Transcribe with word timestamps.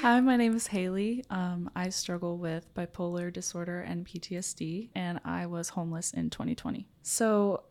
Hi, 0.00 0.18
my 0.20 0.38
name 0.38 0.56
is 0.56 0.66
Hayley. 0.66 1.26
Um, 1.28 1.68
I 1.76 1.90
struggle 1.90 2.38
with 2.38 2.72
bipolar 2.72 3.30
disorder 3.30 3.82
and 3.82 4.06
PTSD, 4.06 4.88
and 4.94 5.20
I 5.26 5.44
was 5.44 5.68
homeless 5.68 6.14
in 6.14 6.30
2020. 6.30 6.88
So, 7.02 7.64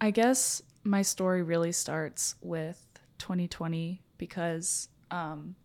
I 0.00 0.12
guess 0.12 0.62
my 0.84 1.02
story 1.02 1.42
really 1.42 1.72
starts 1.72 2.36
with 2.40 2.86
2020 3.18 4.00
because 4.16 4.90
um, 5.10 5.56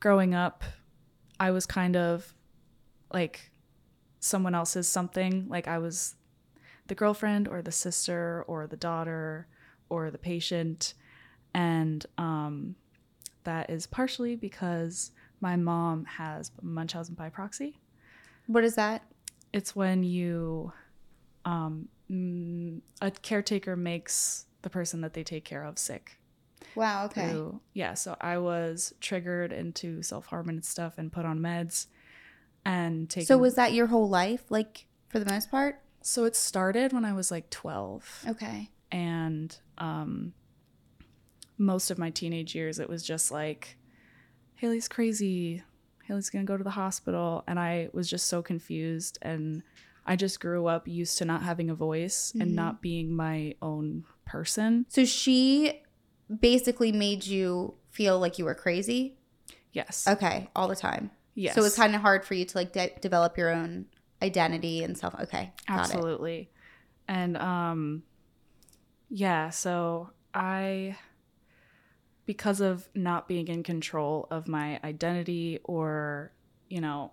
growing 0.00 0.34
up, 0.34 0.64
I 1.38 1.52
was 1.52 1.66
kind 1.66 1.96
of 1.96 2.34
like 3.12 3.52
someone 4.18 4.56
else's 4.56 4.88
something. 4.88 5.46
Like 5.48 5.68
I 5.68 5.78
was 5.78 6.16
the 6.88 6.96
girlfriend 6.96 7.46
or 7.46 7.62
the 7.62 7.70
sister 7.70 8.44
or 8.48 8.66
the 8.66 8.76
daughter 8.76 9.46
or 9.88 10.10
the 10.10 10.18
patient. 10.18 10.94
And 11.54 12.04
um, 12.18 12.74
that 13.44 13.70
is 13.70 13.86
partially 13.86 14.34
because 14.34 15.12
my 15.40 15.56
mom 15.56 16.04
has 16.04 16.50
Munchausen 16.62 17.14
by 17.14 17.28
proxy. 17.28 17.78
What 18.46 18.64
is 18.64 18.74
that? 18.76 19.02
It's 19.52 19.74
when 19.76 20.02
you, 20.02 20.72
um, 21.44 21.88
mm, 22.10 22.80
a 23.00 23.10
caretaker 23.10 23.76
makes 23.76 24.46
the 24.62 24.70
person 24.70 25.00
that 25.02 25.14
they 25.14 25.22
take 25.22 25.44
care 25.44 25.64
of 25.64 25.78
sick. 25.78 26.18
Wow, 26.74 27.06
okay. 27.06 27.30
through- 27.30 27.60
yeah, 27.72 27.94
so 27.94 28.16
I 28.20 28.38
was 28.38 28.94
triggered 29.00 29.52
into 29.52 30.02
self 30.02 30.26
harm 30.26 30.48
and 30.48 30.64
stuff 30.64 30.98
and 30.98 31.12
put 31.12 31.24
on 31.24 31.38
meds 31.40 31.86
and 32.64 33.08
taken. 33.08 33.26
So 33.26 33.38
was 33.38 33.54
that 33.54 33.72
your 33.72 33.86
whole 33.86 34.08
life, 34.08 34.44
like 34.50 34.86
for 35.08 35.18
the 35.18 35.30
most 35.30 35.50
part? 35.50 35.80
so 36.00 36.24
it 36.24 36.36
started 36.36 36.92
when 36.92 37.04
I 37.04 37.12
was 37.12 37.30
like 37.30 37.50
12. 37.50 38.26
Okay. 38.28 38.70
and 38.90 39.56
um, 39.78 40.32
most 41.58 41.90
of 41.90 41.98
my 41.98 42.08
teenage 42.10 42.54
years 42.54 42.78
it 42.78 42.88
was 42.88 43.02
just 43.02 43.30
like 43.30 43.76
hayley's 44.60 44.88
crazy 44.88 45.62
hayley's 46.04 46.30
gonna 46.30 46.44
go 46.44 46.56
to 46.56 46.64
the 46.64 46.70
hospital 46.70 47.42
and 47.46 47.58
i 47.58 47.88
was 47.92 48.08
just 48.08 48.26
so 48.26 48.42
confused 48.42 49.18
and 49.22 49.62
i 50.06 50.14
just 50.16 50.40
grew 50.40 50.66
up 50.66 50.86
used 50.88 51.18
to 51.18 51.24
not 51.24 51.42
having 51.42 51.70
a 51.70 51.74
voice 51.74 52.32
Mhm. 52.36 52.42
and 52.42 52.54
not 52.54 52.80
being 52.82 53.14
my 53.14 53.54
own 53.62 54.04
person 54.24 54.84
So 54.88 55.04
she 55.04 55.80
basically 56.40 56.92
made 56.92 57.24
you 57.26 57.74
feel 57.90 58.18
like 58.20 58.38
you 58.38 58.44
were 58.44 58.54
crazy. 58.54 59.16
yes 59.72 60.06
Okay, 60.06 60.50
all 60.54 60.68
the 60.68 60.76
time. 60.76 61.10
yes 61.34 61.54
So 61.54 61.64
it's 61.64 61.76
kind 61.76 61.94
of 61.94 62.00
hard 62.02 62.24
for 62.24 62.34
you 62.34 62.44
to 62.44 62.58
like 62.58 62.72
de- 62.72 62.92
develop 63.00 63.38
your 63.38 63.50
own 63.50 63.86
identity 64.22 64.82
and 64.84 64.96
self. 64.98 65.14
Okay, 65.14 65.52
got 65.66 65.74
it. 65.78 65.80
absolutely 65.94 66.50
and 67.06 67.36
um 67.38 68.02
yeah 69.08 69.48
so 69.50 70.10
i 70.34 70.96
because 72.28 72.60
of 72.60 72.86
not 72.94 73.26
being 73.26 73.48
in 73.48 73.62
control 73.62 74.28
of 74.30 74.46
my 74.46 74.78
identity 74.84 75.58
or 75.64 76.30
you 76.68 76.78
know 76.78 77.10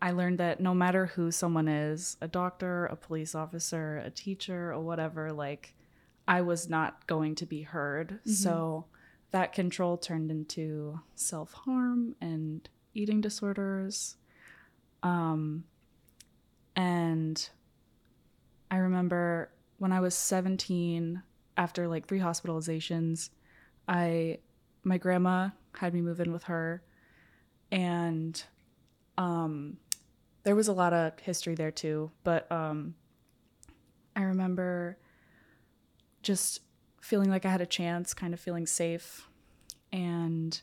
i 0.00 0.10
learned 0.10 0.38
that 0.38 0.58
no 0.58 0.72
matter 0.72 1.04
who 1.04 1.30
someone 1.30 1.68
is 1.68 2.16
a 2.22 2.26
doctor 2.26 2.86
a 2.86 2.96
police 2.96 3.34
officer 3.34 3.98
a 3.98 4.10
teacher 4.10 4.72
or 4.72 4.80
whatever 4.80 5.32
like 5.34 5.74
i 6.26 6.40
was 6.40 6.68
not 6.68 7.06
going 7.06 7.34
to 7.34 7.46
be 7.46 7.62
heard. 7.62 8.18
So 8.24 8.86
that 9.30 9.52
control 9.52 9.96
turned 9.96 10.30
into 10.30 11.00
self-harm 11.14 12.16
and 12.20 12.68
eating 12.94 13.20
disorders. 13.20 14.16
Um 15.02 15.64
and 16.74 17.48
I 18.70 18.78
remember 18.78 19.50
when 19.78 19.92
I 19.92 20.00
was 20.00 20.14
17, 20.14 21.22
after 21.56 21.86
like 21.88 22.06
three 22.06 22.18
hospitalizations, 22.20 23.30
I 23.88 24.38
my 24.84 24.98
grandma 24.98 25.50
had 25.78 25.94
me 25.94 26.00
move 26.00 26.20
in 26.20 26.32
with 26.32 26.44
her, 26.44 26.82
and 27.70 28.42
um, 29.18 29.78
there 30.44 30.54
was 30.54 30.68
a 30.68 30.72
lot 30.72 30.92
of 30.92 31.18
history 31.20 31.54
there 31.54 31.70
too. 31.70 32.10
But 32.24 32.50
um, 32.50 32.94
I 34.14 34.22
remember 34.22 34.98
just 36.22 36.60
feeling 37.00 37.30
like 37.30 37.44
I 37.44 37.50
had 37.50 37.60
a 37.60 37.66
chance, 37.66 38.14
kind 38.14 38.34
of 38.34 38.40
feeling 38.40 38.66
safe, 38.66 39.28
and 39.92 40.60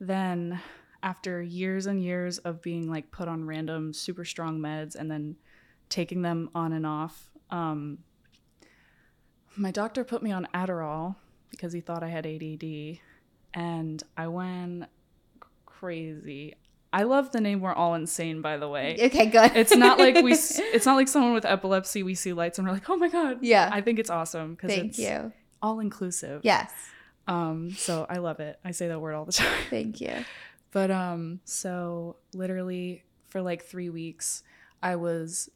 then 0.00 0.60
after 1.02 1.40
years 1.42 1.86
and 1.86 2.02
years 2.02 2.38
of 2.38 2.60
being 2.62 2.90
like 2.90 3.10
put 3.10 3.28
on 3.28 3.46
random 3.46 3.92
super 3.92 4.24
strong 4.24 4.58
meds 4.58 4.96
and 4.96 5.10
then 5.10 5.36
taking 5.88 6.22
them 6.22 6.50
on 6.54 6.72
and 6.72 6.86
off. 6.86 7.30
Um, 7.50 7.98
my 9.56 9.70
doctor 9.70 10.04
put 10.04 10.22
me 10.22 10.32
on 10.32 10.48
Adderall 10.52 11.16
because 11.50 11.72
he 11.72 11.80
thought 11.80 12.02
I 12.02 12.08
had 12.08 12.26
ADD, 12.26 12.98
and 13.54 14.02
I 14.16 14.28
went 14.28 14.86
crazy. 15.64 16.54
I 16.92 17.02
love 17.02 17.32
the 17.32 17.40
name 17.40 17.60
"We're 17.60 17.72
All 17.72 17.94
Insane," 17.94 18.40
by 18.42 18.56
the 18.56 18.68
way. 18.68 18.96
Okay, 18.98 19.26
good. 19.26 19.52
It's 19.54 19.74
not 19.76 19.98
like 20.04 20.14
we. 20.22 20.32
It's 20.32 20.86
not 20.86 20.96
like 20.96 21.08
someone 21.08 21.34
with 21.34 21.44
epilepsy. 21.44 22.02
We 22.02 22.14
see 22.14 22.32
lights 22.32 22.58
and 22.58 22.66
we're 22.66 22.74
like, 22.74 22.88
"Oh 22.88 22.96
my 22.96 23.08
god!" 23.08 23.38
Yeah. 23.42 23.68
I 23.72 23.80
think 23.80 23.98
it's 23.98 24.10
awesome 24.10 24.54
because 24.54 24.72
it's 24.72 24.98
you. 24.98 25.32
all 25.62 25.80
inclusive. 25.80 26.40
Yes. 26.44 26.70
Um. 27.26 27.70
So 27.72 28.06
I 28.08 28.16
love 28.18 28.40
it. 28.40 28.58
I 28.64 28.70
say 28.70 28.88
that 28.88 29.00
word 29.00 29.14
all 29.14 29.24
the 29.24 29.32
time. 29.44 29.48
Thank 29.68 30.00
you. 30.00 30.24
But 30.72 30.90
um 30.90 31.40
so 31.44 32.16
literally 32.34 33.04
for 33.28 33.40
like 33.40 33.64
3 33.64 33.88
weeks 33.90 34.42
I 34.82 34.96
was 34.96 35.48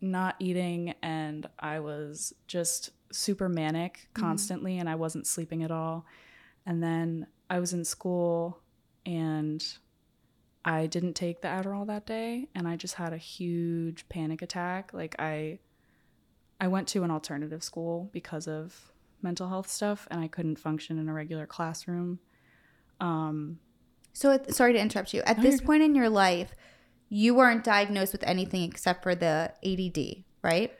not 0.00 0.36
eating 0.38 0.94
and 1.02 1.48
I 1.58 1.80
was 1.80 2.32
just 2.46 2.90
super 3.12 3.48
manic 3.48 4.08
constantly 4.14 4.78
and 4.78 4.88
I 4.88 4.94
wasn't 4.94 5.26
sleeping 5.26 5.62
at 5.62 5.70
all. 5.70 6.06
And 6.66 6.82
then 6.82 7.26
I 7.48 7.58
was 7.58 7.72
in 7.72 7.84
school 7.84 8.60
and 9.06 9.64
I 10.64 10.86
didn't 10.86 11.14
take 11.14 11.40
the 11.40 11.48
Adderall 11.48 11.86
that 11.86 12.06
day 12.06 12.48
and 12.54 12.68
I 12.68 12.76
just 12.76 12.94
had 12.94 13.12
a 13.12 13.18
huge 13.18 14.08
panic 14.08 14.42
attack. 14.42 14.92
Like 14.92 15.16
I 15.18 15.58
I 16.60 16.68
went 16.68 16.88
to 16.88 17.02
an 17.02 17.10
alternative 17.10 17.64
school 17.64 18.10
because 18.12 18.46
of 18.46 18.92
mental 19.22 19.48
health 19.48 19.68
stuff 19.68 20.06
and 20.10 20.20
I 20.20 20.28
couldn't 20.28 20.58
function 20.58 20.98
in 20.98 21.08
a 21.08 21.12
regular 21.12 21.46
classroom. 21.46 22.20
Um 23.00 23.58
So, 24.12 24.38
sorry 24.48 24.72
to 24.74 24.78
interrupt 24.78 25.14
you. 25.14 25.22
At 25.22 25.38
No, 25.38 25.42
this 25.42 25.60
point 25.60 25.82
in 25.82 25.94
your 25.94 26.10
life, 26.10 26.54
you 27.08 27.34
weren't 27.34 27.64
diagnosed 27.64 28.12
with 28.12 28.22
anything 28.24 28.62
except 28.62 29.02
for 29.02 29.14
the 29.14 29.52
ADD, 29.64 30.24
right? 30.42 30.72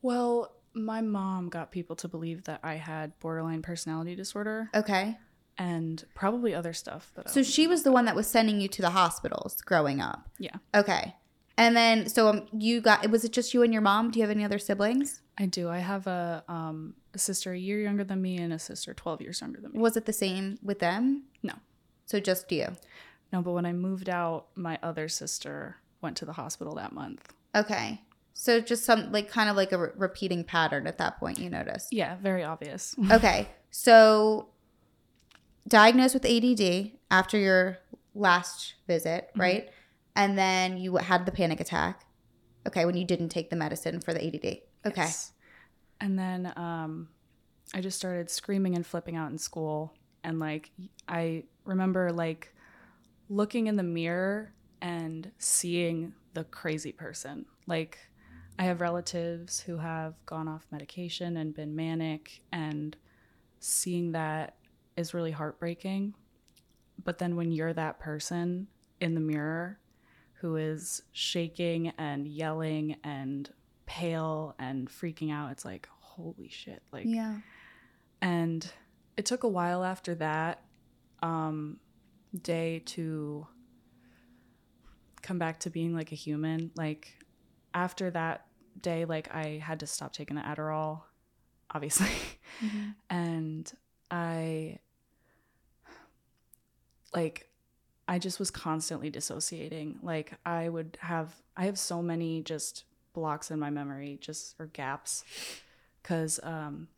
Well, 0.00 0.54
my 0.74 1.00
mom 1.00 1.48
got 1.48 1.70
people 1.70 1.96
to 1.96 2.08
believe 2.08 2.44
that 2.44 2.60
I 2.62 2.74
had 2.74 3.18
borderline 3.20 3.62
personality 3.62 4.14
disorder 4.14 4.70
Okay. 4.74 5.16
and 5.58 6.04
probably 6.14 6.54
other 6.54 6.72
stuff 6.72 7.10
that 7.14 7.30
So 7.30 7.42
she 7.42 7.66
was 7.66 7.82
the 7.82 7.92
one 7.92 8.04
that 8.06 8.16
was 8.16 8.26
sending 8.26 8.60
you 8.60 8.68
to 8.68 8.82
the 8.82 8.90
hospitals 8.90 9.60
growing 9.62 10.00
up. 10.00 10.28
Yeah, 10.38 10.56
Okay. 10.74 11.14
And 11.56 11.76
then, 11.76 12.08
so 12.08 12.26
um, 12.28 12.46
you 12.52 12.80
got, 12.80 13.08
was 13.10 13.24
it 13.24 13.32
just 13.32 13.54
you 13.54 13.62
and 13.62 13.72
your 13.72 13.80
mom? 13.82 14.10
Do 14.10 14.18
you 14.18 14.24
have 14.24 14.30
any 14.34 14.44
other 14.44 14.58
siblings? 14.58 15.20
I 15.38 15.46
do. 15.46 15.68
I 15.68 15.78
have 15.78 16.06
a 16.08 16.42
um 16.48 16.94
a 17.14 17.18
sister 17.18 17.52
a 17.52 17.58
year 17.58 17.78
younger 17.80 18.02
than 18.02 18.20
me 18.20 18.38
and 18.38 18.52
a 18.52 18.58
sister 18.58 18.92
12 18.92 19.20
years 19.20 19.40
younger 19.40 19.60
than 19.60 19.70
me. 19.72 19.78
Was 19.78 19.96
it 19.96 20.04
the 20.04 20.12
same 20.12 20.58
with 20.64 20.80
them? 20.80 21.24
No. 21.44 21.54
So 22.06 22.18
just 22.18 22.50
you. 22.50 22.66
No, 23.32 23.40
but 23.40 23.52
when 23.52 23.66
I 23.66 23.72
moved 23.72 24.08
out, 24.08 24.46
my 24.56 24.78
other 24.82 25.08
sister 25.08 25.76
went 26.02 26.16
to 26.18 26.24
the 26.24 26.32
hospital 26.32 26.74
that 26.74 26.92
month. 26.92 27.32
Okay. 27.54 28.00
So 28.34 28.60
just 28.60 28.84
some, 28.84 29.12
like, 29.12 29.28
kind 29.30 29.48
of 29.48 29.56
like 29.56 29.70
a 29.72 29.78
re- 29.78 29.90
repeating 29.96 30.42
pattern 30.44 30.86
at 30.86 30.98
that 30.98 31.18
point, 31.18 31.38
you 31.38 31.48
noticed. 31.48 31.92
Yeah, 31.92 32.16
very 32.16 32.42
obvious. 32.44 32.94
Okay. 33.10 33.48
So 33.70 34.48
diagnosed 35.66 36.14
with 36.14 36.24
ADD 36.24 36.92
after 37.10 37.38
your 37.38 37.78
last 38.14 38.74
visit, 38.86 39.30
Mhm. 39.34 39.40
right? 39.40 39.70
And 40.16 40.38
then 40.38 40.76
you 40.78 40.96
had 40.96 41.26
the 41.26 41.32
panic 41.32 41.60
attack. 41.60 42.04
Okay, 42.66 42.84
when 42.84 42.96
you 42.96 43.04
didn't 43.04 43.28
take 43.30 43.50
the 43.50 43.56
medicine 43.56 44.00
for 44.00 44.12
the 44.14 44.24
ADD. 44.24 44.62
Okay. 44.86 45.02
Yes. 45.02 45.32
And 46.00 46.18
then 46.18 46.52
um, 46.56 47.08
I 47.74 47.80
just 47.80 47.98
started 47.98 48.30
screaming 48.30 48.74
and 48.74 48.86
flipping 48.86 49.16
out 49.16 49.30
in 49.30 49.38
school. 49.38 49.94
And 50.22 50.38
like, 50.38 50.70
I 51.08 51.44
remember 51.64 52.10
like 52.12 52.54
looking 53.28 53.66
in 53.66 53.76
the 53.76 53.82
mirror 53.82 54.52
and 54.80 55.30
seeing 55.38 56.14
the 56.34 56.44
crazy 56.44 56.92
person. 56.92 57.46
Like, 57.66 57.98
I 58.58 58.64
have 58.64 58.80
relatives 58.80 59.60
who 59.60 59.78
have 59.78 60.14
gone 60.26 60.46
off 60.48 60.66
medication 60.70 61.36
and 61.36 61.54
been 61.54 61.74
manic, 61.74 62.42
and 62.52 62.96
seeing 63.58 64.12
that 64.12 64.54
is 64.96 65.12
really 65.14 65.32
heartbreaking. 65.32 66.14
But 67.02 67.18
then 67.18 67.34
when 67.36 67.50
you're 67.50 67.72
that 67.72 67.98
person 67.98 68.68
in 69.00 69.14
the 69.14 69.20
mirror 69.20 69.78
who 70.34 70.56
is 70.56 71.02
shaking 71.12 71.88
and 71.98 72.28
yelling 72.28 72.96
and 73.02 73.50
pale 73.86 74.54
and 74.58 74.88
freaking 74.88 75.32
out, 75.32 75.50
it's 75.50 75.64
like, 75.64 75.88
holy 75.98 76.48
shit. 76.48 76.82
Like, 76.92 77.06
Yeah. 77.06 77.38
and 78.20 78.70
it 79.16 79.26
took 79.26 79.42
a 79.42 79.48
while 79.48 79.82
after 79.84 80.14
that 80.16 80.62
um, 81.22 81.78
day 82.42 82.80
to 82.86 83.46
come 85.22 85.38
back 85.38 85.60
to 85.60 85.70
being 85.70 85.94
like 85.94 86.12
a 86.12 86.16
human. 86.16 86.70
Like 86.76 87.16
after 87.74 88.10
that 88.12 88.46
day, 88.80 89.04
like 89.04 89.34
I 89.34 89.58
had 89.62 89.80
to 89.80 89.86
stop 89.86 90.12
taking 90.12 90.36
the 90.36 90.42
Adderall, 90.42 91.02
obviously, 91.70 92.10
Mhm. 92.62 92.94
and 93.10 93.72
I 94.10 94.78
like 97.14 97.48
I 98.06 98.18
just 98.18 98.38
was 98.38 98.50
constantly 98.50 99.10
dissociating. 99.10 99.98
Like 100.02 100.34
I 100.44 100.68
would 100.68 100.98
have 101.00 101.34
I 101.56 101.64
have 101.66 101.78
so 101.78 102.02
many 102.02 102.42
just 102.42 102.84
blocks 103.12 103.50
in 103.50 103.58
my 103.58 103.70
memory, 103.70 104.18
just 104.20 104.54
or 104.58 104.66
gaps 104.66 105.24
cuz 106.02 106.40
um 106.42 106.88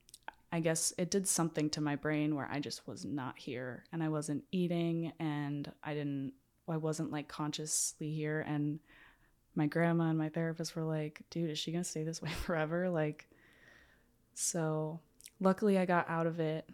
I 0.52 0.60
guess 0.60 0.92
it 0.96 1.10
did 1.10 1.28
something 1.28 1.68
to 1.70 1.80
my 1.80 1.96
brain 1.96 2.34
where 2.34 2.48
I 2.50 2.60
just 2.60 2.86
was 2.86 3.04
not 3.04 3.38
here 3.38 3.84
and 3.92 4.02
I 4.02 4.08
wasn't 4.08 4.44
eating 4.52 5.12
and 5.18 5.70
I 5.82 5.94
didn't 5.94 6.32
I 6.68 6.76
wasn't 6.78 7.12
like 7.12 7.28
consciously 7.28 8.12
here 8.12 8.40
and 8.40 8.80
my 9.56 9.66
grandma 9.66 10.04
and 10.04 10.18
my 10.18 10.28
therapist 10.28 10.76
were 10.76 10.84
like, 10.84 11.22
dude, 11.30 11.50
is 11.50 11.58
she 11.58 11.72
going 11.72 11.82
to 11.82 11.88
stay 11.88 12.04
this 12.04 12.22
way 12.22 12.30
forever? 12.44 12.88
Like 12.88 13.28
so 14.34 15.00
luckily 15.40 15.78
I 15.78 15.86
got 15.86 16.08
out 16.08 16.26
of 16.26 16.38
it 16.40 16.68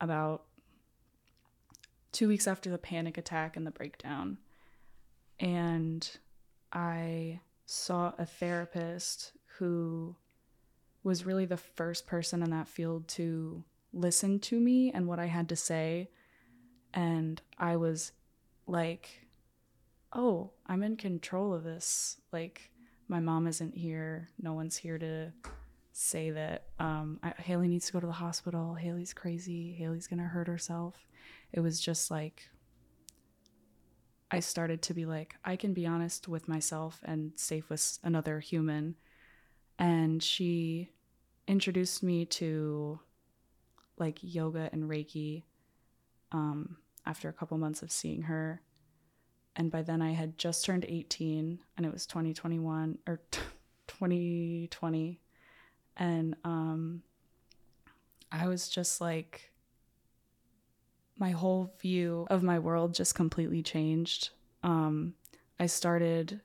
about 0.00 0.44
2 2.12 2.26
weeks 2.26 2.48
after 2.48 2.68
the 2.70 2.78
panic 2.78 3.16
attack 3.16 3.56
and 3.56 3.66
the 3.66 3.70
breakdown. 3.70 4.38
And 5.38 6.08
I 6.72 7.40
saw 7.64 8.12
a 8.18 8.26
therapist 8.26 9.32
who 9.58 10.16
was 11.02 11.24
really 11.24 11.46
the 11.46 11.56
first 11.56 12.06
person 12.06 12.42
in 12.42 12.50
that 12.50 12.68
field 12.68 13.08
to 13.08 13.64
listen 13.92 14.38
to 14.38 14.58
me 14.58 14.90
and 14.92 15.06
what 15.06 15.18
I 15.18 15.26
had 15.26 15.48
to 15.48 15.56
say. 15.56 16.10
And 16.92 17.40
I 17.58 17.76
was 17.76 18.12
like, 18.66 19.26
oh, 20.12 20.50
I'm 20.66 20.82
in 20.82 20.96
control 20.96 21.54
of 21.54 21.64
this. 21.64 22.20
Like, 22.32 22.70
my 23.08 23.20
mom 23.20 23.46
isn't 23.46 23.76
here. 23.76 24.28
No 24.40 24.52
one's 24.52 24.76
here 24.76 24.98
to 24.98 25.32
say 25.92 26.30
that 26.30 26.66
um, 26.78 27.18
I, 27.22 27.34
Hayley 27.38 27.68
needs 27.68 27.86
to 27.86 27.92
go 27.92 28.00
to 28.00 28.06
the 28.06 28.12
hospital. 28.12 28.74
Hayley's 28.74 29.12
crazy. 29.12 29.72
Hayley's 29.72 30.06
going 30.06 30.20
to 30.20 30.26
hurt 30.26 30.46
herself. 30.46 31.06
It 31.52 31.60
was 31.60 31.80
just 31.80 32.10
like, 32.10 32.48
I 34.30 34.40
started 34.40 34.82
to 34.82 34.94
be 34.94 35.06
like, 35.06 35.34
I 35.44 35.56
can 35.56 35.74
be 35.74 35.86
honest 35.86 36.28
with 36.28 36.48
myself 36.48 37.00
and 37.04 37.32
safe 37.36 37.68
with 37.68 37.98
another 38.04 38.38
human 38.40 38.94
and 39.80 40.22
she 40.22 40.90
introduced 41.48 42.02
me 42.02 42.26
to 42.26 43.00
like 43.96 44.18
yoga 44.20 44.68
and 44.72 44.84
reiki 44.84 45.44
um, 46.32 46.76
after 47.06 47.28
a 47.28 47.32
couple 47.32 47.56
months 47.56 47.82
of 47.82 47.90
seeing 47.90 48.22
her 48.22 48.60
and 49.56 49.70
by 49.70 49.82
then 49.82 50.02
i 50.02 50.12
had 50.12 50.36
just 50.38 50.64
turned 50.64 50.84
18 50.88 51.58
and 51.76 51.86
it 51.86 51.92
was 51.92 52.06
2021 52.06 52.98
or 53.06 53.20
2020 53.86 55.20
and 55.96 56.36
um, 56.44 57.02
i 58.32 58.46
was 58.46 58.68
just 58.68 59.00
like 59.00 59.50
my 61.18 61.30
whole 61.30 61.74
view 61.80 62.26
of 62.30 62.42
my 62.42 62.58
world 62.58 62.94
just 62.94 63.14
completely 63.14 63.62
changed 63.62 64.30
um, 64.62 65.14
i 65.58 65.66
started 65.66 66.40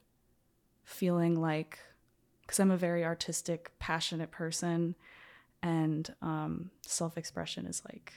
feeling 0.84 1.40
like 1.40 1.80
because 2.46 2.60
I'm 2.60 2.72
a 2.72 2.78
very 2.78 3.04
artistic, 3.04 3.72
passionate 3.80 4.32
person, 4.32 4.96
and 5.64 6.14
um, 6.22 6.70
self 6.86 7.18
expression 7.18 7.66
is 7.66 7.82
like 7.86 8.14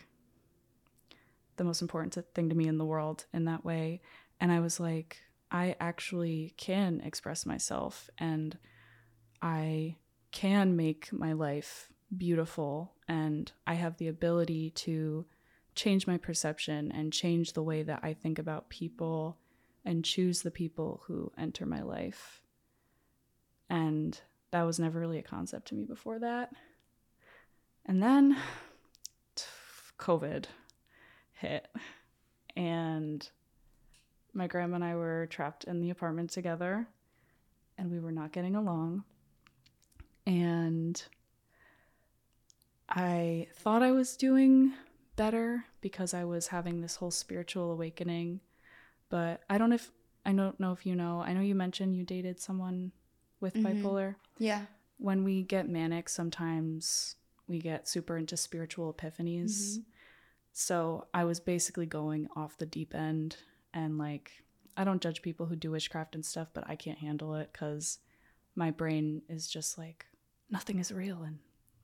the 1.56 1.64
most 1.64 1.82
important 1.82 2.17
thing 2.34 2.49
to 2.49 2.55
me 2.55 2.69
in 2.69 2.79
the 2.79 2.84
world 2.84 3.25
in 3.32 3.46
that 3.46 3.64
way. 3.64 4.00
And 4.40 4.52
I 4.52 4.61
was 4.61 4.79
like, 4.79 5.19
I 5.50 5.76
actually 5.81 6.55
can 6.56 7.00
express 7.00 7.46
myself 7.46 8.11
and 8.19 8.58
I 9.40 9.96
can 10.31 10.76
make 10.76 11.12
my 11.12 11.32
life 11.32 11.88
beautiful 12.17 12.93
and 13.06 13.50
I 13.67 13.75
have 13.75 13.96
the 13.96 14.08
ability 14.08 14.70
to 14.70 15.26
change 15.75 16.06
my 16.06 16.17
perception 16.19 16.93
and 16.93 17.12
change 17.12 17.52
the 17.52 17.62
way 17.62 17.82
that 17.82 18.00
I 18.02 18.12
think 18.12 18.38
about 18.38 18.69
people 18.69 19.38
and 19.85 20.05
choose 20.05 20.43
the 20.43 20.50
people 20.50 21.02
who 21.06 21.32
enter 21.38 21.64
my 21.64 21.82
life. 21.82 22.43
And 23.70 24.20
that 24.50 24.62
was 24.62 24.79
never 24.79 24.99
really 24.99 25.19
a 25.19 25.23
concept 25.23 25.69
to 25.69 25.75
me 25.75 25.84
before 25.84 26.19
that. 26.19 26.52
And 27.87 28.02
then 28.02 28.37
COVID 29.99 30.46
hit, 31.32 31.69
and 32.56 33.29
my 34.38 34.46
grandma 34.46 34.76
and 34.76 34.85
I 34.85 34.94
were 34.94 35.26
trapped 35.29 35.64
in 35.64 35.81
the 35.81 35.90
apartment 35.90 36.31
together, 36.31 36.87
and 37.76 37.90
we 37.90 37.99
were 37.99 38.12
not 38.12 38.32
getting 38.32 38.55
along. 38.55 39.05
And 40.26 41.02
I 42.88 43.49
thought 43.55 43.82
I 43.82 43.90
was 43.90 44.17
doing 44.17 44.73
better 45.17 45.64
because 45.81 46.14
I 46.14 46.25
was 46.25 46.46
having 46.46 46.81
this 46.81 46.96
whole 46.96 47.11
spiritual 47.11 47.73
awakening. 47.73 48.40
But 49.11 49.43
I 49.50 49.58
don't 49.58 49.70
know 49.70 49.75
if 49.75 49.90
I 50.25 50.32
don't 50.32 50.58
know 50.61 50.73
if 50.73 50.87
you 50.87 50.94
know. 50.94 51.20
I 51.20 51.32
know 51.32 51.41
you 51.41 51.55
mentioned 51.55 51.96
you 51.96 52.05
dated 52.05 52.41
someone 52.41 52.93
with 53.41 53.55
mm-hmm. 53.55 53.84
bipolar. 53.84 54.14
Yeah. 54.38 54.62
When 54.99 55.25
we 55.25 55.43
get 55.43 55.69
manic, 55.69 56.08
sometimes 56.08 57.17
we 57.49 57.58
get 57.58 57.88
super 57.88 58.17
into 58.17 58.37
spiritual 58.37 58.93
epiphanies. 58.93 59.50
Mm-hmm. 59.50 59.81
So 60.52 61.06
I 61.12 61.25
was 61.25 61.41
basically 61.41 61.87
going 61.87 62.29
off 62.37 62.58
the 62.58 62.67
deep 62.67 62.94
end 62.94 63.37
and 63.75 63.99
like 63.99 64.32
I 64.76 64.85
don't 64.85 65.03
judge 65.03 65.23
people 65.23 65.47
who 65.47 65.56
do 65.56 65.73
witchcraft 65.73 66.15
and 66.15 66.25
stuff, 66.25 66.49
but 66.55 66.65
I 66.69 66.76
can't 66.76 66.99
handle 66.99 67.35
it 67.35 67.53
cuz 67.53 67.99
my 68.55 68.70
brain 68.70 69.23
is 69.29 69.49
just 69.49 69.79
like 69.79 70.06
nothing 70.50 70.79
is 70.79 70.93
real 70.93 71.23
and 71.23 71.38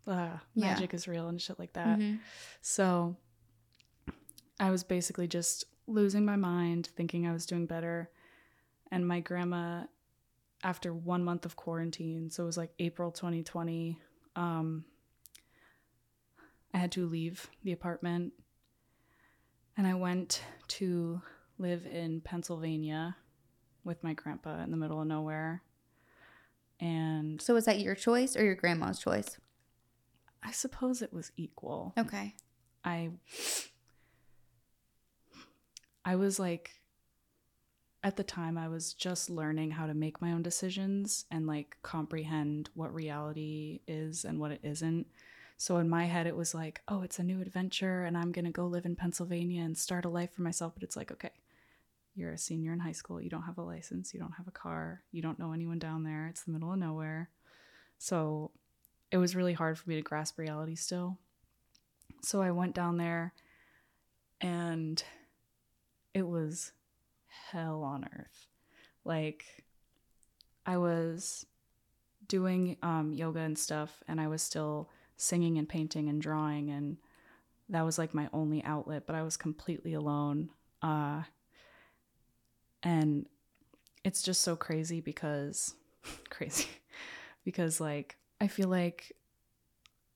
uh, 0.06 0.38
magic 0.54 0.92
yeah. 0.92 0.96
is 0.96 1.08
real 1.08 1.28
and 1.28 1.40
shit 1.40 1.58
like 1.58 1.72
that. 1.74 1.98
Mm-hmm. 1.98 2.16
So 2.60 3.16
I 4.60 4.70
was 4.70 4.84
basically 4.84 5.26
just 5.26 5.64
losing 5.86 6.24
my 6.24 6.36
mind, 6.36 6.90
thinking 6.96 7.26
I 7.26 7.32
was 7.32 7.46
doing 7.46 7.66
better. 7.66 8.10
And 8.90 9.06
my 9.06 9.20
grandma 9.20 9.84
after 10.62 10.94
one 10.94 11.24
month 11.24 11.44
of 11.44 11.56
quarantine, 11.56 12.30
so 12.30 12.42
it 12.42 12.46
was 12.46 12.56
like 12.56 12.72
April 12.78 13.10
2020, 13.10 13.98
um, 14.36 14.84
I 16.72 16.78
had 16.78 16.92
to 16.92 17.06
leave 17.06 17.48
the 17.62 17.72
apartment 17.72 18.32
and 19.76 19.86
I 19.86 19.94
went 19.94 20.42
to 20.68 21.20
live 21.58 21.86
in 21.86 22.20
Pennsylvania 22.20 23.16
with 23.84 24.02
my 24.02 24.14
grandpa 24.14 24.62
in 24.62 24.70
the 24.70 24.76
middle 24.76 25.00
of 25.00 25.06
nowhere. 25.06 25.62
And 26.80 27.40
so, 27.40 27.54
was 27.54 27.66
that 27.66 27.80
your 27.80 27.94
choice 27.94 28.36
or 28.36 28.44
your 28.44 28.54
grandma's 28.54 28.98
choice? 28.98 29.38
I 30.42 30.50
suppose 30.50 31.00
it 31.00 31.12
was 31.12 31.32
equal. 31.36 31.94
Okay. 31.96 32.34
I 32.84 33.10
I 36.04 36.16
was 36.16 36.38
like 36.38 36.80
at 38.02 38.16
the 38.16 38.24
time 38.24 38.58
I 38.58 38.68
was 38.68 38.92
just 38.92 39.30
learning 39.30 39.70
how 39.70 39.86
to 39.86 39.94
make 39.94 40.20
my 40.20 40.32
own 40.32 40.42
decisions 40.42 41.24
and 41.30 41.46
like 41.46 41.78
comprehend 41.82 42.68
what 42.74 42.92
reality 42.92 43.80
is 43.88 44.26
and 44.26 44.38
what 44.38 44.50
it 44.50 44.60
isn't. 44.62 45.06
So 45.56 45.78
in 45.78 45.88
my 45.88 46.04
head 46.04 46.26
it 46.26 46.36
was 46.36 46.54
like, 46.54 46.82
oh, 46.86 47.00
it's 47.00 47.18
a 47.18 47.22
new 47.22 47.40
adventure 47.40 48.04
and 48.04 48.18
I'm 48.18 48.30
going 48.30 48.44
to 48.44 48.50
go 48.50 48.66
live 48.66 48.84
in 48.84 48.94
Pennsylvania 48.94 49.62
and 49.62 49.78
start 49.78 50.04
a 50.04 50.10
life 50.10 50.34
for 50.34 50.42
myself, 50.42 50.74
but 50.74 50.82
it's 50.82 50.96
like, 50.96 51.12
okay. 51.12 51.30
You're 52.14 52.32
a 52.32 52.38
senior 52.38 52.72
in 52.72 52.80
high 52.80 52.92
school, 52.92 53.20
you 53.20 53.30
don't 53.30 53.42
have 53.42 53.58
a 53.58 53.62
license, 53.62 54.14
you 54.14 54.20
don't 54.20 54.34
have 54.36 54.46
a 54.46 54.52
car, 54.52 55.02
you 55.10 55.20
don't 55.20 55.38
know 55.38 55.52
anyone 55.52 55.78
down 55.78 56.04
there. 56.04 56.28
It's 56.28 56.42
the 56.42 56.52
middle 56.52 56.72
of 56.72 56.78
nowhere. 56.78 57.30
So 57.98 58.52
it 59.10 59.18
was 59.18 59.34
really 59.34 59.52
hard 59.52 59.78
for 59.78 59.88
me 59.88 59.96
to 59.96 60.02
grasp 60.02 60.38
reality 60.38 60.76
still. 60.76 61.18
So 62.22 62.40
I 62.40 62.52
went 62.52 62.74
down 62.74 62.96
there 62.96 63.34
and 64.40 65.02
it 66.12 66.26
was 66.26 66.72
hell 67.50 67.82
on 67.82 68.08
earth. 68.16 68.46
Like, 69.04 69.44
I 70.66 70.78
was 70.78 71.44
doing 72.26 72.76
um, 72.82 73.12
yoga 73.12 73.40
and 73.40 73.58
stuff, 73.58 74.02
and 74.08 74.20
I 74.20 74.28
was 74.28 74.42
still 74.42 74.88
singing 75.16 75.58
and 75.58 75.68
painting 75.68 76.08
and 76.08 76.22
drawing, 76.22 76.70
and 76.70 76.96
that 77.68 77.84
was 77.84 77.98
like 77.98 78.14
my 78.14 78.28
only 78.32 78.62
outlet, 78.64 79.06
but 79.06 79.16
I 79.16 79.22
was 79.22 79.36
completely 79.36 79.92
alone. 79.94 80.50
Uh, 80.80 81.22
and 82.84 83.26
it's 84.04 84.22
just 84.22 84.42
so 84.42 84.54
crazy 84.54 85.00
because, 85.00 85.74
crazy, 86.30 86.68
because 87.44 87.80
like, 87.80 88.16
I 88.40 88.46
feel 88.46 88.68
like 88.68 89.12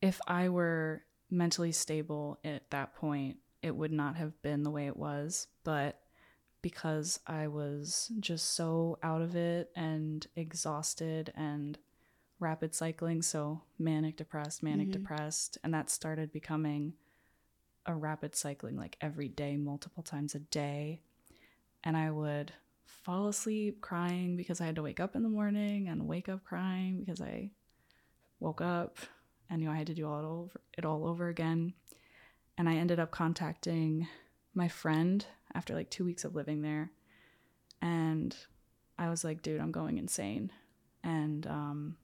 if 0.00 0.20
I 0.26 0.48
were 0.48 1.02
mentally 1.30 1.72
stable 1.72 2.38
at 2.44 2.70
that 2.70 2.94
point, 2.94 3.38
it 3.62 3.74
would 3.74 3.92
not 3.92 4.16
have 4.16 4.40
been 4.42 4.62
the 4.62 4.70
way 4.70 4.86
it 4.86 4.96
was. 4.96 5.48
But 5.64 6.00
because 6.62 7.20
I 7.26 7.48
was 7.48 8.10
just 8.20 8.54
so 8.54 8.98
out 9.02 9.22
of 9.22 9.36
it 9.36 9.70
and 9.76 10.26
exhausted 10.36 11.32
and 11.34 11.78
rapid 12.40 12.74
cycling. 12.74 13.22
So 13.22 13.62
manic, 13.78 14.16
depressed, 14.16 14.62
manic, 14.62 14.88
mm-hmm. 14.88 15.02
depressed. 15.02 15.58
And 15.62 15.72
that 15.74 15.90
started 15.90 16.32
becoming 16.32 16.94
a 17.86 17.94
rapid 17.94 18.36
cycling 18.36 18.76
like 18.76 18.96
every 19.00 19.28
day, 19.28 19.56
multiple 19.56 20.02
times 20.02 20.34
a 20.34 20.40
day. 20.40 21.00
And 21.84 21.96
I 21.96 22.10
would 22.10 22.52
fall 22.84 23.28
asleep 23.28 23.80
crying 23.80 24.36
because 24.36 24.60
I 24.60 24.66
had 24.66 24.76
to 24.76 24.82
wake 24.82 25.00
up 25.00 25.16
in 25.16 25.22
the 25.22 25.28
morning 25.28 25.88
and 25.88 26.06
wake 26.06 26.28
up 26.28 26.44
crying 26.44 27.00
because 27.00 27.20
I 27.20 27.50
woke 28.40 28.60
up 28.60 28.98
and 29.50 29.60
you 29.60 29.68
know 29.68 29.74
I 29.74 29.78
had 29.78 29.86
to 29.88 29.94
do 29.94 30.06
all 30.06 30.20
it 30.20 30.24
over 30.24 30.60
it 30.76 30.84
all 30.84 31.06
over 31.06 31.28
again. 31.28 31.74
And 32.56 32.68
I 32.68 32.74
ended 32.74 32.98
up 32.98 33.10
contacting 33.10 34.08
my 34.54 34.68
friend 34.68 35.24
after 35.54 35.74
like 35.74 35.90
two 35.90 36.04
weeks 36.04 36.24
of 36.24 36.34
living 36.34 36.62
there. 36.62 36.90
And 37.80 38.36
I 38.98 39.08
was 39.10 39.22
like, 39.22 39.42
dude, 39.42 39.60
I'm 39.60 39.70
going 39.70 39.98
insane. 39.98 40.50
And 41.04 41.46
um, 41.46 41.96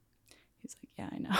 he's 0.62 0.76
like, 0.80 0.90
yeah, 0.96 1.08
I 1.12 1.18
know. 1.18 1.38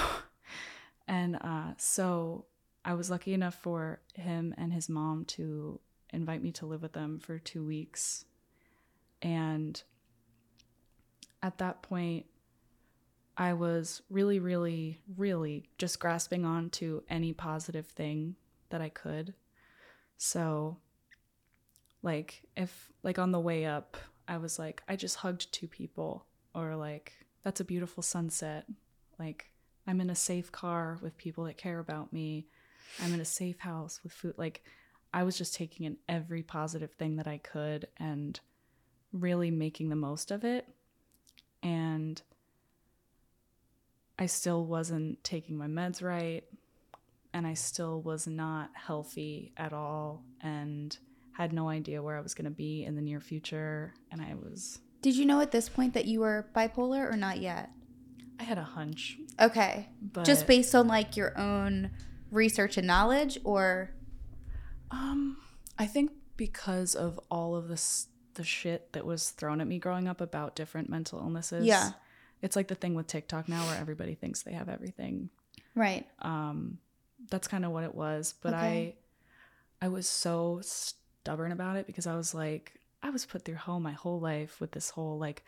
and 1.09 1.37
uh, 1.37 1.75
so 1.79 2.47
I 2.85 2.95
was 2.95 3.09
lucky 3.09 3.33
enough 3.33 3.55
for 3.55 4.00
him 4.14 4.55
and 4.59 4.73
his 4.73 4.88
mom 4.88 5.25
to 5.26 5.81
invite 6.14 6.42
me 6.42 6.52
to 6.52 6.66
live 6.66 6.83
with 6.83 6.92
them 6.92 7.18
for 7.18 7.38
two 7.38 7.64
weeks. 7.64 8.25
And 9.23 9.83
at 11.42 11.59
that 11.59 11.83
point, 11.83 12.26
I 13.37 13.52
was 13.52 14.02
really, 14.11 14.38
really, 14.38 15.00
really 15.16 15.68
just 15.76 15.99
grasping 15.99 16.44
on 16.44 16.71
to 16.71 17.02
any 17.09 17.33
positive 17.33 17.87
thing 17.87 18.37
that 18.71 18.80
I 18.80 18.88
could. 18.88 19.35
So, 20.16 20.78
like, 22.02 22.44
if, 22.56 22.92
like, 23.02 23.18
on 23.18 23.33
the 23.33 23.40
way 23.40 23.64
up, 23.64 23.97
I 24.28 24.37
was 24.37 24.59
like, 24.59 24.83
I 24.88 24.97
just 24.97 25.16
hugged 25.16 25.52
two 25.52 25.66
people, 25.66 26.26
or 26.54 26.76
like, 26.76 27.12
that's 27.42 27.61
a 27.61 27.64
beautiful 27.64 28.02
sunset. 28.02 28.66
Like, 29.18 29.50
I'm 29.87 30.00
in 30.00 30.11
a 30.11 30.14
safe 30.14 30.52
car 30.52 30.99
with 31.02 31.18
people 31.18 31.44
that 31.44 31.59
care 31.59 31.78
about 31.78 32.12
me. 32.12 32.47
I'm 33.02 33.12
in 33.12 33.21
a 33.21 33.25
safe 33.25 33.59
house 33.59 34.00
with 34.02 34.12
food. 34.12 34.35
Like, 34.37 34.62
I 35.14 35.23
was 35.23 35.38
just 35.38 35.54
taking 35.54 35.87
in 35.87 35.97
every 36.09 36.42
positive 36.42 36.90
thing 36.90 37.16
that 37.16 37.28
I 37.28 37.38
could 37.38 37.87
and 37.99 38.38
really 39.12 39.52
making 39.52 39.88
the 39.88 39.97
most 39.97 40.33
of 40.33 40.44
it. 40.44 40.68
And 41.62 42.21
I 44.18 44.26
still 44.26 44.66
wasn't 44.66 45.23
taking 45.23 45.56
my 45.56 45.68
meds 45.68 46.02
right. 46.02 46.42
And 47.33 47.47
I 47.47 47.54
still 47.54 48.02
was 48.02 48.26
not 48.26 48.71
healthy 48.75 49.52
at 49.56 49.73
all. 49.73 50.25
And 50.40 50.99
had 51.35 51.52
no 51.52 51.68
idea 51.68 52.02
where 52.02 52.16
I 52.16 52.21
was 52.21 52.35
going 52.35 52.47
to 52.47 52.50
be 52.50 52.85
in 52.85 52.97
the 52.97 53.02
near 53.02 53.21
future. 53.21 53.94
And 54.11 54.21
I 54.21 54.35
was. 54.35 54.80
Did 55.00 55.14
you 55.14 55.26
know 55.26 55.40
at 55.40 55.52
this 55.52 55.68
point 55.68 55.94
that 55.94 56.06
you 56.06 56.21
were 56.21 56.49
bipolar 56.56 57.09
or 57.09 57.16
not 57.16 57.38
yet? 57.38 57.71
I 58.40 58.42
had 58.42 58.59
a 58.59 58.64
hunch. 58.64 59.18
Okay. 59.40 59.90
But 60.02 60.25
Just 60.25 60.49
based 60.49 60.75
on 60.75 60.88
like 60.88 61.16
your 61.16 61.38
own 61.38 61.92
research 62.33 62.76
and 62.76 62.87
knowledge 62.88 63.38
or 63.44 63.92
Um, 64.95 65.39
I 65.79 65.87
think 65.87 66.13
because 66.37 66.95
of 66.95 67.19
all 67.31 67.55
of 67.57 67.69
this 67.69 68.09
the 68.35 68.45
shit 68.45 68.93
that 68.93 69.07
was 69.07 69.31
thrown 69.31 69.61
at 69.61 69.67
me 69.67 69.79
growing 69.79 70.09
up 70.09 70.21
about 70.21 70.57
different 70.57 70.89
mental 70.89 71.19
illnesses. 71.21 71.65
Yeah. 71.67 71.93
It's 72.43 72.57
like 72.57 72.69
the 72.69 72.75
thing 72.75 72.95
with 72.95 73.07
TikTok 73.07 73.49
now 73.49 73.65
where 73.67 73.79
everybody 73.79 74.15
thinks 74.15 74.43
they 74.43 74.53
have 74.53 74.69
everything. 74.69 75.31
right. 75.75 76.07
Um, 76.21 76.79
that's 77.31 77.49
kind 77.49 77.65
of 77.65 77.71
what 77.71 77.85
it 77.85 77.95
was. 77.95 78.35
But 78.43 78.55
Okay. 78.55 78.97
I 79.81 79.87
I 79.87 79.89
was 79.89 80.09
so 80.09 80.61
stubborn 80.63 81.53
about 81.53 81.77
it 81.77 81.87
because 81.87 82.07
I 82.07 82.17
was 82.17 82.35
like, 82.35 82.73
I 83.03 83.11
was 83.11 83.25
put 83.25 83.45
through 83.45 83.55
hell 83.57 83.81
my 83.81 83.93
whole 83.93 84.19
life 84.21 84.61
with 84.61 84.73
this 84.73 84.91
whole 84.91 85.19
like 85.19 85.45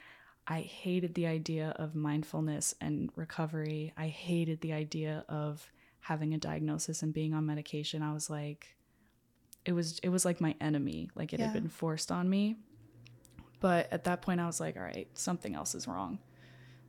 I 0.47 0.61
hated 0.61 1.15
the 1.15 1.27
idea 1.27 1.75
of 1.77 1.95
mindfulness 1.97 2.75
and 2.81 3.11
recovery. 3.17 3.93
I 3.97 4.07
hated 4.09 4.61
the 4.61 4.73
idea 4.73 5.25
of 5.29 5.71
having 6.01 6.35
a 6.35 6.39
diagnosis 6.39 7.03
and 7.03 7.13
being 7.13 7.35
on 7.35 7.45
medication. 7.47 8.01
I 8.03 8.13
was 8.15 8.31
like 8.31 8.76
it 9.67 9.73
was 9.73 9.99
it 10.03 10.09
was 10.09 10.25
like 10.25 10.41
my 10.41 10.55
enemy. 10.61 11.11
Like 11.15 11.33
it 11.35 11.41
Yeah. 11.41 11.47
had 11.47 11.53
been 11.55 11.69
forced 11.69 12.11
on 12.11 12.31
me. 12.31 12.57
But 13.61 13.93
at 13.93 14.05
that 14.05 14.23
point 14.23 14.41
I 14.41 14.47
was 14.47 14.61
like, 14.61 14.77
all 14.77 14.83
right, 14.83 15.09
something 15.15 15.55
else 15.55 15.75
is 15.75 15.87
wrong. 15.89 16.19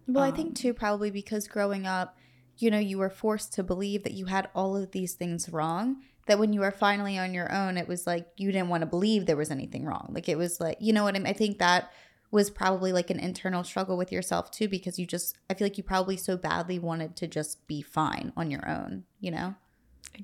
Well, 0.08 0.24
I 0.24 0.30
Um, 0.30 0.36
think 0.36 0.56
too, 0.56 0.74
probably 0.74 1.12
because 1.12 1.48
growing 1.48 1.86
up, 1.86 2.18
you 2.58 2.72
know, 2.72 2.80
you 2.80 2.98
were 2.98 3.10
forced 3.10 3.54
to 3.54 3.64
believe 3.64 4.04
that 4.04 4.14
you 4.14 4.26
had 4.26 4.50
all 4.56 4.76
of 4.78 4.92
these 4.92 5.14
things 5.16 5.50
wrong. 5.50 6.02
That 6.28 6.40
when 6.40 6.52
you 6.54 6.60
were 6.60 6.72
finally 6.72 7.18
on 7.18 7.34
your 7.34 7.52
own, 7.54 7.78
it 7.78 7.88
was 7.88 8.06
like 8.06 8.28
you 8.38 8.52
didn't 8.52 8.70
want 8.70 8.82
to 8.82 8.88
believe 8.88 9.26
there 9.26 9.38
was 9.38 9.52
anything 9.52 9.86
wrong. 9.86 10.12
Like 10.14 10.28
it 10.28 10.38
was 10.38 10.60
like, 10.60 10.78
you 10.80 10.92
know 10.94 11.04
what 11.04 11.16
I 11.16 11.20
mean? 11.20 11.28
I 11.28 11.34
think 11.34 11.58
that 11.60 11.92
was 12.32 12.50
probably 12.50 12.92
like 12.92 13.10
an 13.10 13.20
internal 13.20 13.64
struggle 13.64 13.96
with 13.98 14.12
yourself 14.12 14.52
too, 14.52 14.68
because 14.68 15.00
you 15.00 15.06
just, 15.06 15.38
I 15.50 15.54
feel 15.54 15.66
like 15.66 15.78
you 15.78 15.84
probably 15.86 16.18
so 16.18 16.36
badly 16.36 16.78
wanted 16.80 17.16
to 17.18 17.28
just 17.28 17.66
be 17.68 17.82
fine 17.82 18.34
on 18.36 18.52
your 18.52 18.68
own, 18.68 19.06
you 19.22 19.32
know? 19.32 19.56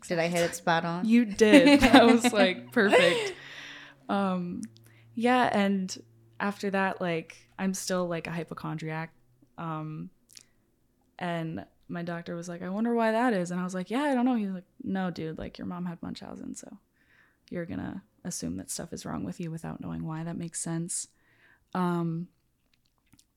Did 0.07 0.19
I 0.19 0.27
hit 0.27 0.41
it 0.41 0.55
spot 0.55 0.85
on? 0.85 1.05
You 1.05 1.25
did. 1.25 1.81
That 1.93 2.05
was 2.05 2.31
like 2.33 2.71
perfect. 2.71 3.33
Um 4.09 4.61
yeah, 5.15 5.49
and 5.51 5.95
after 6.39 6.69
that 6.71 7.01
like 7.01 7.37
I'm 7.57 7.73
still 7.73 8.07
like 8.07 8.27
a 8.27 8.31
hypochondriac. 8.31 9.13
Um 9.57 10.09
and 11.19 11.65
my 11.87 12.01
doctor 12.01 12.35
was 12.35 12.49
like, 12.49 12.61
"I 12.61 12.69
wonder 12.69 12.93
why 12.95 13.11
that 13.11 13.33
is." 13.33 13.51
And 13.51 13.59
I 13.59 13.63
was 13.63 13.75
like, 13.75 13.91
"Yeah, 13.91 14.01
I 14.03 14.15
don't 14.15 14.25
know." 14.25 14.35
He's 14.35 14.49
like, 14.49 14.65
"No, 14.83 15.11
dude, 15.11 15.37
like 15.37 15.57
your 15.57 15.67
mom 15.67 15.85
had 15.85 16.01
Munchausen, 16.01 16.55
so 16.55 16.77
you're 17.49 17.65
going 17.65 17.79
to 17.79 18.01
assume 18.23 18.57
that 18.57 18.71
stuff 18.71 18.93
is 18.93 19.05
wrong 19.05 19.23
with 19.23 19.39
you 19.39 19.51
without 19.51 19.79
knowing 19.79 20.05
why. 20.05 20.23
That 20.23 20.37
makes 20.37 20.59
sense." 20.59 21.07
Um 21.73 22.29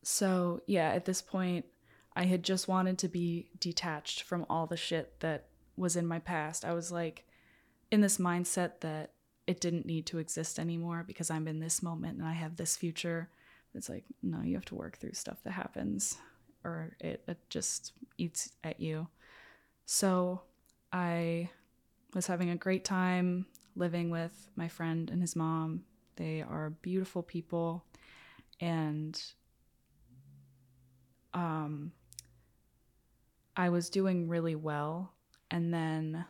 so, 0.02 0.62
yeah, 0.66 0.90
at 0.90 1.04
this 1.04 1.20
point 1.20 1.66
I 2.14 2.25
had 2.25 2.42
just 2.42 2.66
wanted 2.66 2.96
to 2.98 3.08
be 3.08 3.50
detached 3.60 4.22
from 4.22 4.46
all 4.48 4.66
the 4.66 4.76
shit 4.76 5.20
that 5.20 5.48
was 5.76 5.97
in 5.97 6.06
my 6.06 6.18
past. 6.18 6.64
I 6.64 6.73
was 6.73 6.90
like 6.90 7.26
in 7.90 8.00
this 8.00 8.18
mindset 8.18 8.80
that 8.80 9.12
it 9.47 9.61
didn't 9.61 9.87
need 9.87 10.06
to 10.06 10.18
exist 10.18 10.59
anymore 10.59 11.04
because 11.06 11.30
I'm 11.30 11.47
in 11.47 11.61
this 11.61 11.83
moment 11.83 12.18
and 12.18 12.26
I 12.26 12.33
have 12.33 12.56
this 12.56 12.76
future. 12.76 13.30
It's 13.75 13.88
like, 13.88 14.04
no, 14.23 14.42
you 14.42 14.54
have 14.54 14.64
to 14.66 14.75
work 14.75 14.99
through 14.99 15.12
stuff 15.12 15.42
that 15.45 15.52
happens 15.52 16.16
or 16.64 16.97
it, 17.00 17.23
it 17.28 17.38
just 17.49 17.92
eats 18.18 18.50
at 18.64 18.80
you. 18.80 19.06
So 19.85 20.42
I 20.92 21.50
was 22.14 22.26
having 22.26 22.50
a 22.50 22.56
great 22.56 22.85
time 22.85 23.47
living 23.76 24.11
with 24.11 24.50
my 24.56 24.66
friend 24.66 25.11
and 25.11 25.21
his 25.21 25.37
mom. 25.37 25.85
They 26.16 26.42
are 26.42 26.71
beautiful 26.71 27.23
people 27.23 27.85
and 28.61 29.23
um 31.35 31.92
I 33.54 33.68
was 33.68 33.90
doing 33.90 34.28
really 34.28 34.54
well 34.54 35.12
and 35.50 35.73
then 35.73 36.25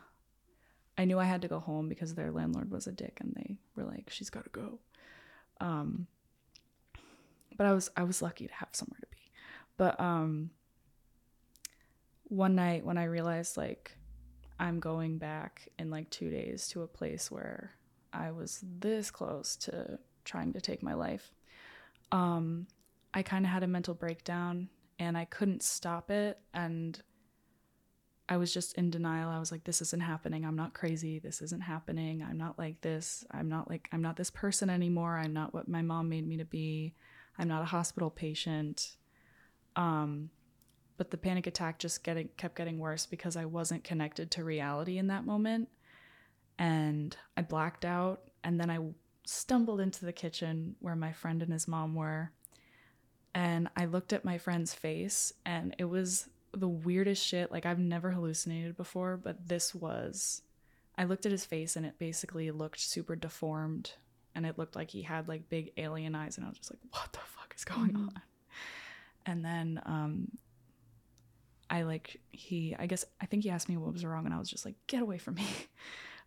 I 0.97 1.05
knew 1.05 1.19
I 1.19 1.25
had 1.25 1.41
to 1.43 1.47
go 1.47 1.59
home 1.59 1.89
because 1.89 2.15
their 2.15 2.31
landlord 2.31 2.71
was 2.71 2.87
a 2.87 2.91
dick 2.91 3.17
and 3.19 3.33
they 3.35 3.57
were 3.75 3.83
like 3.83 4.09
she's 4.09 4.29
got 4.29 4.43
to 4.45 4.49
go. 4.49 4.79
Um 5.59 6.07
but 7.55 7.67
I 7.67 7.73
was 7.73 7.89
I 7.95 8.03
was 8.03 8.21
lucky 8.21 8.47
to 8.47 8.53
have 8.53 8.69
somewhere 8.71 8.99
to 8.99 9.07
be. 9.07 9.31
But 9.77 9.99
um 9.99 10.51
one 12.25 12.55
night 12.55 12.85
when 12.85 12.97
I 12.97 13.05
realized 13.05 13.57
like 13.57 13.97
I'm 14.59 14.79
going 14.79 15.17
back 15.17 15.69
in 15.77 15.91
like 15.91 16.09
2 16.09 16.29
days 16.31 16.67
to 16.69 16.81
a 16.81 16.87
place 16.87 17.29
where 17.29 17.73
I 18.11 18.31
was 18.31 18.63
this 18.79 19.11
close 19.11 19.55
to 19.57 19.99
trying 20.25 20.53
to 20.53 20.61
take 20.61 20.81
my 20.81 20.93
life. 20.93 21.31
Um 22.11 22.67
I 23.13 23.23
kind 23.23 23.45
of 23.45 23.51
had 23.51 23.63
a 23.63 23.67
mental 23.67 23.93
breakdown 23.93 24.69
and 24.99 25.17
I 25.17 25.25
couldn't 25.25 25.63
stop 25.63 26.09
it 26.09 26.39
and 26.53 27.01
I 28.29 28.37
was 28.37 28.53
just 28.53 28.73
in 28.73 28.89
denial. 28.89 29.29
I 29.29 29.39
was 29.39 29.51
like, 29.51 29.63
this 29.63 29.81
isn't 29.81 30.01
happening. 30.01 30.45
I'm 30.45 30.55
not 30.55 30.73
crazy. 30.73 31.19
This 31.19 31.41
isn't 31.41 31.63
happening. 31.63 32.25
I'm 32.27 32.37
not 32.37 32.59
like 32.59 32.81
this. 32.81 33.23
I'm 33.31 33.47
not 33.47 33.69
like, 33.69 33.87
I'm 33.93 34.01
not 34.01 34.17
this 34.17 34.29
person 34.29 34.69
anymore. 34.69 35.17
I'm 35.17 35.33
not 35.33 35.53
what 35.53 35.69
my 35.69 35.81
mom 35.81 36.09
made 36.09 36.27
me 36.27 36.37
to 36.37 36.45
be. 36.45 36.93
I'm 37.39 37.47
not 37.47 37.61
a 37.61 37.65
hospital 37.65 38.09
patient. 38.09 38.97
Um, 39.77 40.29
but 40.97 41.11
the 41.11 41.17
panic 41.17 41.47
attack 41.47 41.79
just 41.79 42.03
getting 42.03 42.29
kept 42.35 42.55
getting 42.55 42.79
worse 42.79 43.05
because 43.05 43.37
I 43.37 43.45
wasn't 43.45 43.83
connected 43.83 44.31
to 44.31 44.43
reality 44.43 44.97
in 44.97 45.07
that 45.07 45.25
moment. 45.25 45.69
And 46.59 47.15
I 47.37 47.43
blacked 47.43 47.85
out. 47.85 48.23
And 48.43 48.59
then 48.59 48.69
I 48.69 48.79
stumbled 49.25 49.79
into 49.79 50.05
the 50.05 50.13
kitchen 50.13 50.75
where 50.79 50.95
my 50.95 51.13
friend 51.13 51.41
and 51.41 51.53
his 51.53 51.67
mom 51.67 51.95
were. 51.95 52.31
And 53.35 53.69
I 53.77 53.85
looked 53.85 54.13
at 54.13 54.25
my 54.25 54.39
friend's 54.39 54.73
face, 54.73 55.31
and 55.45 55.75
it 55.77 55.83
was 55.83 56.27
the 56.53 56.67
weirdest 56.67 57.25
shit. 57.25 57.51
Like 57.51 57.65
I've 57.65 57.79
never 57.79 58.11
hallucinated 58.11 58.75
before, 58.77 59.17
but 59.17 59.47
this 59.47 59.73
was 59.75 60.41
I 60.97 61.03
looked 61.03 61.25
at 61.25 61.31
his 61.31 61.45
face 61.45 61.75
and 61.75 61.85
it 61.85 61.99
basically 61.99 62.49
looked 62.51 62.79
super 62.79 63.15
deformed 63.15 63.91
and 64.33 64.45
it 64.45 64.57
looked 64.57 64.75
like 64.75 64.91
he 64.91 65.03
had 65.03 65.27
like 65.27 65.49
big 65.49 65.71
alien 65.77 66.15
eyes 66.15 66.37
and 66.37 66.45
I 66.45 66.49
was 66.49 66.57
just 66.57 66.71
like, 66.71 66.79
what 66.91 67.11
the 67.13 67.19
fuck 67.19 67.53
is 67.55 67.63
going 67.65 67.91
Mhm. 67.93 68.07
on? 68.07 68.21
And 69.25 69.43
then 69.45 69.81
um 69.85 70.31
I 71.69 71.81
like 71.83 72.19
he 72.31 72.75
I 72.79 72.85
guess 72.85 73.03
I 73.21 73.25
think 73.25 73.43
he 73.43 73.49
asked 73.49 73.67
me 73.69 73.77
what 73.77 73.91
was 73.93 74.05
wrong 74.05 74.25
and 74.25 74.33
I 74.33 74.39
was 74.39 74.49
just 74.49 74.65
like, 74.65 74.75
get 74.87 75.01
away 75.01 75.17
from 75.17 75.35
me. 75.35 75.45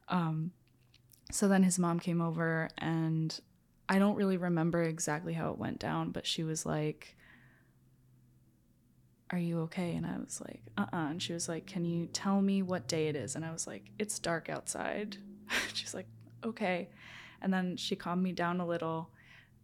Um 0.08 0.50
so 1.30 1.46
then 1.46 1.62
his 1.62 1.78
mom 1.78 2.00
came 2.00 2.20
over 2.20 2.68
and 2.78 3.38
I 3.88 4.00
don't 4.00 4.16
really 4.16 4.36
remember 4.36 4.82
exactly 4.82 5.32
how 5.34 5.50
it 5.52 5.58
went 5.58 5.78
down, 5.78 6.10
but 6.10 6.26
she 6.26 6.42
was 6.42 6.66
like 6.66 7.16
are 9.30 9.38
you 9.38 9.60
okay? 9.60 9.94
And 9.94 10.06
I 10.06 10.16
was 10.18 10.40
like, 10.40 10.62
uh 10.76 10.86
uh 10.92 11.08
And 11.10 11.22
she 11.22 11.32
was 11.32 11.48
like, 11.48 11.66
can 11.66 11.84
you 11.84 12.06
tell 12.06 12.40
me 12.40 12.62
what 12.62 12.88
day 12.88 13.08
it 13.08 13.16
is? 13.16 13.36
And 13.36 13.44
I 13.44 13.52
was 13.52 13.66
like, 13.66 13.90
it's 13.98 14.18
dark 14.18 14.48
outside. 14.48 15.16
She's 15.74 15.94
like, 15.94 16.08
okay. 16.44 16.88
And 17.40 17.52
then 17.52 17.76
she 17.76 17.96
calmed 17.96 18.22
me 18.22 18.32
down 18.32 18.60
a 18.60 18.66
little 18.66 19.10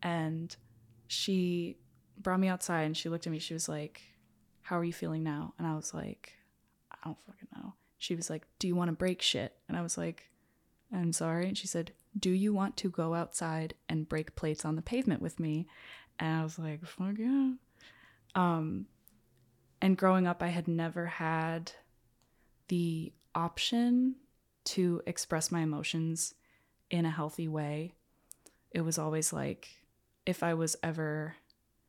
and 0.03 0.55
she 1.09 1.77
brought 2.19 2.41
me 2.41 2.49
outside 2.49 2.83
and 2.83 2.97
she 2.97 3.09
looked 3.09 3.27
at 3.27 3.33
me. 3.33 3.39
She 3.39 3.55
was 3.55 3.69
like, 3.69 4.03
how 4.63 4.79
are 4.79 4.85
you 4.85 4.93
feeling 4.93 5.23
now? 5.23 5.55
And 5.59 5.67
I 5.67 5.75
was 5.75 5.93
like, 5.93 6.33
I 6.91 6.97
don't 7.05 7.19
fucking 7.27 7.49
know. 7.57 7.75
She 7.99 8.15
was 8.15 8.31
like, 8.31 8.47
do 8.59 8.67
you 8.67 8.75
want 8.75 8.89
to 8.89 8.97
break 8.97 9.23
shit? 9.23 9.55
And 9.69 9.77
I 9.77 9.83
was 9.83 9.99
like, 9.99 10.31
I'm 10.93 11.13
sorry. 11.13 11.49
And 11.49 11.59
she 11.59 11.67
said, 11.67 11.93
do 12.19 12.31
you 12.31 12.53
want 12.53 12.77
to 12.79 12.91
go 12.91 13.15
outside 13.15 13.75
and 13.89 14.09
break 14.09 14.37
plates 14.37 14.65
on 14.65 14.77
the 14.77 14.83
pavement 14.83 15.23
with 15.23 15.39
me? 15.39 15.67
And 16.19 16.41
I 16.41 16.43
was 16.43 16.59
like, 16.59 16.85
fuck 16.85 17.19
yeah. 17.19 17.53
Um, 18.35 18.87
and 19.81 19.97
growing 19.97 20.27
up, 20.27 20.43
I 20.43 20.49
had 20.49 20.69
never 20.69 21.07
had 21.07 21.73
the 22.69 23.13
option 23.35 24.17
to 24.65 25.03
express 25.07 25.51
my 25.51 25.61
emotions 25.61 26.35
in 26.91 27.05
a 27.05 27.11
healthy 27.11 27.49
way. 27.49 27.95
It 28.71 28.81
was 28.81 28.99
always 28.99 29.33
like 29.33 29.69
if 30.25 30.43
I 30.43 30.55
was 30.55 30.77
ever 30.83 31.37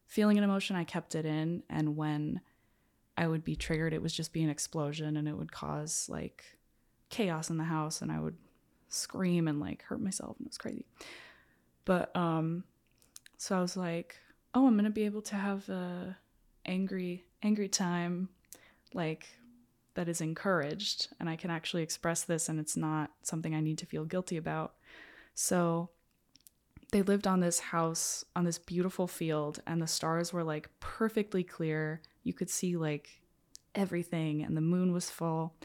feeling 0.06 0.38
an 0.38 0.44
emotion, 0.44 0.76
I 0.76 0.84
kept 0.84 1.16
it 1.16 1.26
in. 1.26 1.64
And 1.70 1.98
when 1.98 2.42
I 3.18 3.28
would 3.28 3.44
be 3.44 3.56
triggered, 3.56 3.94
it 3.94 4.02
was 4.02 4.14
just 4.14 4.34
be 4.34 4.44
an 4.44 4.50
explosion 4.50 5.18
and 5.18 5.28
it 5.28 5.36
would 5.36 5.52
cause 5.52 6.08
like 6.08 6.44
chaos 7.10 7.50
in 7.50 7.58
the 7.58 7.64
house 7.64 8.02
and 8.02 8.12
I 8.12 8.20
would 8.20 8.38
scream 8.90 9.48
and 9.48 9.60
like 9.60 9.84
hurt 9.84 10.02
myself 10.02 10.38
and 10.38 10.46
it 10.46 10.50
was 10.50 10.58
crazy. 10.58 10.86
But 11.84 12.16
um 12.16 12.64
so 13.38 13.58
I 13.58 13.62
was 13.62 13.78
like, 13.78 14.18
oh, 14.54 14.66
I'm 14.66 14.74
going 14.74 14.86
to 14.86 14.90
be 14.90 15.06
able 15.06 15.22
to 15.22 15.36
have 15.36 15.70
a 15.70 16.18
angry 16.68 17.26
angry 17.44 17.68
time 17.68 18.30
like 18.94 19.28
that 19.98 20.08
is 20.08 20.22
encouraged 20.22 21.08
and 21.20 21.28
I 21.28 21.36
can 21.36 21.50
actually 21.50 21.84
express 21.84 22.24
this 22.24 22.50
and 22.50 22.60
it's 22.60 22.78
not 22.78 23.12
something 23.24 23.56
I 23.56 23.62
need 23.62 23.80
to 23.80 23.86
feel 23.86 24.06
guilty 24.06 24.38
about. 24.38 24.76
So 25.34 25.90
they 26.92 27.02
lived 27.02 27.26
on 27.26 27.40
this 27.40 27.60
house 27.60 28.24
on 28.36 28.46
this 28.46 28.60
beautiful 28.60 29.08
field 29.08 29.60
and 29.66 29.82
the 29.82 29.88
stars 29.88 30.32
were 30.32 30.44
like 30.44 30.70
perfectly 30.80 31.44
clear. 31.44 32.02
You 32.24 32.34
could 32.34 32.50
see 32.50 32.78
like 32.78 33.22
everything 33.74 34.44
and 34.44 34.56
the 34.56 34.62
moon 34.62 34.94
was 34.94 35.10
full 35.10 35.56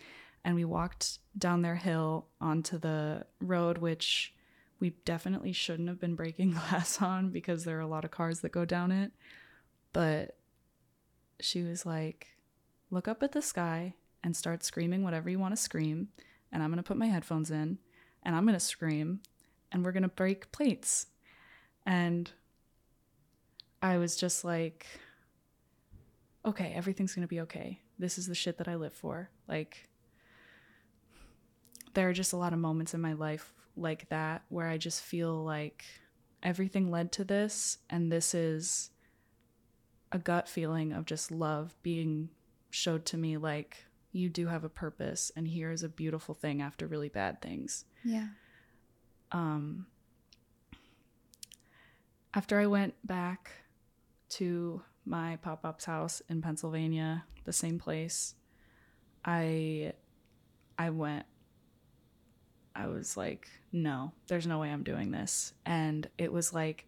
and 0.44 0.54
we 0.54 0.64
walked 0.64 1.18
down 1.36 1.60
their 1.60 1.76
hill 1.76 2.26
onto 2.40 2.78
the 2.78 3.26
road 3.40 3.78
which 3.78 4.34
we 4.80 4.90
definitely 5.04 5.52
shouldn't 5.52 5.88
have 5.88 6.00
been 6.00 6.16
breaking 6.16 6.50
glass 6.52 7.02
on 7.02 7.28
because 7.30 7.64
there 7.64 7.76
are 7.76 7.80
a 7.80 7.86
lot 7.86 8.04
of 8.04 8.10
cars 8.10 8.40
that 8.40 8.50
go 8.50 8.64
down 8.64 8.90
it. 8.90 9.12
But 9.92 10.36
she 11.42 11.62
was 11.62 11.84
like, 11.84 12.28
look 12.90 13.08
up 13.08 13.22
at 13.22 13.32
the 13.32 13.42
sky 13.42 13.94
and 14.22 14.36
start 14.36 14.64
screaming 14.64 15.02
whatever 15.02 15.28
you 15.28 15.38
want 15.38 15.54
to 15.54 15.60
scream. 15.60 16.08
And 16.52 16.62
I'm 16.62 16.70
going 16.70 16.82
to 16.82 16.86
put 16.86 16.96
my 16.96 17.06
headphones 17.06 17.50
in 17.50 17.78
and 18.22 18.36
I'm 18.36 18.44
going 18.44 18.54
to 18.54 18.60
scream 18.60 19.20
and 19.70 19.84
we're 19.84 19.92
going 19.92 20.02
to 20.02 20.08
break 20.08 20.52
plates. 20.52 21.06
And 21.86 22.30
I 23.80 23.98
was 23.98 24.16
just 24.16 24.44
like, 24.44 24.86
okay, 26.44 26.72
everything's 26.74 27.14
going 27.14 27.26
to 27.26 27.28
be 27.28 27.40
okay. 27.40 27.80
This 27.98 28.18
is 28.18 28.26
the 28.26 28.34
shit 28.34 28.58
that 28.58 28.68
I 28.68 28.76
live 28.76 28.92
for. 28.92 29.30
Like, 29.48 29.88
there 31.94 32.08
are 32.08 32.12
just 32.12 32.32
a 32.32 32.36
lot 32.36 32.52
of 32.52 32.58
moments 32.58 32.94
in 32.94 33.00
my 33.00 33.12
life 33.12 33.52
like 33.76 34.08
that 34.08 34.42
where 34.48 34.68
I 34.68 34.76
just 34.76 35.02
feel 35.02 35.42
like 35.42 35.84
everything 36.42 36.90
led 36.90 37.12
to 37.12 37.24
this, 37.24 37.78
and 37.88 38.10
this 38.10 38.34
is 38.34 38.90
a 40.12 40.18
gut 40.18 40.48
feeling 40.48 40.92
of 40.92 41.06
just 41.06 41.30
love 41.30 41.74
being 41.82 42.28
showed 42.70 43.04
to 43.06 43.16
me 43.16 43.36
like 43.36 43.84
you 44.12 44.28
do 44.28 44.46
have 44.46 44.62
a 44.62 44.68
purpose 44.68 45.32
and 45.36 45.48
here's 45.48 45.82
a 45.82 45.88
beautiful 45.88 46.34
thing 46.34 46.60
after 46.60 46.86
really 46.86 47.08
bad 47.08 47.40
things. 47.40 47.84
Yeah. 48.04 48.28
Um 49.32 49.86
after 52.34 52.58
I 52.60 52.66
went 52.66 52.94
back 53.06 53.50
to 54.30 54.82
my 55.04 55.36
pop-up's 55.36 55.84
house 55.84 56.22
in 56.28 56.40
Pennsylvania, 56.40 57.24
the 57.44 57.52
same 57.52 57.78
place, 57.78 58.34
I 59.24 59.94
I 60.78 60.90
went 60.90 61.26
I 62.74 62.86
was 62.86 63.16
like, 63.18 63.48
no, 63.70 64.12
there's 64.28 64.46
no 64.46 64.58
way 64.58 64.70
I'm 64.70 64.82
doing 64.82 65.10
this. 65.10 65.52
And 65.66 66.08
it 66.18 66.32
was 66.32 66.52
like 66.52 66.86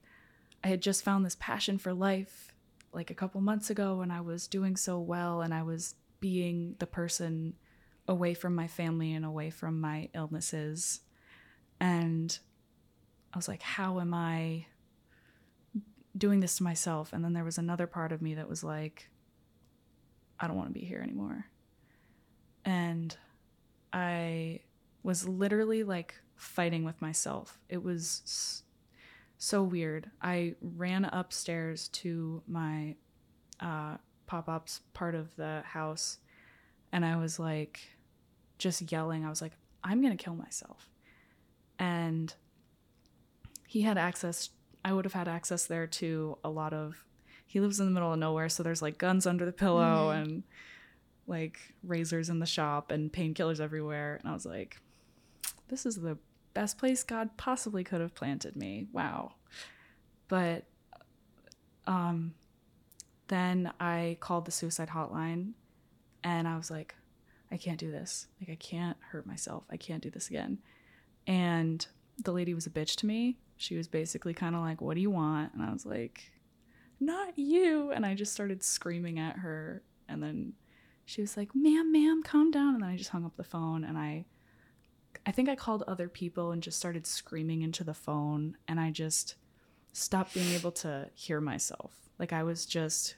I 0.62 0.68
had 0.68 0.80
just 0.80 1.04
found 1.04 1.24
this 1.24 1.36
passion 1.38 1.78
for 1.78 1.92
life 1.92 2.53
like 2.94 3.10
a 3.10 3.14
couple 3.14 3.40
months 3.40 3.70
ago 3.70 3.96
when 3.96 4.10
I 4.10 4.20
was 4.20 4.46
doing 4.46 4.76
so 4.76 4.98
well 4.98 5.40
and 5.40 5.52
I 5.52 5.62
was 5.62 5.94
being 6.20 6.76
the 6.78 6.86
person 6.86 7.54
away 8.06 8.34
from 8.34 8.54
my 8.54 8.66
family 8.66 9.12
and 9.12 9.24
away 9.24 9.50
from 9.50 9.80
my 9.80 10.08
illnesses. 10.14 11.00
And 11.80 12.38
I 13.32 13.38
was 13.38 13.48
like, 13.48 13.62
how 13.62 14.00
am 14.00 14.14
I 14.14 14.66
doing 16.16 16.40
this 16.40 16.56
to 16.58 16.62
myself? 16.62 17.12
And 17.12 17.24
then 17.24 17.32
there 17.32 17.44
was 17.44 17.58
another 17.58 17.86
part 17.86 18.12
of 18.12 18.22
me 18.22 18.34
that 18.34 18.48
was 18.48 18.62
like, 18.62 19.08
I 20.38 20.46
don't 20.46 20.56
want 20.56 20.68
to 20.68 20.78
be 20.78 20.84
here 20.84 21.00
anymore. 21.00 21.46
And 22.64 23.16
I 23.92 24.60
was 25.02 25.28
literally 25.28 25.84
like 25.84 26.14
fighting 26.36 26.84
with 26.84 27.00
myself. 27.00 27.58
It 27.68 27.82
was 27.82 28.62
so 29.38 29.62
weird. 29.62 30.10
I 30.22 30.54
ran 30.60 31.04
upstairs 31.04 31.88
to 31.88 32.42
my 32.46 32.96
uh, 33.60 33.96
pop 34.26 34.48
ups 34.48 34.80
part 34.92 35.14
of 35.14 35.34
the 35.36 35.62
house 35.64 36.18
and 36.92 37.04
I 37.04 37.16
was 37.16 37.38
like, 37.38 37.80
just 38.58 38.92
yelling. 38.92 39.24
I 39.24 39.28
was 39.28 39.42
like, 39.42 39.52
I'm 39.82 40.00
going 40.00 40.16
to 40.16 40.22
kill 40.22 40.36
myself. 40.36 40.88
And 41.78 42.32
he 43.66 43.82
had 43.82 43.98
access, 43.98 44.50
I 44.84 44.92
would 44.92 45.04
have 45.04 45.12
had 45.12 45.26
access 45.26 45.66
there 45.66 45.88
to 45.88 46.38
a 46.44 46.48
lot 46.50 46.72
of, 46.72 47.04
he 47.46 47.60
lives 47.60 47.80
in 47.80 47.86
the 47.86 47.92
middle 47.92 48.12
of 48.12 48.18
nowhere. 48.18 48.48
So 48.48 48.62
there's 48.62 48.80
like 48.80 48.96
guns 48.96 49.26
under 49.26 49.44
the 49.44 49.52
pillow 49.52 50.10
mm-hmm. 50.10 50.22
and 50.22 50.42
like 51.26 51.58
razors 51.82 52.28
in 52.28 52.38
the 52.38 52.46
shop 52.46 52.90
and 52.90 53.12
painkillers 53.12 53.60
everywhere. 53.60 54.18
And 54.20 54.30
I 54.30 54.32
was 54.32 54.46
like, 54.46 54.78
this 55.68 55.86
is 55.86 55.96
the 55.96 56.16
best 56.54 56.78
place 56.78 57.02
God 57.02 57.36
possibly 57.36 57.84
could 57.84 58.00
have 58.00 58.14
planted 58.14 58.56
me. 58.56 58.86
Wow. 58.92 59.32
But 60.28 60.64
um, 61.86 62.34
then 63.28 63.72
I 63.80 64.16
called 64.20 64.46
the 64.46 64.52
suicide 64.52 64.88
hotline 64.88 65.52
and 66.22 66.48
I 66.48 66.56
was 66.56 66.70
like, 66.70 66.94
I 67.50 67.56
can't 67.56 67.78
do 67.78 67.90
this. 67.90 68.26
Like, 68.40 68.50
I 68.50 68.56
can't 68.56 68.96
hurt 69.10 69.26
myself. 69.26 69.64
I 69.70 69.76
can't 69.76 70.02
do 70.02 70.10
this 70.10 70.28
again. 70.28 70.58
And 71.26 71.86
the 72.22 72.32
lady 72.32 72.54
was 72.54 72.66
a 72.66 72.70
bitch 72.70 72.96
to 72.96 73.06
me. 73.06 73.38
She 73.56 73.76
was 73.76 73.86
basically 73.86 74.34
kind 74.34 74.54
of 74.54 74.62
like, 74.62 74.80
What 74.80 74.94
do 74.94 75.00
you 75.00 75.10
want? 75.10 75.54
And 75.54 75.62
I 75.62 75.72
was 75.72 75.86
like, 75.86 76.32
Not 76.98 77.38
you. 77.38 77.90
And 77.92 78.04
I 78.04 78.14
just 78.14 78.32
started 78.32 78.62
screaming 78.62 79.18
at 79.18 79.38
her. 79.38 79.82
And 80.08 80.22
then 80.22 80.54
she 81.04 81.20
was 81.20 81.36
like, 81.36 81.54
Ma'am, 81.54 81.92
ma'am, 81.92 82.22
calm 82.24 82.50
down. 82.50 82.74
And 82.74 82.82
then 82.82 82.90
I 82.90 82.96
just 82.96 83.10
hung 83.10 83.24
up 83.24 83.36
the 83.36 83.44
phone 83.44 83.84
and 83.84 83.96
I 83.96 84.24
I 85.26 85.32
think 85.32 85.48
I 85.48 85.56
called 85.56 85.82
other 85.86 86.08
people 86.08 86.50
and 86.50 86.62
just 86.62 86.78
started 86.78 87.06
screaming 87.06 87.62
into 87.62 87.84
the 87.84 87.94
phone 87.94 88.56
and 88.68 88.78
I 88.80 88.90
just 88.90 89.36
stopped 89.92 90.34
being 90.34 90.52
able 90.54 90.72
to 90.72 91.08
hear 91.14 91.40
myself. 91.40 91.92
Like 92.18 92.32
I 92.32 92.42
was 92.42 92.66
just 92.66 93.16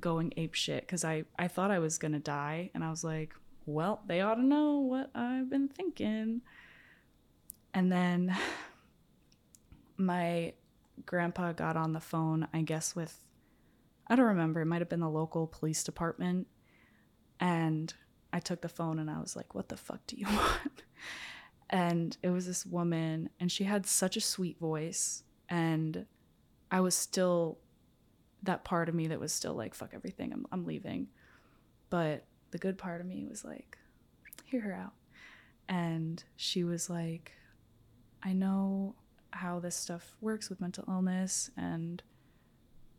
going 0.00 0.32
ape 0.36 0.54
shit 0.54 0.82
because 0.82 1.04
I, 1.04 1.24
I 1.38 1.48
thought 1.48 1.70
I 1.70 1.78
was 1.78 1.98
gonna 1.98 2.18
die 2.18 2.70
and 2.74 2.82
I 2.82 2.90
was 2.90 3.04
like, 3.04 3.34
well, 3.66 4.02
they 4.06 4.20
ought 4.20 4.34
to 4.36 4.44
know 4.44 4.78
what 4.78 5.10
I've 5.14 5.48
been 5.48 5.68
thinking. 5.68 6.42
And 7.74 7.90
then 7.90 8.36
my 9.96 10.54
grandpa 11.06 11.52
got 11.52 11.76
on 11.76 11.92
the 11.92 12.00
phone, 12.00 12.48
I 12.52 12.62
guess, 12.62 12.96
with 12.96 13.18
I 14.08 14.16
don't 14.16 14.26
remember, 14.26 14.60
it 14.60 14.66
might 14.66 14.80
have 14.80 14.88
been 14.88 15.00
the 15.00 15.08
local 15.08 15.46
police 15.46 15.84
department. 15.84 16.48
And 17.40 17.94
I 18.32 18.40
took 18.40 18.60
the 18.60 18.68
phone 18.68 18.98
and 18.98 19.10
I 19.10 19.20
was 19.20 19.36
like, 19.36 19.54
what 19.54 19.68
the 19.68 19.76
fuck 19.76 20.06
do 20.06 20.16
you 20.16 20.26
want? 20.32 20.82
and 21.70 22.16
it 22.22 22.30
was 22.30 22.46
this 22.46 22.66
woman, 22.66 23.30
and 23.40 23.50
she 23.50 23.64
had 23.64 23.86
such 23.86 24.16
a 24.16 24.20
sweet 24.20 24.58
voice. 24.58 25.24
And 25.48 26.06
I 26.70 26.80
was 26.80 26.94
still 26.94 27.58
that 28.42 28.64
part 28.64 28.88
of 28.88 28.94
me 28.94 29.08
that 29.08 29.20
was 29.20 29.32
still 29.32 29.54
like, 29.54 29.74
fuck 29.74 29.92
everything, 29.94 30.32
I'm, 30.32 30.46
I'm 30.52 30.64
leaving. 30.64 31.08
But 31.90 32.24
the 32.50 32.58
good 32.58 32.76
part 32.76 33.00
of 33.00 33.06
me 33.06 33.26
was 33.28 33.44
like, 33.44 33.78
hear 34.44 34.60
her 34.60 34.72
out. 34.74 34.92
And 35.68 36.22
she 36.36 36.64
was 36.64 36.90
like, 36.90 37.32
I 38.22 38.32
know 38.32 38.94
how 39.30 39.58
this 39.60 39.76
stuff 39.76 40.14
works 40.20 40.50
with 40.50 40.60
mental 40.60 40.84
illness, 40.88 41.50
and 41.56 42.02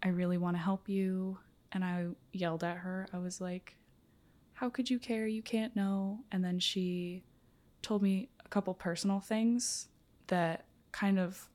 I 0.02 0.10
really 0.10 0.38
want 0.38 0.58
to 0.58 0.62
help 0.62 0.90
you. 0.90 1.38
And 1.72 1.84
I 1.84 2.08
yelled 2.32 2.64
at 2.64 2.78
her. 2.78 3.08
I 3.14 3.18
was 3.18 3.42
like, 3.42 3.76
how 4.54 4.70
could 4.70 4.90
you 4.90 5.00
care? 5.00 5.28
You 5.28 5.42
can't 5.42 5.76
know. 5.76 6.20
And 6.32 6.44
then 6.44 6.60
she 6.60 7.24
told 7.82 8.02
me 8.02 8.30
a 8.46 8.50
couple 8.50 8.74
personal 8.74 9.20
things 9.20 9.88
that 10.28 10.66
kind 10.92 11.20
of 11.20 11.50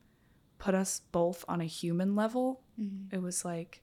put 0.59 0.75
us 0.75 1.03
both 1.13 1.45
on 1.49 1.61
a 1.61 1.65
human 1.65 2.15
level. 2.15 2.61
Mm-hmm. 2.81 3.15
It 3.15 3.23
was 3.23 3.45
like, 3.45 3.83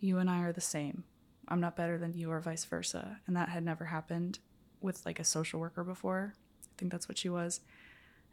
you 0.00 0.18
and 0.18 0.28
I 0.28 0.42
are 0.42 0.52
the 0.52 0.60
same. 0.60 1.04
I'm 1.48 1.60
not 1.60 1.76
better 1.76 1.98
than 1.98 2.12
you, 2.14 2.30
or 2.30 2.40
vice 2.40 2.64
versa. 2.64 3.20
And 3.26 3.36
that 3.36 3.48
had 3.48 3.64
never 3.64 3.84
happened 3.84 4.38
with 4.80 5.04
like 5.06 5.20
a 5.20 5.24
social 5.24 5.60
worker 5.60 5.84
before. 5.84 6.34
I 6.64 6.72
think 6.76 6.90
that's 6.90 7.08
what 7.08 7.18
she 7.18 7.28
was. 7.28 7.60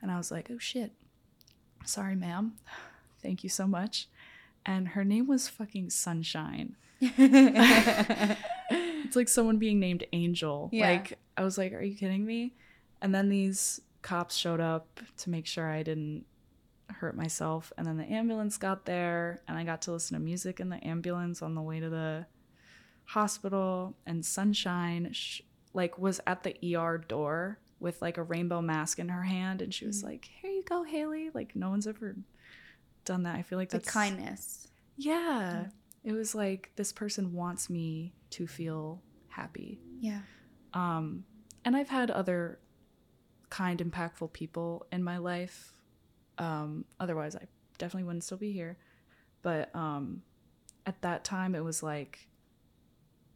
And 0.01 0.11
I 0.11 0.17
was 0.17 0.31
like, 0.31 0.49
oh 0.51 0.57
shit. 0.57 0.93
Sorry, 1.85 2.15
ma'am. 2.15 2.53
Thank 3.21 3.43
you 3.43 3.49
so 3.49 3.67
much. 3.67 4.07
And 4.69 4.89
her 4.89 5.03
name 5.03 5.25
was 5.25 5.47
fucking 5.47 5.89
Sunshine. 5.89 6.75
it's 7.01 8.35
like 9.15 9.27
someone 9.27 9.57
being 9.57 9.79
named 9.79 10.03
Angel. 10.13 10.69
Yeah. 10.71 10.91
Like 10.91 11.17
I 11.35 11.43
was 11.43 11.57
like, 11.57 11.73
are 11.73 11.81
you 11.81 11.95
kidding 11.95 12.23
me? 12.23 12.53
And 13.01 13.15
then 13.15 13.29
these 13.29 13.81
cops 14.03 14.35
showed 14.35 14.59
up 14.59 14.99
to 15.17 15.31
make 15.31 15.47
sure 15.47 15.67
I 15.67 15.81
didn't 15.81 16.25
hurt 16.87 17.17
myself. 17.17 17.73
And 17.79 17.87
then 17.87 17.97
the 17.97 18.05
ambulance 18.11 18.57
got 18.57 18.85
there, 18.85 19.41
and 19.47 19.57
I 19.57 19.63
got 19.63 19.81
to 19.83 19.91
listen 19.91 20.15
to 20.15 20.23
music 20.23 20.59
in 20.59 20.69
the 20.69 20.85
ambulance 20.85 21.41
on 21.41 21.55
the 21.55 21.63
way 21.63 21.79
to 21.79 21.89
the 21.89 22.27
hospital. 23.05 23.95
And 24.05 24.23
Sunshine, 24.23 25.09
sh- 25.13 25.41
like, 25.73 25.97
was 25.97 26.21
at 26.27 26.43
the 26.43 26.75
ER 26.75 26.99
door 26.99 27.57
with 27.79 28.03
like 28.03 28.17
a 28.17 28.23
rainbow 28.23 28.61
mask 28.61 28.99
in 28.99 29.09
her 29.09 29.23
hand, 29.23 29.63
and 29.63 29.73
she 29.73 29.87
was 29.87 30.03
like, 30.03 30.29
"Here 30.43 30.51
you 30.51 30.61
go, 30.61 30.83
Hayley." 30.83 31.31
Like, 31.33 31.55
no 31.55 31.71
one's 31.71 31.87
ever 31.87 32.15
done 33.09 33.23
that. 33.23 33.35
I 33.35 33.41
feel 33.41 33.57
like 33.57 33.69
The 33.69 33.79
that's 33.79 33.89
kindness. 33.89 34.67
Yeah, 34.95 35.65
it 36.03 36.13
was 36.13 36.35
like 36.35 36.71
this 36.75 36.93
person 36.93 37.33
wants 37.33 37.69
me 37.69 38.13
to 38.31 38.45
feel 38.45 39.01
happy. 39.27 39.81
Yeah. 39.99 40.19
Um, 40.73 41.25
and 41.65 41.75
I've 41.75 41.89
had 41.89 42.11
other 42.11 42.59
kind, 43.49 43.79
impactful 43.79 44.31
people 44.31 44.85
in 44.91 45.03
my 45.03 45.17
life. 45.17 45.73
Um, 46.37 46.85
otherwise, 46.99 47.35
I 47.35 47.47
definitely 47.79 48.03
wouldn't 48.03 48.23
still 48.23 48.37
be 48.37 48.51
here. 48.51 48.77
But 49.41 49.73
um, 49.75 50.21
at 50.85 51.01
that 51.01 51.23
time, 51.23 51.55
it 51.55 51.63
was 51.63 51.81
like 51.81 52.27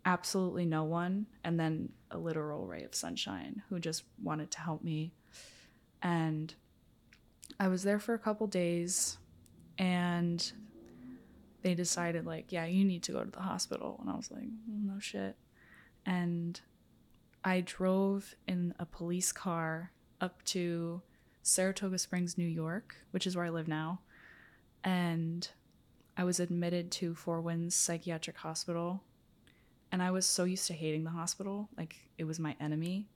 absolutely 0.06 0.66
no 0.66 0.84
one, 0.84 1.26
and 1.44 1.60
then 1.60 1.90
a 2.12 2.18
literal 2.20 2.68
ray 2.68 2.84
of 2.84 2.94
sunshine 2.94 3.64
who 3.70 3.80
just 3.80 4.04
wanted 4.22 4.52
to 4.52 4.60
help 4.60 4.84
me. 4.84 5.14
And 6.02 6.54
I 7.60 7.70
was 7.70 7.84
there 7.84 8.00
for 8.00 8.14
a 8.14 8.20
couple 8.20 8.46
days, 8.48 9.18
and 9.84 10.54
they 11.62 11.76
decided, 11.76 12.26
like, 12.26 12.54
yeah, 12.54 12.64
you 12.64 12.86
need 12.86 13.04
to 13.04 13.12
go 13.12 13.22
to 13.22 13.30
the 13.30 13.42
hospital. 13.42 13.98
And 14.00 14.10
I 14.10 14.16
was 14.16 14.32
like, 14.32 14.48
no 14.66 14.98
shit. 15.00 15.36
And 16.06 16.60
I 17.44 17.60
drove 17.60 18.34
in 18.48 18.74
a 18.80 18.86
police 18.86 19.34
car 19.34 19.92
up 20.22 20.42
to 20.46 21.02
Saratoga 21.42 21.98
Springs, 21.98 22.38
New 22.38 22.48
York, 22.48 22.96
which 23.12 23.28
is 23.28 23.36
where 23.36 23.44
I 23.44 23.50
live 23.50 23.68
now. 23.68 24.00
And 24.86 25.46
I 26.16 26.24
was 26.24 26.40
admitted 26.40 26.90
to 26.92 27.14
Four 27.14 27.42
Winds 27.42 27.76
Psychiatric 27.76 28.38
Hospital. 28.38 29.04
And 29.92 30.02
I 30.02 30.12
was 30.12 30.26
so 30.26 30.46
used 30.46 30.68
to 30.68 30.74
hating 30.74 31.04
the 31.04 31.10
hospital, 31.10 31.68
like 31.78 31.98
it 32.18 32.24
was 32.24 32.40
my 32.40 32.56
enemy. 32.62 33.10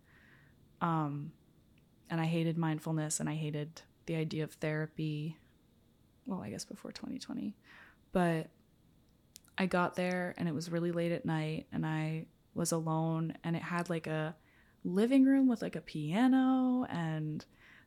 Um, 0.81 1.31
and 2.09 2.19
I 2.19 2.25
hated 2.25 2.57
mindfulness 2.57 3.21
and 3.21 3.29
I 3.29 3.35
hated 3.35 3.83
the 4.05 4.15
idea 4.15 4.43
of 4.43 4.51
therapy. 4.51 5.37
Well, 6.27 6.41
I 6.41 6.49
guess 6.49 6.65
before 6.65 6.91
2020. 6.91 7.55
But 8.11 8.49
I 9.57 9.65
got 9.65 9.95
there 9.95 10.35
and 10.37 10.47
it 10.47 10.53
was 10.53 10.71
really 10.71 10.91
late 10.91 11.11
at 11.11 11.25
night 11.25 11.65
and 11.71 11.85
I 11.85 12.25
was 12.53 12.71
alone 12.71 13.33
and 13.43 13.55
it 13.55 13.63
had 13.63 13.89
like 13.89 14.05
a 14.05 14.35
living 14.83 15.25
room 15.25 15.47
with 15.47 15.61
like 15.61 15.75
a 15.75 15.81
piano 15.81 16.85
and 16.89 17.43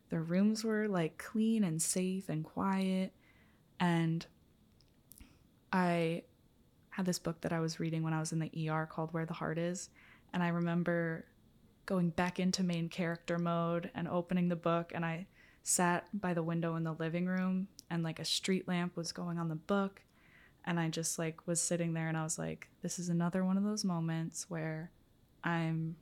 the 0.09 0.19
rooms 0.19 0.63
were 0.63 0.87
like 0.87 1.17
clean 1.17 1.63
and 1.63 1.81
safe 1.81 2.27
and 2.27 2.43
quiet 2.43 3.13
and 3.79 4.25
I 5.71 6.23
had 6.89 7.05
this 7.05 7.19
book 7.19 7.39
that 7.41 7.53
I 7.53 7.61
was 7.61 7.79
reading 7.79 8.03
when 8.03 8.13
I 8.13 8.19
was 8.19 8.33
in 8.33 8.39
the 8.39 8.69
ER 8.69 8.85
called 8.85 9.13
Where 9.13 9.25
the 9.25 9.33
Heart 9.33 9.57
Is 9.57 9.89
and 10.33 10.43
I 10.43 10.49
remember 10.49 11.25
going 11.85 12.09
back 12.09 12.39
into 12.39 12.63
main 12.63 12.89
character 12.89 13.37
mode 13.37 13.91
and 13.95 14.07
opening 14.07 14.49
the 14.49 14.55
book 14.57 14.91
and 14.93 15.05
I 15.05 15.27
sat 15.63 16.07
by 16.13 16.33
the 16.33 16.43
window 16.43 16.75
in 16.75 16.83
the 16.83 16.93
living 16.93 17.27
room 17.27 17.67
and 17.91 18.01
like 18.03 18.19
a 18.19 18.25
street 18.25 18.67
lamp 18.67 18.95
was 18.97 19.11
going 19.11 19.37
on 19.37 19.49
the 19.49 19.55
book 19.55 20.01
and 20.65 20.79
I 20.79 20.89
just 20.89 21.19
like 21.19 21.45
was 21.47 21.59
sitting 21.61 21.93
there 21.93 22.07
and 22.07 22.17
I 22.17 22.23
was 22.23 22.39
like 22.39 22.69
this 22.81 22.97
is 22.99 23.09
another 23.09 23.43
one 23.45 23.57
of 23.57 23.63
those 23.63 23.83
moments 23.85 24.49
where 24.49 24.91
I'm 25.43 25.95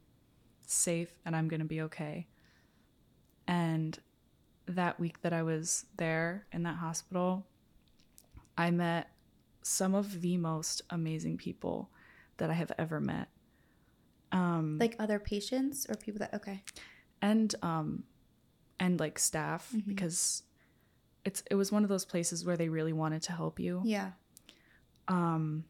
safe 0.65 1.11
and 1.25 1.35
I'm 1.35 1.47
going 1.49 1.61
to 1.61 1.65
be 1.65 1.81
okay. 1.81 2.27
And 3.47 3.97
that 4.67 4.99
week 4.99 5.21
that 5.21 5.33
I 5.33 5.41
was 5.43 5.85
there 5.97 6.45
in 6.51 6.63
that 6.63 6.75
hospital, 6.75 7.45
I 8.57 8.69
met 8.71 9.09
some 9.63 9.95
of 9.95 10.21
the 10.21 10.37
most 10.37 10.81
amazing 10.89 11.37
people 11.37 11.89
that 12.37 12.49
I 12.49 12.53
have 12.53 12.71
ever 12.77 12.99
met. 12.99 13.29
Um 14.31 14.77
Like 14.79 14.95
other 14.99 15.19
patients 15.19 15.85
or 15.89 15.95
people 15.95 16.19
that 16.19 16.33
okay. 16.35 16.63
and 17.21 17.53
um 17.63 18.03
and 18.79 18.99
like 18.99 19.17
staff 19.19 19.71
Mhm. 19.73 19.87
because 19.87 20.43
it's 21.25 21.43
it 21.49 21.55
was 21.55 21.71
one 21.71 21.83
of 21.83 21.89
those 21.89 22.05
places 22.05 22.45
where 22.45 22.57
they 22.57 22.69
really 22.69 22.93
wanted 22.93 23.21
to 23.23 23.31
help 23.31 23.59
you. 23.59 23.81
Yeah. 23.85 24.11
um 25.07 25.63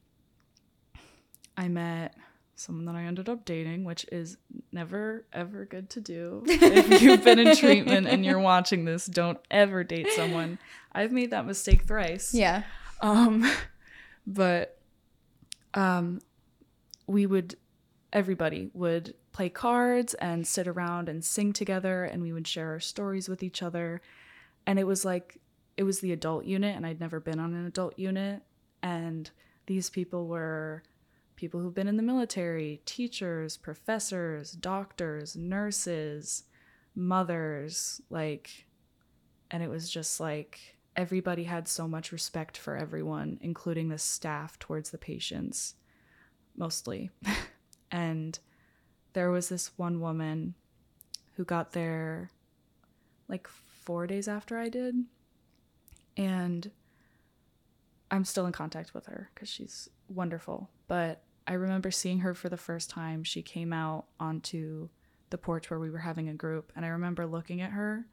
I 1.57 1.67
met 1.67 2.15
someone 2.55 2.85
that 2.85 2.95
I 2.95 3.03
ended 3.03 3.29
up 3.29 3.45
dating, 3.45 3.83
which 3.83 4.05
is 4.11 4.37
never 4.71 5.25
ever 5.33 5.65
good 5.65 5.89
to 5.91 6.01
do. 6.01 6.43
if 6.45 7.01
you've 7.01 7.23
been 7.23 7.39
in 7.39 7.55
treatment 7.55 8.07
and 8.07 8.25
you're 8.25 8.39
watching 8.39 8.85
this, 8.85 9.05
don't 9.05 9.39
ever 9.49 9.83
date 9.83 10.07
someone. 10.11 10.59
I've 10.91 11.11
made 11.11 11.31
that 11.31 11.45
mistake 11.45 11.83
thrice. 11.83 12.33
Yeah. 12.33 12.63
Um 13.01 13.49
but 14.27 14.77
um 15.73 16.19
we 17.07 17.25
would 17.25 17.55
everybody 18.11 18.69
would 18.73 19.13
play 19.31 19.49
cards 19.49 20.13
and 20.15 20.45
sit 20.45 20.67
around 20.67 21.07
and 21.07 21.23
sing 21.23 21.53
together 21.53 22.03
and 22.03 22.21
we 22.21 22.33
would 22.33 22.47
share 22.47 22.71
our 22.71 22.79
stories 22.79 23.29
with 23.29 23.41
each 23.43 23.61
other 23.61 24.01
and 24.65 24.79
it 24.79 24.87
was 24.87 25.05
like 25.05 25.39
it 25.77 25.83
was 25.83 25.99
the 25.99 26.11
adult 26.11 26.45
unit 26.45 26.75
and 26.75 26.85
I'd 26.85 26.99
never 26.99 27.19
been 27.19 27.39
on 27.39 27.53
an 27.53 27.65
adult 27.65 27.97
unit 27.97 28.41
and 28.83 29.29
these 29.65 29.89
people 29.89 30.27
were 30.27 30.83
people 31.35 31.61
who've 31.61 31.73
been 31.73 31.87
in 31.87 31.95
the 31.95 32.03
military, 32.03 32.81
teachers, 32.85 33.55
professors, 33.55 34.51
doctors, 34.51 35.35
nurses, 35.35 36.43
mothers, 36.95 38.01
like 38.09 38.65
and 39.51 39.63
it 39.63 39.69
was 39.69 39.89
just 39.89 40.19
like 40.19 40.77
everybody 40.95 41.45
had 41.45 41.67
so 41.67 41.87
much 41.87 42.11
respect 42.11 42.57
for 42.57 42.75
everyone, 42.75 43.37
including 43.41 43.89
the 43.89 43.97
staff 43.97 44.59
towards 44.59 44.89
the 44.89 44.97
patients, 44.97 45.75
mostly. 46.57 47.09
and 47.91 48.37
there 49.13 49.31
was 49.31 49.49
this 49.49 49.71
one 49.77 50.01
woman 50.01 50.55
who 51.35 51.45
got 51.45 51.71
there 51.71 52.31
like 53.29 53.47
four 53.89 54.05
days 54.05 54.27
after 54.27 54.55
I 54.55 54.69
did. 54.69 54.93
And 56.15 56.69
I'm 58.11 58.23
still 58.23 58.45
in 58.45 58.51
contact 58.51 58.93
with 58.93 59.07
her 59.07 59.31
because 59.33 59.49
she's 59.49 59.89
wonderful. 60.07 60.69
But 60.87 61.23
I 61.47 61.53
remember 61.53 61.89
seeing 61.89 62.19
her 62.19 62.35
for 62.35 62.49
the 62.49 62.55
first 62.55 62.91
time. 62.91 63.23
She 63.23 63.41
came 63.41 63.73
out 63.73 64.05
onto 64.19 64.89
the 65.31 65.39
porch 65.39 65.71
where 65.71 65.79
we 65.79 65.89
were 65.89 65.97
having 65.97 66.29
a 66.29 66.35
group. 66.35 66.71
And 66.75 66.85
I 66.85 66.89
remember 66.89 67.25
looking 67.25 67.61
at 67.61 67.71
her 67.71 68.05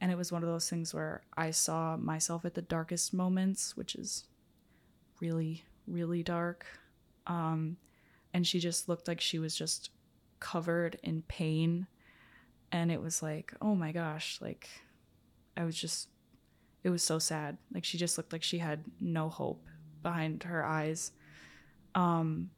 and 0.00 0.12
it 0.12 0.16
was 0.16 0.30
one 0.30 0.44
of 0.44 0.48
those 0.48 0.70
things 0.70 0.94
where 0.94 1.22
I 1.36 1.50
saw 1.50 1.96
myself 1.96 2.44
at 2.44 2.54
the 2.54 2.62
darkest 2.62 3.12
moments, 3.12 3.76
which 3.76 3.96
is 3.96 4.22
really, 5.20 5.64
really 5.88 6.22
dark. 6.22 6.64
Um, 7.26 7.76
and 8.32 8.46
she 8.46 8.60
just 8.60 8.88
looked 8.88 9.08
like 9.08 9.20
she 9.20 9.40
was 9.40 9.56
just 9.56 9.90
covered 10.38 10.96
in 11.02 11.22
pain. 11.22 11.88
And 12.70 12.92
it 12.92 13.02
was 13.02 13.20
like, 13.20 13.52
oh 13.60 13.74
my 13.74 13.90
gosh, 13.90 14.38
like 14.40 14.68
I 15.58 15.64
was 15.64 15.76
just, 15.76 16.08
it 16.84 16.90
was 16.90 17.02
so 17.02 17.18
sad. 17.18 17.58
Like 17.74 17.84
she 17.84 17.98
just 17.98 18.16
looked 18.16 18.32
like 18.32 18.42
she 18.42 18.58
had 18.58 18.84
no 19.00 19.28
hope 19.28 19.66
behind 20.02 20.44
her 20.44 20.64
eyes. 20.64 21.12
Um, 21.94 22.50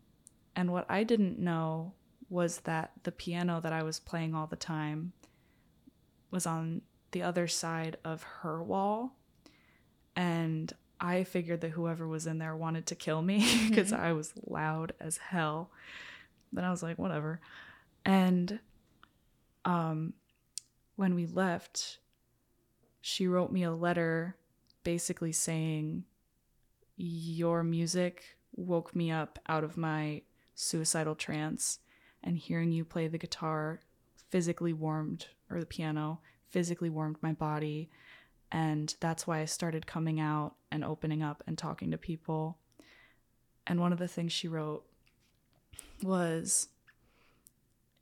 and 0.55 0.71
what 0.71 0.85
I 0.89 1.05
didn't 1.05 1.39
know 1.39 1.95
was 2.29 2.59
that 2.61 2.93
the 3.03 3.13
piano 3.13 3.61
that 3.61 3.73
I 3.73 3.83
was 3.83 3.99
playing 3.99 4.35
all 4.35 4.47
the 4.47 4.57
time 4.57 5.13
was 6.31 6.47
on 6.47 6.83
the 7.13 7.23
other 7.23 7.49
side 7.49 7.97
of 8.05 8.23
her 8.23 8.63
wall. 8.63 9.17
And 10.15 10.73
I 11.01 11.25
figured 11.25 11.63
that 11.63 11.71
whoever 11.71 12.07
was 12.07 12.27
in 12.27 12.39
there 12.39 12.55
wanted 12.55 12.87
to 12.87 12.95
kill 12.95 13.23
me 13.23 13.45
because 13.69 13.93
I 13.93 14.13
was 14.13 14.35
loud 14.47 14.93
as 15.01 15.17
hell. 15.17 15.71
Then 16.53 16.65
I 16.65 16.71
was 16.71 16.83
like, 16.83 16.99
whatever. 16.99 17.41
And 18.05 18.61
um, 19.65 20.15
when 20.97 21.15
we 21.15 21.27
left, 21.27 21.99
she 23.01 23.27
wrote 23.27 23.53
me 23.53 23.63
a 23.63 23.73
letter 23.73 24.37
basically 24.85 25.33
saying, 25.33 26.05
Your 26.97 27.63
music 27.63 28.37
woke 28.55 28.95
me 28.95 29.11
up 29.11 29.39
out 29.49 29.65
of 29.65 29.77
my 29.77 30.23
suicidal 30.55 31.15
trance, 31.15 31.79
and 32.23 32.37
hearing 32.37 32.73
you 32.73 32.85
play 32.85 33.09
the 33.09 33.19
guitar 33.19 33.81
physically 34.29 34.73
warmed, 34.73 35.27
or 35.51 35.61
the 35.61 35.67
piano 35.67 36.21
physically 36.49 36.91
warmed 36.91 37.17
my 37.23 37.33
body. 37.33 37.91
And 38.53 38.95
that's 39.01 39.27
why 39.27 39.41
I 39.41 39.45
started 39.45 39.87
coming 39.87 40.21
out 40.21 40.55
and 40.71 40.85
opening 40.85 41.23
up 41.23 41.43
and 41.47 41.57
talking 41.57 41.91
to 41.93 41.99
people. 41.99 42.59
And 43.67 43.81
one 43.81 43.93
of 43.93 43.99
the 43.99 44.09
things 44.09 44.33
she 44.33 44.49
wrote 44.49 44.85
was 46.03 46.69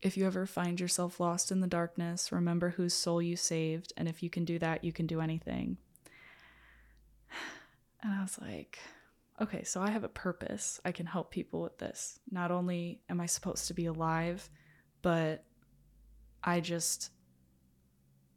if 0.01 0.17
you 0.17 0.27
ever 0.27 0.47
find 0.47 0.79
yourself 0.79 1.19
lost 1.19 1.51
in 1.51 1.61
the 1.61 1.67
darkness, 1.67 2.31
remember 2.31 2.71
whose 2.71 2.95
soul 2.95 3.21
you 3.21 3.37
saved. 3.37 3.93
And 3.97 4.09
if 4.09 4.23
you 4.23 4.31
can 4.31 4.45
do 4.45 4.59
that, 4.61 4.85
you 4.85 4.93
can 4.93 5.07
do 5.07 5.21
anything. 5.21 5.79
And 8.01 8.13
I 8.13 8.23
was 8.23 8.39
like, 8.41 8.79
okay, 9.41 9.65
so 9.65 9.83
I 9.83 9.91
have 9.91 10.05
a 10.05 10.09
purpose. 10.09 10.81
I 10.85 10.93
can 10.93 11.05
help 11.05 11.33
people 11.33 11.61
with 11.61 11.79
this. 11.79 12.21
Not 12.31 12.53
only 12.53 13.01
am 13.11 13.21
I 13.21 13.27
supposed 13.27 13.67
to 13.67 13.75
be 13.75 13.87
alive, 13.87 14.49
but 15.03 15.43
I 16.45 16.61
just 16.61 17.11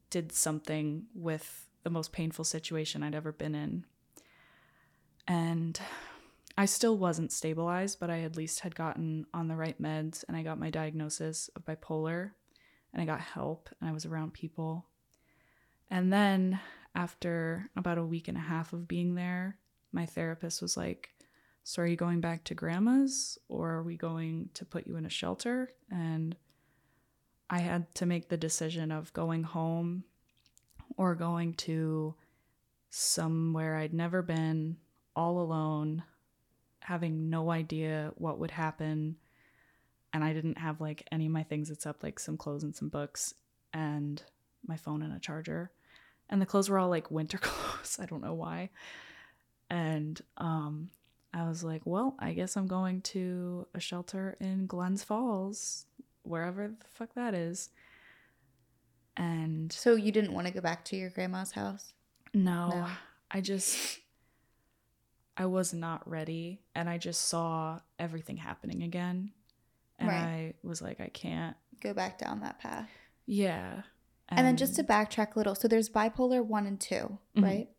did 0.10 0.32
something 0.32 1.06
with 1.14 1.68
the 1.84 1.92
most 1.92 2.12
painful 2.12 2.44
situation 2.44 3.04
I'd 3.04 3.14
ever 3.14 3.32
been 3.32 3.54
in. 3.54 3.86
And 5.28 5.80
I 6.58 6.66
still 6.66 6.98
wasn't 6.98 7.32
stabilized, 7.32 8.00
but 8.00 8.10
I 8.10 8.22
at 8.22 8.36
least 8.36 8.60
had 8.62 8.76
gotten 8.76 9.26
on 9.34 9.48
the 9.48 9.56
right 9.56 9.82
meds 9.82 10.24
and 10.28 10.36
I 10.36 10.44
got 10.44 10.60
my 10.60 10.70
diagnosis 10.70 11.50
of 11.56 11.66
bipolar 11.66 12.32
and 12.94 13.02
I 13.02 13.06
got 13.06 13.22
help 13.22 13.70
and 13.80 13.90
I 13.90 13.94
was 13.94 14.06
around 14.06 14.34
people. 14.34 14.86
And 15.90 16.12
then 16.12 16.60
after 16.94 17.70
about 17.76 17.98
a 17.98 18.06
week 18.06 18.28
and 18.28 18.38
a 18.38 18.42
half 18.42 18.74
of 18.74 18.88
being 18.88 19.16
there, 19.16 19.58
my 19.92 20.06
therapist 20.06 20.62
was 20.62 20.76
like, 20.76 21.10
So 21.64 21.82
are 21.82 21.88
you 21.88 21.96
going 21.96 22.22
back 22.22 22.44
to 22.46 22.56
grandma's 22.56 23.38
or 23.48 23.72
are 23.72 23.84
we 23.84 23.98
going 23.98 24.50
to 24.56 24.66
put 24.66 24.88
you 24.88 24.98
in 24.98 25.06
a 25.06 25.10
shelter? 25.10 25.74
And 25.90 26.36
I 27.50 27.60
had 27.60 27.94
to 27.96 28.06
make 28.06 28.30
the 28.30 28.38
decision 28.38 28.92
of 28.92 29.14
going 29.14 29.44
home 29.44 30.06
or 30.98 31.16
going 31.16 31.54
to 31.56 32.16
somewhere 32.90 33.78
I'd 33.78 33.94
never 33.94 34.22
been, 34.22 34.78
all 35.16 35.40
alone, 35.40 36.04
having 36.82 37.30
no 37.30 37.50
idea 37.52 38.12
what 38.16 38.40
would 38.40 38.52
happen. 38.52 39.16
And 40.14 40.24
I 40.24 40.34
didn't 40.34 40.58
have 40.58 40.82
like 40.82 41.08
any 41.12 41.28
of 41.28 41.32
my 41.32 41.44
things 41.44 41.70
except 41.72 42.04
like 42.04 42.20
some 42.20 42.38
clothes 42.38 42.64
and 42.64 42.76
some 42.76 42.90
books 42.90 43.34
and 43.74 44.22
my 44.68 44.76
phone 44.76 45.02
and 45.02 45.14
a 45.16 45.20
charger. 45.20 45.72
And 46.30 46.42
the 46.42 46.46
clothes 46.46 46.70
were 46.70 46.80
all 46.80 46.90
like 46.90 47.10
winter 47.12 47.38
clothes. 47.42 47.98
I 48.02 48.06
don't 48.06 48.22
know 48.24 48.34
why. 48.34 48.70
And 49.70 50.20
um 50.38 50.90
I 51.34 51.48
was 51.48 51.64
like, 51.64 51.84
well, 51.86 52.16
I 52.20 52.34
guess 52.34 52.58
I'm 52.58 52.68
going 52.68 53.00
to 53.04 53.66
a 53.74 53.80
shelter 53.80 54.36
in 54.42 54.68
Glens 54.68 55.02
Falls, 55.02 55.86
wherever 56.24 56.68
the 56.68 56.86
fuck 56.94 57.14
that 57.16 57.34
is. 57.34 57.70
And 59.16 59.72
So 59.72 59.96
you 59.96 60.12
didn't 60.12 60.34
want 60.34 60.48
to 60.48 60.54
go 60.54 60.60
back 60.62 60.84
to 60.86 60.98
your 60.98 61.10
grandma's 61.10 61.52
house? 61.52 61.94
no, 62.34 62.70
No. 62.70 62.88
I 63.34 63.40
just 63.40 64.01
I 65.42 65.46
was 65.48 65.74
not 65.74 66.08
ready 66.08 66.62
and 66.76 66.88
I 66.88 66.98
just 67.00 67.28
saw 67.28 67.80
everything 67.98 68.38
happening 68.38 68.84
again. 68.84 69.32
And 69.98 70.08
Right. 70.10 70.54
I 70.64 70.68
was 70.68 70.82
like 70.82 71.02
I 71.02 71.08
can't. 71.10 71.58
Go 71.80 71.94
back 71.96 72.20
down 72.20 72.42
that 72.42 72.60
path. 72.60 72.90
Yeah. 73.26 73.82
And, 74.30 74.46
then 74.46 74.56
just 74.56 74.76
to 74.76 74.84
backtrack 74.84 75.36
a 75.36 75.40
little, 75.40 75.56
so 75.56 75.68
there's 75.68 75.90
bipolar 75.90 76.46
one 76.46 76.66
and 76.68 76.80
2 76.80 77.18
Mhm. 77.36 77.44
right? 77.44 77.70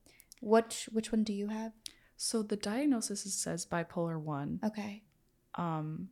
Which 0.41 0.89
which 0.93 1.13
one 1.13 1.23
do 1.25 1.33
you 1.33 1.49
have? 1.49 1.73
so 2.17 2.43
the 2.43 2.57
diagnosis 2.57 3.27
is- 3.27 3.35
says 3.35 3.65
bipolar 3.67 4.21
1. 4.21 4.61
Okay. 4.65 5.03
Um 5.55 6.09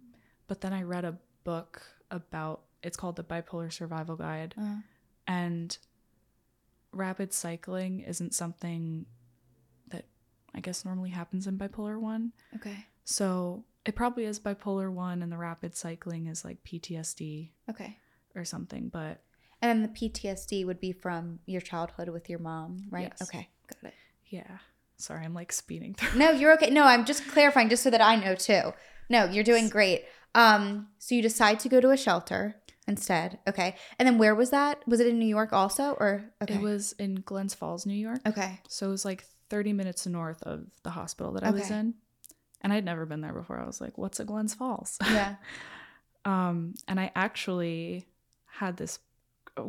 but 0.47 0.61
then 0.61 0.73
I 0.73 0.83
read 0.83 1.05
a 1.05 1.19
book 1.45 1.83
about 2.11 2.65
it's 2.83 2.97
called 2.97 3.17
the 3.17 3.25
bipolar 3.25 3.73
survival 3.73 4.17
guide 4.17 4.55
Uh, 4.57 4.81
and 5.27 5.79
rapid 6.93 7.33
cycling 7.33 8.01
isn't 8.01 8.35
something 8.35 9.07
I 10.55 10.61
guess 10.61 10.85
normally 10.85 11.11
happens 11.11 11.47
in 11.47 11.59
bipolar 11.59 11.99
1. 12.01 12.33
okay. 12.57 12.87
So 13.05 13.65
it 13.87 13.97
probably 13.97 14.25
is 14.25 14.39
bipolar 14.39 14.93
one, 14.93 15.23
and 15.23 15.33
the 15.33 15.37
rapid 15.39 15.75
cycling 15.75 16.27
is 16.27 16.45
like 16.45 16.63
PTSD 16.65 17.51
Okay. 17.69 17.97
or 18.37 18.45
something. 18.45 18.89
But 18.89 19.23
And 19.63 19.71
then 19.71 19.83
the 19.83 19.89
PTSD 20.09 20.65
would 20.67 20.81
be 20.81 20.93
from 20.93 21.41
your 21.47 21.61
childhood 21.61 22.09
with 22.11 22.29
your 22.29 22.39
mom, 22.39 22.85
right? 22.91 23.13
Yes. 23.19 23.23
Okay. 23.29 23.49
Got 23.69 23.89
it. 23.91 23.95
yeah, 24.29 24.59
sorry, 24.97 25.25
I'm 25.25 25.35
like 25.35 25.53
speeding 25.53 25.95
through. 25.95 26.19
No, 26.19 26.31
you're 26.31 26.53
okay. 26.55 26.71
No, 26.71 26.85
I'm 26.85 27.05
just 27.05 27.27
clarifying 27.29 27.69
just 27.69 27.83
so 27.83 27.91
that 27.91 28.01
I 28.03 28.17
know 28.17 28.35
too. 28.35 28.73
No, 29.09 29.25
you're 29.25 29.45
doing 29.45 29.69
great. 29.69 30.05
Um, 30.35 30.89
so 30.99 31.15
you 31.17 31.23
decide 31.23 31.59
to 31.61 31.69
go 31.69 31.81
to 31.81 31.91
a 31.91 31.97
shelter 31.97 32.57
instead. 32.87 33.39
Okay. 33.49 33.75
And 33.99 34.07
then 34.07 34.19
where 34.19 34.35
was 34.35 34.51
that? 34.51 34.87
Was 34.87 35.01
it 35.01 35.07
in 35.09 35.19
New 35.19 35.27
York 35.27 35.53
also 35.53 35.93
or 35.99 36.25
okay. 36.43 36.55
It 36.55 36.61
was 36.61 36.93
in 36.93 37.17
Glens 37.25 37.55
Falls, 37.55 37.87
New 37.87 37.95
York. 37.95 38.21
okay. 38.27 38.61
So 38.69 38.87
it 38.87 38.91
was 38.91 39.05
like 39.05 39.25
30 39.51 39.73
minutes 39.73 40.07
north 40.07 40.43
of 40.45 40.65
the 40.83 40.91
hospital 40.91 41.33
that 41.33 41.45
I 41.45 41.51
was 41.51 41.71
in. 41.71 41.95
And 42.63 42.73
I'd 42.73 42.85
never 42.85 43.07
been 43.07 43.21
there 43.21 43.33
before. 43.33 43.59
I 43.59 43.67
was 43.67 43.81
like, 43.81 43.99
what's 43.99 44.21
a 44.21 44.25
Glens 44.25 44.55
Falls? 44.55 44.99
Yeah. 45.11 45.37
Um, 46.27 46.75
and 46.87 47.01
I 47.01 47.11
actually 47.15 48.07
had 48.45 48.77
this 48.77 48.99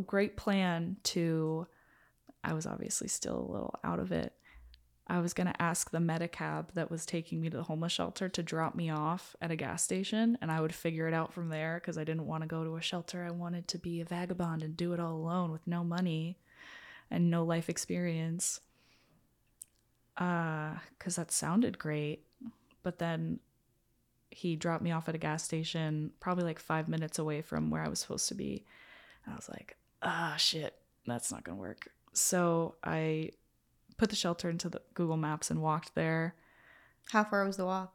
great 0.06 0.36
plan 0.36 0.98
to, 1.04 1.65
I 2.44 2.54
was 2.54 2.65
obviously 2.65 3.08
still 3.08 3.39
a 3.39 3.52
little 3.52 3.74
out 3.84 4.00
of 4.00 4.12
it. 4.12 4.34
I 5.08 5.20
was 5.20 5.34
going 5.34 5.48
to 5.48 5.62
ask 5.62 5.91
the 5.91 5.98
Medicab 5.98 6.74
that 6.74 6.91
was 6.91 7.06
taking 7.06 7.41
me 7.41 7.50
to 7.50 7.58
the 7.58 7.63
homeless 7.63 7.91
shelter 7.91 8.30
to 8.30 8.44
drop 8.44 8.76
me 8.76 8.89
off 8.89 9.36
at 9.41 9.52
a 9.52 9.56
gas 9.56 9.84
station 9.84 10.38
and 10.41 10.52
I 10.52 10.62
would 10.62 10.74
figure 10.74 11.08
it 11.08 11.13
out 11.13 11.34
from 11.34 11.50
there 11.50 11.80
because 11.82 11.98
I 11.98 12.04
didn't 12.04 12.28
want 12.28 12.44
to 12.44 12.48
go 12.48 12.63
to 12.63 12.78
a 12.78 12.82
shelter. 12.82 13.24
I 13.26 13.32
wanted 13.32 13.67
to 13.70 13.78
be 13.78 14.00
a 14.02 14.06
vagabond 14.06 14.63
and 14.63 14.78
do 14.78 14.94
it 14.94 15.00
all 15.00 15.15
alone 15.15 15.52
with 15.52 15.67
no 15.67 15.84
money 15.84 16.38
and 17.10 17.30
no 17.30 17.44
life 17.44 17.70
experience. 17.70 18.62
Uh, 20.17 20.71
because 20.97 21.15
that 21.15 21.32
sounded 21.32 21.78
great. 21.80 22.26
But 22.84 23.00
then 23.00 23.39
he 24.30 24.56
dropped 24.56 24.84
me 24.84 24.91
off 24.91 25.10
at 25.10 25.15
a 25.15 25.19
gas 25.19 25.43
station, 25.43 26.12
probably 26.19 26.43
like 26.43 26.60
five 26.60 26.88
minutes 26.88 27.19
away 27.19 27.41
from 27.41 27.69
where 27.69 27.82
I 27.84 27.88
was 27.89 28.00
supposed 28.00 28.28
to 28.30 28.36
be. 28.36 28.65
And 29.26 29.34
I 29.34 29.36
was 29.36 29.50
like, 29.50 29.78
ah, 30.02 30.36
shit, 30.38 30.76
that's 31.06 31.32
not 31.32 31.43
gonna 31.43 31.58
work. 31.58 31.89
So 32.13 32.76
I 32.84 33.32
put 33.97 34.10
the 34.10 34.15
shelter 34.15 34.50
into 34.50 34.69
the 34.69 34.82
Google 34.93 35.17
Maps 35.17 35.52
and 35.52 35.62
walked 35.62 35.95
there. 35.95 36.36
How 37.12 37.24
far 37.24 37.45
was 37.45 37.58
the 37.58 37.65
walk? 37.65 37.93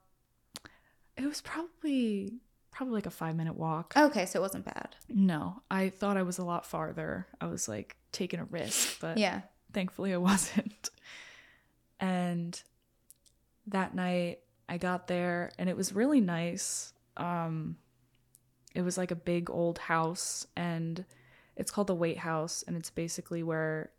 It 1.17 1.27
was 1.27 1.41
probably 1.41 2.35
probably 2.71 2.95
like 2.95 3.07
a 3.07 3.11
five 3.11 3.35
minute 3.37 3.57
walk. 3.57 3.95
Okay, 3.97 4.27
so 4.27 4.39
it 4.39 4.43
wasn't 4.43 4.67
bad. 4.67 4.95
No, 5.09 5.63
I 5.71 5.89
thought 5.89 6.17
I 6.19 6.23
was 6.23 6.37
a 6.39 6.45
lot 6.45 6.67
farther. 6.67 7.27
I 7.41 7.47
was 7.47 7.69
like 7.69 7.97
taking 8.13 8.39
a 8.41 8.45
risk, 8.45 9.01
but 9.01 9.17
Yeah. 9.17 9.41
thankfully 9.73 10.13
I 10.13 10.17
wasn't. 10.19 10.91
And 12.01 12.61
that 13.67 13.95
night 13.95 14.41
I 14.69 14.79
got 14.79 15.07
there 15.07 15.51
and 15.59 15.69
it 15.69 15.77
was 15.77 15.93
really 15.93 16.21
nice. 16.21 16.93
Um 17.17 17.77
it 18.75 18.83
was 18.83 18.99
like 18.99 19.11
a 19.11 19.17
big 19.17 19.49
old 19.49 19.79
house 19.79 20.47
and 20.55 21.07
it's 21.57 21.71
called 21.71 21.87
the 21.87 21.95
Wait 21.95 22.19
House 22.19 22.63
and 22.67 22.77
it's 22.77 22.91
basically 22.91 23.43
where 23.43 23.91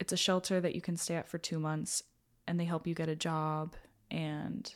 it's 0.00 0.12
a 0.12 0.16
shelter 0.16 0.60
that 0.60 0.74
you 0.74 0.80
can 0.80 0.96
stay 0.96 1.14
at 1.14 1.28
for 1.28 1.38
2 1.38 1.60
months 1.60 2.02
and 2.46 2.58
they 2.58 2.64
help 2.64 2.86
you 2.86 2.94
get 2.94 3.08
a 3.08 3.14
job 3.14 3.76
and 4.10 4.74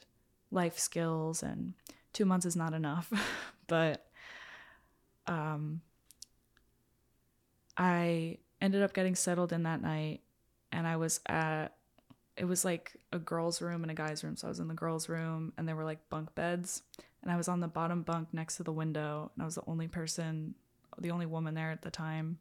life 0.52 0.78
skills 0.78 1.42
and 1.42 1.74
2 2.12 2.24
months 2.24 2.46
is 2.46 2.54
not 2.54 2.72
enough. 2.72 3.12
but 3.66 4.06
um 5.26 5.80
I 7.76 8.38
ended 8.60 8.82
up 8.82 8.94
getting 8.94 9.14
settled 9.14 9.52
in 9.52 9.64
that 9.64 9.82
night 9.82 10.20
and 10.72 10.86
I 10.86 10.96
was 10.96 11.20
at 11.26 11.75
it 12.36 12.44
was 12.44 12.64
like 12.64 12.92
a 13.12 13.18
girl's 13.18 13.62
room 13.62 13.82
and 13.82 13.90
a 13.90 13.94
guy's 13.94 14.22
room. 14.22 14.36
So 14.36 14.46
I 14.46 14.50
was 14.50 14.58
in 14.60 14.68
the 14.68 14.74
girl's 14.74 15.08
room 15.08 15.52
and 15.56 15.66
there 15.66 15.76
were 15.76 15.84
like 15.84 16.08
bunk 16.10 16.34
beds 16.34 16.82
and 17.22 17.32
I 17.32 17.36
was 17.36 17.48
on 17.48 17.60
the 17.60 17.68
bottom 17.68 18.02
bunk 18.02 18.28
next 18.32 18.56
to 18.56 18.62
the 18.62 18.72
window 18.72 19.30
and 19.34 19.42
I 19.42 19.46
was 19.46 19.54
the 19.56 19.62
only 19.66 19.88
person 19.88 20.54
the 20.98 21.10
only 21.10 21.26
woman 21.26 21.54
there 21.54 21.70
at 21.70 21.82
the 21.82 21.90
time. 21.90 22.38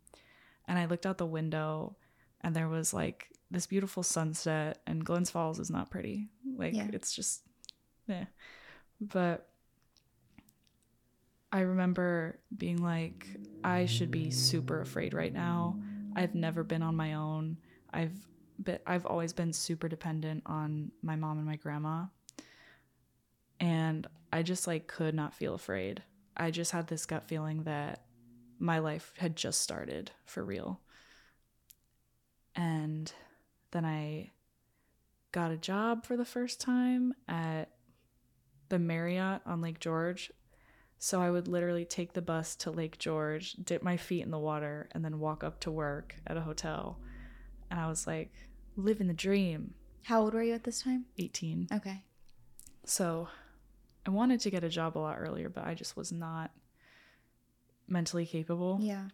And 0.67 0.77
I 0.79 0.85
looked 0.85 1.05
out 1.05 1.17
the 1.17 1.25
window 1.25 1.95
and 2.41 2.55
there 2.55 2.69
was 2.69 2.93
like 2.93 3.29
this 3.51 3.67
beautiful 3.67 4.01
sunset 4.03 4.79
and 4.87 5.03
Glens 5.05 5.29
Falls 5.29 5.59
is 5.59 5.69
not 5.69 5.89
pretty. 5.91 6.27
Like 6.57 6.73
Yeah. 6.73 6.87
it's 6.93 7.13
just 7.13 7.41
yeah. 8.07 8.25
But 9.01 9.47
I 11.51 11.61
remember 11.61 12.39
being 12.55 12.81
like, 12.81 13.27
I 13.63 13.85
should 13.85 14.11
be 14.11 14.29
super 14.31 14.81
afraid 14.81 15.13
right 15.13 15.33
now. 15.33 15.77
I've 16.15 16.35
never 16.35 16.63
been 16.63 16.81
on 16.81 16.95
my 16.95 17.13
own. 17.13 17.57
I've 17.93 18.13
been, 18.61 18.79
I've 18.85 19.05
always 19.05 19.33
been 19.33 19.53
super 19.53 19.87
dependent 19.87 20.43
on 20.45 20.91
my 21.01 21.15
mom 21.15 21.37
and 21.37 21.47
my 21.47 21.55
grandma. 21.55 22.05
And 23.59 24.07
I 24.31 24.43
just 24.43 24.67
like 24.67 24.87
could 24.87 25.15
not 25.15 25.33
feel 25.33 25.53
afraid. 25.53 26.03
I 26.35 26.51
just 26.51 26.71
had 26.71 26.87
this 26.87 27.05
gut 27.05 27.27
feeling 27.27 27.63
that 27.63 28.03
my 28.59 28.79
life 28.79 29.13
had 29.17 29.35
just 29.35 29.61
started 29.61 30.11
for 30.25 30.43
real. 30.43 30.81
And 32.55 33.11
then 33.71 33.85
I 33.85 34.31
got 35.31 35.51
a 35.51 35.57
job 35.57 36.05
for 36.05 36.15
the 36.15 36.25
first 36.25 36.61
time 36.61 37.13
at 37.27 37.71
the 38.69 38.79
Marriott 38.79 39.41
on 39.45 39.61
Lake 39.61 39.79
George. 39.79 40.31
So 40.97 41.21
I 41.21 41.29
would 41.29 41.47
literally 41.47 41.85
take 41.85 42.13
the 42.13 42.21
bus 42.21 42.55
to 42.57 42.71
Lake 42.71 42.97
George, 42.97 43.53
dip 43.53 43.83
my 43.83 43.97
feet 43.97 44.23
in 44.23 44.31
the 44.31 44.39
water, 44.39 44.87
and 44.93 45.03
then 45.03 45.19
walk 45.19 45.43
up 45.43 45.59
to 45.61 45.71
work 45.71 46.15
at 46.25 46.37
a 46.37 46.41
hotel. 46.41 46.99
And 47.69 47.79
I 47.79 47.87
was 47.87 48.07
like, 48.07 48.31
living 48.75 49.07
the 49.07 49.13
dream, 49.13 49.73
How 50.03 50.21
old 50.21 50.33
were 50.33 50.43
you 50.43 50.53
at 50.53 50.63
this 50.63 50.81
time? 50.81 51.05
18. 51.17 51.67
Okay. 51.73 52.03
So 52.83 53.27
I 54.05 54.09
wanted 54.11 54.39
to 54.41 54.51
get 54.51 54.63
a 54.63 54.69
job 54.69 54.97
a 54.97 54.99
lot 54.99 55.17
earlier, 55.19 55.49
but 55.49 55.65
I 55.65 55.73
just 55.73 55.97
was 55.97 56.11
not 56.11 56.51
mentally 57.87 58.25
capable. 58.25 58.77
Yeah. 58.81 59.05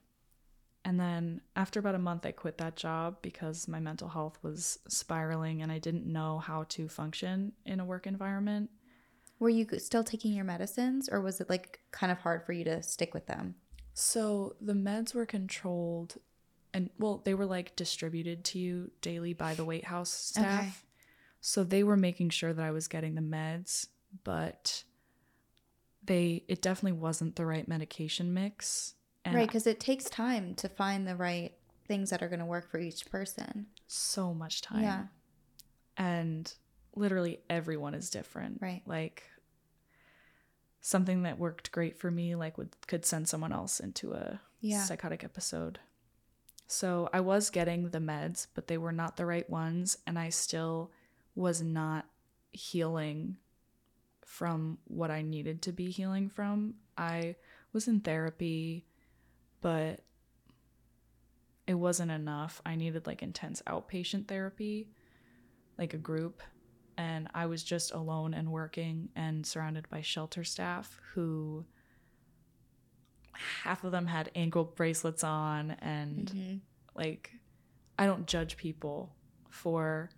And 0.83 0.99
then 0.99 1.41
after 1.55 1.79
about 1.79 1.95
a 1.95 1.99
month, 1.99 2.25
I 2.25 2.31
quit 2.31 2.57
that 2.57 2.75
job 2.75 3.17
because 3.21 3.67
my 3.67 3.79
mental 3.79 4.09
health 4.09 4.39
was 4.41 4.79
spiraling 4.87 5.61
and 5.61 5.71
I 5.71 5.77
didn't 5.77 6.11
know 6.11 6.39
how 6.39 6.65
to 6.69 6.89
function 6.89 7.53
in 7.65 7.79
a 7.79 7.85
work 7.85 8.07
environment. 8.07 8.71
Were 9.39 9.49
you 9.49 9.67
still 9.77 10.03
taking 10.03 10.33
your 10.33 10.45
medicines 10.45 11.07
or 11.07 11.21
was 11.21 11.39
it 11.39 11.49
like 11.49 11.79
kind 11.91 12.11
of 12.11 12.17
hard 12.19 12.45
for 12.45 12.53
you 12.53 12.63
to 12.65 12.81
stick 12.81 13.13
with 13.13 13.27
them? 13.27 13.55
So 13.93 14.55
the 14.59 14.73
meds 14.73 15.13
were 15.13 15.25
controlled 15.25 16.17
and 16.73 16.89
well, 16.97 17.21
they 17.23 17.33
were 17.33 17.45
like 17.45 17.75
distributed 17.75 18.43
to 18.45 18.59
you 18.59 18.91
daily 19.01 19.33
by 19.33 19.53
the 19.55 19.65
Wait 19.65 19.85
House 19.85 20.09
staff. 20.09 20.59
Okay. 20.61 20.71
So 21.41 21.63
they 21.63 21.83
were 21.83 21.97
making 21.97 22.29
sure 22.29 22.53
that 22.53 22.63
I 22.65 22.71
was 22.71 22.87
getting 22.87 23.15
the 23.15 23.21
meds, 23.21 23.87
but 24.23 24.83
they 26.03 26.43
it 26.47 26.61
definitely 26.61 26.99
wasn't 26.99 27.35
the 27.35 27.45
right 27.45 27.67
medication 27.67 28.33
mix. 28.33 28.93
And 29.25 29.35
right, 29.35 29.47
because 29.47 29.67
it 29.67 29.79
takes 29.79 30.05
time 30.05 30.55
to 30.55 30.67
find 30.69 31.07
the 31.07 31.15
right 31.15 31.53
things 31.87 32.09
that 32.11 32.23
are 32.23 32.27
going 32.29 32.39
to 32.39 32.45
work 32.45 32.69
for 32.71 32.79
each 32.79 33.05
person. 33.11 33.67
so 33.87 34.33
much 34.33 34.61
time. 34.61 34.81
Yeah. 34.83 35.03
And 35.97 36.51
literally 36.95 37.39
everyone 37.49 37.93
is 37.93 38.09
different. 38.09 38.59
Right. 38.61 38.81
Like 38.85 39.23
something 40.79 41.23
that 41.23 41.37
worked 41.37 41.71
great 41.71 41.97
for 41.97 42.09
me 42.09 42.35
like 42.35 42.57
would 42.57 42.75
could 42.87 43.05
send 43.05 43.27
someone 43.27 43.51
else 43.51 43.79
into 43.79 44.13
a 44.13 44.39
Yeah. 44.61 44.83
psychotic 44.83 45.23
episode. 45.23 45.79
So 46.71 47.09
I 47.11 47.19
was 47.19 47.49
getting 47.49 47.89
the 47.89 47.99
meds, 47.99 48.47
but 48.53 48.67
they 48.67 48.77
were 48.77 48.93
not 48.93 49.17
the 49.17 49.25
right 49.25 49.47
ones 49.49 49.97
and 50.07 50.17
I 50.17 50.29
still 50.29 50.91
was 51.35 51.61
not 51.61 52.05
healing 52.53 53.35
from 54.25 54.77
what 54.85 55.11
I 55.11 55.21
needed 55.21 55.61
to 55.63 55.73
be 55.73 55.91
healing 55.91 56.29
from. 56.29 56.75
I 56.97 57.35
was 57.73 57.89
in 57.89 57.99
therapy, 57.99 58.85
but 59.59 59.99
it 61.67 61.73
wasn't 61.73 62.11
enough. 62.11 62.61
I 62.65 62.75
needed 62.75 63.05
like 63.05 63.21
intense 63.21 63.61
outpatient 63.67 64.29
therapy, 64.29 64.87
like 65.77 65.93
a 65.93 65.97
group. 65.97 66.41
And 66.97 67.27
I 67.33 67.47
was 67.47 67.65
just 67.65 67.91
alone 67.91 68.33
and 68.33 68.49
working 68.49 69.09
and 69.13 69.45
surrounded 69.45 69.89
by 69.89 69.99
shelter 69.99 70.45
staff 70.45 71.01
who 71.15 71.65
half 73.33 73.83
of 73.83 73.91
them 73.91 74.07
had 74.07 74.31
ankle 74.35 74.63
bracelets 74.63 75.23
on 75.23 75.71
and 75.71 76.27
Mhm. 76.31 76.59
like 76.95 77.31
I 77.97 78.05
don't 78.05 78.25
judge 78.27 78.57
people 78.57 79.15
for 79.49 80.09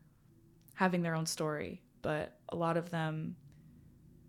having 0.76 1.02
their 1.02 1.16
own 1.16 1.26
story, 1.26 1.82
but 2.02 2.40
a 2.50 2.56
lot 2.56 2.78
of 2.78 2.90
them 2.90 3.36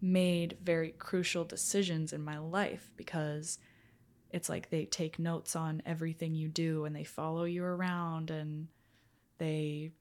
made 0.00 0.58
very 0.62 0.90
crucial 0.92 1.44
decisions 1.44 2.12
in 2.12 2.22
my 2.22 2.38
life 2.38 2.90
because 2.96 3.58
it's 4.30 4.48
like 4.48 4.68
they 4.70 4.84
take 4.84 5.18
notes 5.18 5.54
on 5.56 5.82
everything 5.86 6.34
you 6.34 6.48
do 6.48 6.84
and 6.84 6.94
they 6.94 7.04
follow 7.04 7.44
you 7.44 7.64
around 7.64 8.30
and 8.30 8.68
they 9.38 9.92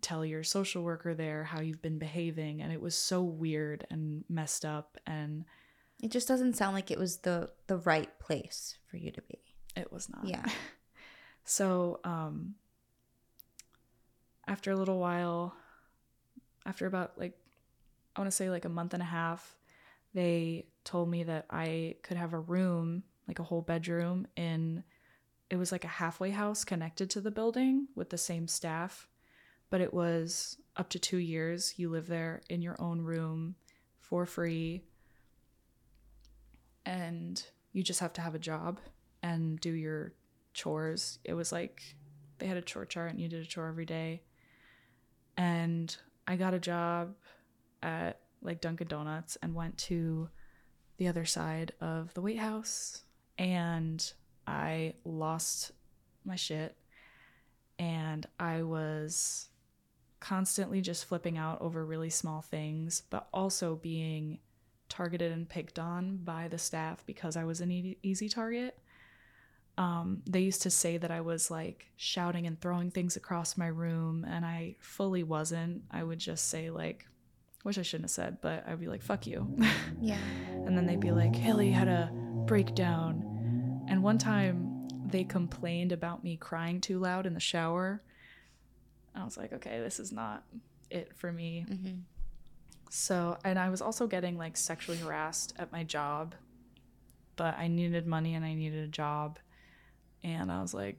tell 0.00 0.24
your 0.24 0.44
social 0.44 0.82
worker 0.84 1.14
there 1.14 1.42
how 1.44 1.60
you've 1.60 1.82
been 1.82 1.98
behaving 1.98 2.62
and 2.62 2.72
it 2.72 2.80
was 2.80 2.94
so 2.94 3.22
weird 3.22 3.84
and 3.90 4.24
messed 4.28 4.64
up 4.64 4.96
and 5.06 5.44
It 6.02 6.10
just 6.10 6.28
doesn't 6.28 6.56
sound 6.56 6.74
like 6.74 6.90
it 6.90 6.98
was 6.98 7.18
the 7.18 7.50
the 7.66 7.76
right 7.76 8.18
place 8.18 8.78
for 8.90 8.96
you 8.96 9.10
to 9.12 9.22
be. 9.22 9.38
it 9.76 9.92
was 9.92 10.08
not 10.08 10.26
Yeah. 10.26 10.44
So, 11.44 11.98
um, 12.04 12.54
after 14.46 14.70
a 14.70 14.76
little 14.76 14.98
while, 14.98 15.54
after 16.66 16.86
about 16.86 17.18
like, 17.18 17.36
I 18.14 18.20
want 18.20 18.30
to 18.30 18.36
say 18.36 18.50
like 18.50 18.64
a 18.64 18.68
month 18.68 18.94
and 18.94 19.02
a 19.02 19.06
half, 19.06 19.56
they 20.14 20.66
told 20.84 21.08
me 21.08 21.24
that 21.24 21.46
I 21.50 21.96
could 22.02 22.16
have 22.16 22.34
a 22.34 22.38
room, 22.38 23.02
like 23.26 23.38
a 23.38 23.42
whole 23.44 23.62
bedroom 23.62 24.26
in, 24.36 24.84
it 25.50 25.56
was 25.56 25.72
like 25.72 25.84
a 25.84 25.88
halfway 25.88 26.30
house 26.30 26.64
connected 26.64 27.10
to 27.10 27.20
the 27.20 27.30
building 27.30 27.88
with 27.96 28.10
the 28.10 28.18
same 28.18 28.46
staff, 28.46 29.08
but 29.70 29.80
it 29.80 29.92
was 29.92 30.56
up 30.76 30.88
to 30.90 30.98
two 30.98 31.18
years. 31.18 31.74
You 31.78 31.90
live 31.90 32.06
there 32.06 32.42
in 32.48 32.62
your 32.62 32.80
own 32.80 33.00
room 33.00 33.56
for 33.98 34.26
free. 34.26 34.84
And 36.84 37.42
you 37.72 37.82
just 37.82 38.00
have 38.00 38.12
to 38.14 38.20
have 38.20 38.34
a 38.34 38.38
job 38.38 38.80
and 39.22 39.60
do 39.60 39.70
your 39.70 40.14
chores. 40.54 41.18
It 41.24 41.34
was 41.34 41.52
like 41.52 41.82
they 42.38 42.46
had 42.46 42.56
a 42.56 42.62
chore 42.62 42.86
chart 42.86 43.10
and 43.10 43.20
you 43.20 43.28
did 43.28 43.42
a 43.42 43.46
chore 43.46 43.68
every 43.68 43.84
day. 43.84 44.22
And 45.36 45.94
I 46.26 46.36
got 46.36 46.54
a 46.54 46.58
job 46.58 47.14
at 47.82 48.20
like 48.42 48.60
Dunkin' 48.60 48.88
Donuts 48.88 49.36
and 49.42 49.54
went 49.54 49.76
to 49.78 50.28
the 50.96 51.08
other 51.08 51.24
side 51.24 51.72
of 51.80 52.12
the 52.14 52.20
Wait 52.20 52.38
House 52.38 53.02
and 53.38 54.12
I 54.46 54.94
lost 55.04 55.72
my 56.24 56.36
shit 56.36 56.76
and 57.78 58.26
I 58.38 58.62
was 58.62 59.48
constantly 60.20 60.82
just 60.82 61.06
flipping 61.06 61.38
out 61.38 61.62
over 61.62 61.84
really 61.84 62.10
small 62.10 62.42
things, 62.42 63.02
but 63.08 63.28
also 63.32 63.76
being 63.76 64.38
targeted 64.90 65.32
and 65.32 65.48
picked 65.48 65.78
on 65.78 66.18
by 66.18 66.48
the 66.48 66.58
staff 66.58 67.02
because 67.06 67.36
I 67.36 67.44
was 67.44 67.60
an 67.62 67.70
e- 67.70 67.96
easy 68.02 68.28
target 68.28 68.76
um, 69.78 70.22
they 70.28 70.40
used 70.40 70.60
to 70.62 70.70
say 70.70 70.98
that 70.98 71.10
I 71.10 71.22
was 71.22 71.50
like 71.50 71.86
shouting 71.96 72.46
and 72.46 72.60
throwing 72.60 72.90
things 72.90 73.16
across 73.16 73.56
my 73.56 73.68
room, 73.68 74.26
and 74.28 74.44
I 74.44 74.76
fully 74.80 75.22
wasn't. 75.22 75.84
I 75.90 76.02
would 76.02 76.18
just 76.18 76.50
say, 76.50 76.68
like, 76.68 77.06
which 77.62 77.78
I 77.78 77.82
shouldn't 77.82 78.04
have 78.04 78.10
said, 78.10 78.38
but 78.42 78.64
I'd 78.68 78.78
be 78.80 78.88
like, 78.88 79.00
fuck 79.02 79.26
you. 79.26 79.56
Yeah. 80.02 80.18
and 80.66 80.76
then 80.76 80.86
they'd 80.86 81.00
be 81.00 81.12
like, 81.12 81.34
Hayley 81.34 81.70
had 81.70 81.88
a 81.88 82.10
breakdown. 82.46 83.84
And 83.88 84.02
one 84.02 84.18
time 84.18 84.88
they 85.06 85.24
complained 85.24 85.92
about 85.92 86.24
me 86.24 86.36
crying 86.36 86.80
too 86.82 86.98
loud 86.98 87.24
in 87.26 87.32
the 87.32 87.40
shower. 87.40 88.02
I 89.14 89.24
was 89.24 89.38
like, 89.38 89.52
okay, 89.54 89.78
this 89.80 89.98
is 89.98 90.12
not 90.12 90.42
it 90.90 91.12
for 91.16 91.32
me. 91.32 91.64
hmm 91.66 92.00
So, 92.92 93.38
and 93.44 93.56
I 93.56 93.70
was 93.70 93.80
also 93.80 94.08
getting 94.08 94.36
like 94.36 94.56
sexually 94.56 94.98
harassed 94.98 95.54
at 95.60 95.70
my 95.70 95.84
job, 95.84 96.34
but 97.36 97.56
I 97.56 97.68
needed 97.68 98.04
money 98.04 98.34
and 98.34 98.44
I 98.44 98.54
needed 98.54 98.82
a 98.82 98.88
job. 98.88 99.38
And 100.24 100.50
I 100.50 100.60
was 100.60 100.74
like, 100.74 100.98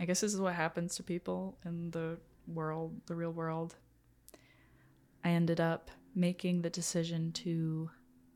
I 0.00 0.06
guess 0.06 0.22
this 0.22 0.32
is 0.32 0.40
what 0.40 0.54
happens 0.54 0.96
to 0.96 1.02
people 1.02 1.58
in 1.62 1.90
the 1.90 2.18
world, 2.46 3.02
the 3.06 3.14
real 3.14 3.32
world. 3.32 3.76
I 5.22 5.28
ended 5.28 5.60
up 5.60 5.90
making 6.14 6.62
the 6.62 6.70
decision 6.70 7.32
to 7.32 7.90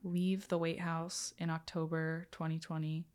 leave 0.05 0.47
the 0.49 0.59
Wait 0.59 0.81
House 0.81 1.33
in 1.39 1.49
October 1.49 2.29
2020. 2.33 3.07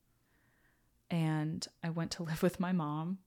And 1.12 1.68
I 1.84 1.92
went 1.92 2.10
to 2.12 2.24
live 2.24 2.42
with 2.42 2.60
my 2.60 2.72
mom. 2.72 3.20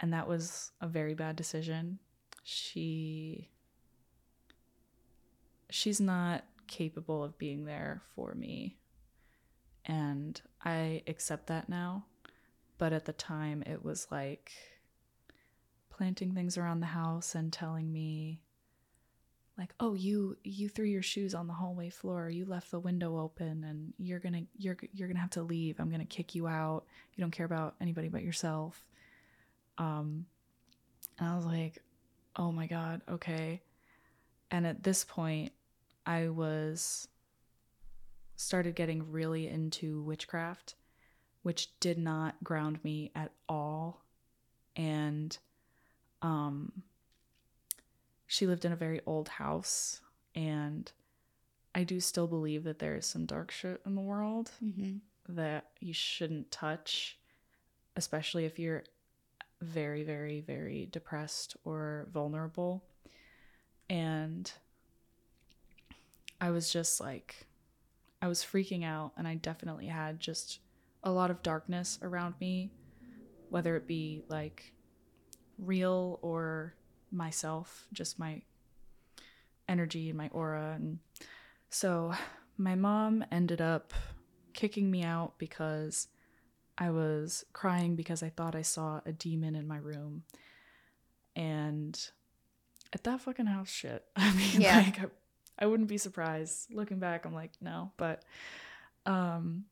And 0.00 0.12
that 0.12 0.28
was 0.28 0.72
a 0.82 0.86
very 0.86 1.14
bad 1.14 1.34
decision. 1.34 1.98
She 2.42 3.48
she's 5.70 6.00
not 6.00 6.44
capable 6.66 7.22
of 7.22 7.38
being 7.38 7.64
there 7.64 8.02
for 8.14 8.34
me. 8.34 8.76
And 9.84 10.40
I 10.64 11.02
accept 11.06 11.48
that 11.48 11.68
now. 11.68 12.06
But 12.78 12.92
at 12.92 13.04
the 13.04 13.12
time, 13.12 13.62
it 13.66 13.84
was 13.84 14.06
like 14.10 14.52
planting 15.90 16.34
things 16.34 16.58
around 16.58 16.80
the 16.80 16.86
house 16.86 17.34
and 17.34 17.52
telling 17.52 17.92
me 17.92 18.40
like 19.56 19.72
oh 19.78 19.94
you 19.94 20.36
you 20.42 20.68
threw 20.68 20.84
your 20.84 21.02
shoes 21.02 21.32
on 21.32 21.46
the 21.46 21.52
hallway 21.52 21.88
floor. 21.88 22.28
You 22.28 22.44
left 22.44 22.72
the 22.72 22.80
window 22.80 23.18
open 23.18 23.62
and 23.62 23.92
you're 23.98 24.18
gonna 24.18 24.42
you're 24.56 24.76
you're 24.92 25.06
gonna 25.06 25.20
have 25.20 25.30
to 25.30 25.42
leave. 25.42 25.78
I'm 25.78 25.90
gonna 25.90 26.04
kick 26.04 26.34
you 26.34 26.48
out. 26.48 26.84
You 27.14 27.22
don't 27.22 27.30
care 27.30 27.46
about 27.46 27.76
anybody 27.80 28.08
but 28.08 28.24
yourself. 28.24 28.84
Um 29.78 30.26
and 31.18 31.28
i 31.28 31.36
was 31.36 31.44
like 31.44 31.82
oh 32.36 32.52
my 32.52 32.66
god 32.66 33.00
okay 33.08 33.60
and 34.54 34.68
at 34.68 34.84
this 34.84 35.04
point 35.04 35.52
i 36.06 36.28
was 36.28 37.08
started 38.36 38.76
getting 38.76 39.10
really 39.10 39.48
into 39.48 40.00
witchcraft 40.02 40.76
which 41.42 41.78
did 41.78 41.98
not 41.98 42.42
ground 42.42 42.82
me 42.82 43.12
at 43.14 43.30
all. 43.50 44.02
And 44.76 45.36
um 46.22 46.72
she 48.26 48.46
lived 48.46 48.64
in 48.64 48.72
a 48.72 48.76
very 48.76 49.00
old 49.04 49.28
house 49.28 50.00
and 50.34 50.90
i 51.74 51.84
do 51.84 52.00
still 52.00 52.26
believe 52.26 52.64
that 52.64 52.78
there 52.78 52.96
is 52.96 53.04
some 53.06 53.26
dark 53.26 53.50
shit 53.50 53.80
in 53.84 53.94
the 53.94 54.00
world 54.00 54.50
hmm 54.60 54.96
that 55.28 55.70
you 55.80 55.92
shouldn't 55.94 56.50
touch 56.50 57.18
especially 57.96 58.44
if 58.44 58.58
you're 58.58 58.84
very 59.62 60.02
very 60.02 60.40
very 60.40 60.86
depressed 60.90 61.56
or 61.64 62.08
vulnerable 62.12 62.82
and 63.88 64.52
i 66.40 66.50
was 66.50 66.72
just 66.72 67.00
like 67.00 67.46
i 68.22 68.28
was 68.28 68.42
freaking 68.42 68.84
out 68.84 69.12
and 69.16 69.28
i 69.28 69.34
definitely 69.34 69.86
had 69.86 70.20
just 70.20 70.60
a 71.02 71.10
lot 71.10 71.30
of 71.30 71.42
darkness 71.42 71.98
around 72.02 72.34
me 72.40 72.70
whether 73.50 73.76
it 73.76 73.86
be 73.86 74.22
like 74.28 74.72
real 75.58 76.18
or 76.22 76.74
myself 77.12 77.86
just 77.92 78.18
my 78.18 78.42
energy 79.68 80.08
and 80.08 80.18
my 80.18 80.28
aura 80.28 80.72
and 80.74 80.98
so 81.70 82.12
my 82.56 82.74
mom 82.74 83.24
ended 83.30 83.60
up 83.60 83.92
kicking 84.52 84.90
me 84.90 85.02
out 85.02 85.34
because 85.38 86.08
I 86.78 86.90
was 86.90 87.44
crying 87.52 87.94
because 87.94 88.22
I 88.22 88.30
thought 88.30 88.54
I 88.54 88.62
saw 88.62 89.00
a 89.04 89.12
demon 89.12 89.54
in 89.54 89.66
my 89.66 89.76
room. 89.76 90.22
And 91.36 91.98
at 92.94 93.04
that 93.04 93.20
fucking 93.20 93.46
house 93.46 93.68
shit. 93.70 94.04
I 94.16 94.32
mean, 94.32 94.60
Yeah. 94.62 94.76
like 94.78 95.00
I, 95.00 95.04
I 95.58 95.66
wouldn't 95.66 95.88
be 95.90 95.98
surprised. 95.98 96.72
Looking 96.72 96.98
back, 96.98 97.26
I'm 97.26 97.34
like, 97.34 97.52
no, 97.60 97.92
but 97.98 98.22
um 99.04 99.64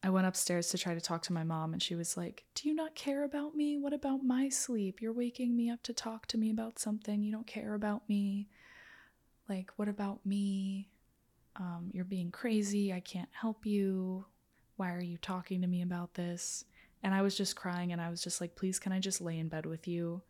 I 0.00 0.10
went 0.10 0.26
upstairs 0.28 0.68
to 0.70 0.78
try 0.78 0.94
to 0.94 1.00
talk 1.00 1.22
to 1.22 1.32
my 1.32 1.42
mom, 1.42 1.72
and 1.72 1.82
she 1.82 1.96
was 1.96 2.16
like, 2.16 2.44
Do 2.54 2.68
you 2.68 2.74
not 2.74 2.94
care 2.94 3.24
about 3.24 3.56
me? 3.56 3.78
What 3.78 3.92
about 3.92 4.22
my 4.22 4.48
sleep? 4.48 5.02
You're 5.02 5.12
waking 5.12 5.56
me 5.56 5.70
up 5.70 5.82
to 5.84 5.92
talk 5.92 6.26
to 6.28 6.38
me 6.38 6.50
about 6.50 6.78
something. 6.78 7.22
You 7.22 7.32
don't 7.32 7.46
care 7.48 7.74
about 7.74 8.08
me. 8.08 8.48
Like, 9.48 9.72
what 9.76 9.88
about 9.88 10.24
me? 10.24 10.88
Um, 11.56 11.90
you're 11.92 12.04
being 12.04 12.30
crazy. 12.30 12.92
I 12.92 13.00
can't 13.00 13.28
help 13.32 13.66
you. 13.66 14.24
Why 14.76 14.92
are 14.94 15.00
you 15.02 15.16
talking 15.18 15.62
to 15.62 15.66
me 15.66 15.82
about 15.82 16.14
this? 16.14 16.64
And 17.02 17.12
I 17.12 17.22
was 17.22 17.36
just 17.36 17.56
crying, 17.56 17.90
and 17.92 18.00
I 18.00 18.08
was 18.08 18.22
just 18.22 18.40
like, 18.40 18.54
Please, 18.54 18.78
can 18.78 18.92
I 18.92 19.00
just 19.00 19.20
lay 19.20 19.36
in 19.38 19.48
bed 19.48 19.66
with 19.66 19.88
you? 19.88 20.22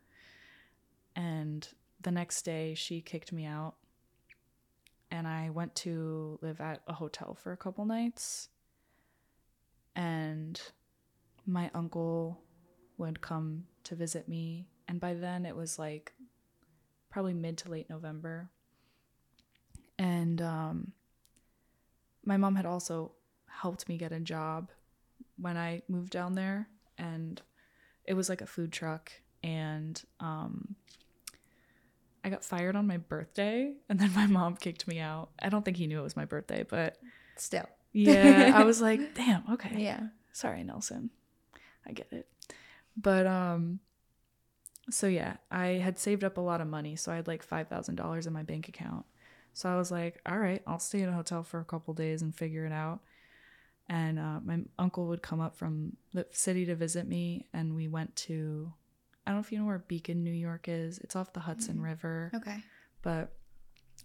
And 1.19 1.67
the 2.01 2.11
next 2.11 2.43
day, 2.43 2.75
she 2.75 3.01
kicked 3.01 3.33
me 3.33 3.45
out, 3.45 3.75
and 5.11 5.27
I 5.27 5.49
went 5.49 5.75
to 5.75 6.39
live 6.41 6.61
at 6.61 6.81
a 6.87 6.93
hotel 6.93 7.37
for 7.43 7.51
a 7.51 7.57
couple 7.57 7.83
nights. 7.83 8.47
And 9.97 10.61
my 11.45 11.69
uncle 11.73 12.39
would 12.97 13.19
come 13.19 13.65
to 13.83 13.95
visit 13.95 14.29
me. 14.29 14.69
And 14.87 15.01
by 15.01 15.13
then 15.13 15.45
it 15.45 15.57
was 15.57 15.77
like 15.77 16.13
probably 17.09 17.33
mid 17.33 17.57
to 17.59 17.71
late 17.71 17.89
november. 17.89 18.49
And 19.97 20.41
um, 20.41 20.93
my 22.23 22.37
mom 22.37 22.55
had 22.55 22.65
also 22.65 23.11
helped 23.47 23.89
me 23.89 23.97
get 23.97 24.13
a 24.13 24.19
job 24.21 24.71
when 25.37 25.57
i 25.57 25.81
moved 25.89 26.11
down 26.11 26.35
there. 26.35 26.69
And 26.97 27.41
it 28.05 28.13
was 28.13 28.29
like 28.29 28.41
a 28.41 28.47
food 28.47 28.71
truck. 28.71 29.11
And 29.43 30.01
um, 30.21 30.75
i 32.23 32.29
got 32.29 32.43
fired 32.43 32.75
on 32.75 32.85
my 32.87 32.97
birthday 32.97 33.73
and 33.89 33.99
then 33.99 34.13
my 34.13 34.25
mom 34.27 34.55
kicked 34.55 34.87
me 34.87 34.99
out. 34.99 35.29
I 35.41 35.49
don't 35.49 35.63
think 35.65 35.77
he 35.77 35.87
knew 35.87 35.99
it 35.99 36.03
was 36.03 36.15
my 36.15 36.25
birthday 36.25 36.63
but 36.67 36.97
Still. 37.35 37.65
yeah 37.93 38.51
i 38.55 38.63
was 38.71 38.81
like 38.81 39.15
damn 39.15 39.43
okay. 39.53 39.75
Yeah. 39.77 40.01
sorry 40.31 40.63
nelson. 40.63 41.09
I 41.87 41.91
get 41.93 42.07
it. 42.11 42.27
But 42.97 43.25
um 43.27 43.79
so 44.89 45.07
yeah 45.07 45.37
i 45.51 45.67
had 45.67 45.99
saved 45.99 46.23
up 46.23 46.37
a 46.37 46.41
lot 46.41 46.61
of 46.61 46.67
money 46.67 46.95
so 46.95 47.11
i 47.11 47.15
had 47.15 47.27
like 47.27 47.47
$5000 47.47 48.27
in 48.27 48.33
my 48.33 48.43
bank 48.43 48.67
account. 48.67 49.05
So 49.53 49.69
i 49.69 49.75
was 49.75 49.91
like 49.91 50.19
all 50.25 50.37
right 50.39 50.61
i'll 50.67 50.79
stay 50.79 51.01
in 51.01 51.09
a 51.09 51.13
hotel 51.13 51.43
for 51.43 51.59
a 51.59 51.65
couple 51.65 51.93
days 51.93 52.21
and 52.21 52.35
figure 52.35 52.65
it 52.65 52.71
out. 52.73 52.99
And 53.91 54.19
uh, 54.19 54.39
my 54.45 54.59
uncle 54.77 55.07
would 55.07 55.23
come 55.23 55.39
up 55.41 55.55
from 55.55 55.97
the 56.13 56.27
city 56.31 56.63
to 56.67 56.75
visit 56.75 57.07
me 57.07 57.47
and 57.53 57.75
we 57.75 57.87
went 57.87 58.15
to 58.27 58.71
i 59.29 59.31
don't 59.31 59.37
know 59.37 59.45
if 59.45 59.51
you 59.51 59.59
know 59.59 59.65
where 59.65 59.77
beacon 59.87 60.23
new 60.23 60.31
york 60.31 60.67
is. 60.67 60.97
It's 60.99 61.15
off 61.15 61.33
the 61.33 61.39
hudson 61.39 61.79
river. 61.79 62.31
Okay. 62.33 62.63
but 63.03 63.31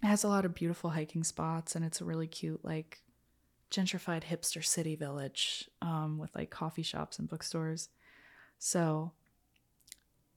it 0.03 0.05
has 0.05 0.23
a 0.23 0.27
lot 0.27 0.45
of 0.45 0.53
beautiful 0.53 0.91
hiking 0.91 1.23
spots 1.23 1.75
and 1.75 1.83
it's 1.83 1.99
a 1.99 2.05
really 2.05 2.27
cute 2.27 2.63
like 2.63 3.01
gentrified 3.71 4.23
hipster 4.23 4.63
city 4.63 4.95
village 4.95 5.67
um, 5.81 6.19
with 6.19 6.35
like 6.35 6.51
coffee 6.51 6.83
shops 6.83 7.17
and 7.17 7.27
bookstores. 7.27 7.89
So 8.59 9.13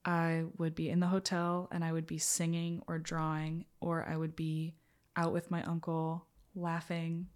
i 0.05 0.43
would 0.57 0.73
be 0.73 0.89
in 0.89 0.99
the 1.01 1.07
hotel 1.07 1.67
and 1.71 1.83
i 1.83 1.91
would 1.91 2.07
be 2.07 2.17
singing 2.17 2.81
or 2.87 2.97
drawing 2.97 3.65
or 3.81 4.07
i 4.09 4.15
would 4.15 4.35
be 4.35 4.73
out 5.17 5.33
with 5.33 5.51
my 5.51 5.61
uncle 5.63 6.25
laughing 6.55 7.27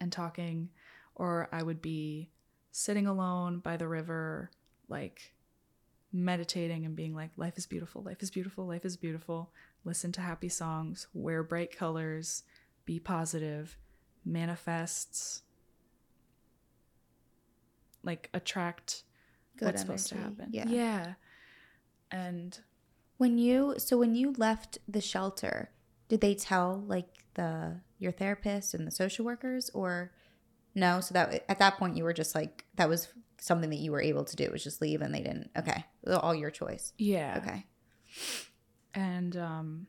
and 0.00 0.10
talking 0.12 0.68
or 1.14 1.48
i 1.52 1.62
would 1.62 1.80
be 1.80 2.28
sitting 2.72 3.06
alone 3.06 3.60
by 3.60 3.76
the 3.76 3.86
river 3.86 4.50
like 4.88 5.32
meditating 6.12 6.84
and 6.86 6.96
being 6.96 7.14
like 7.14 7.30
life 7.36 7.58
is 7.58 7.66
beautiful 7.66 8.02
life 8.02 8.22
is 8.22 8.30
beautiful 8.30 8.66
life 8.66 8.84
is 8.84 8.96
beautiful 8.96 9.52
listen 9.84 10.10
to 10.12 10.20
happy 10.20 10.48
songs 10.48 11.06
wear 11.12 11.42
bright 11.42 11.76
colors 11.76 12.44
be 12.84 12.98
positive 12.98 13.76
manifests 14.24 15.42
like 18.02 18.30
attract 18.32 19.04
Good 19.56 19.66
what's 19.66 19.80
supposed 19.82 20.08
to 20.08 20.16
happen 20.16 20.48
Yeah. 20.50 20.66
yeah 20.68 21.14
and 22.10 22.58
When 23.18 23.36
you 23.38 23.74
so 23.78 23.98
when 23.98 24.14
you 24.14 24.32
left 24.38 24.78
the 24.88 25.00
shelter, 25.00 25.70
did 26.08 26.20
they 26.20 26.34
tell 26.34 26.82
like 26.86 27.08
the 27.34 27.80
your 27.98 28.12
therapist 28.12 28.74
and 28.74 28.86
the 28.86 28.90
social 28.90 29.24
workers 29.24 29.70
or 29.74 30.12
no? 30.74 31.00
So 31.00 31.12
that 31.14 31.44
at 31.48 31.58
that 31.58 31.76
point 31.78 31.96
you 31.96 32.04
were 32.04 32.12
just 32.14 32.34
like 32.34 32.64
that 32.76 32.88
was 32.88 33.08
something 33.40 33.70
that 33.70 33.76
you 33.78 33.92
were 33.92 34.02
able 34.02 34.24
to 34.24 34.36
do 34.36 34.48
was 34.50 34.62
just 34.64 34.80
leave 34.80 35.00
and 35.02 35.14
they 35.14 35.20
didn't. 35.22 35.50
Okay, 35.56 35.84
all 36.06 36.34
your 36.34 36.50
choice. 36.50 36.92
yeah 36.98 37.40
Okay. 37.42 37.66
and 38.94 39.36
um 39.36 39.86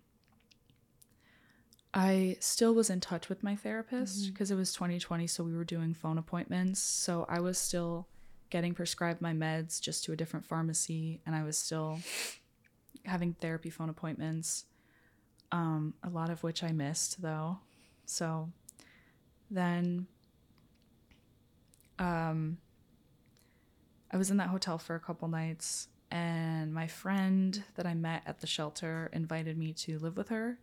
I 1.91 2.38
still 2.39 2.76
was 2.76 2.91
in 2.91 3.00
touch 3.00 3.30
with 3.30 3.41
my 3.41 3.56
therapist 3.56 4.32
because 4.32 4.52
it 4.52 4.56
was 4.56 4.74
2020 4.74 5.26
so 5.26 5.43
we 5.43 5.56
were 5.56 5.64
doing 5.64 5.93
phone 5.95 6.20
appointments 6.20 6.80
so 6.80 7.26
I 7.28 7.39
was 7.39 7.58
still 7.58 8.08
getting 8.52 8.74
prescribed 8.76 9.22
my 9.22 9.34
meds 9.34 9.82
just 9.82 10.04
to 10.04 10.12
a 10.12 10.16
different 10.16 10.45
pharmacy 10.45 11.22
and 11.26 11.36
I 11.36 11.43
was 11.43 11.58
still 11.58 12.00
having 13.06 13.34
therapy 13.34 13.70
phone 13.72 13.89
appointments 13.89 14.66
um 15.52 15.95
a 16.04 16.10
lot 16.10 16.30
of 16.30 16.43
which 16.43 16.64
I 16.64 16.72
missed 16.72 17.22
though 17.24 17.58
so 18.06 18.50
then 19.50 20.06
um 21.97 22.58
I 24.12 24.18
was 24.18 24.32
in 24.32 24.38
that 24.38 24.47
hotel 24.49 24.78
for 24.78 24.95
a 24.95 24.99
couple 24.99 25.28
nights 25.28 25.88
and 26.12 26.74
my 26.74 26.88
friend 26.88 27.64
that 27.76 27.86
I 27.86 27.93
met 27.93 28.24
at 28.26 28.39
the 28.39 28.47
shelter 28.47 29.10
invited 29.14 29.57
me 29.57 29.74
to 29.74 29.99
live 29.99 30.18
with 30.18 30.30
her. 30.30 30.57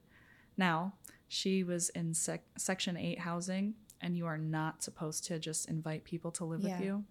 Now, 0.56 0.94
she 1.28 1.62
was 1.62 1.88
in 1.90 2.14
sec- 2.14 2.44
Section 2.58 2.96
8 2.96 3.20
housing, 3.20 3.74
and 4.00 4.16
you 4.16 4.26
are 4.26 4.38
not 4.38 4.82
supposed 4.82 5.24
to 5.26 5.38
just 5.38 5.68
invite 5.68 6.02
people 6.04 6.32
to 6.32 6.44
live 6.44 6.62
Yeah. 6.62 6.76
with 6.76 6.84
you. 6.84 7.04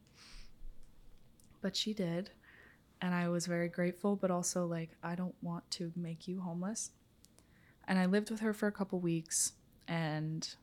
But 1.62 1.76
she 1.78 1.94
did. 1.94 2.32
And 3.02 3.14
I 3.14 3.30
was 3.30 3.46
very 3.46 3.70
grateful, 3.70 4.16
but 4.18 4.32
also 4.32 4.66
like, 4.66 4.90
I 5.02 5.16
don't 5.16 5.36
want 5.42 5.70
to 5.72 5.94
make 5.96 6.28
you 6.28 6.42
homeless. 6.42 6.92
And 7.88 7.98
I 8.00 8.06
lived 8.08 8.30
with 8.32 8.42
her 8.42 8.52
for 8.54 8.68
a 8.68 8.72
couple 8.72 9.00
weeks, 9.00 9.54
and 9.88 10.56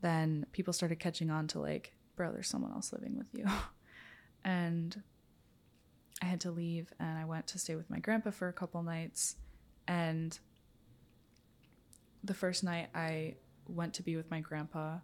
then 0.00 0.46
people 0.52 0.72
started 0.72 0.98
catching 0.98 1.30
on 1.30 1.46
to 1.48 1.60
like, 1.60 1.94
bro, 2.16 2.32
there's 2.32 2.48
someone 2.48 2.72
else 2.72 2.92
living 2.92 3.16
with 3.16 3.28
you. 3.32 3.46
and 4.44 5.02
I 6.22 6.26
had 6.26 6.40
to 6.42 6.50
leave 6.50 6.92
and 6.98 7.18
I 7.18 7.24
went 7.24 7.46
to 7.48 7.58
stay 7.58 7.76
with 7.76 7.90
my 7.90 7.98
grandpa 7.98 8.30
for 8.30 8.48
a 8.48 8.52
couple 8.52 8.82
nights. 8.82 9.36
And 9.86 10.38
the 12.24 12.34
first 12.34 12.64
night 12.64 12.88
I 12.94 13.36
went 13.68 13.94
to 13.94 14.02
be 14.02 14.16
with 14.16 14.30
my 14.30 14.40
grandpa, 14.40 14.98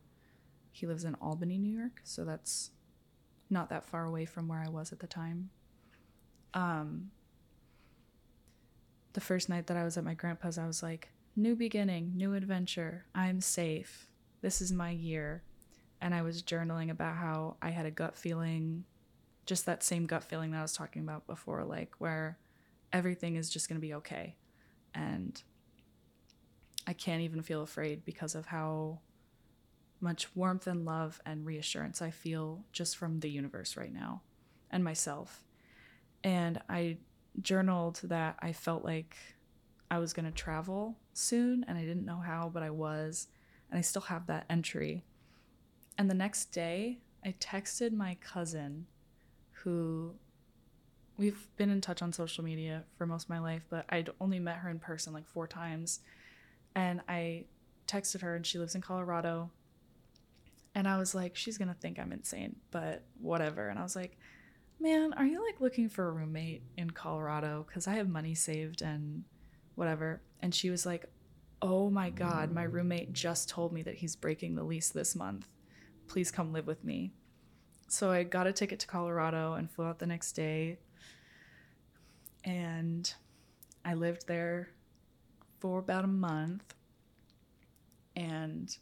he 0.73 0.87
lives 0.87 1.05
in 1.05 1.15
Albany, 1.17 1.59
New 1.59 1.77
York, 1.77 2.01
so 2.03 2.25
that's 2.25 2.71
not 3.49 3.69
that 3.69 3.87
far 3.87 4.05
away 4.05 4.25
from 4.25 4.49
where 4.49 4.63
I 4.65 4.69
was 4.69 4.93
at 4.93 4.99
the 4.99 5.07
time. 5.07 5.51
Um 6.53 7.11
the 9.13 9.21
first 9.21 9.49
night 9.49 9.69
that 9.69 9.77
I 9.77 9.85
was 9.85 9.97
at 9.97 10.05
my 10.05 10.15
grandpa's, 10.15 10.59
I 10.59 10.67
was 10.67 10.83
like, 10.83 11.09
new 11.37 11.55
beginning, 11.55 12.13
new 12.17 12.35
adventure. 12.35 13.07
I'm 13.15 13.41
safe. 13.41 14.09
This 14.43 14.61
is 14.61 14.73
my 14.73 14.91
year. 14.91 15.45
And 16.01 16.15
I 16.15 16.23
was 16.23 16.43
journaling 16.43 16.91
about 16.91 17.15
how 17.15 17.57
I 17.63 17.71
had 17.71 17.87
a 17.87 17.93
gut 17.93 18.17
feeling 18.17 18.85
just 19.47 19.67
that 19.67 19.83
same 19.83 20.07
gut 20.07 20.25
feeling 20.25 20.51
that 20.53 20.59
I 20.59 20.63
was 20.63 20.73
talking 20.73 21.03
about 21.03 21.27
before, 21.27 21.65
like 21.65 21.93
where 21.99 22.39
everything 22.93 23.37
is 23.37 23.51
just 23.51 23.69
going 23.69 23.81
to 23.81 23.87
be 23.87 23.95
okay. 23.95 24.37
And 24.95 25.43
I 26.87 26.93
can't 26.93 27.23
even 27.23 27.43
feel 27.43 27.63
afraid 27.63 28.05
because 28.05 28.35
of 28.35 28.47
how 28.47 29.01
much 30.01 30.35
warmth 30.37 30.67
and 30.67 30.85
love 30.85 31.21
and 31.25 31.47
reassurance 31.47 32.03
I 32.03 32.11
feel 32.11 32.65
just 32.73 32.97
from 32.97 33.21
the 33.21 33.31
universe 33.31 33.77
right 33.77 33.93
now 33.93 34.23
and 34.71 34.85
myself. 34.85 35.45
And 36.23 36.61
I 36.69 36.99
journaled 37.41 38.01
that 38.05 38.37
I 38.41 38.53
felt 38.53 38.85
like 38.85 39.17
I 39.91 39.99
was 39.99 40.13
going 40.13 40.27
to 40.27 40.31
travel 40.31 40.97
soon 41.13 41.65
and 41.67 41.77
I 41.79 41.83
didn't 41.83 42.05
know 42.05 42.19
how, 42.19 42.51
but 42.53 42.63
I 42.63 42.71
was. 42.71 43.29
And 43.71 43.79
I 43.79 43.83
still 43.83 44.03
have 44.03 44.27
that 44.27 44.47
entry. 44.49 45.05
And 45.99 46.11
the 46.11 46.15
next 46.15 46.47
day, 46.47 46.99
I 47.25 47.35
texted 47.41 47.93
my 47.93 48.17
cousin 48.21 48.87
who 49.65 50.15
we've 51.17 51.49
been 51.57 51.71
in 51.71 51.81
touch 51.81 52.03
on 52.03 52.13
social 52.13 52.45
media 52.45 52.85
for 52.97 53.07
most 53.07 53.25
of 53.25 53.31
my 53.31 53.39
life, 53.39 53.63
but 53.71 53.87
I'd 53.89 54.11
only 54.21 54.39
met 54.39 54.59
her 54.59 54.71
in 54.71 54.79
person 54.79 55.13
like 55.13 55.27
four 55.27 55.47
times. 55.47 56.01
And 56.75 57.01
I 57.09 57.45
texted 57.87 58.21
her, 58.23 58.37
and 58.37 58.45
she 58.45 58.59
lives 58.59 58.75
in 58.75 58.81
Colorado. 58.81 59.51
And 60.75 60.89
I 60.89 60.99
was 60.99 61.15
like, 61.15 61.37
she's 61.37 61.57
gonna 61.57 61.77
think 61.81 61.99
I'm 61.99 62.13
insane, 62.13 62.57
but 62.71 63.05
whatever. 63.21 63.69
And 63.69 63.79
I 63.79 63.83
was 63.83 63.95
like, 63.95 64.19
man, 64.81 65.13
are 65.15 65.25
you 65.25 65.45
like 65.45 65.61
looking 65.61 65.89
for 65.89 66.09
a 66.09 66.13
roommate 66.13 66.63
in 66.77 66.91
Colorado? 66.91 67.65
Because 67.67 67.87
I 67.87 67.95
have 67.95 68.09
money 68.09 68.35
saved 68.35 68.83
and 68.83 69.25
whatever. 69.77 70.21
And 70.41 70.55
she 70.55 70.71
was 70.71 70.85
like, 70.85 71.07
oh 71.63 71.91
my 71.91 72.11
God, 72.11 72.53
my 72.53 72.65
roommate 72.65 73.13
just 73.13 73.49
told 73.49 73.73
me 73.73 73.83
that 73.83 73.95
he's 73.95 74.17
breaking 74.17 74.57
the 74.57 74.65
lease 74.65 74.91
this 74.91 75.15
month. 75.15 75.49
Please 76.09 76.31
come 76.31 76.53
live 76.53 76.67
with 76.67 76.85
me. 76.85 77.13
So 77.89 78.11
I 78.11 78.25
got 78.25 78.47
a 78.47 78.53
ticket 78.53 78.81
to 78.81 78.87
Colorado 78.87 79.55
and 79.55 79.71
flew 79.71 79.85
out 79.85 79.99
the 79.99 80.07
next 80.07 80.33
day. 80.33 80.79
And 82.45 83.13
I 83.85 83.95
lived 83.95 84.27
there 84.27 84.71
for 85.61 85.79
about 85.79 86.05
a 86.05 86.09
month. 86.09 86.75
And 88.17 88.77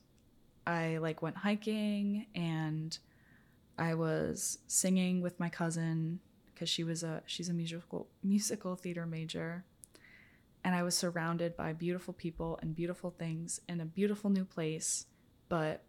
I 0.66 0.98
like 0.98 1.22
went 1.22 1.36
hiking 1.36 2.26
and 2.34 2.96
I 3.78 3.94
was 3.94 4.58
singing 4.66 5.20
with 5.20 5.40
my 5.40 5.48
cousin 5.48 6.20
because 6.52 6.68
she 6.68 6.84
was 6.84 7.02
a 7.02 7.22
she's 7.26 7.48
a 7.48 7.52
musical 7.54 8.08
musical 8.22 8.76
theater 8.76 9.06
major 9.06 9.64
and 10.64 10.74
I 10.74 10.82
was 10.82 10.96
surrounded 10.96 11.56
by 11.56 11.72
beautiful 11.72 12.14
people 12.14 12.58
and 12.62 12.74
beautiful 12.74 13.10
things 13.10 13.60
in 13.68 13.80
a 13.80 13.84
beautiful 13.84 14.30
new 14.30 14.44
place, 14.44 15.06
but 15.48 15.82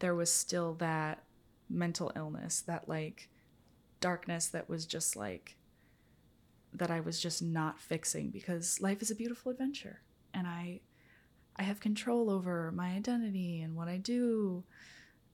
there 0.00 0.14
was 0.14 0.32
still 0.32 0.74
that 0.74 1.22
mental 1.72 2.12
illness, 2.14 2.60
that 2.62 2.88
like 2.88 3.28
darkness 4.00 4.48
that 4.48 4.68
was 4.68 4.84
just 4.84 5.16
like 5.16 5.56
that 6.74 6.90
I 6.90 7.00
was 7.00 7.20
just 7.20 7.42
not 7.42 7.80
fixing 7.80 8.30
because 8.30 8.80
life 8.80 9.02
is 9.02 9.10
a 9.10 9.14
beautiful 9.14 9.52
adventure 9.52 10.00
and 10.34 10.46
I 10.46 10.80
I 11.56 11.62
have 11.64 11.80
control 11.80 12.30
over 12.30 12.72
my 12.72 12.90
identity 12.90 13.60
and 13.60 13.76
what 13.76 13.88
I 13.88 13.98
do 13.98 14.64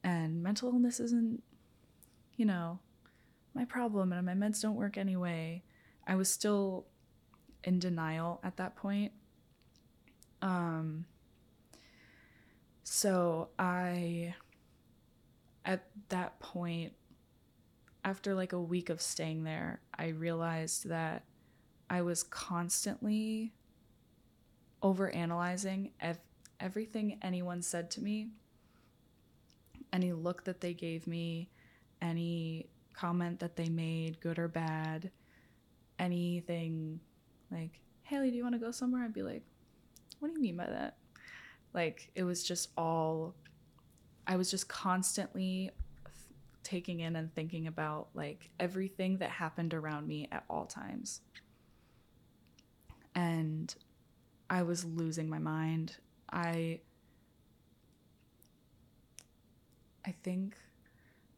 and 0.03 0.43
mental 0.43 0.69
illness 0.69 0.99
isn't 0.99 1.41
you 2.35 2.45
know 2.45 2.79
my 3.55 3.65
problem 3.65 4.13
and 4.13 4.25
my 4.25 4.33
meds 4.33 4.61
don't 4.61 4.75
work 4.75 4.97
anyway. 4.97 5.63
I 6.05 6.15
was 6.15 6.29
still 6.29 6.85
in 7.63 7.79
denial 7.79 8.39
at 8.43 8.57
that 8.57 8.75
point. 8.75 9.11
Um 10.41 11.05
so 12.83 13.49
I 13.57 14.35
at 15.65 15.85
that 16.09 16.39
point 16.39 16.93
after 18.03 18.33
like 18.33 18.53
a 18.53 18.61
week 18.61 18.89
of 18.89 19.01
staying 19.01 19.43
there, 19.43 19.81
I 19.97 20.07
realized 20.07 20.87
that 20.89 21.23
I 21.89 22.01
was 22.01 22.23
constantly 22.23 23.53
overanalyzing 24.81 25.91
ev- 25.99 26.19
everything 26.59 27.19
anyone 27.21 27.61
said 27.61 27.91
to 27.91 28.01
me, 28.01 28.29
any 29.91 30.13
look 30.13 30.43
that 30.45 30.61
they 30.61 30.73
gave 30.73 31.07
me, 31.07 31.49
any 32.01 32.67
comment 32.93 33.39
that 33.39 33.55
they 33.55 33.69
made, 33.69 34.19
good 34.21 34.39
or 34.39 34.47
bad, 34.47 35.11
anything 35.97 36.99
like, 37.51 37.81
Hayley, 38.03 38.31
do 38.31 38.37
you 38.37 38.43
want 38.43 38.55
to 38.55 38.59
go 38.59 38.71
somewhere? 38.71 39.03
I'd 39.03 39.13
be 39.13 39.23
like, 39.23 39.43
what 40.19 40.29
do 40.29 40.33
you 40.35 40.41
mean 40.41 40.57
by 40.57 40.67
that? 40.67 40.97
Like, 41.73 42.11
it 42.15 42.23
was 42.23 42.43
just 42.43 42.69
all, 42.77 43.35
I 44.29 44.35
was 44.35 44.51
just 44.51 44.69
constantly 44.69 45.71
taking 46.63 46.99
in 46.99 47.15
and 47.15 47.33
thinking 47.33 47.65
about 47.65 48.09
like 48.13 48.51
everything 48.59 49.17
that 49.17 49.31
happened 49.31 49.73
around 49.73 50.07
me 50.07 50.27
at 50.31 50.43
all 50.47 50.67
times. 50.67 51.21
And 53.15 53.73
I 54.51 54.61
was 54.61 54.85
losing 54.85 55.29
my 55.29 55.39
mind. 55.39 55.97
I 56.31 56.81
I 60.05 60.13
think 60.21 60.55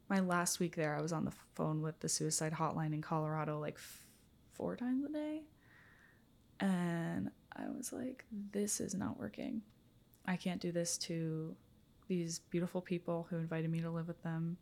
my 0.10 0.20
last 0.20 0.60
week 0.60 0.76
there 0.76 0.94
I 0.94 1.02
was 1.02 1.14
on 1.14 1.24
the 1.24 1.32
phone 1.56 1.82
with 1.82 1.98
the 2.02 2.10
suicide 2.10 2.52
hotline 2.52 2.94
in 2.94 3.02
Colorado 3.02 3.58
like 3.58 3.76
f- 3.76 4.06
four 4.52 4.76
times 4.76 5.06
a 5.06 5.14
day. 5.14 5.44
And 6.60 7.32
I 7.56 7.70
was 7.70 7.94
like 7.94 8.26
this 8.52 8.82
is 8.82 8.94
not 8.94 9.18
working. 9.18 9.62
I 10.26 10.36
can't 10.36 10.60
do 10.60 10.74
this 10.74 10.98
to 11.00 11.56
these 12.12 12.40
beautiful 12.40 12.82
people 12.82 13.28
who 13.30 13.38
invited 13.38 13.72
me 13.72 13.80
to 13.80 13.90
live 13.90 14.08
with 14.08 14.22
them 14.22 14.58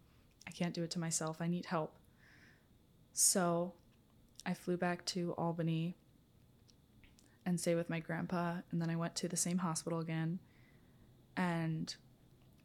I 0.50 0.52
can't 0.52 0.74
do 0.74 0.84
it 0.84 0.90
to 0.92 1.00
myself. 1.00 1.38
I 1.40 1.48
need 1.48 1.68
help. 1.68 1.94
So 3.14 3.74
I 4.48 4.56
flew 4.56 4.78
back 4.78 5.06
to 5.08 5.34
Albany 5.34 5.96
and 7.46 7.60
stayed 7.60 7.76
with 7.76 7.90
my 7.90 8.00
grandpa. 8.00 8.56
And 8.72 8.82
then 8.82 8.90
I 8.90 8.96
went 8.96 9.16
to 9.18 9.28
the 9.28 9.38
same 9.38 9.60
hospital 9.60 10.00
again. 10.00 10.40
And 11.38 11.96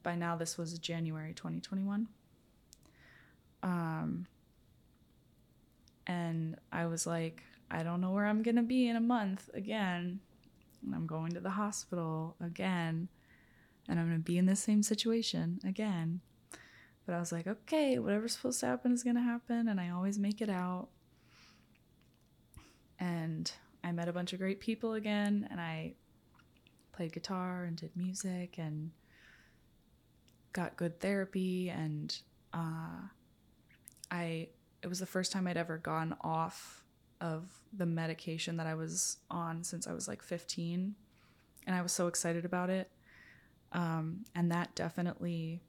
by 0.02 0.14
now, 0.14 0.34
this 0.34 0.56
was 0.56 0.78
January 0.78 1.34
2021. 1.34 2.08
Um, 3.62 4.26
and 6.06 6.56
I 6.72 6.86
was 6.86 7.06
like, 7.06 7.42
I 7.70 7.82
don't 7.82 8.00
know 8.00 8.12
where 8.12 8.26
I'm 8.26 8.42
going 8.42 8.56
to 8.56 8.62
be 8.62 8.88
in 8.88 8.96
a 8.96 9.00
month 9.00 9.50
again. 9.52 10.20
And 10.82 10.94
I'm 10.94 11.06
going 11.06 11.32
to 11.34 11.40
the 11.40 11.50
hospital 11.50 12.34
again. 12.42 13.08
And 13.88 13.98
I'm 13.98 14.06
going 14.06 14.18
to 14.18 14.24
be 14.24 14.38
in 14.38 14.46
the 14.46 14.56
same 14.56 14.82
situation 14.82 15.60
again. 15.64 16.20
But 17.06 17.14
I 17.14 17.20
was 17.20 17.32
like, 17.32 17.46
okay, 17.46 17.98
whatever's 17.98 18.32
supposed 18.32 18.60
to 18.60 18.66
happen 18.66 18.92
is 18.92 19.02
going 19.02 19.16
to 19.16 19.22
happen. 19.22 19.68
And 19.68 19.78
I 19.78 19.90
always 19.90 20.18
make 20.18 20.40
it 20.40 20.48
out. 20.48 20.88
And 22.98 23.50
I 23.82 23.92
met 23.92 24.08
a 24.08 24.12
bunch 24.12 24.32
of 24.32 24.38
great 24.38 24.60
people 24.60 24.94
again. 24.94 25.46
And 25.50 25.60
I 25.60 25.94
played 26.92 27.12
guitar 27.12 27.64
and 27.64 27.76
did 27.76 27.90
music 27.94 28.56
and 28.58 28.90
got 30.52 30.76
good 30.76 30.98
therapy. 31.00 31.68
And 31.68 32.16
uh, 32.54 33.02
I, 34.10 34.48
it 34.82 34.86
was 34.86 35.00
the 35.00 35.06
first 35.06 35.30
time 35.30 35.46
I'd 35.46 35.58
ever 35.58 35.76
gone 35.76 36.16
off 36.22 36.84
of 37.20 37.44
the 37.72 37.86
medication 37.86 38.56
that 38.56 38.66
I 38.66 38.74
was 38.74 39.18
on 39.30 39.62
since 39.62 39.86
I 39.86 39.92
was 39.92 40.08
like 40.08 40.22
15. 40.22 40.94
And 41.66 41.76
I 41.76 41.82
was 41.82 41.92
so 41.92 42.06
excited 42.06 42.44
about 42.46 42.70
it. 42.70 42.90
Um, 43.74 44.24
and 44.34 44.50
that 44.52 44.74
definitely 44.76 45.60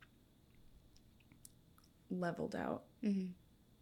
leveled 2.11 2.55
out 2.55 2.83
mm-hmm. 3.03 3.31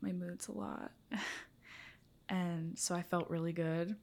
my 0.02 0.14
moods 0.14 0.48
a 0.48 0.54
lot. 0.54 0.92
and 2.30 2.80
so 2.80 2.96
I 2.96 3.02
felt 3.02 3.30
really 3.30 3.54
good. 3.54 3.96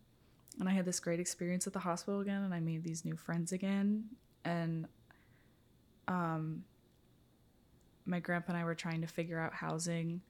And 0.59 0.69
I 0.69 0.73
had 0.73 0.85
this 0.85 1.01
great 1.01 1.21
experience 1.21 1.67
at 1.67 1.73
the 1.73 1.79
hospital 1.79 2.21
again, 2.21 2.43
and 2.43 2.53
I 2.53 2.61
made 2.61 2.85
these 2.85 3.05
new 3.05 3.17
friends 3.17 3.53
again. 3.53 4.05
And 4.45 4.87
um, 6.07 6.65
my 8.05 8.21
grandpa 8.21 8.53
and 8.53 8.61
I 8.61 8.65
were 8.65 8.75
trying 8.75 9.01
to 9.01 9.07
figure 9.07 9.39
out 9.39 9.55
housing 9.55 10.21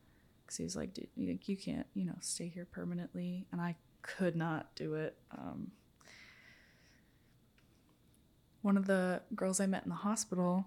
because 0.45 0.57
he 0.57 0.62
was 0.62 0.76
like, 0.76 0.97
you, 1.16 1.38
you 1.45 1.57
can't, 1.57 1.86
you 1.95 2.05
know, 2.05 2.16
stay 2.20 2.49
here 2.49 2.66
permanently. 2.70 3.47
And 3.51 3.61
I 3.61 3.74
could 4.03 4.36
not 4.36 4.72
do 4.76 4.95
it. 4.95 5.16
Um, 5.36 5.72
one 8.62 8.76
of 8.76 8.86
the 8.86 9.22
girls 9.34 9.61
I 9.61 9.66
met 9.66 9.84
in 9.84 9.90
the 9.90 9.96
hospital 9.96 10.66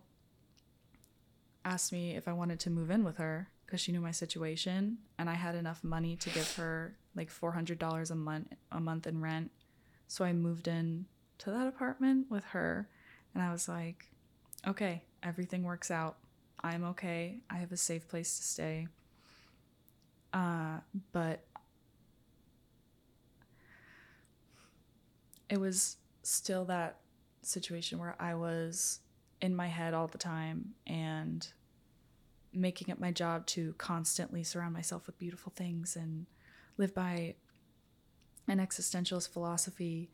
asked 1.65 1.91
me 1.91 2.15
if 2.15 2.27
I 2.27 2.33
wanted 2.33 2.59
to 2.61 2.69
move 2.69 2.89
in 2.89 3.03
with 3.03 3.17
her 3.17 3.49
because 3.65 3.81
she 3.81 3.91
knew 3.91 4.01
my 4.01 4.11
situation 4.11 4.97
and 5.17 5.29
I 5.29 5.35
had 5.35 5.55
enough 5.55 5.83
money 5.83 6.15
to 6.17 6.29
give 6.29 6.55
her 6.55 6.95
like 7.15 7.31
$400 7.31 8.11
a 8.11 8.15
month 8.15 8.53
a 8.71 8.79
month 8.79 9.07
in 9.07 9.21
rent. 9.21 9.51
So 10.07 10.25
I 10.25 10.33
moved 10.33 10.67
in 10.67 11.05
to 11.39 11.51
that 11.51 11.67
apartment 11.67 12.27
with 12.29 12.43
her 12.45 12.87
and 13.33 13.43
I 13.43 13.51
was 13.51 13.67
like, 13.67 14.09
okay, 14.67 15.03
everything 15.21 15.63
works 15.63 15.91
out. 15.91 16.17
I'm 16.63 16.83
okay. 16.85 17.39
I 17.49 17.57
have 17.57 17.71
a 17.71 17.77
safe 17.77 18.07
place 18.07 18.37
to 18.37 18.43
stay. 18.43 18.87
Uh, 20.33 20.79
but 21.11 21.43
it 25.49 25.59
was 25.59 25.97
still 26.23 26.65
that 26.65 26.97
situation 27.45 27.99
where 27.99 28.15
I 28.19 28.35
was 28.35 28.99
in 29.41 29.55
my 29.55 29.67
head 29.67 29.93
all 29.93 30.07
the 30.07 30.17
time 30.17 30.73
and 30.87 31.47
making 32.53 32.89
it 32.89 32.99
my 32.99 33.11
job 33.11 33.45
to 33.47 33.73
constantly 33.77 34.43
surround 34.43 34.73
myself 34.73 35.07
with 35.07 35.17
beautiful 35.17 35.51
things 35.55 35.95
and 35.95 36.25
live 36.77 36.93
by 36.93 37.35
an 38.47 38.59
existentialist 38.59 39.29
philosophy 39.29 40.09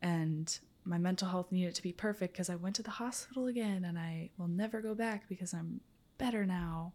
and 0.00 0.58
my 0.84 0.98
mental 0.98 1.28
health 1.28 1.52
needed 1.52 1.74
to 1.76 1.82
be 1.82 1.92
perfect 1.92 2.32
because 2.34 2.50
I 2.50 2.56
went 2.56 2.76
to 2.76 2.82
the 2.82 2.90
hospital 2.90 3.46
again 3.46 3.84
and 3.84 3.98
I 3.98 4.30
will 4.36 4.48
never 4.48 4.80
go 4.80 4.94
back 4.94 5.28
because 5.28 5.54
I'm 5.54 5.80
better 6.18 6.44
now. 6.44 6.92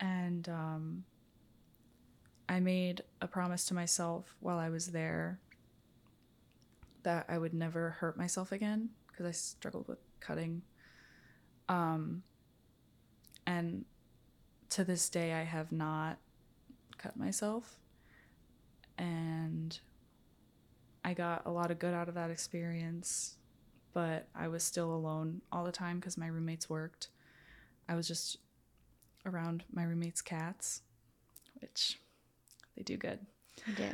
And 0.00 0.48
um, 0.48 1.04
I 2.48 2.58
made 2.58 3.02
a 3.20 3.28
promise 3.28 3.64
to 3.66 3.74
myself 3.74 4.34
while 4.40 4.58
I 4.58 4.68
was 4.68 4.88
there 4.88 5.38
that 7.02 7.26
I 7.28 7.38
would 7.38 7.54
never 7.54 7.90
hurt 7.90 8.16
myself 8.16 8.52
again 8.52 8.90
because 9.08 9.26
I 9.26 9.30
struggled 9.32 9.88
with 9.88 9.98
cutting. 10.20 10.62
Um, 11.68 12.22
and 13.46 13.84
to 14.70 14.84
this 14.84 15.08
day, 15.08 15.32
I 15.32 15.42
have 15.42 15.72
not 15.72 16.18
cut 16.98 17.16
myself. 17.16 17.78
And 18.98 19.78
I 21.04 21.14
got 21.14 21.42
a 21.46 21.50
lot 21.50 21.70
of 21.70 21.78
good 21.78 21.94
out 21.94 22.08
of 22.08 22.14
that 22.14 22.30
experience, 22.30 23.36
but 23.92 24.28
I 24.34 24.48
was 24.48 24.62
still 24.62 24.94
alone 24.94 25.42
all 25.50 25.64
the 25.64 25.72
time 25.72 25.98
because 25.98 26.16
my 26.16 26.26
roommates 26.28 26.70
worked. 26.70 27.08
I 27.88 27.94
was 27.94 28.06
just 28.06 28.38
around 29.26 29.64
my 29.72 29.82
roommates' 29.82 30.22
cats, 30.22 30.82
which 31.60 31.98
they 32.76 32.82
do 32.82 32.96
good. 32.96 33.18
They 33.66 33.72
do. 33.72 33.88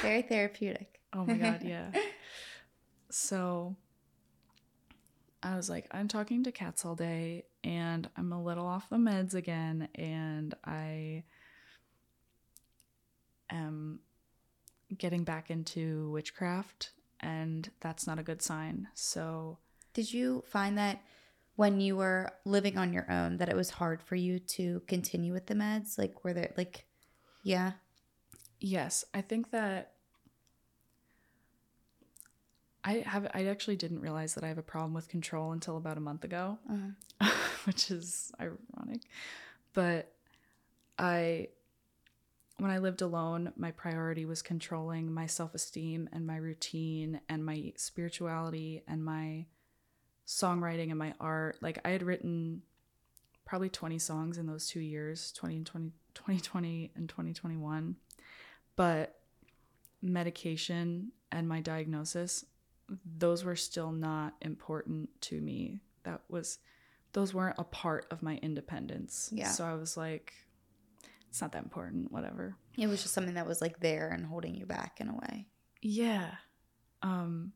Very 0.00 0.22
therapeutic. 0.22 1.00
oh 1.12 1.24
my 1.24 1.34
God, 1.34 1.62
yeah. 1.62 1.90
So 3.14 3.76
I 5.40 5.54
was 5.54 5.70
like, 5.70 5.86
I'm 5.92 6.08
talking 6.08 6.42
to 6.42 6.50
cats 6.50 6.84
all 6.84 6.96
day 6.96 7.44
and 7.62 8.08
I'm 8.16 8.32
a 8.32 8.42
little 8.42 8.66
off 8.66 8.90
the 8.90 8.96
meds 8.96 9.34
again 9.34 9.88
and 9.94 10.52
I 10.64 11.22
am 13.50 14.00
getting 14.98 15.22
back 15.22 15.48
into 15.48 16.10
witchcraft 16.10 16.90
and 17.20 17.70
that's 17.80 18.04
not 18.08 18.18
a 18.18 18.24
good 18.24 18.42
sign. 18.42 18.88
So 18.94 19.58
did 19.92 20.12
you 20.12 20.42
find 20.48 20.76
that 20.78 21.00
when 21.54 21.80
you 21.80 21.94
were 21.94 22.32
living 22.44 22.76
on 22.76 22.92
your 22.92 23.08
own 23.08 23.36
that 23.36 23.48
it 23.48 23.54
was 23.54 23.70
hard 23.70 24.02
for 24.02 24.16
you 24.16 24.40
to 24.40 24.82
continue 24.88 25.32
with 25.32 25.46
the 25.46 25.54
meds? 25.54 25.96
Like, 25.98 26.24
were 26.24 26.32
there, 26.32 26.52
like, 26.56 26.84
yeah. 27.44 27.72
Yes, 28.58 29.04
I 29.14 29.20
think 29.20 29.52
that 29.52 29.93
I 32.84 33.02
have 33.06 33.30
I 33.32 33.46
actually 33.46 33.76
didn't 33.76 34.00
realize 34.00 34.34
that 34.34 34.44
I 34.44 34.48
have 34.48 34.58
a 34.58 34.62
problem 34.62 34.92
with 34.92 35.08
control 35.08 35.52
until 35.52 35.76
about 35.76 35.96
a 35.96 36.00
month 36.00 36.24
ago, 36.24 36.58
Uh-huh. 36.70 37.30
which 37.64 37.90
is 37.90 38.30
ironic. 38.38 39.02
But 39.72 40.12
I 40.98 41.48
when 42.58 42.70
I 42.70 42.78
lived 42.78 43.02
alone, 43.02 43.52
my 43.56 43.72
priority 43.72 44.26
was 44.26 44.40
controlling 44.42 45.12
my 45.12 45.26
self-esteem 45.26 46.08
and 46.12 46.24
my 46.26 46.36
routine 46.36 47.20
and 47.28 47.44
my 47.44 47.72
spirituality 47.76 48.84
and 48.86 49.04
my 49.04 49.46
songwriting 50.26 50.90
and 50.90 50.98
my 50.98 51.14
art. 51.18 51.56
Like 51.60 51.78
I 51.84 51.90
had 51.90 52.02
written 52.02 52.62
probably 53.44 53.68
20 53.70 53.98
songs 53.98 54.38
in 54.38 54.46
those 54.46 54.68
2 54.68 54.80
years, 54.80 55.32
20 55.32 55.56
and 55.56 55.66
20 55.66 55.90
2020 56.14 56.92
and 56.94 57.08
2021. 57.08 57.96
But 58.76 59.18
medication 60.00 61.10
and 61.32 61.48
my 61.48 61.60
diagnosis 61.60 62.44
those 63.18 63.44
were 63.44 63.56
still 63.56 63.90
not 63.92 64.34
important 64.42 65.08
to 65.22 65.40
me 65.40 65.80
that 66.04 66.20
was 66.28 66.58
those 67.12 67.32
weren't 67.32 67.56
a 67.58 67.64
part 67.64 68.06
of 68.10 68.22
my 68.22 68.36
independence 68.42 69.30
Yeah. 69.32 69.48
so 69.50 69.64
i 69.64 69.74
was 69.74 69.96
like 69.96 70.32
it's 71.28 71.40
not 71.40 71.52
that 71.52 71.62
important 71.64 72.12
whatever 72.12 72.56
It 72.76 72.86
was 72.86 73.02
just 73.02 73.14
something 73.14 73.34
that 73.34 73.46
was 73.46 73.60
like 73.60 73.80
there 73.80 74.08
and 74.10 74.24
holding 74.26 74.54
you 74.54 74.66
back 74.66 75.00
in 75.00 75.08
a 75.08 75.14
way. 75.14 75.46
yeah 75.82 76.32
um 77.02 77.52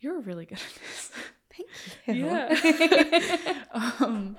you're 0.00 0.20
really 0.20 0.44
good 0.46 0.58
at 0.58 0.82
this 0.82 1.10
Thank 2.06 2.18
you. 2.18 2.26
yeah 2.26 3.64
um 4.00 4.36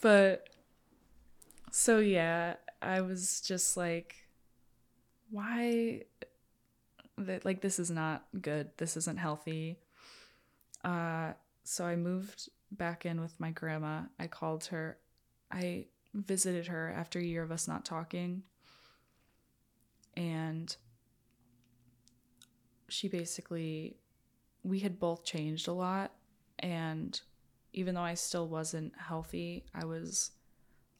but 0.00 0.48
so 1.72 1.98
yeah 1.98 2.54
i 2.80 3.00
was 3.00 3.40
just 3.40 3.76
like 3.76 4.14
why 5.30 6.02
that 7.18 7.44
like 7.44 7.60
this 7.60 7.78
is 7.78 7.90
not 7.90 8.24
good. 8.40 8.70
This 8.76 8.96
isn't 8.96 9.18
healthy. 9.18 9.78
Uh 10.84 11.32
so 11.64 11.84
i 11.84 11.96
moved 11.96 12.48
back 12.70 13.06
in 13.06 13.20
with 13.20 13.38
my 13.38 13.50
grandma. 13.50 14.02
I 14.18 14.26
called 14.26 14.66
her. 14.66 14.98
I 15.50 15.86
visited 16.14 16.66
her 16.68 16.92
after 16.96 17.18
a 17.18 17.24
year 17.24 17.42
of 17.42 17.52
us 17.52 17.68
not 17.68 17.84
talking. 17.84 18.42
And 20.16 20.74
she 22.88 23.08
basically 23.08 23.96
we 24.62 24.80
had 24.80 24.98
both 24.98 25.24
changed 25.24 25.68
a 25.68 25.72
lot. 25.72 26.12
And 26.58 27.20
even 27.72 27.94
though 27.94 28.02
I 28.02 28.14
still 28.14 28.48
wasn't 28.48 28.92
healthy, 28.98 29.64
I 29.74 29.84
was 29.84 30.32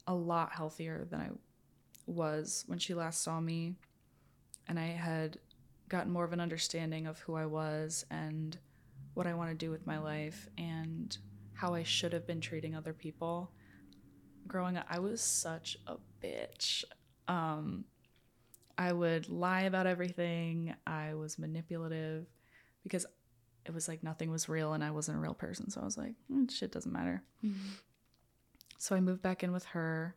a 0.07 0.13
lot 0.13 0.53
healthier 0.53 1.05
than 1.09 1.19
I 1.19 1.29
was 2.05 2.63
when 2.67 2.79
she 2.79 2.93
last 2.93 3.21
saw 3.21 3.39
me. 3.39 3.75
And 4.67 4.79
I 4.79 4.85
had 4.87 5.37
gotten 5.89 6.11
more 6.11 6.23
of 6.23 6.33
an 6.33 6.39
understanding 6.39 7.07
of 7.07 7.19
who 7.19 7.35
I 7.35 7.45
was 7.45 8.05
and 8.09 8.57
what 9.15 9.27
I 9.27 9.33
want 9.33 9.49
to 9.49 9.55
do 9.55 9.71
with 9.71 9.85
my 9.85 9.97
life 9.97 10.47
and 10.57 11.17
how 11.53 11.73
I 11.73 11.83
should 11.83 12.13
have 12.13 12.25
been 12.25 12.39
treating 12.41 12.75
other 12.75 12.93
people. 12.93 13.51
Growing 14.47 14.77
up, 14.77 14.85
I 14.89 14.99
was 14.99 15.21
such 15.21 15.77
a 15.87 15.95
bitch. 16.23 16.83
Um, 17.27 17.85
I 18.77 18.93
would 18.93 19.27
lie 19.29 19.63
about 19.63 19.87
everything. 19.87 20.73
I 20.87 21.15
was 21.15 21.37
manipulative 21.37 22.27
because 22.83 23.05
it 23.65 23.73
was 23.73 23.87
like 23.89 24.03
nothing 24.03 24.31
was 24.31 24.47
real 24.47 24.73
and 24.73 24.83
I 24.83 24.91
wasn't 24.91 25.17
a 25.17 25.21
real 25.21 25.33
person. 25.33 25.69
So 25.69 25.81
I 25.81 25.85
was 25.85 25.97
like, 25.97 26.13
"Mm, 26.31 26.49
shit 26.49 26.71
doesn't 26.71 26.91
matter. 26.91 27.21
Mhm. 27.43 27.53
So 28.77 28.95
I 28.95 29.01
moved 29.01 29.21
back 29.21 29.43
in 29.43 29.51
with 29.51 29.65
her 29.65 30.15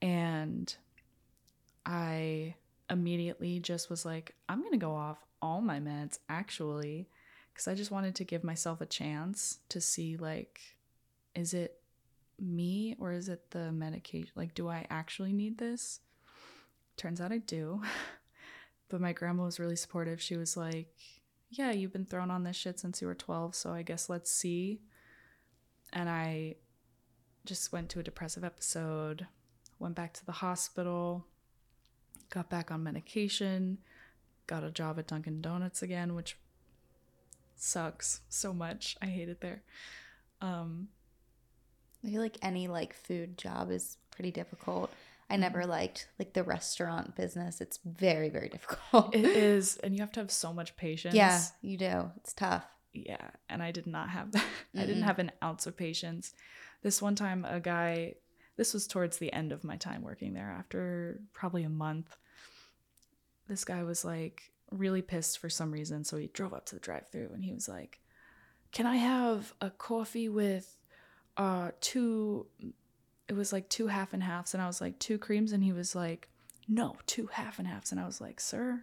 and 0.00 0.74
I 1.84 2.54
immediately 2.90 3.60
just 3.60 3.90
was 3.90 4.04
like, 4.04 4.34
I'm 4.48 4.60
going 4.60 4.72
to 4.72 4.78
go 4.78 4.94
off 4.94 5.18
all 5.40 5.60
my 5.60 5.78
meds 5.78 6.18
actually 6.28 7.08
because 7.52 7.68
I 7.68 7.74
just 7.74 7.90
wanted 7.90 8.14
to 8.16 8.24
give 8.24 8.42
myself 8.42 8.80
a 8.80 8.86
chance 8.86 9.58
to 9.68 9.80
see 9.80 10.16
like 10.16 10.60
is 11.34 11.52
it 11.52 11.80
me 12.40 12.96
or 12.98 13.12
is 13.12 13.28
it 13.28 13.50
the 13.50 13.70
medication? 13.70 14.30
Like 14.34 14.54
do 14.54 14.68
I 14.68 14.86
actually 14.88 15.32
need 15.32 15.58
this? 15.58 16.00
Turns 16.96 17.20
out 17.20 17.32
I 17.32 17.38
do. 17.38 17.82
but 18.88 19.00
my 19.00 19.12
grandma 19.12 19.44
was 19.44 19.60
really 19.60 19.76
supportive. 19.76 20.20
She 20.20 20.36
was 20.36 20.56
like, 20.56 20.94
yeah, 21.50 21.72
you've 21.72 21.92
been 21.92 22.06
thrown 22.06 22.30
on 22.30 22.44
this 22.44 22.56
shit 22.56 22.80
since 22.80 23.00
you 23.00 23.06
were 23.06 23.14
12, 23.14 23.54
so 23.54 23.72
I 23.72 23.82
guess 23.82 24.08
let's 24.08 24.30
see. 24.30 24.80
And 25.92 26.08
I 26.08 26.56
just 27.44 27.72
went 27.72 27.90
to 27.90 28.00
a 28.00 28.04
depressive 28.04 28.44
episode, 28.44 29.26
went 29.78 29.94
back 29.94 30.12
to 30.14 30.26
the 30.26 30.32
hospital, 30.32 31.26
got 32.30 32.48
back 32.50 32.70
on 32.70 32.82
medication, 32.82 33.78
got 34.46 34.64
a 34.64 34.70
job 34.70 34.98
at 34.98 35.06
Dunkin' 35.06 35.40
Donuts 35.40 35.82
again, 35.82 36.14
which 36.14 36.36
sucks 37.56 38.20
so 38.28 38.52
much. 38.52 38.96
I 39.02 39.06
hate 39.06 39.28
it 39.28 39.40
there. 39.40 39.62
Um, 40.40 40.88
I 42.04 42.08
feel 42.10 42.20
like 42.20 42.38
any 42.42 42.68
like 42.68 42.94
food 42.94 43.38
job 43.38 43.70
is 43.70 43.96
pretty 44.10 44.30
difficult. 44.30 44.90
I 45.30 45.34
Mm-hmm. 45.34 45.40
never 45.40 45.66
liked 45.66 46.08
like 46.18 46.34
the 46.34 46.42
restaurant 46.42 47.16
business. 47.16 47.60
It's 47.60 47.78
very, 47.84 48.28
very 48.28 48.48
difficult. 48.50 49.14
it 49.14 49.24
is, 49.24 49.78
and 49.78 49.94
you 49.94 50.00
have 50.02 50.12
to 50.12 50.20
have 50.20 50.30
so 50.30 50.52
much 50.52 50.76
patience. 50.76 51.14
yeah, 51.14 51.40
you 51.62 51.78
do. 51.78 52.10
It's 52.18 52.32
tough. 52.34 52.64
yeah 52.92 53.30
and 53.48 53.60
i 53.60 53.72
did 53.72 53.86
not 53.88 54.08
have 54.10 54.30
that 54.32 54.44
i 54.76 54.86
didn't 54.86 55.02
have 55.02 55.18
an 55.18 55.32
ounce 55.42 55.66
of 55.66 55.76
patience 55.76 56.32
this 56.82 57.02
one 57.02 57.16
time 57.16 57.44
a 57.44 57.58
guy 57.58 58.14
this 58.56 58.72
was 58.74 58.86
towards 58.86 59.18
the 59.18 59.32
end 59.32 59.52
of 59.52 59.64
my 59.64 59.76
time 59.76 60.02
working 60.02 60.34
there 60.34 60.54
after 60.56 61.20
probably 61.32 61.64
a 61.64 61.68
month. 61.68 62.16
This 63.48 63.64
guy 63.64 63.82
was 63.82 64.04
like 64.04 64.52
really 64.70 65.02
pissed 65.02 65.38
for 65.38 65.48
some 65.50 65.70
reason 65.70 66.02
so 66.02 66.16
he 66.16 66.26
drove 66.28 66.52
up 66.54 66.66
to 66.66 66.74
the 66.74 66.80
drive-through 66.80 67.30
and 67.32 67.44
he 67.44 67.52
was 67.52 67.68
like 67.68 68.00
can 68.72 68.86
i 68.86 68.96
have 68.96 69.54
a 69.60 69.70
coffee 69.70 70.28
with 70.28 70.76
uh 71.36 71.70
two 71.80 72.46
it 73.28 73.34
was 73.34 73.52
like 73.52 73.68
two 73.68 73.86
half 73.86 74.12
and 74.14 74.22
halves 74.22 74.52
and 74.54 74.62
i 74.62 74.66
was 74.66 74.80
like 74.80 74.98
two 74.98 75.18
creams? 75.18 75.52
And 75.52 75.62
he 75.62 75.72
was 75.72 75.94
like 75.94 76.28
no 76.66 76.96
two 77.06 77.28
half 77.28 77.58
and 77.58 77.68
halves. 77.68 77.92
And 77.92 78.00
i 78.00 78.06
was 78.06 78.20
like 78.20 78.40
sir 78.40 78.82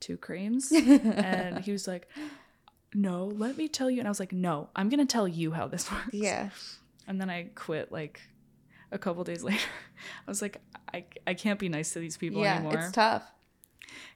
two 0.00 0.16
creams? 0.16 0.70
And 0.72 1.58
he 1.64 1.72
was 1.72 1.88
like 1.88 2.08
no 2.94 3.24
let 3.26 3.56
me 3.56 3.66
tell 3.68 3.90
you. 3.90 3.98
And 3.98 4.06
i 4.06 4.10
was 4.10 4.20
like 4.20 4.32
no 4.32 4.68
i'm 4.76 4.88
gonna 4.90 5.06
tell 5.06 5.26
you 5.26 5.50
how 5.50 5.66
this 5.66 5.90
works. 5.92 6.08
Yeah. 6.12 6.50
and 7.08 7.20
then 7.20 7.30
i 7.30 7.48
quit 7.54 7.90
like 7.90 8.20
a 8.90 8.98
couple 8.98 9.24
days 9.24 9.42
later 9.50 9.68
i 10.26 10.30
was 10.30 10.40
like 10.42 10.60
i, 10.94 11.04
I 11.26 11.34
can't 11.34 11.58
be 11.58 11.68
nice 11.68 11.92
to 11.92 11.98
these 12.00 12.16
people 12.16 12.42
yeah, 12.42 12.56
anymore 12.56 12.74
it's 12.78 12.92
tough. 12.92 13.30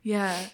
yeah 0.02 0.46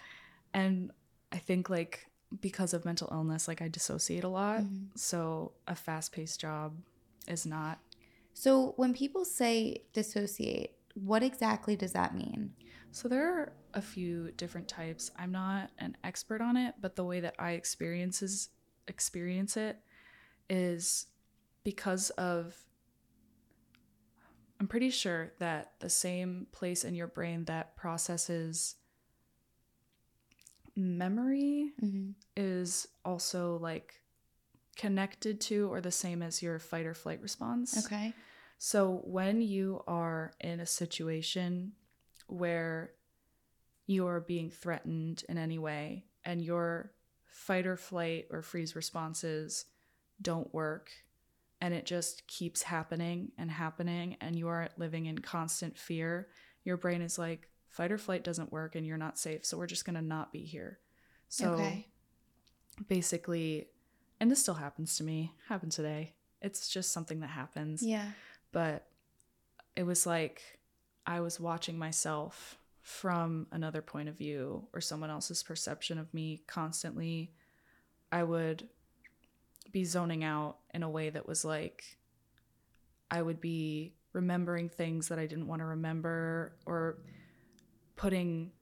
and 0.55 0.91
i 1.33 1.39
think 1.39 1.69
like 1.71 2.07
because 2.41 2.75
of 2.75 2.85
mental 2.85 3.09
illness 3.13 3.49
like 3.49 3.63
i 3.63 3.69
dissociate 3.69 4.25
a 4.25 4.29
lot 4.29 4.61
Mhm. 4.61 4.89
so 4.95 5.53
a 5.67 5.75
fast-paced 5.75 6.41
job 6.41 6.75
is 7.27 7.47
not 7.47 7.79
So 8.35 8.73
when 8.77 8.95
people 8.95 9.25
say 9.25 9.83
dissociate, 9.93 10.77
what 10.95 11.23
exactly 11.25 11.75
does 11.77 11.93
that 11.93 12.15
mean? 12.15 12.55
So 12.93 13.09
there 13.09 13.27
are 13.35 13.53
a 13.75 13.83
few 13.83 14.31
different 14.37 14.69
types. 14.69 15.11
I'm 15.17 15.33
not 15.33 15.71
an 15.79 15.97
expert 16.05 16.41
on 16.41 16.57
it, 16.57 16.75
but 16.81 16.95
the 16.95 17.05
way 17.05 17.19
that 17.21 17.35
I 17.39 17.53
experiences 17.53 18.51
experience 18.87 19.57
it 19.57 19.77
is 20.49 21.07
because 21.65 22.11
of 22.11 22.55
I'm 24.61 24.67
pretty 24.67 24.91
sure 24.91 25.33
that 25.39 25.73
the 25.81 25.89
same 25.91 26.47
place 26.53 26.85
in 26.85 26.95
your 26.95 27.07
brain 27.07 27.45
that 27.45 27.77
processes 27.77 28.75
memory 30.77 31.73
Mm-hmm. 31.83 32.11
is 32.37 32.89
also 33.05 33.59
like 33.61 33.95
connected 34.77 35.41
to 35.43 35.73
or 35.73 35.81
the 35.81 35.91
same 35.91 36.23
as 36.23 36.43
your 36.43 36.59
fight 36.59 36.87
or 36.87 36.95
flight 36.95 37.21
response. 37.21 37.85
Okay. 37.87 38.13
So 38.59 39.01
when 39.05 39.41
you 39.41 39.83
are 39.87 40.33
in 40.41 40.61
a 40.61 40.67
situation 40.67 41.73
where 42.27 42.93
you 43.87 44.07
are 44.07 44.21
being 44.21 44.51
threatened 44.51 45.25
in 45.29 45.39
any 45.39 45.59
way 45.59 46.05
and 46.25 46.43
your 46.43 46.93
fight 47.27 47.67
or 47.67 47.77
flight 47.77 48.27
or 48.31 48.43
freeze 48.43 48.75
responses 48.77 49.65
don't 50.21 50.53
work 50.53 50.91
and 51.61 51.75
it 51.75 51.85
just 51.87 52.27
keeps 52.27 52.63
happening 52.63 53.33
and 53.39 53.51
happening 53.51 54.17
and 54.21 54.37
you 54.37 54.49
are 54.49 54.69
living 54.77 55.07
in 55.07 55.19
constant 55.19 55.77
fear, 55.79 56.29
your 56.65 56.77
brain 56.77 57.03
is 57.03 57.19
like 57.19 57.49
fight 57.69 57.93
or 57.93 57.99
flight 57.99 58.25
doesn't 58.25 58.53
work 58.53 58.75
and 58.75 58.87
you're 58.87 58.97
not 58.97 59.19
safe, 59.19 59.45
so 59.45 59.57
we're 59.59 59.67
just 59.67 59.85
going 59.85 59.97
to 59.97 60.03
not 60.03 60.33
be 60.33 60.45
here. 60.45 60.79
So 61.29 61.53
okay. 61.53 61.89
basically 62.89 63.69
and 64.21 64.31
this 64.31 64.41
still 64.43 64.55
happens 64.55 64.97
to 64.97 65.05
me, 65.05 65.33
happened 65.49 65.73
today. 65.73 66.15
It's 66.43 66.69
just 66.69 66.93
something 66.93 67.21
that 67.21 67.31
happens 67.31 67.83
Yeah. 67.83 68.11
but 68.53 68.87
it 69.77 69.85
was 69.85 70.07
like 70.07 70.43
I 71.07 71.21
was 71.21 71.39
watching 71.41 71.79
myself 71.79 72.59
from 72.83 73.47
another 73.53 73.83
point 73.83 74.09
of 74.09 74.17
view 74.17 74.67
or 74.73 74.81
someone 74.81 75.11
else's 75.11 75.43
perception 75.43 75.99
of 75.99 76.13
me 76.13 76.43
constantly. 76.47 77.33
I 78.11 78.23
would 78.23 78.69
be 79.73 79.85
zoning 79.85 80.25
out 80.25 80.59
in 80.73 80.83
a 80.83 80.91
way 80.91 81.11
that 81.11 81.27
was 81.27 81.45
like 81.45 81.99
I 83.11 83.23
would 83.23 83.41
be 83.41 83.95
remembering 84.13 84.69
things 84.69 85.09
that 85.09 85.19
I 85.19 85.27
didn't 85.27 85.47
want 85.47 85.61
to 85.61 85.67
remember 85.67 86.57
or 86.67 86.99
putting 87.97 88.53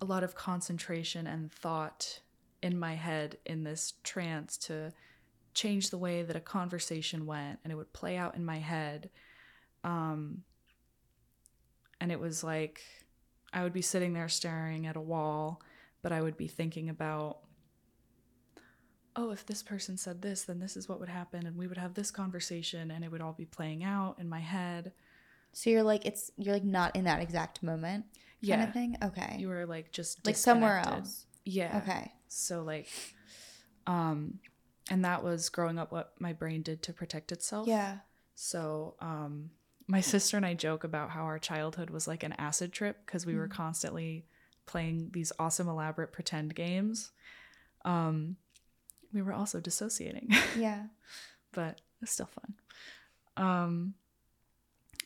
a 0.00 0.04
lot 0.04 0.22
of 0.22 0.34
concentration 0.34 1.26
and 1.26 1.50
thought 1.50 2.20
in 2.62 2.78
my 2.78 2.94
head 2.94 3.38
in 3.46 3.64
this 3.64 3.94
trance 4.02 4.56
to 4.56 4.92
change 5.54 5.90
the 5.90 5.98
way 5.98 6.22
that 6.22 6.36
a 6.36 6.40
conversation 6.40 7.26
went 7.26 7.58
and 7.64 7.72
it 7.72 7.76
would 7.76 7.92
play 7.92 8.16
out 8.16 8.34
in 8.34 8.44
my 8.44 8.58
head. 8.58 9.10
Um 9.84 10.42
and 12.00 12.12
it 12.12 12.20
was 12.20 12.44
like 12.44 12.80
I 13.52 13.62
would 13.62 13.72
be 13.72 13.82
sitting 13.82 14.12
there 14.12 14.28
staring 14.28 14.86
at 14.86 14.96
a 14.96 15.00
wall 15.00 15.62
but 16.02 16.12
I 16.12 16.20
would 16.20 16.36
be 16.36 16.48
thinking 16.48 16.88
about 16.88 17.38
oh, 19.18 19.30
if 19.32 19.44
this 19.44 19.62
person 19.64 19.96
said 19.96 20.22
this, 20.22 20.42
then 20.42 20.60
this 20.60 20.76
is 20.76 20.88
what 20.88 21.00
would 21.00 21.08
happen. 21.08 21.44
And 21.46 21.56
we 21.56 21.66
would 21.66 21.76
have 21.76 21.94
this 21.94 22.10
conversation 22.10 22.90
and 22.92 23.04
it 23.04 23.10
would 23.10 23.20
all 23.20 23.32
be 23.32 23.44
playing 23.46 23.82
out 23.82 24.16
in 24.20 24.28
my 24.28 24.38
head. 24.40 24.92
So 25.52 25.70
you're 25.70 25.82
like, 25.82 26.06
it's, 26.06 26.30
you're 26.36 26.54
like 26.54 26.64
not 26.64 26.94
in 26.94 27.04
that 27.04 27.20
exact 27.20 27.62
moment 27.62 28.04
Yeah. 28.40 28.56
kind 28.56 28.68
of 28.68 28.72
thing? 28.74 28.96
Okay. 29.02 29.36
You 29.40 29.48
were 29.48 29.66
like 29.66 29.90
just 29.90 30.24
like 30.24 30.36
somewhere 30.36 30.78
else. 30.78 31.26
Yeah. 31.44 31.78
Okay. 31.82 32.12
So 32.28 32.62
like, 32.62 32.88
um, 33.86 34.38
and 34.90 35.04
that 35.04 35.22
was 35.24 35.48
growing 35.48 35.78
up 35.78 35.90
what 35.90 36.12
my 36.20 36.32
brain 36.32 36.62
did 36.62 36.82
to 36.84 36.92
protect 36.92 37.32
itself. 37.32 37.66
Yeah. 37.66 37.98
So, 38.34 38.94
um, 39.00 39.50
my 39.88 40.00
sister 40.12 40.36
and 40.36 40.46
I 40.46 40.54
joke 40.54 40.84
about 40.84 41.10
how 41.10 41.22
our 41.24 41.38
childhood 41.38 41.90
was 41.90 42.06
like 42.06 42.22
an 42.22 42.34
acid 42.38 42.72
trip 42.72 43.04
because 43.04 43.26
we 43.26 43.34
were 43.34 43.48
Mhm. 43.48 43.52
constantly 43.52 44.26
playing 44.66 45.10
these 45.12 45.32
awesome, 45.38 45.66
elaborate 45.68 46.12
pretend 46.12 46.54
games. 46.54 47.10
Um, 47.84 48.36
we 49.12 49.22
were 49.22 49.32
also 49.32 49.60
dissociating. 49.60 50.30
Yeah. 50.56 50.84
but 51.52 51.80
it's 52.02 52.12
still 52.12 52.26
fun. 52.28 52.54
Um 53.36 53.94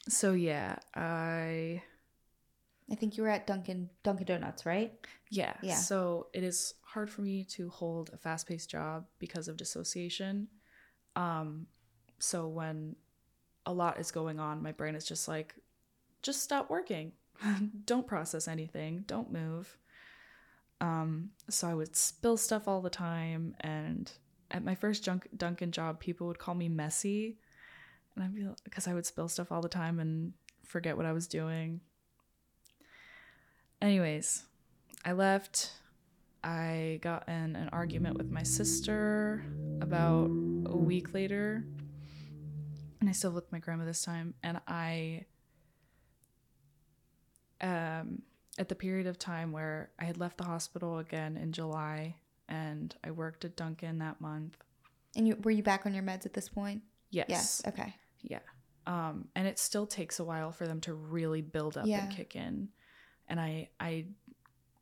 so 0.09 0.32
yeah, 0.32 0.76
I 0.94 1.82
I 2.90 2.94
think 2.94 3.16
you 3.16 3.22
were 3.22 3.28
at 3.30 3.46
Dunkin' 3.46 3.88
Dunkin' 4.03 4.26
Donuts, 4.26 4.66
right? 4.66 4.92
yeah, 5.30 5.55
Yeah. 5.62 5.76
So 5.76 6.26
it 6.34 6.42
is 6.42 6.74
hard 6.82 7.09
for 7.09 7.22
me 7.22 7.44
to 7.44 7.70
hold 7.70 8.11
a 8.12 8.18
fast-paced 8.18 8.68
job 8.68 9.07
because 9.18 9.48
of 9.48 9.57
dissociation. 9.57 10.48
Um 11.16 11.66
so 12.18 12.48
when 12.48 12.96
a 13.66 13.72
lot 13.72 13.98
is 14.00 14.11
going 14.11 14.40
on, 14.40 14.62
my 14.62 14.72
brain 14.72 14.94
is 14.94 15.05
just 15.07 15.28
like 15.28 15.55
just 16.22 16.42
stop 16.42 16.70
working. 16.70 17.12
don't 17.86 18.07
process 18.07 18.46
anything. 18.48 19.05
Don't 19.07 19.32
move. 19.32 19.76
Um 20.83 21.30
so 21.49 21.66
I 21.66 21.74
would 21.74 21.97
spill 21.97 22.37
stuff 22.37 22.68
all 22.68 22.83
the 22.83 22.91
time 22.91 23.55
and 23.61 24.12
at 24.53 24.62
my 24.62 24.74
first 24.74 25.03
junk 25.03 25.26
Dunkin' 25.37 25.72
job, 25.72 25.99
people 25.99 26.26
would 26.26 26.39
call 26.39 26.55
me 26.55 26.68
messy, 26.68 27.39
and 28.14 28.24
I'd 28.24 28.35
be 28.35 28.47
because 28.64 28.87
I 28.87 28.95
would 28.95 29.07
spill 29.07 29.28
stuff 29.28 29.51
all 29.51 29.62
the 29.62 29.68
time 29.68 29.99
and 29.99 30.35
forget 30.64 30.97
what 30.97 31.07
I 31.07 31.12
was 31.12 31.26
doing. 31.26 31.80
Anyways, 33.80 34.45
I 35.05 35.12
left. 35.12 35.72
I 36.45 36.99
got 37.03 37.28
in 37.28 37.57
an 37.57 37.68
argument 37.72 38.18
with 38.18 38.30
my 38.30 38.43
sister 38.43 39.45
about 39.80 40.26
a 40.66 40.76
week 40.76 41.14
later, 41.14 41.64
and 43.01 43.09
I 43.09 43.12
still 43.12 43.30
live 43.30 43.45
with 43.45 43.53
my 43.53 43.59
grandma 43.59 43.85
this 43.85 44.05
time. 44.05 44.35
And 44.43 44.61
I, 44.66 45.24
um, 47.61 48.22
at 48.59 48.68
the 48.68 48.74
period 48.74 49.07
of 49.07 49.18
time 49.18 49.53
where 49.53 49.90
I 49.98 50.05
had 50.05 50.18
left 50.18 50.38
the 50.38 50.44
hospital 50.44 50.98
again 50.98 51.36
in 51.36 51.53
July, 51.53 52.16
and 52.48 52.94
I 53.03 53.11
worked 53.11 53.44
at 53.44 53.57
Dunkin' 53.57 53.98
that 53.98 54.20
month. 54.20 54.57
And 55.16 55.26
you 55.26 55.36
were 55.42 55.50
you 55.50 55.62
back 55.62 55.86
on 55.86 55.94
your 55.94 56.03
meds 56.03 56.26
at 56.26 56.32
this 56.34 56.48
point? 56.48 56.82
Yes. 57.11 57.26
Yes. 57.28 57.62
Okay. 57.66 57.94
Yeah. 58.22 58.38
Um, 58.86 59.28
and 59.36 59.46
it 59.46 59.59
still 59.59 59.86
takes 59.86 60.18
a 60.18 60.24
while 60.24 60.53
for 60.53 60.66
them 60.66 60.80
to 60.82 60.94
really 60.94 61.40
build 61.42 61.76
up 61.76 61.86
Yeah. 61.86 62.05
and 62.05 62.12
kick 62.12 62.34
in. 62.36 62.68
And 63.28 63.40
I 63.40 63.68
I 63.78 64.07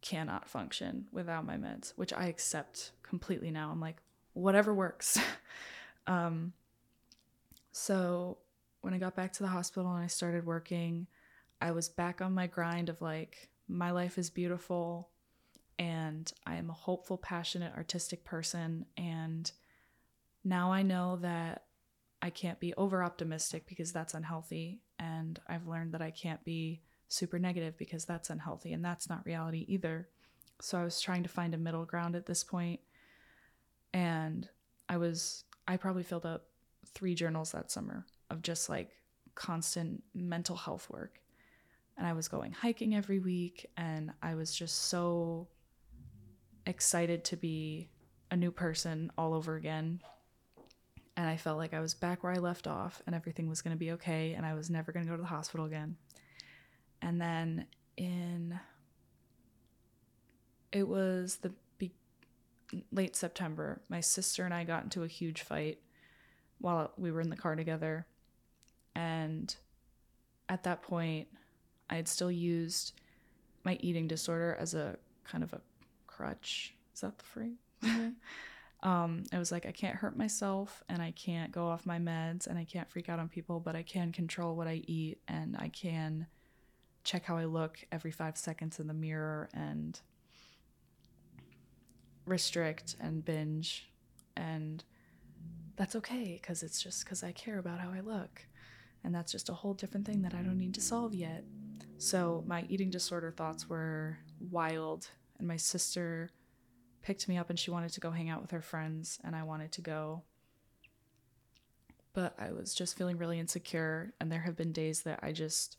cannot 0.01 0.49
function 0.49 1.07
without 1.13 1.45
my 1.45 1.57
meds, 1.57 1.93
which 1.97 2.13
I 2.13 2.27
accept 2.27 2.93
completely 3.03 3.51
now. 3.51 3.71
I'm 3.71 3.81
like, 3.81 4.01
whatever 4.33 4.73
works. 4.75 5.19
um 6.07 6.53
so 7.73 8.39
when 8.81 8.95
I 8.95 8.99
got 8.99 9.15
back 9.15 9.33
to 9.35 9.43
the 9.43 9.49
hospital 9.49 9.93
and 9.95 10.03
I 10.03 10.07
started 10.07 10.47
working, 10.47 11.07
I 11.61 11.73
was 11.73 11.89
back 11.89 12.21
on 12.23 12.33
my 12.33 12.47
grind 12.47 12.89
of 12.89 13.01
like, 13.03 13.51
my 13.71 13.91
life 13.91 14.19
is 14.19 14.31
beautiful 14.31 15.11
and 15.79 16.31
I 16.47 16.57
am 16.57 16.69
a 16.69 16.75
hopeful, 16.75 17.17
passionate, 17.17 17.73
artistic 17.75 18.25
person. 18.25 18.85
And 18.97 19.51
now 20.45 20.73
I 20.73 20.83
know 20.83 21.19
that 21.23 21.65
I 22.21 22.31
can't 22.31 22.61
be 22.61 22.75
over 22.75 23.03
optimistic 23.03 23.67
because 23.67 23.93
that's 23.93 24.15
unhealthy. 24.15 24.81
And 24.99 25.41
I've 25.49 25.67
learned 25.67 25.93
that 25.93 26.03
I 26.03 26.11
can't 26.11 26.45
be 26.45 26.83
super 27.09 27.39
negative 27.39 27.79
because 27.79 28.05
that's 28.05 28.31
unhealthy 28.31 28.73
and 28.73 28.85
that's 28.85 29.09
not 29.09 29.25
reality 29.25 29.65
either. 29.69 30.09
So 30.61 30.79
I 30.79 30.85
was 30.85 31.01
trying 31.01 31.23
to 31.23 31.29
find 31.29 31.55
a 31.55 31.59
middle 31.59 31.87
ground 31.87 32.15
at 32.15 32.27
this 32.27 32.45
point. 32.45 32.81
And 33.95 34.49
I 34.89 34.99
was, 34.99 35.45
I 35.67 35.77
probably 35.77 36.03
filled 36.03 36.27
up 36.27 36.47
three 36.87 37.15
journals 37.15 37.53
that 37.53 37.71
summer 37.71 38.07
of 38.29 38.43
just 38.43 38.69
like 38.69 38.91
constant 39.35 40.03
mental 40.15 40.57
health 40.57 40.89
work. 40.91 41.20
And 42.01 42.09
I 42.09 42.15
was 42.15 42.27
going 42.27 42.51
hiking 42.51 42.97
every 42.97 43.21
week 43.21 43.71
and 43.77 44.11
I 44.23 44.35
was 44.35 44.53
just 44.53 44.87
so 44.87 45.47
excited 46.67 47.25
to 47.27 47.37
be 47.37 47.91
a 48.31 48.37
new 48.37 48.51
person 48.51 49.13
all 49.19 49.35
over 49.35 49.55
again 49.55 50.01
and 51.21 51.29
I 51.29 51.37
felt 51.37 51.59
like 51.59 51.75
I 51.75 51.81
was 51.81 51.93
back 51.93 52.23
where 52.23 52.33
I 52.33 52.39
left 52.39 52.67
off 52.67 53.03
and 53.07 53.15
everything 53.15 53.47
was 53.47 53.61
going 53.61 53.77
to 53.77 53.79
be 53.79 53.93
okay 53.93 54.33
and 54.33 54.47
I 54.47 54.55
was 54.55 54.71
never 54.71 54.91
going 54.91 55.05
to 55.05 55.11
go 55.11 55.17
to 55.17 55.23
the 55.23 55.29
hospital 55.29 55.67
again. 55.67 55.97
And 57.03 57.21
then 57.21 57.67
in 57.99 58.59
it 60.73 60.89
was 60.89 61.37
the 61.43 61.53
be- 61.77 61.93
late 62.91 63.17
September, 63.17 63.83
my 63.91 64.01
sister 64.01 64.47
and 64.47 64.55
I 64.55 64.65
got 64.65 64.85
into 64.85 65.03
a 65.03 65.09
huge 65.09 65.43
fight 65.43 65.81
while 66.59 66.93
we 66.97 67.13
were 67.13 67.21
in 67.21 67.29
the 67.29 67.37
car 67.37 67.55
together. 67.55 68.07
And 68.95 69.55
at 70.49 70.63
that 70.63 70.81
point, 70.81 71.29
I 71.91 71.97
had 71.97 72.09
still 72.09 72.31
used 72.31 72.93
my 73.65 73.77
eating 73.81 74.09
disorder 74.09 74.57
as 74.59 74.75
a 74.75 74.97
kind 75.25 75.45
of 75.45 75.53
a 75.53 75.61
crutch. 76.07 76.75
Is 76.95 77.01
that 77.01 77.19
the 77.19 77.25
phrase? 77.25 77.57
Mhm. 77.83 78.15
um, 78.83 79.25
I 79.33 79.39
was 79.39 79.53
like, 79.53 79.67
I 79.67 79.73
can't 79.73 79.97
hurt 79.97 80.17
myself 80.17 80.83
and 80.89 81.03
I 81.03 81.11
can't 81.11 81.53
go 81.53 81.67
off 81.69 81.85
my 81.85 81.99
meds 81.99 82.47
and 82.47 82.59
I 82.59 82.65
can't 82.65 82.89
freak 82.89 83.09
out 83.09 83.19
on 83.19 83.29
people, 83.29 83.61
but 83.61 83.77
I 83.77 83.83
can 83.83 84.13
control 84.13 84.55
what 84.55 84.67
I 84.67 84.83
eat 84.87 85.19
and 85.29 85.57
I 85.59 85.69
can 85.69 86.27
check 87.05 87.25
how 87.25 87.37
I 87.37 87.45
look 87.45 87.85
every 87.91 88.11
five 88.11 88.37
seconds 88.37 88.79
in 88.79 88.87
the 88.87 88.95
mirror 88.95 89.49
and 89.53 90.01
restrict 92.25 92.97
and 93.01 93.25
binge. 93.25 93.91
And 94.37 94.85
that's 95.77 95.97
okay 95.97 96.39
because 96.41 96.63
it's 96.63 96.83
just 96.83 97.05
because 97.05 97.23
I 97.25 97.33
care 97.33 97.59
about 97.59 97.81
how 97.81 97.91
I 97.91 98.01
look. 98.01 98.47
And 99.03 99.15
that's 99.15 99.33
just 99.33 99.49
a 99.49 99.55
whole 99.55 99.75
different 99.75 100.07
thing 100.07 100.23
that 100.23 100.35
I 100.35 100.43
don't 100.43 100.59
need 100.59 100.75
to 100.75 100.81
solve 100.81 101.15
yet. 101.15 101.45
So 102.01 102.43
my 102.47 102.65
eating 102.71 102.89
disorder 102.89 103.31
thoughts 103.31 103.69
were 103.69 104.17
wild. 104.41 105.09
And 105.39 105.47
my 105.47 105.59
sister 105.59 106.31
picked 107.03 107.29
me 107.29 107.37
up 107.37 107.51
and 107.51 107.59
she 107.59 107.71
wanted 107.71 107.93
to 107.93 108.01
go 108.01 108.11
hang 108.11 108.31
out 108.31 108.41
with 108.41 108.53
her 108.53 108.63
friends 108.63 109.19
and 109.23 109.37
I 109.37 109.43
wanted 109.43 109.71
to 109.73 109.83
go. 109.83 110.23
But 112.15 112.35
I 112.39 112.53
was 112.53 112.75
just 112.75 112.97
feeling 112.97 113.19
really 113.19 113.39
insecure 113.39 114.15
and 114.19 114.33
there 114.33 114.41
have 114.41 114.57
been 114.57 114.73
days 114.73 115.03
that 115.03 115.21
I 115.23 115.33
just 115.33 115.77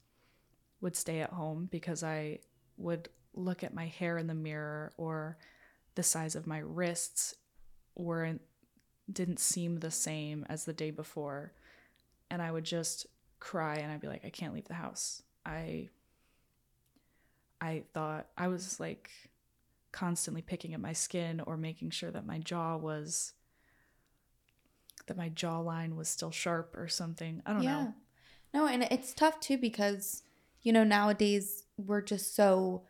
would 0.79 0.95
stay 0.95 1.21
at 1.21 1.31
home 1.31 1.67
because 1.71 2.03
I 2.03 2.39
would 2.77 3.09
look 3.33 3.63
at 3.63 3.73
my 3.73 3.87
hair 3.87 4.19
in 4.19 4.27
the 4.27 4.35
mirror 4.35 4.93
or 4.97 5.39
the 5.95 6.03
size 6.03 6.35
of 6.35 6.45
my 6.45 6.59
wrists 6.59 7.33
weren't 7.95 8.41
didn't 9.11 9.39
seem 9.39 9.79
the 9.79 9.91
same 9.91 10.45
as 10.49 10.65
the 10.65 10.73
day 10.73 10.91
before 10.91 11.51
and 12.29 12.43
I 12.43 12.51
would 12.51 12.63
just 12.63 13.07
cry 13.39 13.77
and 13.77 13.91
I'd 13.91 14.01
be 14.01 14.07
like 14.07 14.23
I 14.23 14.29
can't 14.29 14.53
leave 14.53 14.67
the 14.67 14.75
house. 14.75 15.23
I 15.43 15.89
I 17.61 17.83
thought 17.93 18.27
I 18.37 18.47
was 18.47 18.79
like 18.79 19.11
constantly 19.91 20.41
picking 20.41 20.73
at 20.73 20.79
my 20.79 20.93
skin 20.93 21.41
or 21.41 21.55
making 21.57 21.91
sure 21.91 22.11
that 22.11 22.25
my 22.25 22.39
jaw 22.39 22.75
was 22.77 23.33
that 25.07 25.17
my 25.17 25.29
jawline 25.29 25.95
was 25.95 26.07
still 26.09 26.31
sharp 26.31 26.75
or 26.77 26.87
something. 26.87 27.41
I 27.45 27.53
don't 27.53 27.63
yeah. 27.63 27.83
know. 27.83 27.93
No, 28.53 28.67
and 28.67 28.83
it's 28.83 29.13
tough 29.13 29.39
too 29.39 29.57
because 29.57 30.23
you 30.61 30.73
know 30.73 30.83
nowadays 30.83 31.63
we're 31.77 32.01
just 32.01 32.35
so 32.35 32.83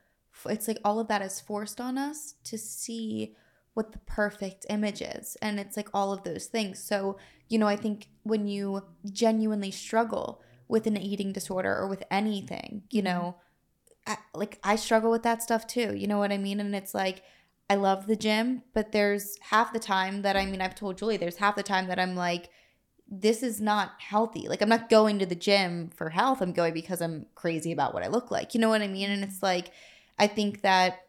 it's 0.46 0.68
like 0.68 0.80
all 0.84 1.00
of 1.00 1.08
that 1.10 1.22
is 1.22 1.40
forced 1.40 1.82
on 1.82 1.98
us 1.98 2.36
to 2.46 2.58
see 2.58 3.36
what 3.74 3.92
the 3.92 4.00
perfect 4.00 4.66
image 4.70 5.02
is 5.02 5.38
and 5.42 5.60
it's 5.60 5.78
like 5.78 5.90
all 5.94 6.12
of 6.14 6.24
those 6.24 6.46
things. 6.48 6.82
So, 6.84 7.18
you 7.48 7.58
know, 7.58 7.68
I 7.68 7.76
think 7.76 8.08
when 8.24 8.48
you 8.48 8.84
genuinely 9.12 9.72
struggle 9.72 10.42
with 10.68 10.88
an 10.88 10.98
eating 10.98 11.32
disorder 11.34 11.74
or 11.76 11.88
with 11.88 12.04
anything, 12.12 12.84
you 12.90 13.02
Mhm. 13.02 13.06
know, 13.06 13.36
Like 14.34 14.60
I 14.64 14.76
struggle 14.76 15.12
with 15.12 15.24
that 15.24 15.44
stuff 15.44 15.68
too. 15.68 15.96
You 15.96 16.08
know 16.08 16.20
what 16.20 16.32
I 16.32 16.38
mean? 16.38 16.60
And 16.60 16.76
it's 16.76 16.94
like 16.94 17.24
I 17.70 17.76
love 17.76 18.08
the 18.08 18.16
gym, 18.16 18.64
but 18.74 18.92
there's 18.92 19.38
half 19.50 19.72
the 19.72 19.80
time 19.80 20.24
that 20.24 20.36
I 20.36 20.46
mean, 20.46 20.62
I've 20.62 20.76
told 20.76 20.98
Julie, 20.98 21.18
there's 21.18 21.38
half 21.38 21.56
the 21.56 21.64
time 21.64 21.88
that 21.88 22.00
I'm 22.00 22.16
like, 22.16 22.50
this 23.12 23.44
is 23.44 23.60
not 23.60 23.92
healthy. 24.00 24.48
Like, 24.48 24.62
I'm 24.62 24.70
not 24.70 24.90
going 24.90 25.20
to 25.20 25.26
the 25.26 25.36
gym 25.36 25.90
for 25.96 26.10
health. 26.10 26.42
I'm 26.42 26.54
going 26.54 26.74
because 26.74 27.02
I'm 27.02 27.26
crazy 27.36 27.74
about 27.74 27.94
what 27.94 28.04
I 28.04 28.08
look 28.08 28.32
like. 28.32 28.54
You 28.54 28.62
know 28.62 28.70
what 28.70 28.82
I 28.82 28.88
mean? 28.88 29.10
And 29.12 29.22
it's 29.24 29.44
like, 29.44 29.72
I 30.18 30.28
think 30.28 30.62
that 30.62 31.06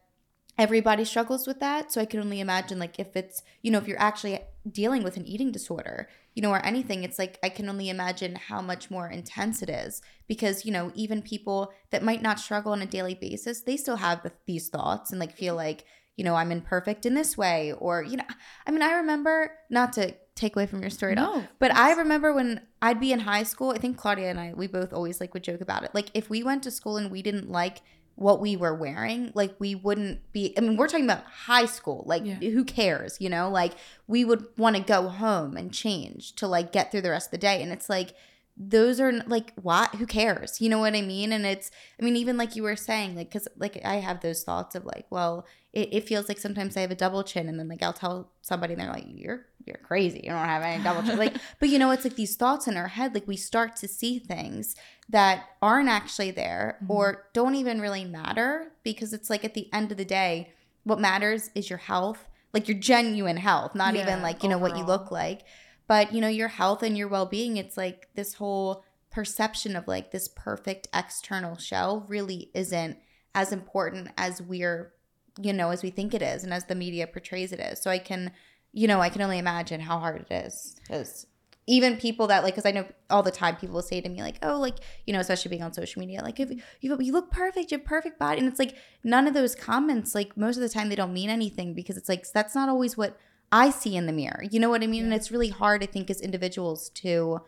everybody 0.57 1.05
struggles 1.05 1.47
with 1.47 1.61
that. 1.61 1.93
So 1.93 2.01
I 2.01 2.05
can 2.05 2.19
only 2.19 2.41
imagine, 2.41 2.77
like, 2.77 2.99
if 2.99 3.15
it's, 3.15 3.41
you 3.61 3.71
know, 3.71 3.77
if 3.77 3.87
you're 3.87 3.99
actually 3.99 4.39
dealing 4.69 5.01
with 5.03 5.15
an 5.15 5.25
eating 5.25 5.51
disorder, 5.51 6.09
you 6.33 6.41
know, 6.41 6.51
or 6.51 6.65
anything, 6.65 7.03
it's 7.03 7.19
like 7.19 7.37
I 7.43 7.49
can 7.49 7.69
only 7.69 7.89
imagine 7.89 8.35
how 8.35 8.61
much 8.61 8.89
more 8.89 9.07
intense 9.07 9.61
it 9.61 9.69
is 9.69 10.01
because, 10.27 10.65
you 10.65 10.71
know, 10.71 10.91
even 10.95 11.21
people 11.21 11.71
that 11.91 12.03
might 12.03 12.21
not 12.21 12.39
struggle 12.39 12.71
on 12.71 12.81
a 12.81 12.87
daily 12.87 13.13
basis, 13.13 13.61
they 13.61 13.77
still 13.77 13.97
have 13.97 14.23
the, 14.23 14.31
these 14.45 14.69
thoughts 14.69 15.11
and 15.11 15.19
like 15.19 15.35
feel 15.35 15.53
mm-hmm. 15.53 15.65
like, 15.65 15.85
you 16.15 16.23
know, 16.23 16.35
I'm 16.35 16.51
imperfect 16.51 17.05
in 17.05 17.13
this 17.13 17.37
way. 17.37 17.73
Or, 17.73 18.03
you 18.03 18.17
know, 18.17 18.23
I 18.67 18.71
mean, 18.71 18.81
I 18.81 18.93
remember 18.93 19.51
not 19.69 19.93
to 19.93 20.13
take 20.35 20.55
away 20.55 20.65
from 20.65 20.81
your 20.81 20.89
story 20.89 21.11
at 21.11 21.19
all, 21.19 21.43
but 21.59 21.73
I 21.75 21.93
remember 21.93 22.33
when 22.33 22.61
I'd 22.81 22.99
be 22.99 23.11
in 23.11 23.19
high 23.19 23.43
school, 23.43 23.71
I 23.71 23.77
think 23.77 23.97
Claudia 23.97 24.29
and 24.29 24.39
I, 24.39 24.53
we 24.55 24.67
both 24.67 24.91
always 24.91 25.19
like 25.19 25.33
would 25.33 25.43
joke 25.43 25.61
about 25.61 25.83
it. 25.83 25.91
Like 25.93 26.09
if 26.13 26.29
we 26.29 26.43
went 26.43 26.63
to 26.63 26.71
school 26.71 26.97
and 26.97 27.11
we 27.11 27.21
didn't 27.21 27.51
like 27.51 27.81
what 28.15 28.39
we 28.39 28.55
were 28.55 28.75
wearing, 28.75 29.31
like 29.33 29.55
we 29.59 29.73
wouldn't 29.75 30.31
be, 30.33 30.53
I 30.57 30.61
mean, 30.61 30.77
we're 30.77 30.87
talking 30.87 31.05
about 31.05 31.23
high 31.25 31.65
school. 31.65 32.03
Like 32.05 32.23
Yeah. 32.25 32.35
who 32.35 32.63
cares, 32.63 33.17
you 33.19 33.29
know? 33.29 33.49
Like 33.49 33.73
we 34.07 34.23
would 34.23 34.45
want 34.57 34.75
to 34.75 34.81
go 34.83 35.07
home 35.07 35.57
and 35.57 35.73
change 35.73 36.33
to 36.35 36.47
like 36.47 36.71
get 36.71 36.91
through 36.91 37.01
the 37.01 37.09
rest 37.09 37.27
of 37.27 37.31
the 37.31 37.37
day. 37.39 37.61
And 37.61 37.71
it's 37.71 37.89
like, 37.89 38.13
those 38.55 38.99
are 38.99 39.11
like 39.25 39.51
what 39.55 39.95
who 39.95 40.05
cares 40.05 40.61
you 40.61 40.69
know 40.69 40.77
what 40.77 40.93
i 40.93 41.01
mean 41.01 41.31
and 41.31 41.43
it's 41.43 41.71
i 41.99 42.05
mean 42.05 42.15
even 42.15 42.37
like 42.37 42.55
you 42.55 42.61
were 42.61 42.75
saying 42.75 43.15
like 43.15 43.27
because 43.27 43.47
like 43.57 43.81
i 43.83 43.95
have 43.95 44.19
those 44.21 44.43
thoughts 44.43 44.75
of 44.75 44.85
like 44.85 45.07
well 45.09 45.43
it, 45.71 45.91
it 45.91 46.07
feels 46.07 46.27
like 46.29 46.37
sometimes 46.37 46.77
i 46.77 46.81
have 46.81 46.91
a 46.91 46.95
double 46.95 47.23
chin 47.23 47.49
and 47.49 47.59
then 47.59 47.67
like 47.67 47.81
i'll 47.81 47.91
tell 47.91 48.29
somebody 48.41 48.73
and 48.73 48.81
they're 48.83 48.91
like 48.91 49.05
you're 49.07 49.47
you're 49.65 49.77
crazy 49.77 50.19
you 50.23 50.29
don't 50.29 50.37
have 50.45 50.61
any 50.61 50.83
double 50.83 51.01
chin 51.01 51.17
like 51.17 51.33
but 51.59 51.67
you 51.69 51.79
know 51.79 51.89
it's 51.89 52.03
like 52.03 52.15
these 52.15 52.35
thoughts 52.35 52.67
in 52.67 52.77
our 52.77 52.89
head 52.89 53.15
like 53.15 53.27
we 53.27 53.35
start 53.35 53.75
to 53.75 53.87
see 53.87 54.19
things 54.19 54.75
that 55.13 55.45
aren't 55.61 55.89
actually 55.89 56.31
there 56.31 56.79
Mhm. 56.83 56.89
or 56.89 57.25
don't 57.33 57.53
even 57.53 57.79
really 57.79 58.03
matter 58.03 58.71
because 58.83 59.13
it's 59.13 59.29
like 59.29 59.45
at 59.45 59.53
the 59.53 59.69
end 59.71 59.91
of 59.91 59.97
the 59.97 60.03
day 60.05 60.51
what 60.83 60.99
matters 60.99 61.51
is 61.53 61.69
your 61.69 61.77
health 61.77 62.27
like 62.51 62.67
your 62.67 62.77
genuine 62.77 63.37
health 63.37 63.75
not 63.75 63.93
Yeah, 63.93 64.01
even 64.01 64.21
like 64.23 64.41
you 64.43 64.49
know 64.49 64.57
what 64.57 64.75
you 64.75 64.83
look 64.83 65.11
like. 65.11 65.43
But 65.87 66.13
you 66.13 66.19
know 66.21 66.27
your 66.27 66.47
health 66.47 66.81
and 66.81 66.97
your 66.97 67.07
well-being 67.07 67.57
it's 67.57 67.77
like 67.77 68.09
this 68.15 68.33
whole 68.35 68.83
perception 69.11 69.75
of 69.75 69.87
like 69.87 70.09
this 70.11 70.27
perfect 70.27 70.87
external 70.93 71.57
shell 71.57 72.05
really 72.07 72.49
isn't 72.55 72.97
as 73.35 73.51
important 73.51 74.09
as 74.17 74.41
we're 74.41 74.93
you 75.39 75.53
know 75.53 75.69
as 75.69 75.83
we 75.83 75.91
think 75.91 76.13
it 76.15 76.21
is 76.23 76.43
and 76.43 76.53
as 76.53 76.65
the 76.65 76.75
media 76.75 77.05
portrays 77.05 77.51
it 77.51 77.59
is. 77.59 77.79
So 77.81 77.91
i 77.91 77.99
can 77.99 78.31
you 78.71 78.87
know 78.87 78.99
i 78.99 79.09
can 79.09 79.21
only 79.21 79.37
imagine 79.37 79.81
how 79.81 79.99
hard 79.99 80.25
it 80.27 80.33
is 80.45 80.75
because 80.81 81.27
even 81.65 81.95
people 81.95 82.27
that 82.27 82.43
like 82.43 82.53
because 82.53 82.65
i 82.65 82.71
know 82.71 82.85
all 83.09 83.23
the 83.23 83.31
time 83.31 83.55
people 83.55 83.75
will 83.75 83.81
say 83.81 84.01
to 84.01 84.09
me 84.09 84.21
like 84.21 84.37
oh 84.43 84.59
like 84.59 84.75
you 85.05 85.13
know 85.13 85.19
especially 85.19 85.49
being 85.49 85.63
on 85.63 85.73
social 85.73 85.99
media 85.99 86.21
like 86.21 86.39
if 86.39 86.51
you, 86.81 86.97
you 86.99 87.13
look 87.13 87.31
perfect 87.31 87.71
you 87.71 87.77
have 87.77 87.85
perfect 87.85 88.19
body 88.19 88.39
and 88.39 88.47
it's 88.47 88.59
like 88.59 88.75
none 89.03 89.27
of 89.27 89.33
those 89.33 89.55
comments 89.55 90.13
like 90.13 90.35
most 90.35 90.57
of 90.57 90.61
the 90.61 90.69
time 90.69 90.89
they 90.89 90.95
don't 90.95 91.13
mean 91.13 91.29
anything 91.29 91.73
because 91.73 91.95
it's 91.95 92.09
like 92.09 92.29
that's 92.31 92.53
not 92.53 92.67
always 92.67 92.97
what 92.97 93.17
I 93.53 93.69
see 93.69 93.95
in 93.95 94.07
the 94.07 94.11
mirror. 94.11 94.43
You 94.49 94.59
know 94.59 94.71
what 94.71 94.81
I 94.81 94.87
mean? 94.87 95.03
And 95.03 95.13
it's 95.13 95.29
really 95.31 95.49
hard, 95.49 95.83
I 95.83 95.85
think, 95.85 96.09
as 96.09 96.19
individuals 96.19 96.89
to 96.95 97.41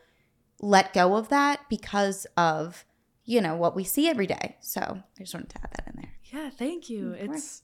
let 0.62 0.94
go 0.94 1.16
of 1.16 1.30
that 1.30 1.62
because 1.68 2.28
of, 2.38 2.86
you 3.24 3.42
know, 3.42 3.56
what 3.56 3.76
we 3.76 3.84
see 3.84 4.08
every 4.08 4.28
day. 4.28 4.56
So 4.62 4.82
I 4.82 5.20
just 5.20 5.34
wanted 5.34 5.50
to 5.50 5.58
add 5.64 5.72
that 5.72 5.88
in 5.88 6.02
there. 6.02 6.12
Yeah, 6.26 6.50
thank 6.52 6.92
you. 6.92 7.14
It's 7.14 7.64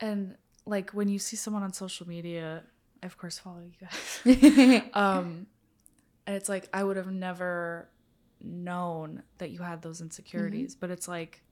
and 0.00 0.34
like 0.66 0.90
when 0.90 1.08
you 1.08 1.20
see 1.20 1.36
someone 1.36 1.62
on 1.62 1.72
social 1.72 2.08
media, 2.08 2.64
I 3.02 3.06
of 3.06 3.16
course 3.16 3.38
follow 3.38 3.60
you 3.60 3.72
guys. 3.80 4.82
um 4.94 5.46
and 6.26 6.36
it's 6.36 6.48
like 6.48 6.68
I 6.72 6.84
would 6.84 6.96
have 6.96 7.10
never 7.10 7.88
known 8.42 9.22
that 9.38 9.50
you 9.50 9.60
had 9.60 9.82
those 9.82 10.00
insecurities, 10.00 10.74
but 10.74 10.90
it's 10.90 11.08
like 11.08 11.42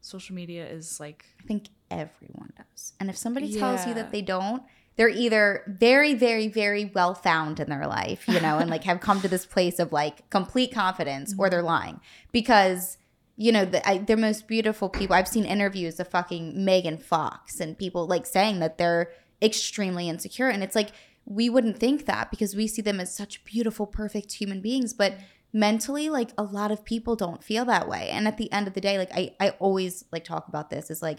social 0.00 0.34
media 0.34 0.66
is 0.66 1.00
like 1.00 1.24
I 1.42 1.46
think 1.46 1.68
everyone 1.90 2.52
does. 2.56 2.92
And 3.00 3.08
if 3.08 3.16
somebody 3.16 3.52
tells 3.58 3.86
you 3.86 3.94
that 3.94 4.12
they 4.12 4.22
don't, 4.22 4.62
they're 4.96 5.08
either 5.08 5.62
very, 5.66 6.14
very, 6.14 6.48
very 6.48 6.86
well 6.94 7.14
found 7.14 7.58
in 7.58 7.68
their 7.68 7.86
life, 7.86 8.28
you 8.28 8.40
know, 8.40 8.58
and 8.58 8.70
like 8.70 8.84
have 8.84 9.00
come 9.00 9.20
to 9.22 9.28
this 9.28 9.46
place 9.46 9.78
of 9.78 9.92
like 9.92 10.28
complete 10.30 10.72
confidence, 10.72 11.34
or 11.38 11.50
they're 11.50 11.62
lying 11.62 12.00
because. 12.32 12.98
You 13.36 13.50
know, 13.50 13.64
the, 13.64 13.84
I, 13.84 13.98
they're 13.98 14.16
most 14.16 14.46
beautiful 14.46 14.88
people. 14.88 15.16
I've 15.16 15.26
seen 15.26 15.44
interviews 15.44 15.98
of 15.98 16.06
fucking 16.06 16.64
Megan 16.64 16.98
Fox 16.98 17.58
and 17.58 17.76
people 17.76 18.06
like 18.06 18.26
saying 18.26 18.60
that 18.60 18.78
they're 18.78 19.10
extremely 19.42 20.08
insecure. 20.08 20.48
And 20.48 20.62
it's 20.62 20.74
like, 20.74 20.90
we 21.26 21.48
wouldn't 21.48 21.78
think 21.78 22.06
that 22.06 22.30
because 22.30 22.54
we 22.54 22.66
see 22.66 22.82
them 22.82 23.00
as 23.00 23.14
such 23.14 23.44
beautiful, 23.44 23.86
perfect 23.86 24.32
human 24.32 24.60
beings. 24.60 24.92
But 24.92 25.14
mentally, 25.52 26.10
like 26.10 26.30
a 26.36 26.42
lot 26.42 26.70
of 26.70 26.84
people 26.84 27.16
don't 27.16 27.42
feel 27.42 27.64
that 27.64 27.88
way. 27.88 28.10
And 28.10 28.28
at 28.28 28.36
the 28.36 28.52
end 28.52 28.66
of 28.66 28.74
the 28.74 28.80
day, 28.80 28.98
like 28.98 29.10
I, 29.14 29.34
I 29.40 29.50
always 29.60 30.04
like 30.12 30.24
talk 30.24 30.48
about 30.48 30.70
this 30.70 30.90
is 30.90 31.00
like 31.00 31.18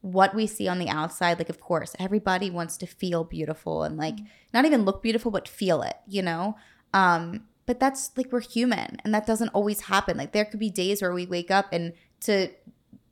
what 0.00 0.34
we 0.34 0.46
see 0.46 0.68
on 0.68 0.78
the 0.78 0.88
outside. 0.88 1.38
Like, 1.38 1.50
of 1.50 1.60
course, 1.60 1.94
everybody 1.98 2.50
wants 2.50 2.76
to 2.78 2.86
feel 2.86 3.24
beautiful 3.24 3.84
and 3.84 3.96
like 3.96 4.18
not 4.52 4.64
even 4.64 4.84
look 4.84 5.02
beautiful, 5.02 5.30
but 5.30 5.48
feel 5.48 5.82
it, 5.82 5.96
you 6.08 6.22
know? 6.22 6.56
Um, 6.92 7.44
but 7.66 7.80
that's 7.80 8.10
like 8.16 8.32
we're 8.32 8.40
human 8.40 8.98
and 9.04 9.14
that 9.14 9.26
doesn't 9.26 9.48
always 9.50 9.82
happen. 9.82 10.16
Like 10.16 10.32
there 10.32 10.44
could 10.44 10.60
be 10.60 10.70
days 10.70 11.00
where 11.00 11.14
we 11.14 11.26
wake 11.26 11.50
up 11.50 11.66
and 11.72 11.92
to 12.20 12.50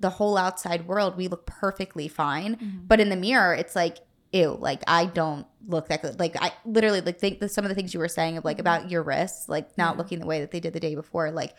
the 0.01 0.11
whole 0.11 0.37
outside 0.37 0.89
world, 0.89 1.17
we 1.17 1.29
look 1.29 1.47
perfectly 1.47 2.09
fine. 2.09 2.83
But 2.87 3.01
in 3.01 3.09
the 3.09 3.17
mirror, 3.17 3.55
it's 3.55 3.77
like, 3.77 3.99
ew, 4.33 4.57
like 4.59 4.83
I 4.87 5.07
don't 5.07 5.47
look 5.67 5.89
that 5.89 6.03
good. 6.03 6.19
Like 6.19 6.37
I 6.41 6.53
literally 6.65 7.01
like 7.01 7.19
think 7.19 7.41
that 7.41 7.51
some 7.51 7.65
of 7.65 7.69
the 7.69 7.75
things 7.75 7.95
you 7.95 8.01
were 8.01 8.09
saying 8.09 8.39
of 8.39 8.45
like 8.45 8.57
mm-hmm. 8.57 8.63
about 8.63 8.91
your 8.91 9.03
wrists, 9.03 9.49
like 9.49 9.77
not 9.79 9.95
Yeah. 9.95 9.99
looking 9.99 10.19
the 10.19 10.27
way 10.27 10.41
that 10.41 10.51
they 10.51 10.61
did 10.61 10.73
the 10.73 10.81
day 10.81 10.95
before, 10.95 11.31
like 11.31 11.55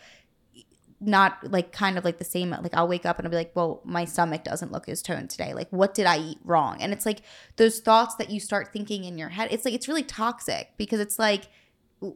not 1.00 1.50
like 1.50 1.72
kind 1.72 1.98
of 1.98 2.04
like 2.04 2.18
the 2.18 2.24
same 2.24 2.50
like 2.50 2.74
I'll 2.74 2.88
wake 2.88 3.06
up 3.06 3.18
and 3.18 3.26
I'll 3.26 3.30
be 3.30 3.36
like, 3.36 3.52
well, 3.54 3.80
my 3.84 4.04
stomach 4.04 4.44
doesn't 4.44 4.72
look 4.72 4.88
as 4.88 5.02
toned 5.02 5.30
today. 5.30 5.54
Like 5.54 5.68
what 5.70 5.94
did 5.94 6.06
I 6.06 6.18
eat 6.18 6.38
wrong? 6.44 6.80
And 6.80 6.92
it's 6.92 7.06
like 7.06 7.20
those 7.56 7.80
thoughts 7.80 8.14
that 8.16 8.30
you 8.30 8.40
start 8.40 8.72
thinking 8.72 9.04
in 9.04 9.18
your 9.18 9.30
head. 9.30 9.48
It's 9.50 9.64
like 9.64 9.74
it's 9.74 9.88
really 9.88 10.02
toxic 10.02 10.70
because 10.76 11.00
it's 11.00 11.18
like 11.18 11.48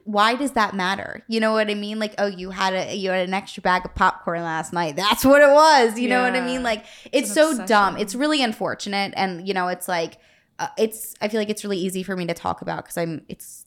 why 0.04 0.34
does 0.34 0.52
that 0.52 0.74
matter? 0.74 1.24
You 1.28 1.40
know 1.40 1.52
what 1.52 1.70
I 1.70 1.74
mean? 1.74 1.98
Like, 1.98 2.14
oh, 2.18 2.26
you 2.26 2.50
had 2.50 2.74
a 2.74 2.94
you 2.94 3.10
had 3.10 3.26
an 3.26 3.34
extra 3.34 3.62
bag 3.62 3.84
of 3.84 3.94
popcorn 3.94 4.42
last 4.42 4.72
night. 4.72 4.96
That's 4.96 5.24
what 5.24 5.40
it 5.40 5.50
was. 5.50 5.98
You 5.98 6.08
know 6.08 6.22
what 6.22 6.34
I 6.34 6.44
mean? 6.44 6.62
Like, 6.62 6.84
it's, 7.12 7.30
an 7.30 7.34
so 7.34 7.50
obsession. 7.50 7.66
dumb. 7.66 7.96
It's 7.96 8.14
really 8.14 8.42
unfortunate, 8.42 9.14
and 9.16 9.46
you 9.46 9.54
know, 9.54 9.68
it's 9.68 9.88
like, 9.88 10.18
uh, 10.58 10.68
it's. 10.76 11.14
I 11.20 11.28
feel 11.28 11.40
like 11.40 11.50
it's 11.50 11.64
really 11.64 11.78
easy 11.78 12.02
for 12.02 12.16
me 12.16 12.26
to 12.26 12.34
talk 12.34 12.62
about 12.62 12.84
because 12.84 12.96
I'm. 12.96 13.24
It's 13.28 13.66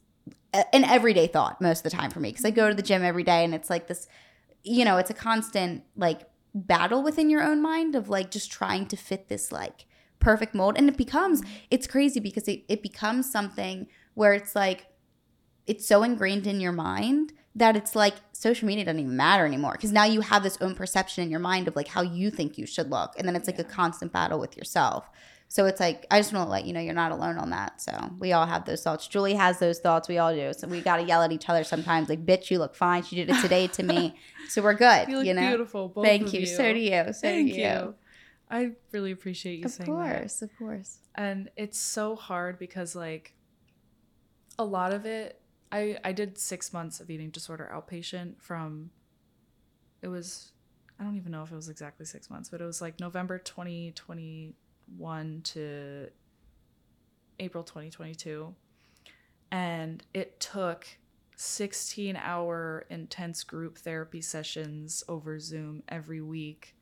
an 0.54 0.84
everyday 0.84 1.28
thought 1.28 1.62
most 1.62 1.80
of 1.80 1.84
the 1.92 1.98
time 1.98 2.12
for 2.12 2.20
me 2.20 2.30
because 2.30 2.44
I 2.44 2.52
go 2.52 2.68
to 2.68 2.76
the 2.76 2.82
gym 2.82 3.04
every 3.04 3.24
day, 3.24 3.44
and 3.44 3.56
it's 3.56 3.70
like 3.70 3.88
this. 3.88 4.08
You 4.64 4.86
know, 4.86 4.98
it's 4.98 5.10
a 5.10 5.14
constant 5.14 5.84
like 5.96 6.22
battle 6.54 7.02
within 7.02 7.30
your 7.30 7.42
own 7.42 7.62
mind 7.62 7.96
of 7.96 8.10
like 8.10 8.30
just 8.30 8.52
trying 8.52 8.86
to 8.88 8.98
fit 8.98 9.30
this 9.30 9.52
like 9.52 9.86
perfect 10.20 10.54
mold, 10.54 10.78
and 10.78 10.90
it 10.90 10.98
becomes. 10.98 11.42
It's 11.70 11.88
crazy 11.88 12.20
because 12.20 12.48
it, 12.48 12.64
it 12.68 12.84
becomes 12.84 13.32
something 13.32 13.88
where 14.14 14.34
it's 14.34 14.56
like 14.56 14.88
it's 15.68 15.88
so 15.88 16.04
ingrained 16.04 16.48
in 16.48 16.60
your 16.60 16.72
mind 16.74 17.34
that 17.56 17.76
it's 17.76 17.96
like 17.96 18.16
social 18.34 18.68
media 18.68 18.86
doesn't 18.86 19.00
even 19.00 19.16
matter 19.16 19.46
anymore 19.46 19.74
because 19.74 19.92
now 19.92 20.06
you 20.06 20.22
have 20.22 20.44
this 20.44 20.58
own 20.62 20.74
perception 20.74 21.24
in 21.24 21.30
your 21.30 21.40
mind 21.40 21.68
of 21.68 21.76
like 21.76 21.88
how 21.88 22.02
you 22.02 22.32
think 22.32 22.58
you 22.58 22.66
should 22.66 22.90
look 22.90 23.14
and 23.18 23.28
then 23.28 23.36
it's 23.36 23.48
like 23.48 23.60
a 23.60 23.64
constant 23.64 24.12
battle 24.12 24.40
with 24.40 24.56
yourself 24.56 25.10
so 25.54 25.66
it's 25.66 25.82
like 25.82 26.06
i 26.10 26.18
just 26.18 26.32
want 26.32 26.48
to 26.48 26.50
let 26.50 26.66
you 26.66 26.72
know 26.72 26.80
you're 26.80 26.94
not 26.94 27.12
alone 27.12 27.38
on 27.38 27.50
that. 27.50 27.82
So 27.82 27.92
we 28.20 28.32
all 28.32 28.46
have 28.46 28.64
those 28.64 28.82
thoughts. 28.84 29.06
Julie 29.06 29.34
has 29.34 29.60
those 29.60 29.80
thoughts. 29.80 30.08
We 30.08 30.18
all 30.18 30.34
do. 30.34 30.54
So 30.54 30.66
we 30.66 30.80
got 30.80 30.96
to 30.96 31.04
yell 31.04 31.22
at 31.24 31.34
each 31.34 31.50
other 31.50 31.66
sometimes 31.66 32.08
like 32.08 32.26
bitch 32.26 32.50
you 32.50 32.58
look 32.58 32.74
fine. 32.74 33.04
She 33.04 33.18
did 33.18 33.30
it 33.30 33.42
today 33.42 33.68
to 33.68 33.84
me. 33.84 34.16
So 34.48 34.62
we're 34.62 34.74
good 34.74 35.08
You 35.10 35.18
look 35.18 35.26
you 35.26 35.34
know? 35.34 35.48
beautiful. 35.50 35.94
Thank 36.02 36.28
of 36.28 36.34
you. 36.34 36.46
so 36.46 36.74
do 36.74 36.80
you. 36.80 37.04
So 37.08 37.22
Thank 37.22 37.52
do 37.52 37.58
you. 37.58 37.64
you, 37.68 37.96
I 38.50 38.72
really 38.94 39.12
appreciate 39.12 39.60
you 39.60 39.66
of 39.66 39.72
saying 39.72 39.94
that. 39.98 40.20
course 40.20 40.42
of 40.42 40.50
course. 40.58 41.00
And 41.16 41.50
it's 41.58 41.78
so 41.78 42.16
hard 42.16 42.58
because 42.58 42.96
like 42.96 43.34
a 44.58 44.64
lot 44.64 44.94
of 44.94 45.06
it 45.06 45.42
I 45.72 45.98
I 46.04 46.14
did 46.14 46.38
6 46.38 46.72
months 46.74 47.02
of 47.02 47.10
eating 47.10 47.30
disorder 47.30 47.70
outpatient 47.74 48.42
from 48.42 48.92
it 50.02 50.08
was 50.08 50.52
I 50.98 51.04
don't 51.04 51.18
even 51.18 51.32
know 51.34 51.44
if 51.44 51.52
it 51.52 51.56
was 51.56 51.68
exactly 51.70 52.06
6 52.06 52.30
months, 52.30 52.50
but 52.50 52.62
it 52.62 52.66
was 52.66 52.82
like 52.82 53.00
November 53.02 53.38
2021 54.98 55.42
to 55.42 56.10
April 57.40 57.64
2022. 57.64 58.54
And 59.52 60.04
it 60.14 60.40
took 60.40 60.88
16 61.36 62.16
hour 62.16 62.86
intense 62.90 63.44
group 63.44 63.78
therapy 63.78 64.22
sessions 64.22 65.04
over 65.10 65.40
Zoom 65.40 65.84
every 65.90 66.22
week 66.22 66.76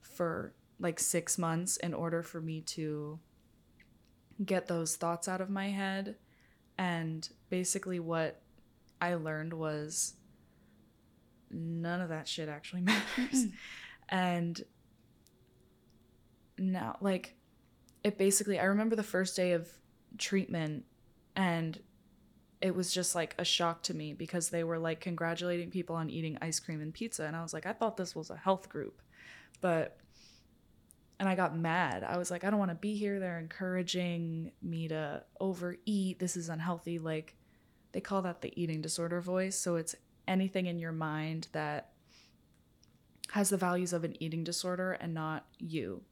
for 0.00 0.54
like 0.78 0.98
six 0.98 1.38
months 1.38 1.76
in 1.76 1.94
order 1.94 2.22
for 2.22 2.40
me 2.40 2.60
to 2.60 3.18
get 4.44 4.66
those 4.66 4.96
thoughts 4.96 5.28
out 5.28 5.40
of 5.40 5.50
my 5.50 5.68
head. 5.68 6.16
And 6.78 7.28
basically, 7.50 8.00
what 8.00 8.40
I 9.00 9.14
learned 9.14 9.52
was 9.52 10.14
none 11.50 12.00
of 12.00 12.08
that 12.08 12.26
shit 12.26 12.48
actually 12.48 12.80
matters. 12.82 13.46
And 14.08 14.62
now, 16.70 16.96
like, 17.00 17.34
it 18.04 18.18
basically 18.18 18.58
I 18.58 18.64
remember 18.64 18.96
the 18.96 19.02
first 19.02 19.36
day 19.36 19.52
of 19.52 19.68
treatment 20.18 20.84
and 21.36 21.78
it 22.60 22.74
was 22.74 22.92
just 22.92 23.14
like 23.14 23.34
a 23.38 23.44
shock 23.44 23.82
to 23.84 23.94
me 23.94 24.12
because 24.12 24.50
they 24.50 24.64
were 24.64 24.78
like 24.78 25.00
congratulating 25.00 25.70
people 25.70 25.96
on 25.96 26.10
eating 26.10 26.38
ice 26.40 26.60
cream 26.60 26.80
and 26.80 26.94
pizza 26.94 27.24
and 27.24 27.34
I 27.34 27.42
was 27.42 27.52
like 27.52 27.66
I 27.66 27.72
thought 27.72 27.96
this 27.96 28.14
was 28.14 28.30
a 28.30 28.36
health 28.36 28.68
group. 28.68 29.00
But 29.60 29.96
and 31.20 31.28
I 31.28 31.36
got 31.36 31.56
mad. 31.56 32.02
I 32.02 32.16
was 32.16 32.30
like 32.30 32.44
I 32.44 32.50
don't 32.50 32.58
want 32.58 32.70
to 32.70 32.76
be 32.76 32.96
here. 32.96 33.20
They're 33.20 33.38
encouraging 33.38 34.52
me 34.62 34.88
to 34.88 35.22
overeat. 35.40 36.18
This 36.18 36.36
is 36.36 36.48
unhealthy 36.48 36.98
like 36.98 37.34
they 37.92 38.00
call 38.00 38.22
that 38.22 38.40
the 38.40 38.52
eating 38.60 38.80
disorder 38.80 39.20
voice. 39.20 39.56
So 39.56 39.76
it's 39.76 39.94
anything 40.26 40.66
in 40.66 40.78
your 40.78 40.92
mind 40.92 41.48
that 41.52 41.90
has 43.30 43.50
the 43.50 43.56
values 43.56 43.92
of 43.92 44.04
an 44.04 44.20
eating 44.22 44.44
disorder 44.44 44.92
and 44.92 45.14
not 45.14 45.46
you. 45.58 46.02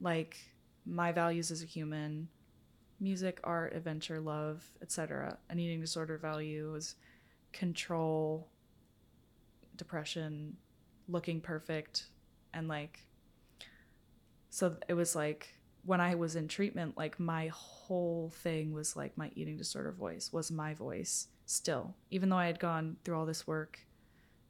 Like 0.00 0.36
my 0.84 1.12
values 1.12 1.50
as 1.50 1.62
a 1.62 1.66
human, 1.66 2.28
music, 3.00 3.40
art, 3.44 3.74
adventure, 3.74 4.20
love, 4.20 4.64
etc. 4.82 5.38
An 5.48 5.58
eating 5.58 5.80
disorder 5.80 6.18
value 6.18 6.74
is 6.74 6.94
control, 7.52 8.48
depression, 9.76 10.56
looking 11.08 11.40
perfect, 11.40 12.06
and 12.52 12.68
like 12.68 13.00
so 14.50 14.76
it 14.88 14.94
was 14.94 15.14
like 15.14 15.48
when 15.84 16.00
I 16.00 16.14
was 16.14 16.34
in 16.34 16.48
treatment, 16.48 16.96
like 16.96 17.20
my 17.20 17.48
whole 17.48 18.32
thing 18.34 18.72
was 18.72 18.96
like 18.96 19.16
my 19.16 19.30
eating 19.34 19.56
disorder 19.56 19.92
voice 19.92 20.32
was 20.32 20.50
my 20.50 20.74
voice 20.74 21.28
still, 21.46 21.94
even 22.10 22.28
though 22.28 22.38
I 22.38 22.46
had 22.46 22.58
gone 22.58 22.96
through 23.04 23.18
all 23.18 23.26
this 23.26 23.46
work 23.46 23.78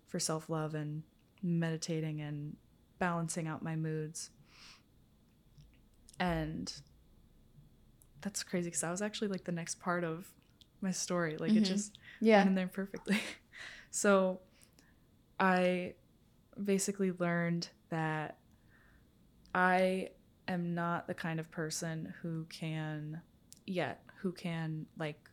for 0.07 0.19
self 0.19 0.49
love 0.49 0.75
and 0.75 1.03
meditating 1.43 2.21
and 2.21 2.57
balancing 2.99 3.47
out 3.47 3.63
my 3.63 3.77
moods. 3.77 4.31
And 6.19 6.73
that's 8.21 8.43
crazy 8.43 8.69
because 8.69 8.81
that 8.81 8.91
was 8.91 9.03
actually 9.03 9.29
like 9.29 9.45
the 9.45 9.53
next 9.53 9.81
part 9.81 10.05
of 10.05 10.27
my 10.81 10.91
story. 10.91 11.37
Like 11.37 11.53
Mhm. 11.53 11.59
it 11.59 11.64
just 11.64 11.99
Yeah. 12.21 12.39
went 12.39 12.49
in 12.51 12.55
there 12.55 12.69
perfectly. 12.69 13.19
so 13.91 14.41
I 15.39 15.95
basically 16.62 17.12
learned 17.12 17.69
that 17.91 18.39
I 19.55 20.11
am 20.49 20.75
not 20.75 21.07
the 21.07 21.14
kind 21.14 21.41
of 21.41 21.51
person 21.51 22.14
who 22.23 22.45
can 22.49 23.21
yet 23.67 24.03
who 24.21 24.33
can 24.33 24.87
like 24.99 25.29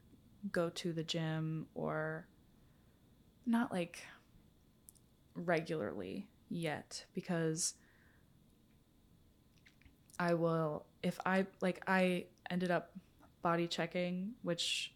go 0.52 0.70
to 0.70 0.92
the 0.92 1.04
gym 1.04 1.68
or 1.76 2.28
not 3.46 3.72
like 3.72 4.04
regularly 5.36 6.28
yet 6.50 7.06
because 7.14 7.76
I 10.24 10.36
will 10.36 10.86
if 11.02 11.20
I 11.26 11.46
like 11.60 11.84
I 11.86 12.28
ended 12.50 12.72
up 12.72 12.92
body 13.42 13.68
checking 13.68 14.32
which 14.42 14.94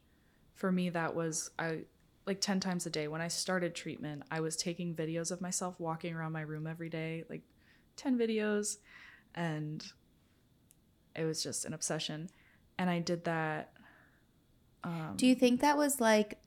for 0.55 0.71
me 0.71 0.89
that 0.89 1.15
was 1.15 1.49
I 1.59 1.79
like 2.25 2.39
10 2.39 2.61
times 2.61 2.85
a 2.85 2.89
day 2.89 3.09
when 3.09 3.19
I 3.19 3.27
started 3.27 3.75
treatment 3.75 4.23
I 4.31 4.39
was 4.39 4.55
taking 4.55 4.95
videos 4.95 5.29
of 5.29 5.41
myself 5.41 5.75
walking 5.79 6.15
around 6.15 6.31
my 6.31 6.41
room 6.41 6.65
every 6.65 6.87
day 6.87 7.25
like 7.29 7.41
10 7.97 8.17
videos 8.17 8.77
and 9.35 9.85
it 11.13 11.25
was 11.25 11.43
just 11.43 11.65
an 11.65 11.73
obsession 11.73 12.29
and 12.77 12.89
I 12.89 12.99
did 12.99 13.25
that 13.25 13.73
um 14.85 15.15
Do 15.17 15.27
you 15.27 15.35
think 15.35 15.59
that 15.59 15.75
was 15.77 15.99
like 15.99 16.39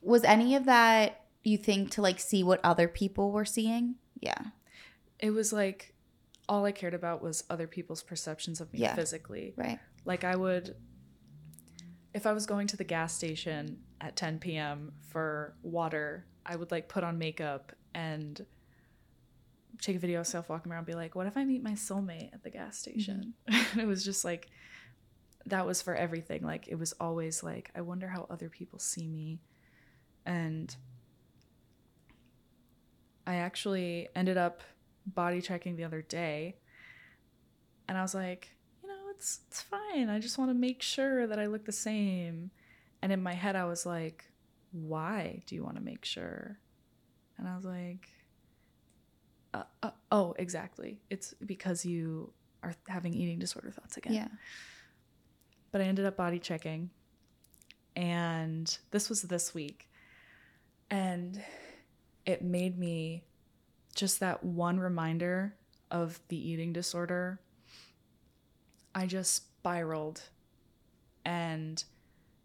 was 0.00 0.24
any 0.24 0.56
of 0.56 0.64
that 0.64 1.24
you 1.44 1.56
think 1.56 1.92
to 1.92 2.02
like 2.02 2.18
see 2.18 2.42
what 2.42 2.58
other 2.64 2.88
people 2.88 3.30
were 3.30 3.44
seeing? 3.44 3.94
Yeah. 4.18 4.42
it 5.20 5.30
was 5.30 5.52
like 5.52 5.94
all 6.48 6.64
I 6.64 6.72
cared 6.72 6.94
about 6.94 7.22
was 7.22 7.44
other 7.50 7.66
people's 7.66 8.02
perceptions 8.02 8.60
of 8.60 8.72
me 8.72 8.80
Yeah. 8.80 8.94
physically 8.94 9.54
Right. 9.56 9.78
Like 10.04 10.24
I 10.24 10.36
would 10.36 10.76
if 12.14 12.26
I 12.26 12.32
was 12.32 12.46
going 12.46 12.66
to 12.68 12.78
the 12.78 12.84
gas 12.84 13.12
station 13.14 13.78
at 14.00 14.16
10 14.16 14.38
p.m. 14.38 14.92
for 15.02 15.54
water, 15.62 16.24
I 16.46 16.56
would 16.56 16.70
like 16.70 16.88
put 16.88 17.04
on 17.04 17.18
makeup 17.18 17.72
and 17.94 18.46
take 19.82 19.96
a 19.96 19.98
video 19.98 20.20
of 20.20 20.26
myself 20.26 20.48
walking 20.48 20.72
around 20.72 20.78
and 20.78 20.86
be 20.86 20.94
like, 20.94 21.14
what 21.14 21.26
if 21.26 21.36
I 21.36 21.44
meet 21.44 21.62
my 21.62 21.72
soulmate 21.72 22.32
at 22.32 22.42
the 22.42 22.48
gas 22.48 22.80
mm-hmm. 22.80 22.92
station? 22.92 23.34
and 23.46 23.66
it 23.80 23.86
was 23.86 24.02
just 24.02 24.24
like 24.24 24.48
that 25.46 25.66
was 25.66 25.82
for 25.82 25.94
everything. 25.94 26.42
Like 26.42 26.68
it 26.68 26.76
was 26.76 26.92
always 27.00 27.42
like, 27.42 27.70
I 27.74 27.82
wonder 27.82 28.08
how 28.08 28.26
other 28.30 28.48
people 28.48 28.78
see 28.78 29.06
me. 29.06 29.40
And 30.24 30.74
I 33.26 33.36
actually 33.36 34.08
ended 34.14 34.36
up 34.36 34.62
body 35.06 35.40
checking 35.40 35.76
the 35.76 35.84
other 35.84 36.02
day 36.02 36.56
and 37.88 37.96
I 37.96 38.02
was 38.02 38.14
like, 38.14 38.48
you 38.82 38.88
know, 38.88 38.94
it's 39.10 39.40
it's 39.48 39.62
fine. 39.62 40.08
I 40.08 40.18
just 40.18 40.38
want 40.38 40.50
to 40.50 40.54
make 40.54 40.82
sure 40.82 41.26
that 41.26 41.38
I 41.38 41.46
look 41.46 41.64
the 41.64 41.72
same. 41.72 42.50
And 43.02 43.12
in 43.12 43.22
my 43.22 43.34
head 43.34 43.54
I 43.56 43.64
was 43.66 43.86
like, 43.86 44.24
why 44.72 45.42
do 45.46 45.54
you 45.54 45.62
want 45.62 45.76
to 45.76 45.82
make 45.82 46.04
sure? 46.04 46.58
And 47.38 47.46
I 47.48 47.54
was 47.54 47.64
like, 47.64 48.08
uh, 49.54 49.62
uh, 49.82 49.90
oh, 50.10 50.34
exactly. 50.38 51.00
It's 51.10 51.34
because 51.44 51.84
you 51.86 52.32
are 52.62 52.74
having 52.88 53.14
eating 53.14 53.38
disorder 53.38 53.70
thoughts 53.70 53.96
again 53.96 54.14
Yeah. 54.14 54.28
but 55.70 55.80
I 55.80 55.84
ended 55.84 56.04
up 56.06 56.16
body 56.16 56.38
checking. 56.40 56.90
And 57.94 58.76
this 58.90 59.08
was 59.08 59.22
this 59.22 59.54
week. 59.54 59.88
And 60.90 61.40
it 62.26 62.42
made 62.42 62.78
me 62.78 63.24
just 63.96 64.20
that 64.20 64.44
one 64.44 64.78
reminder 64.78 65.56
of 65.90 66.20
the 66.28 66.36
eating 66.36 66.72
disorder. 66.72 67.40
I 68.94 69.06
just 69.06 69.34
spiraled. 69.34 70.22
And 71.24 71.82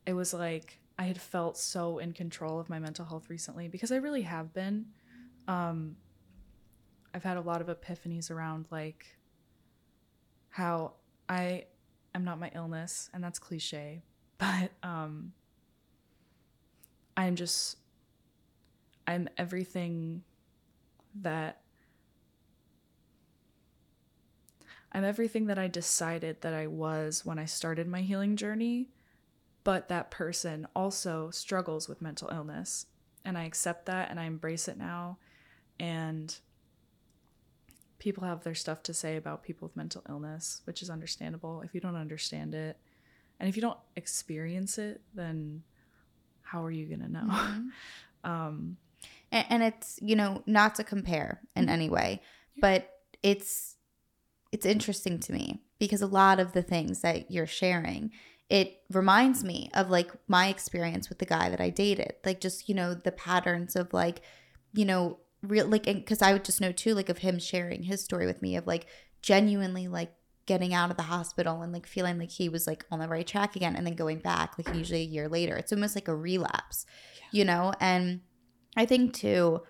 it 0.05 0.13
was 0.13 0.33
like 0.33 0.79
I 0.97 1.03
had 1.03 1.19
felt 1.19 1.57
so 1.57 1.99
in 1.99 2.13
control 2.13 2.59
of 2.59 2.69
my 2.69 2.79
mental 2.79 3.05
health 3.05 3.29
recently 3.29 3.67
because 3.67 3.91
I 3.91 3.97
really 3.97 4.23
have 4.23 4.53
been. 4.53 4.87
Um, 5.47 5.97
I've 7.13 7.23
had 7.23 7.37
a 7.37 7.41
lot 7.41 7.61
of 7.61 7.67
epiphanies 7.67 8.31
around 8.31 8.65
like 8.71 9.05
how 10.49 10.93
I 11.27 11.65
am 12.15 12.23
not 12.23 12.39
my 12.39 12.51
illness, 12.55 13.09
and 13.13 13.23
that's 13.23 13.39
cliche, 13.39 14.03
but 14.37 14.71
um, 14.83 15.33
I'm 17.17 17.35
just 17.35 17.77
I'm 19.07 19.27
everything 19.37 20.23
that 21.15 21.61
I'm 24.91 25.03
everything 25.03 25.45
that 25.47 25.57
I 25.57 25.67
decided 25.67 26.41
that 26.41 26.53
I 26.53 26.67
was 26.67 27.25
when 27.25 27.39
I 27.39 27.45
started 27.45 27.87
my 27.87 28.01
healing 28.01 28.35
journey, 28.35 28.89
but 29.63 29.87
that 29.89 30.11
person 30.11 30.67
also 30.75 31.29
struggles 31.29 31.87
with 31.87 32.01
mental 32.01 32.29
illness. 32.29 32.87
And 33.23 33.37
I 33.37 33.43
accept 33.43 33.85
that 33.85 34.09
and 34.09 34.19
I 34.19 34.25
embrace 34.25 34.67
it 34.67 34.77
now. 34.77 35.17
And 35.79 36.35
people 37.99 38.23
have 38.23 38.43
their 38.43 38.55
stuff 38.55 38.83
to 38.83 38.93
say 38.93 39.15
about 39.15 39.43
people 39.43 39.67
with 39.67 39.77
mental 39.77 40.03
illness, 40.09 40.61
which 40.65 40.81
is 40.81 40.89
understandable 40.89 41.61
if 41.61 41.73
you 41.73 41.79
don't 41.79 41.95
understand 41.95 42.53
it. 42.53 42.77
And 43.39 43.47
if 43.47 43.55
you 43.55 43.61
don't 43.61 43.79
experience 43.95 44.77
it, 44.77 45.01
then 45.13 45.63
how 46.41 46.63
are 46.63 46.71
you 46.71 46.85
going 46.85 47.01
to 47.01 47.11
know? 47.11 47.27
Mhm. 47.29 47.67
Um, 48.23 48.77
and, 49.31 49.45
and 49.49 49.63
it's 49.63 49.99
you 50.01 50.15
know 50.15 50.43
not 50.45 50.75
to 50.75 50.83
compare 50.83 51.41
in 51.55 51.65
Mhm. 51.67 51.69
any 51.69 51.89
way 51.89 52.21
but 52.59 52.89
it's 53.23 53.77
it's 54.51 54.65
interesting 54.65 55.19
to 55.19 55.31
me 55.33 55.61
because 55.79 56.01
a 56.01 56.07
lot 56.07 56.39
of 56.39 56.53
the 56.53 56.61
things 56.61 57.01
that 57.01 57.31
you're 57.31 57.47
sharing 57.47 58.11
it 58.49 58.81
reminds 58.91 59.43
me 59.43 59.69
of 59.73 59.89
like 59.89 60.11
my 60.27 60.47
experience 60.47 61.07
with 61.09 61.19
the 61.19 61.25
guy 61.25 61.49
that 61.49 61.61
i 61.61 61.69
dated 61.69 62.13
like 62.25 62.41
just 62.41 62.67
you 62.67 62.75
know 62.75 62.93
the 62.93 63.11
patterns 63.11 63.75
of 63.75 63.93
like 63.93 64.21
you 64.73 64.85
know 64.85 65.19
real 65.41 65.65
like 65.67 65.83
because 65.85 66.21
i 66.21 66.33
would 66.33 66.43
just 66.43 66.61
know 66.61 66.71
too 66.71 66.93
like 66.93 67.09
of 67.09 67.19
him 67.19 67.39
sharing 67.39 67.83
his 67.83 68.03
story 68.03 68.25
with 68.25 68.41
me 68.41 68.55
of 68.55 68.67
like 68.67 68.85
genuinely 69.21 69.87
like 69.87 70.11
getting 70.47 70.73
out 70.73 70.91
of 70.91 70.97
the 70.97 71.03
hospital 71.03 71.61
and 71.61 71.71
like 71.71 71.85
feeling 71.85 72.17
like 72.17 72.31
he 72.31 72.49
was 72.49 72.65
like 72.67 72.83
on 72.91 72.99
the 72.99 73.07
right 73.07 73.27
track 73.27 73.55
again 73.55 73.75
and 73.75 73.85
then 73.85 73.93
going 73.95 74.17
back 74.19 74.57
like 74.57 74.75
usually 74.75 75.01
a 75.01 75.05
year 75.05 75.29
later. 75.29 75.55
It's 75.55 75.71
almost 75.71 75.95
like 75.95 76.07
a 76.07 76.15
relapse 76.15 76.85
you 77.31 77.45
know 77.45 77.71
and 77.79 78.21
i 78.75 78.85
think 78.85 79.13
too 79.13 79.61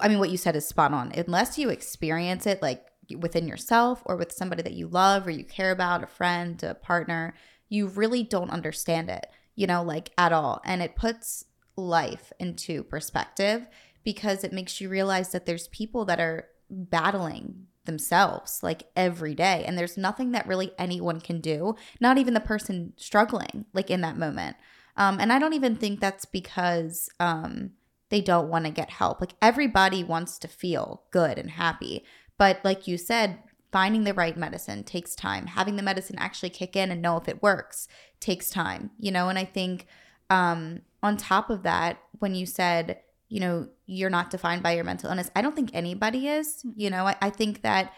i 0.00 0.08
mean 0.08 0.18
what 0.18 0.30
you 0.30 0.36
said 0.36 0.56
is 0.56 0.66
spot 0.66 0.92
on. 0.92 1.12
Unless 1.16 1.58
you 1.58 1.68
experience 1.68 2.46
it 2.46 2.62
like 2.62 2.86
within 3.18 3.46
yourself 3.46 4.02
or 4.04 4.16
with 4.16 4.32
somebody 4.32 4.62
that 4.62 4.72
you 4.72 4.88
love 4.88 5.26
or 5.26 5.30
you 5.30 5.44
care 5.44 5.70
about 5.70 6.02
a 6.02 6.08
friend 6.08 6.62
a 6.62 6.74
partner 6.74 7.34
you 7.68 7.86
really 7.86 8.22
don't 8.22 8.50
understand 8.50 9.08
it 9.08 9.26
you 9.54 9.66
know 9.66 9.82
like 9.82 10.10
at 10.18 10.32
all. 10.32 10.60
And 10.64 10.82
it 10.82 10.96
puts 10.96 11.44
life 11.76 12.32
into 12.38 12.82
perspective 12.84 13.66
because 14.02 14.44
it 14.44 14.52
makes 14.52 14.80
you 14.80 14.88
realize 14.88 15.30
that 15.30 15.46
there's 15.46 15.68
people 15.68 16.04
that 16.06 16.20
are 16.20 16.48
battling 16.70 17.66
themselves 17.84 18.62
like 18.62 18.84
every 18.96 19.34
day. 19.34 19.64
And 19.64 19.78
there's 19.78 19.96
nothing 19.96 20.32
that 20.32 20.48
really 20.48 20.72
anyone 20.78 21.20
can 21.20 21.40
do 21.40 21.76
not 22.00 22.18
even 22.18 22.34
the 22.34 22.40
person 22.40 22.92
struggling 22.96 23.66
like 23.72 23.90
in 23.90 24.00
that 24.00 24.16
moment. 24.16 24.56
Um, 24.98 25.20
and 25.20 25.30
i 25.30 25.38
don't 25.38 25.52
even 25.52 25.76
think 25.76 26.00
that's 26.00 26.24
because 26.24 27.10
um, 27.20 27.72
they 28.08 28.20
don't 28.20 28.48
want 28.48 28.64
to 28.64 28.70
get 28.70 28.90
help 28.90 29.20
like 29.20 29.34
everybody 29.42 30.02
wants 30.02 30.38
to 30.38 30.48
feel 30.48 31.02
good 31.10 31.38
and 31.38 31.52
happy 31.52 32.04
but 32.38 32.60
like 32.64 32.86
you 32.86 32.96
said 32.96 33.38
finding 33.76 34.04
the 34.04 34.14
right 34.14 34.38
medicine 34.38 34.82
takes 34.82 35.14
time. 35.14 35.46
Having 35.48 35.76
the 35.76 35.82
medicine 35.82 36.16
actually 36.18 36.48
kick 36.48 36.76
in 36.76 36.90
and 36.90 37.02
know 37.02 37.18
if 37.18 37.28
it 37.28 37.42
works 37.42 37.88
takes 38.20 38.48
time, 38.48 38.90
you 38.98 39.10
know? 39.10 39.28
And 39.28 39.38
I 39.38 39.44
think 39.44 39.86
um, 40.30 40.80
on 41.02 41.18
top 41.18 41.50
of 41.50 41.62
that, 41.64 41.98
when 42.18 42.34
you 42.34 42.46
said, 42.46 43.00
you 43.28 43.38
know, 43.38 43.68
you're 43.84 44.08
not 44.08 44.30
defined 44.30 44.62
by 44.62 44.72
your 44.72 44.84
mental 44.84 45.10
illness, 45.10 45.30
I 45.36 45.42
don't 45.42 45.54
think 45.54 45.70
anybody 45.74 46.28
is. 46.28 46.64
You 46.74 46.88
know, 46.88 47.06
I, 47.06 47.16
I 47.20 47.28
think 47.28 47.60
that 47.62 47.92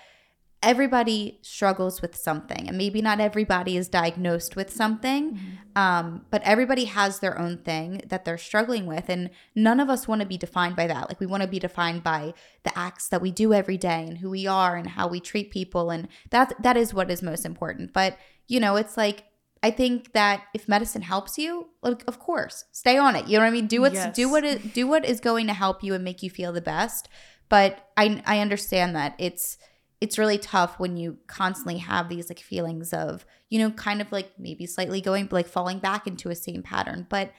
everybody 0.62 1.38
struggles 1.40 2.02
with 2.02 2.16
something 2.16 2.66
and 2.68 2.76
maybe 2.76 3.00
not 3.00 3.20
everybody 3.20 3.76
is 3.76 3.88
diagnosed 3.88 4.56
with 4.56 4.70
something 4.70 5.34
mm-hmm. 5.34 5.80
um, 5.80 6.24
but 6.30 6.42
everybody 6.42 6.86
has 6.86 7.20
their 7.20 7.38
own 7.38 7.58
thing 7.58 8.02
that 8.08 8.24
they're 8.24 8.38
struggling 8.38 8.84
with 8.84 9.08
and 9.08 9.30
none 9.54 9.78
of 9.78 9.88
us 9.88 10.08
want 10.08 10.20
to 10.20 10.26
be 10.26 10.36
defined 10.36 10.74
by 10.74 10.86
that 10.86 11.08
like 11.08 11.20
we 11.20 11.26
want 11.26 11.42
to 11.42 11.48
be 11.48 11.60
defined 11.60 12.02
by 12.02 12.34
the 12.64 12.76
acts 12.76 13.08
that 13.08 13.22
we 13.22 13.30
do 13.30 13.54
every 13.54 13.76
day 13.76 14.04
and 14.08 14.18
who 14.18 14.30
we 14.30 14.46
are 14.46 14.74
and 14.74 14.88
how 14.88 15.06
we 15.06 15.20
treat 15.20 15.50
people 15.50 15.90
and 15.90 16.08
that 16.30 16.52
that 16.60 16.76
is 16.76 16.92
what 16.92 17.10
is 17.10 17.22
most 17.22 17.44
important 17.44 17.92
but 17.92 18.16
you 18.48 18.58
know 18.58 18.74
it's 18.74 18.96
like 18.96 19.24
I 19.60 19.72
think 19.72 20.12
that 20.12 20.44
if 20.54 20.68
medicine 20.68 21.02
helps 21.02 21.36
you, 21.36 21.66
like 21.82 22.04
of 22.06 22.20
course, 22.20 22.64
stay 22.70 22.96
on 22.96 23.16
it. 23.16 23.26
You 23.26 23.32
know 23.32 23.40
what 23.40 23.48
I 23.48 23.50
mean? 23.50 23.66
Do 23.66 23.80
what's 23.80 23.96
yes. 23.96 24.14
do 24.14 24.30
what 24.30 24.44
do 24.72 24.86
what 24.86 25.04
is 25.04 25.18
going 25.18 25.48
to 25.48 25.52
help 25.52 25.82
you 25.82 25.94
and 25.94 26.04
make 26.04 26.22
you 26.22 26.30
feel 26.30 26.52
the 26.52 26.60
best. 26.60 27.08
But 27.48 27.88
I 27.96 28.22
I 28.24 28.38
understand 28.38 28.94
that 28.94 29.16
it's 29.18 29.58
it's 30.00 30.18
really 30.18 30.38
tough 30.38 30.78
when 30.78 30.96
you 30.96 31.18
constantly 31.26 31.78
have 31.78 32.08
these 32.08 32.28
like 32.28 32.40
feelings 32.40 32.92
of 32.92 33.24
you 33.48 33.58
know 33.58 33.70
kind 33.70 34.00
of 34.00 34.10
like 34.12 34.30
maybe 34.38 34.66
slightly 34.66 35.00
going 35.00 35.28
like 35.30 35.46
falling 35.46 35.78
back 35.78 36.06
into 36.06 36.30
a 36.30 36.34
same 36.34 36.62
pattern 36.62 37.06
but 37.08 37.32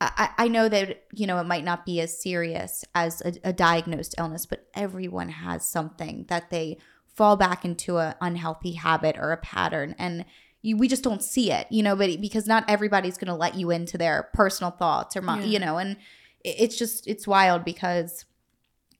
i, 0.00 0.30
I 0.38 0.48
know 0.48 0.68
that 0.68 1.04
you 1.12 1.26
know 1.26 1.38
it 1.38 1.46
might 1.46 1.64
not 1.64 1.86
be 1.86 2.00
as 2.00 2.20
serious 2.20 2.84
as 2.94 3.20
a, 3.22 3.34
a 3.44 3.52
diagnosed 3.52 4.14
illness 4.18 4.46
but 4.46 4.66
everyone 4.74 5.30
has 5.30 5.64
something 5.64 6.26
that 6.28 6.50
they 6.50 6.78
fall 7.14 7.36
back 7.36 7.64
into 7.64 7.98
an 7.98 8.14
unhealthy 8.20 8.72
habit 8.72 9.16
or 9.18 9.32
a 9.32 9.36
pattern 9.36 9.94
and 9.98 10.24
you, 10.64 10.76
we 10.76 10.88
just 10.88 11.02
don't 11.02 11.22
see 11.22 11.50
it 11.50 11.66
you 11.70 11.82
know 11.82 11.96
but 11.96 12.20
because 12.20 12.46
not 12.46 12.64
everybody's 12.68 13.18
going 13.18 13.28
to 13.28 13.34
let 13.34 13.54
you 13.54 13.70
into 13.70 13.98
their 13.98 14.30
personal 14.34 14.70
thoughts 14.70 15.16
or 15.16 15.22
yeah. 15.22 15.40
you 15.40 15.58
know 15.58 15.78
and 15.78 15.96
it's 16.44 16.76
just 16.76 17.06
it's 17.06 17.26
wild 17.26 17.64
because 17.64 18.24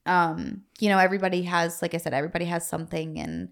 um 0.07 0.63
you 0.81 0.89
know 0.89 0.99
everybody 0.99 1.43
has 1.43 1.81
like 1.81 1.95
i 1.95 1.99
said 1.99 2.15
everybody 2.15 2.45
has 2.47 2.69
something. 2.69 3.19
And 3.19 3.51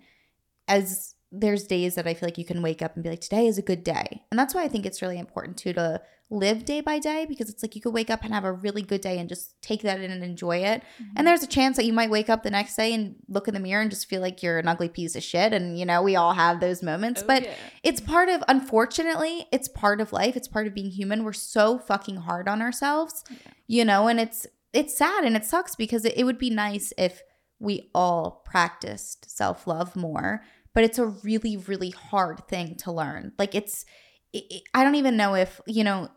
as 0.68 1.14
there's 1.32 1.64
days 1.64 1.94
that 1.94 2.06
i 2.06 2.14
feel 2.14 2.26
like 2.26 2.38
you 2.38 2.44
can 2.44 2.62
wake 2.62 2.82
up 2.82 2.94
and 2.94 3.04
be 3.04 3.10
like 3.10 3.20
today 3.20 3.46
is 3.46 3.58
a 3.58 3.62
good 3.62 3.84
day. 3.84 4.24
And 4.30 4.38
that's 4.38 4.54
why 4.54 4.64
i 4.64 4.68
think 4.68 4.86
it's 4.86 5.02
really 5.02 5.18
important 5.18 5.56
too 5.56 5.72
to 5.74 6.00
live 6.32 6.64
day 6.64 6.80
by 6.80 7.00
day 7.00 7.26
because 7.28 7.50
it's 7.50 7.62
like 7.62 7.74
you 7.74 7.82
could 7.82 7.92
wake 7.92 8.08
up 8.08 8.22
and 8.22 8.32
have 8.32 8.44
a 8.44 8.52
really 8.52 8.82
good 8.82 9.00
day 9.00 9.18
and 9.18 9.28
just 9.28 9.60
take 9.62 9.82
that 9.82 10.00
in 10.00 10.12
and 10.12 10.22
enjoy 10.22 10.58
it. 10.58 10.80
Mm-hmm. 10.80 11.12
and 11.16 11.26
there's 11.26 11.42
a 11.42 11.46
chance 11.46 11.76
that 11.76 11.84
you 11.84 11.92
might 11.92 12.08
wake 12.08 12.30
up 12.30 12.44
the 12.44 12.50
next 12.50 12.76
day 12.76 12.94
and 12.94 13.16
look 13.28 13.48
in 13.48 13.54
the 13.54 13.60
mirror 13.60 13.82
and 13.82 13.90
just 13.90 14.08
feel 14.08 14.20
like 14.20 14.40
you're 14.42 14.60
an 14.60 14.68
ugly 14.68 14.88
piece 14.88 15.16
of 15.16 15.24
shit. 15.24 15.52
And 15.52 15.78
you 15.78 15.84
know 15.84 16.02
we 16.02 16.14
all 16.16 16.32
have 16.32 16.60
those 16.60 16.82
moments. 16.82 17.22
Oh, 17.22 17.26
but 17.26 17.42
yeah. 17.42 17.54
it's 17.82 18.00
part 18.00 18.28
of 18.28 18.44
unfortunately 18.46 19.46
it's 19.50 19.68
part 19.68 20.00
of 20.00 20.12
life. 20.12 20.36
It's 20.36 20.48
part 20.48 20.68
of 20.68 20.74
being 20.74 20.90
human. 20.90 21.24
We're 21.24 21.32
so 21.32 21.78
fucking 21.78 22.16
hard 22.16 22.48
on 22.48 22.62
ourselves 22.62 23.24
yeah. 23.28 23.36
you 23.66 23.84
know 23.84 24.08
and 24.08 24.20
it's 24.20 24.46
it's 24.72 24.96
sad 24.96 25.24
and 25.24 25.36
it 25.36 25.44
sucks 25.44 25.74
because 25.74 26.04
it, 26.04 26.14
it 26.16 26.24
would 26.24 26.38
be 26.38 26.50
nice 26.50 26.92
if 26.96 27.22
we 27.58 27.90
all 27.94 28.42
practiced 28.44 29.30
self 29.30 29.66
love 29.66 29.94
more, 29.96 30.42
but 30.74 30.84
it's 30.84 30.98
a 30.98 31.06
really, 31.06 31.56
really 31.56 31.90
hard 31.90 32.46
thing 32.48 32.74
to 32.76 32.92
learn. 32.92 33.32
Like, 33.38 33.54
it's, 33.54 33.84
it, 34.32 34.62
I 34.74 34.82
don't 34.84 34.94
even 34.94 35.16
know 35.16 35.34
if, 35.34 35.60
you 35.66 35.84
know, 35.84 36.08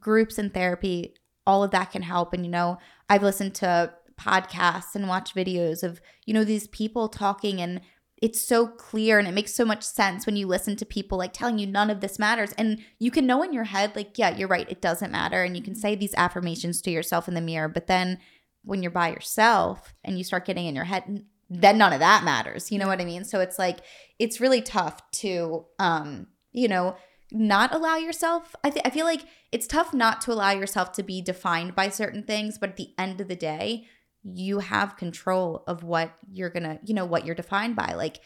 groups 0.00 0.38
and 0.38 0.52
therapy, 0.52 1.14
all 1.46 1.62
of 1.62 1.70
that 1.70 1.92
can 1.92 2.02
help. 2.02 2.32
And, 2.32 2.44
you 2.44 2.50
know, 2.50 2.78
I've 3.08 3.22
listened 3.22 3.54
to 3.56 3.94
podcasts 4.18 4.94
and 4.94 5.08
watched 5.08 5.34
videos 5.34 5.82
of, 5.82 6.00
you 6.26 6.34
know, 6.34 6.44
these 6.44 6.66
people 6.68 7.08
talking 7.08 7.60
and 7.60 7.80
it's 8.20 8.40
so 8.40 8.66
clear 8.66 9.18
and 9.18 9.28
it 9.28 9.34
makes 9.34 9.54
so 9.54 9.64
much 9.64 9.82
sense 9.82 10.26
when 10.26 10.36
you 10.36 10.46
listen 10.46 10.76
to 10.76 10.84
people 10.84 11.18
like 11.18 11.32
telling 11.32 11.58
you 11.58 11.66
none 11.66 11.90
of 11.90 12.00
this 12.00 12.18
matters. 12.18 12.52
And 12.58 12.80
you 12.98 13.10
can 13.10 13.26
know 13.26 13.42
in 13.42 13.52
your 13.52 13.64
head 13.64 13.94
like 13.94 14.18
yeah 14.18 14.36
you're 14.36 14.48
right 14.48 14.70
it 14.70 14.80
doesn't 14.80 15.12
matter. 15.12 15.42
And 15.42 15.56
you 15.56 15.62
can 15.62 15.74
say 15.74 15.94
these 15.94 16.14
affirmations 16.16 16.82
to 16.82 16.90
yourself 16.90 17.28
in 17.28 17.34
the 17.34 17.40
mirror 17.40 17.68
but 17.68 17.86
then 17.86 18.18
when 18.64 18.82
you're 18.82 18.90
by 18.90 19.10
yourself 19.10 19.94
and 20.04 20.18
you 20.18 20.24
start 20.24 20.44
getting 20.44 20.66
in 20.66 20.74
your 20.74 20.84
head 20.84 21.24
then 21.50 21.78
none 21.78 21.92
of 21.92 22.00
that 22.00 22.24
matters. 22.24 22.70
You 22.70 22.78
know 22.78 22.88
what 22.88 23.00
i 23.00 23.04
mean? 23.04 23.24
So 23.24 23.40
it's 23.40 23.58
like 23.58 23.78
it's 24.18 24.40
really 24.40 24.62
tough 24.62 25.10
to 25.12 25.66
um 25.78 26.26
you 26.52 26.68
know 26.68 26.96
not 27.30 27.74
allow 27.74 27.96
yourself 27.96 28.56
I, 28.64 28.70
th- 28.70 28.82
I 28.86 28.90
feel 28.90 29.04
like 29.04 29.22
it's 29.52 29.66
tough 29.66 29.92
not 29.92 30.22
to 30.22 30.32
allow 30.32 30.50
yourself 30.50 30.92
to 30.92 31.02
be 31.02 31.20
defined 31.20 31.74
by 31.74 31.90
certain 31.90 32.22
things 32.22 32.56
but 32.58 32.70
at 32.70 32.76
the 32.76 32.94
end 32.96 33.20
of 33.20 33.28
the 33.28 33.36
day 33.36 33.86
you 34.22 34.58
have 34.58 34.96
control 34.96 35.64
of 35.66 35.82
what 35.82 36.12
you're 36.30 36.50
gonna 36.50 36.78
you 36.84 36.94
know 36.94 37.04
what 37.04 37.24
you're 37.24 37.34
defined 37.34 37.76
by 37.76 37.94
like 37.94 38.20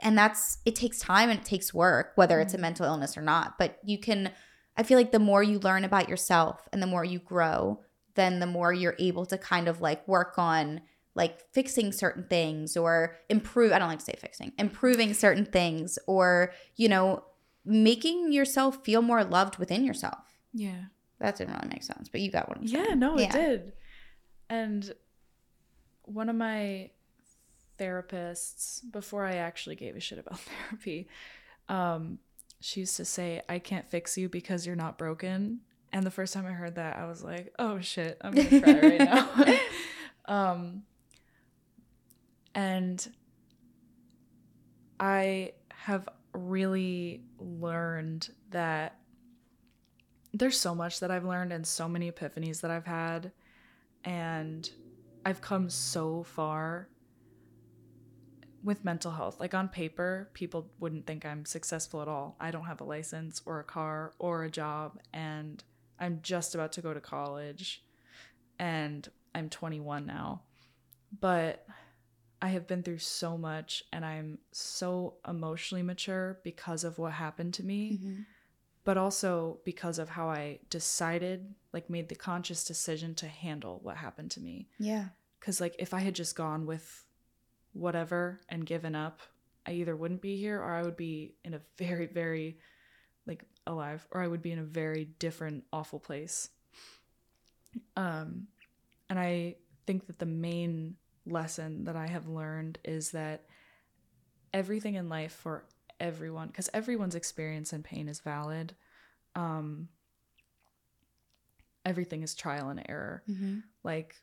and 0.00 0.16
that's 0.16 0.58
it 0.64 0.76
takes 0.76 0.98
time 0.98 1.30
and 1.30 1.40
it 1.40 1.44
takes 1.44 1.74
work 1.74 2.12
whether 2.14 2.40
it's 2.40 2.52
a 2.52 2.56
mm-hmm. 2.56 2.62
mental 2.62 2.86
illness 2.86 3.16
or 3.16 3.22
not 3.22 3.58
but 3.58 3.78
you 3.84 3.98
can 3.98 4.30
i 4.76 4.82
feel 4.82 4.98
like 4.98 5.12
the 5.12 5.18
more 5.18 5.42
you 5.42 5.58
learn 5.58 5.84
about 5.84 6.08
yourself 6.08 6.68
and 6.72 6.82
the 6.82 6.86
more 6.86 7.04
you 7.04 7.18
grow 7.18 7.80
then 8.14 8.40
the 8.40 8.46
more 8.46 8.72
you're 8.72 8.96
able 8.98 9.24
to 9.24 9.38
kind 9.38 9.68
of 9.68 9.80
like 9.80 10.06
work 10.06 10.34
on 10.38 10.80
like 11.14 11.40
fixing 11.52 11.92
certain 11.92 12.24
things 12.28 12.76
or 12.76 13.16
improve 13.28 13.72
i 13.72 13.78
don't 13.78 13.88
like 13.88 13.98
to 13.98 14.04
say 14.04 14.16
fixing 14.18 14.52
improving 14.58 15.14
certain 15.14 15.44
things 15.44 15.98
or 16.06 16.52
you 16.76 16.88
know 16.88 17.24
making 17.64 18.32
yourself 18.32 18.84
feel 18.84 19.02
more 19.02 19.24
loved 19.24 19.58
within 19.58 19.84
yourself 19.84 20.38
yeah 20.52 20.84
that 21.18 21.36
didn't 21.36 21.54
really 21.54 21.68
make 21.68 21.82
sense 21.82 22.08
but 22.08 22.20
you 22.20 22.30
got 22.30 22.48
what 22.48 22.58
i'm 22.58 22.66
saying 22.66 22.84
yeah 22.88 22.94
no 22.94 23.18
yeah. 23.18 23.26
it 23.26 23.32
did 23.32 23.72
and 24.50 24.94
one 26.08 26.28
of 26.28 26.36
my 26.36 26.90
therapists 27.78 28.80
before 28.90 29.24
I 29.24 29.36
actually 29.36 29.76
gave 29.76 29.96
a 29.96 30.00
shit 30.00 30.18
about 30.18 30.40
therapy, 30.68 31.08
um, 31.68 32.18
she 32.60 32.80
used 32.80 32.96
to 32.96 33.04
say, 33.04 33.42
"I 33.48 33.58
can't 33.58 33.88
fix 33.88 34.18
you 34.18 34.28
because 34.28 34.66
you're 34.66 34.76
not 34.76 34.98
broken." 34.98 35.60
And 35.92 36.04
the 36.04 36.10
first 36.10 36.34
time 36.34 36.44
I 36.46 36.50
heard 36.50 36.74
that, 36.74 36.96
I 36.96 37.06
was 37.06 37.22
like, 37.22 37.54
"Oh 37.58 37.80
shit, 37.80 38.18
I'm 38.20 38.34
gonna 38.34 38.60
cry 38.60 38.80
right 38.80 38.98
now." 38.98 39.54
um, 40.52 40.82
and 42.54 43.12
I 44.98 45.52
have 45.70 46.08
really 46.32 47.22
learned 47.38 48.30
that 48.50 48.96
there's 50.34 50.58
so 50.58 50.74
much 50.74 51.00
that 51.00 51.10
I've 51.10 51.24
learned 51.24 51.52
and 51.52 51.66
so 51.66 51.88
many 51.88 52.10
epiphanies 52.10 52.60
that 52.62 52.70
I've 52.70 52.86
had, 52.86 53.32
and 54.04 54.68
I've 55.24 55.40
come 55.40 55.68
so 55.70 56.22
far 56.22 56.88
with 58.62 58.84
mental 58.84 59.12
health. 59.12 59.38
Like 59.38 59.54
on 59.54 59.68
paper, 59.68 60.30
people 60.34 60.70
wouldn't 60.78 61.06
think 61.06 61.24
I'm 61.24 61.44
successful 61.44 62.02
at 62.02 62.08
all. 62.08 62.36
I 62.40 62.50
don't 62.50 62.64
have 62.64 62.80
a 62.80 62.84
license 62.84 63.42
or 63.46 63.60
a 63.60 63.64
car 63.64 64.12
or 64.18 64.44
a 64.44 64.50
job, 64.50 64.98
and 65.12 65.62
I'm 65.98 66.20
just 66.22 66.54
about 66.54 66.72
to 66.72 66.80
go 66.80 66.94
to 66.94 67.00
college, 67.00 67.84
and 68.58 69.08
I'm 69.34 69.48
21 69.48 70.06
now. 70.06 70.42
But 71.20 71.66
I 72.40 72.48
have 72.48 72.66
been 72.66 72.82
through 72.82 72.98
so 72.98 73.36
much, 73.36 73.84
and 73.92 74.04
I'm 74.04 74.38
so 74.52 75.14
emotionally 75.26 75.82
mature 75.82 76.38
because 76.44 76.84
of 76.84 76.98
what 76.98 77.12
happened 77.12 77.54
to 77.54 77.64
me. 77.64 77.92
Mm-hmm 77.92 78.22
but 78.88 78.96
also 78.96 79.58
because 79.66 79.98
of 79.98 80.08
how 80.08 80.30
I 80.30 80.60
decided, 80.70 81.54
like, 81.74 81.90
made 81.90 82.08
the 82.08 82.14
conscious 82.14 82.64
decision 82.64 83.14
to 83.16 83.28
handle 83.28 83.80
what 83.82 83.98
happened 83.98 84.30
to 84.30 84.40
me. 84.40 84.66
Yeah. 84.78 85.08
Because, 85.38 85.60
like, 85.60 85.76
if 85.78 85.92
I 85.92 86.00
had 86.00 86.14
just 86.14 86.34
gone 86.34 86.64
with 86.64 87.04
whatever 87.74 88.40
and 88.48 88.64
given 88.64 88.94
up, 88.94 89.20
I 89.66 89.72
either 89.72 89.94
wouldn't 89.94 90.22
be 90.22 90.38
here 90.38 90.58
or 90.58 90.72
I 90.72 90.80
would 90.84 90.96
be 90.96 91.34
in 91.44 91.52
a 91.52 91.60
very, 91.76 92.06
very, 92.06 92.60
like, 93.26 93.44
alive, 93.66 94.08
or 94.10 94.22
I 94.22 94.26
would 94.26 94.40
be 94.40 94.52
in 94.52 94.58
a 94.58 94.64
very 94.64 95.04
different, 95.18 95.64
awful 95.70 96.00
place. 96.00 96.48
Um, 97.94 98.46
and 99.10 99.18
I 99.18 99.56
think 99.86 100.06
that 100.06 100.18
the 100.18 100.24
main 100.24 100.96
lesson 101.26 101.84
that 101.84 101.96
I 101.96 102.06
have 102.06 102.26
learned 102.26 102.78
is 102.86 103.10
that 103.10 103.44
everything 104.54 104.94
in 104.94 105.10
life 105.10 105.32
for 105.32 105.66
everyone 106.00 106.48
because 106.48 106.70
everyone's 106.74 107.14
experience 107.14 107.72
and 107.72 107.84
pain 107.84 108.08
is 108.08 108.20
valid. 108.20 108.74
Um 109.34 109.88
everything 111.84 112.22
is 112.22 112.34
trial 112.34 112.68
and 112.68 112.84
error. 112.88 113.22
Mm-hmm. 113.28 113.58
like 113.82 114.16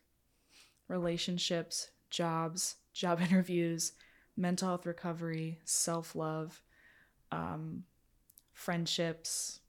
relationships 0.88 1.90
jobs 2.10 2.76
job 2.92 3.20
interviews 3.20 3.92
mental 4.36 4.68
health 4.68 4.86
recovery 4.86 5.58
self-love 5.64 6.62
um 7.32 7.84
friendships 8.52 9.60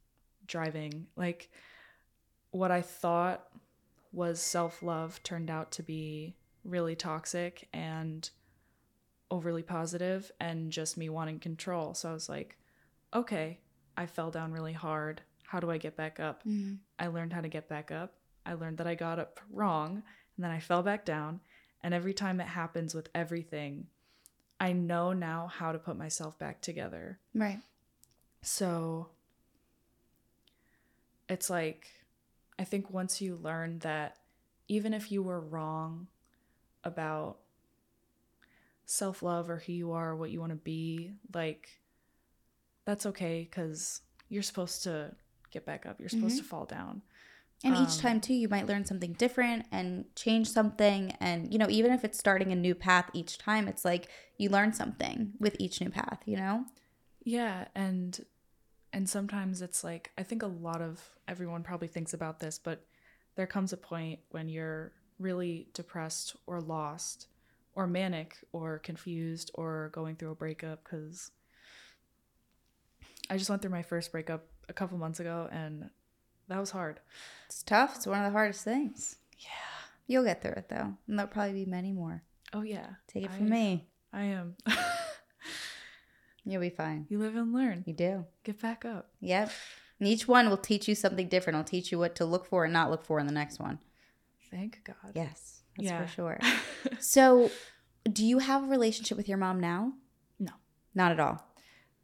driving. 0.45 1.07
Like 1.15 1.49
what 2.51 2.71
i 2.71 2.81
thought 2.81 3.45
was 4.13 4.39
self-love 4.41 5.21
turned 5.23 5.49
out 5.49 5.71
to 5.73 5.83
be 5.83 6.35
really 6.63 6.95
toxic 6.95 7.67
and 7.73 8.29
overly 9.29 9.63
positive 9.63 10.31
and 10.39 10.71
just 10.71 10.97
me 10.97 11.09
wanting 11.09 11.39
control. 11.39 11.93
So 11.93 12.09
I 12.09 12.13
was 12.13 12.29
like, 12.29 12.57
okay, 13.13 13.59
I 13.95 14.05
fell 14.05 14.31
down 14.31 14.51
really 14.51 14.73
hard. 14.73 15.21
How 15.43 15.59
do 15.59 15.71
I 15.71 15.77
get 15.77 15.95
back 15.95 16.19
up? 16.19 16.41
Mm-hmm. 16.45 16.75
I 16.99 17.07
learned 17.07 17.33
how 17.33 17.41
to 17.41 17.47
get 17.47 17.67
back 17.69 17.91
up. 17.91 18.13
I 18.45 18.53
learned 18.53 18.77
that 18.77 18.87
I 18.87 18.95
got 18.95 19.19
up 19.19 19.39
wrong 19.51 20.03
and 20.35 20.43
then 20.43 20.51
I 20.51 20.59
fell 20.59 20.83
back 20.83 21.05
down. 21.05 21.41
And 21.83 21.93
every 21.93 22.13
time 22.13 22.39
it 22.39 22.47
happens 22.47 22.95
with 22.95 23.09
everything, 23.13 23.87
I 24.59 24.73
know 24.73 25.13
now 25.13 25.47
how 25.47 25.71
to 25.71 25.79
put 25.79 25.97
myself 25.97 26.37
back 26.39 26.61
together. 26.61 27.19
Right. 27.33 27.59
So 28.41 29.09
it's 31.29 31.49
like, 31.49 31.87
I 32.57 32.63
think 32.63 32.89
once 32.89 33.21
you 33.21 33.35
learn 33.35 33.79
that 33.79 34.17
even 34.67 34.93
if 34.93 35.11
you 35.11 35.21
were 35.21 35.39
wrong 35.39 36.07
about 36.83 37.37
self 38.87 39.21
love 39.21 39.51
or 39.51 39.59
who 39.59 39.73
you 39.73 39.91
are, 39.91 40.15
what 40.15 40.31
you 40.31 40.39
want 40.39 40.51
to 40.51 40.57
be, 40.57 41.11
like, 41.33 41.69
that's 42.85 43.05
okay 43.05 43.47
because 43.49 44.01
you're 44.29 44.43
supposed 44.43 44.83
to 44.83 45.15
get 45.51 45.65
back 45.65 45.85
up. 45.85 45.99
You're 45.99 46.09
supposed 46.09 46.35
Mhm. 46.35 46.39
to 46.39 46.43
fall 46.45 46.65
down. 46.65 47.01
And 47.63 47.75
each 47.75 47.97
Um, 47.97 48.01
time 48.01 48.21
too, 48.21 48.33
you 48.35 48.47
might 48.49 48.67
learn 48.67 48.85
something 48.85 49.13
different 49.13 49.65
and 49.71 50.05
change 50.15 50.49
something. 50.49 51.11
And 51.19 51.51
you 51.51 51.59
know, 51.59 51.69
even 51.69 51.91
if 51.91 52.03
it's 52.05 52.17
starting 52.19 52.51
a 52.51 52.55
new 52.55 52.75
path 52.75 53.09
each 53.13 53.37
time, 53.37 53.67
it's 53.67 53.83
like 53.85 54.09
you 54.37 54.49
learn 54.49 54.73
something 54.73 55.33
with 55.39 55.55
each 55.59 55.81
new 55.81 55.89
path. 55.89 56.21
You 56.25 56.37
know. 56.37 56.65
Yeah, 57.23 57.67
and 57.75 58.19
and 58.93 59.09
sometimes 59.09 59.61
it's 59.61 59.83
like 59.83 60.11
I 60.17 60.23
think 60.23 60.43
a 60.43 60.47
lot 60.47 60.81
of 60.81 61.01
everyone 61.27 61.63
probably 61.63 61.87
thinks 61.87 62.13
about 62.13 62.39
this, 62.39 62.59
but 62.59 62.85
there 63.35 63.47
comes 63.47 63.73
a 63.73 63.77
point 63.77 64.19
when 64.31 64.49
you're 64.49 64.93
really 65.19 65.69
depressed 65.73 66.35
or 66.47 66.61
lost 66.61 67.27
or 67.77 67.85
manic 67.87 68.37
or 68.51 68.79
confused 68.79 69.51
or 69.53 69.89
going 69.93 70.15
through 70.15 70.31
a 70.31 70.35
breakup 70.35 70.83
cuz 70.83 71.31
I 73.29 73.37
just 73.37 73.49
went 73.49 73.61
through 73.61 73.71
my 73.71 73.83
first 73.83 74.11
breakup 74.11 74.45
a 74.67 74.73
couple 74.73 74.97
months 74.97 75.19
ago 75.19 75.47
and 75.51 75.89
that 76.47 76.59
was 76.59 76.71
hard. 76.71 76.99
It's 77.45 77.61
tough. 77.61 77.97
It's 77.97 78.07
one 78.07 78.19
of 78.19 78.25
the 78.25 78.31
hardest 78.31 78.63
things. 78.63 79.17
Yeah. 79.37 79.49
You'll 80.07 80.23
get 80.23 80.41
through 80.41 80.53
it 80.53 80.69
though, 80.69 80.95
and 81.07 81.19
there'll 81.19 81.27
probably 81.31 81.65
be 81.65 81.69
many 81.69 81.91
more. 81.91 82.23
Oh 82.53 82.61
yeah. 82.61 82.87
Take 83.07 83.25
it 83.25 83.31
I- 83.31 83.37
from 83.37 83.49
me. 83.49 83.87
I 84.13 84.23
am. 84.23 84.55
You'll 86.45 86.61
be 86.61 86.69
fine. 86.69 87.05
you 87.09 87.19
live 87.19 87.35
and 87.35 87.53
learn. 87.53 87.83
You 87.85 87.93
do. 87.93 88.25
Get 88.45 88.61
back 88.61 88.85
up. 88.85 89.09
Yep. 89.19 89.51
And 89.99 90.07
each 90.07 90.27
one 90.27 90.49
will 90.49 90.55
teach 90.57 90.87
you 90.87 90.95
something 90.95 91.27
different. 91.27 91.55
It'll 91.57 91.67
teach 91.67 91.91
you 91.91 91.99
what 91.99 92.15
to 92.15 92.25
look 92.25 92.45
for 92.45 92.63
and 92.63 92.71
not 92.71 92.89
look 92.89 93.03
for 93.03 93.19
in 93.19 93.27
the 93.27 93.33
next 93.33 93.59
one. 93.59 93.79
Thank 94.51 94.83
God. 94.83 95.11
Yes, 95.13 95.61
that's 95.77 95.89
Yeah. 95.89 96.05
for 96.05 96.07
sure. 96.11 96.39
So, 96.99 97.51
do 98.11 98.25
you 98.25 98.39
have 98.39 98.63
a 98.63 98.67
relationship 98.67 99.17
with 99.17 99.27
your 99.29 99.37
mom 99.37 99.59
now? 99.59 99.93
No. 100.39 100.53
Not 100.95 101.11
at 101.11 101.19
all. 101.19 101.43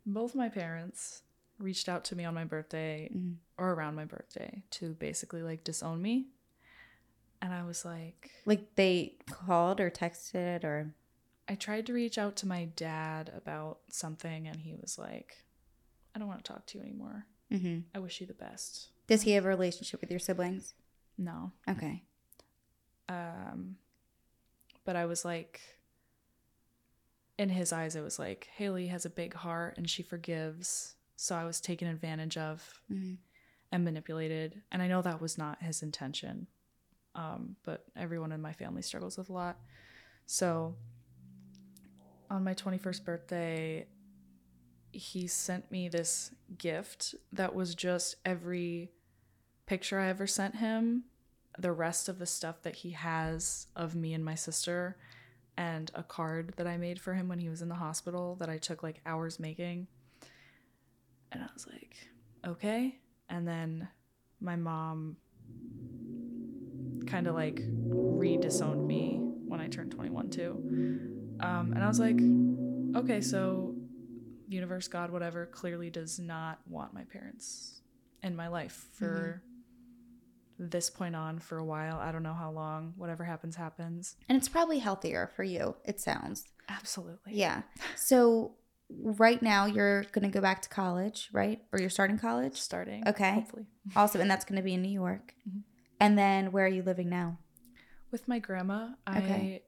both 0.05 0.35
my 0.35 0.49
parents 0.49 1.21
reached 1.59 1.87
out 1.87 2.03
to 2.05 2.15
me 2.15 2.25
on 2.25 2.33
my 2.33 2.43
birthday 2.43 3.09
Mhm. 3.15 3.37
or 3.57 3.71
around 3.71 3.95
my 3.95 4.03
birthday 4.05 4.63
to 4.71 4.93
basically 4.95 5.41
like 5.41 5.63
disown 5.63 6.01
me 6.01 6.27
and 7.41 7.53
i 7.53 7.63
was 7.63 7.85
like 7.85 8.31
Like 8.45 8.75
they 8.75 9.15
called 9.29 9.79
or 9.79 9.89
texted 9.89 10.63
or. 10.65 10.93
i 11.47 11.55
tried 11.55 11.85
to 11.85 11.93
reach 11.93 12.17
out 12.17 12.35
to 12.37 12.47
my 12.47 12.65
dad 12.75 13.31
about 13.33 13.79
something 13.89 14.47
and 14.47 14.59
he 14.59 14.73
was 14.75 14.97
like 14.97 15.45
i 16.13 16.19
don't 16.19 16.27
want 16.27 16.43
to 16.43 16.51
talk 16.51 16.65
to 16.67 16.77
you 16.77 16.83
anymore 16.83 17.25
hmm 17.49 17.79
i 17.95 17.99
wish 17.99 18.19
you 18.19 18.27
the 18.27 18.33
best 18.33 18.89
Does 19.07 19.21
he 19.21 19.31
have 19.31 19.45
a 19.45 19.49
relationship 19.49 20.01
with 20.01 20.09
your 20.11 20.19
siblings? 20.19 20.73
no 21.17 21.53
Okay. 21.69 22.03
Um 23.09 23.77
but 24.85 24.95
i 24.97 25.05
was 25.05 25.23
like 25.23 25.61
in 27.37 27.47
his 27.49 27.71
eyes 27.71 27.95
it 27.95 28.01
was 28.01 28.19
like 28.19 28.49
hayley 28.55 28.87
has 28.87 29.05
a 29.05 29.09
big 29.09 29.33
heart 29.33 29.75
and 29.77 29.89
she 29.89 30.03
forgives 30.03 30.95
so 31.15 31.35
i 31.35 31.45
was 31.45 31.61
taken 31.61 31.87
advantage 31.87 32.37
of 32.37 32.81
hmm 32.89 33.13
and 33.73 33.83
manipulated. 33.83 34.61
And 34.71 34.81
I 34.83 34.87
know 34.87 35.01
that 35.01 35.19
was 35.19 35.37
not 35.37 35.61
his 35.61 35.81
intention. 35.81 36.47
Um, 37.15 37.55
but 37.63 37.83
everyone 37.97 38.31
in 38.31 38.39
my 38.39 38.53
family 38.53 38.83
struggles 38.83 39.17
with 39.17 39.29
a 39.29 39.33
lot. 39.33 39.57
So 40.27 40.75
on 42.29 42.43
my 42.43 42.53
21st 42.53 43.03
birthday, 43.03 43.87
he 44.91 45.25
sent 45.25 45.71
me 45.71 45.89
this 45.89 46.31
gift 46.55 47.15
that 47.33 47.55
was 47.55 47.73
just 47.73 48.15
every 48.23 48.91
picture 49.65 49.99
I 49.99 50.09
ever 50.09 50.27
sent 50.27 50.57
him, 50.57 51.05
the 51.57 51.71
rest 51.71 52.09
of 52.09 52.19
the 52.19 52.25
stuff 52.25 52.61
that 52.63 52.77
he 52.77 52.91
has 52.91 53.67
of 53.75 53.95
me 53.95 54.13
and 54.13 54.23
my 54.23 54.35
sister, 54.35 54.97
and 55.57 55.91
a 55.93 56.03
card 56.03 56.53
that 56.57 56.67
I 56.67 56.77
made 56.77 56.99
for 56.99 57.13
him 57.13 57.27
when 57.27 57.39
he 57.39 57.49
was 57.49 57.61
in 57.61 57.69
the 57.69 57.75
hospital 57.75 58.35
that 58.39 58.49
I 58.49 58.57
took 58.57 58.81
like 58.81 59.01
hours 59.05 59.39
making. 59.39 59.87
And 61.31 61.43
I 61.43 61.47
was 61.53 61.67
like, 61.67 61.95
okay. 62.45 62.99
And 63.29 63.47
then 63.47 63.87
my 64.41 64.55
mom 64.55 65.17
kind 67.05 67.27
of 67.27 67.35
like 67.35 67.61
re 67.85 68.37
disowned 68.37 68.87
me 68.87 69.19
when 69.21 69.59
I 69.59 69.67
turned 69.67 69.91
21 69.91 70.29
too. 70.29 70.51
Um, 71.39 71.73
and 71.73 71.83
I 71.83 71.87
was 71.87 71.99
like, 71.99 72.19
okay, 72.95 73.21
so 73.21 73.75
universe, 74.47 74.87
God, 74.87 75.11
whatever, 75.11 75.45
clearly 75.45 75.89
does 75.89 76.19
not 76.19 76.59
want 76.67 76.93
my 76.93 77.03
parents 77.03 77.81
in 78.21 78.35
my 78.35 78.47
life 78.47 78.87
for 78.93 79.41
this 80.59 80.89
point 80.89 81.15
on 81.15 81.39
for 81.39 81.57
a 81.57 81.65
while. 81.65 81.97
I 81.99 82.11
don't 82.11 82.23
know 82.23 82.33
how 82.33 82.51
long. 82.51 82.93
Whatever 82.97 83.23
happens, 83.23 83.55
happens. 83.55 84.15
And 84.29 84.37
it's 84.37 84.49
probably 84.49 84.79
healthier 84.79 85.29
for 85.35 85.43
you, 85.43 85.75
it 85.85 85.99
sounds. 85.99 86.45
Absolutely. 86.69 87.33
Yeah. 87.35 87.63
So, 87.95 88.55
right 88.89 89.41
now 89.41 89.65
you're 89.65 90.03
going 90.11 90.23
to 90.23 90.29
go 90.33 90.41
back 90.41 90.61
to 90.61 90.69
college, 90.69 91.29
right? 91.33 91.61
Or 91.71 91.79
you're 91.79 91.89
starting 91.89 92.17
college? 92.19 92.57
Starting. 92.61 93.07
Okay. 93.07 93.31
Hopefully. 93.31 93.65
Awesome. 93.95 94.21
And 94.21 94.29
that's 94.31 94.45
going 94.45 94.57
to 94.57 94.61
be 94.63 94.73
in 94.73 94.81
New 94.81 94.91
York. 94.91 95.33
Mhm. 95.49 95.63
And 95.99 96.17
then 96.17 96.51
where 96.51 96.65
are 96.65 96.69
you 96.69 96.83
living 96.83 97.09
now? 97.09 97.37
With 98.11 98.27
my 98.27 98.39
grandma, 98.39 98.89
Okay. 99.09 99.63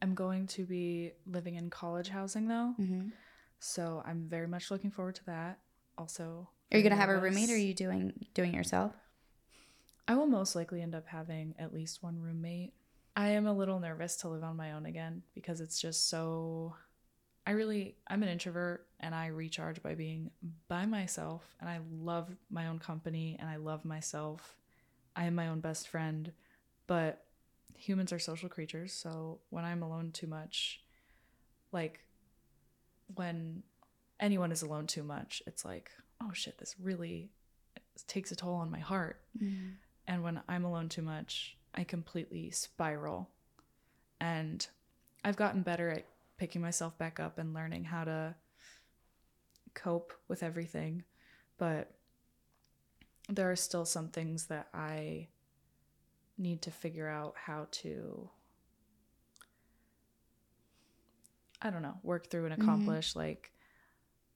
I 0.00 0.04
am 0.04 0.14
going 0.14 0.46
to 0.48 0.64
be 0.64 1.12
living 1.26 1.56
in 1.56 1.70
college 1.70 2.08
housing 2.10 2.46
though. 2.48 2.74
Mm-hmm. 2.78 3.08
So 3.58 4.02
I'm 4.06 4.28
very 4.28 4.46
much 4.46 4.70
looking 4.70 4.90
forward 4.90 5.14
to 5.16 5.24
that. 5.26 5.58
Also, 5.98 6.48
Are 6.72 6.76
you 6.76 6.82
going 6.82 6.90
to 6.94 7.00
have 7.00 7.08
a 7.08 7.18
roommate 7.18 7.50
or 7.50 7.54
are 7.54 7.56
you 7.56 7.74
doing 7.74 8.12
doing 8.34 8.52
it 8.52 8.56
yourself? 8.56 8.92
I 10.06 10.14
will 10.16 10.26
most 10.26 10.54
likely 10.54 10.82
end 10.82 10.94
up 10.94 11.06
having 11.06 11.54
at 11.58 11.72
least 11.72 12.02
one 12.02 12.20
roommate. 12.20 12.74
I 13.16 13.30
am 13.30 13.46
a 13.46 13.52
little 13.52 13.80
nervous 13.80 14.16
to 14.16 14.28
live 14.28 14.44
on 14.44 14.56
my 14.56 14.72
own 14.72 14.86
again 14.86 15.22
because 15.34 15.60
it's 15.60 15.80
just 15.80 16.08
so. 16.08 16.74
I 17.46 17.50
really, 17.50 17.96
I'm 18.08 18.22
an 18.22 18.30
introvert 18.30 18.86
and 19.00 19.14
I 19.14 19.26
recharge 19.26 19.82
by 19.82 19.94
being 19.94 20.30
by 20.66 20.86
myself. 20.86 21.54
And 21.60 21.68
I 21.68 21.80
love 22.00 22.30
my 22.50 22.68
own 22.68 22.78
company 22.78 23.36
and 23.38 23.48
I 23.48 23.56
love 23.56 23.84
myself. 23.84 24.56
I 25.14 25.24
am 25.24 25.34
my 25.34 25.48
own 25.48 25.60
best 25.60 25.88
friend. 25.88 26.32
But 26.86 27.24
humans 27.76 28.12
are 28.12 28.18
social 28.18 28.48
creatures. 28.48 28.92
So 28.92 29.40
when 29.50 29.64
I'm 29.64 29.82
alone 29.82 30.10
too 30.10 30.26
much, 30.26 30.80
like 31.70 32.00
when 33.14 33.62
anyone 34.20 34.52
is 34.52 34.62
alone 34.62 34.86
too 34.86 35.02
much, 35.02 35.42
it's 35.46 35.64
like, 35.64 35.90
oh 36.22 36.32
shit, 36.32 36.58
this 36.58 36.74
really 36.80 37.30
takes 38.06 38.32
a 38.32 38.36
toll 38.36 38.54
on 38.54 38.70
my 38.70 38.78
heart. 38.78 39.20
Mm-hmm. 39.40 39.72
And 40.06 40.22
when 40.22 40.42
I'm 40.48 40.64
alone 40.64 40.88
too 40.88 41.02
much, 41.02 41.56
I 41.74 41.84
completely 41.84 42.50
spiral. 42.50 43.30
And 44.20 44.66
I've 45.24 45.36
gotten 45.36 45.62
better 45.62 45.90
at 45.90 46.06
picking 46.36 46.60
myself 46.60 46.96
back 46.98 47.18
up 47.20 47.38
and 47.38 47.54
learning 47.54 47.84
how 47.84 48.04
to 48.04 48.34
cope 49.74 50.12
with 50.28 50.42
everything. 50.42 51.04
But 51.58 51.94
there 53.28 53.50
are 53.50 53.56
still 53.56 53.84
some 53.84 54.08
things 54.08 54.46
that 54.46 54.68
I 54.74 55.28
need 56.36 56.62
to 56.62 56.70
figure 56.70 57.08
out 57.08 57.34
how 57.36 57.68
to, 57.70 58.28
I 61.62 61.70
don't 61.70 61.82
know, 61.82 61.98
work 62.02 62.28
through 62.30 62.44
and 62.46 62.54
Mhm. 62.54 62.62
accomplish. 62.62 63.16
Like, 63.16 63.52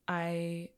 I 0.07 0.70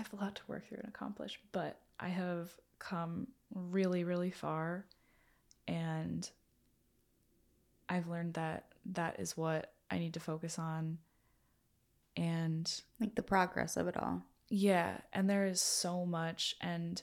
I 0.00 0.02
have 0.02 0.18
a 0.18 0.24
lot 0.24 0.34
to 0.36 0.42
work 0.48 0.66
through 0.66 0.78
and 0.78 0.88
accomplish, 0.88 1.38
but 1.52 1.78
I 1.98 2.08
have 2.08 2.50
come 2.78 3.26
really, 3.54 4.02
really 4.02 4.30
far. 4.30 4.86
And 5.68 6.26
I've 7.86 8.08
learned 8.08 8.32
that 8.34 8.72
that 8.92 9.20
is 9.20 9.36
what 9.36 9.74
I 9.90 9.98
need 9.98 10.14
to 10.14 10.20
focus 10.20 10.58
on. 10.58 10.96
And 12.16 12.80
Like 12.98 13.14
the 13.14 13.22
progress 13.22 13.76
of 13.76 13.88
it 13.88 13.96
all. 13.98 14.22
yeah, 14.48 15.02
and 15.12 15.28
there 15.28 15.44
is 15.44 15.60
so 15.60 16.06
much. 16.06 16.56
And 16.62 17.02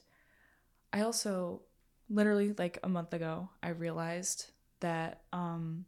I 0.91 1.01
also, 1.01 1.61
literally, 2.09 2.55
like 2.57 2.79
a 2.81 2.89
month 2.89 3.13
ago, 3.13 3.49
I 3.61 3.69
realized 3.69 4.47
that 4.79 5.21
um, 5.31 5.85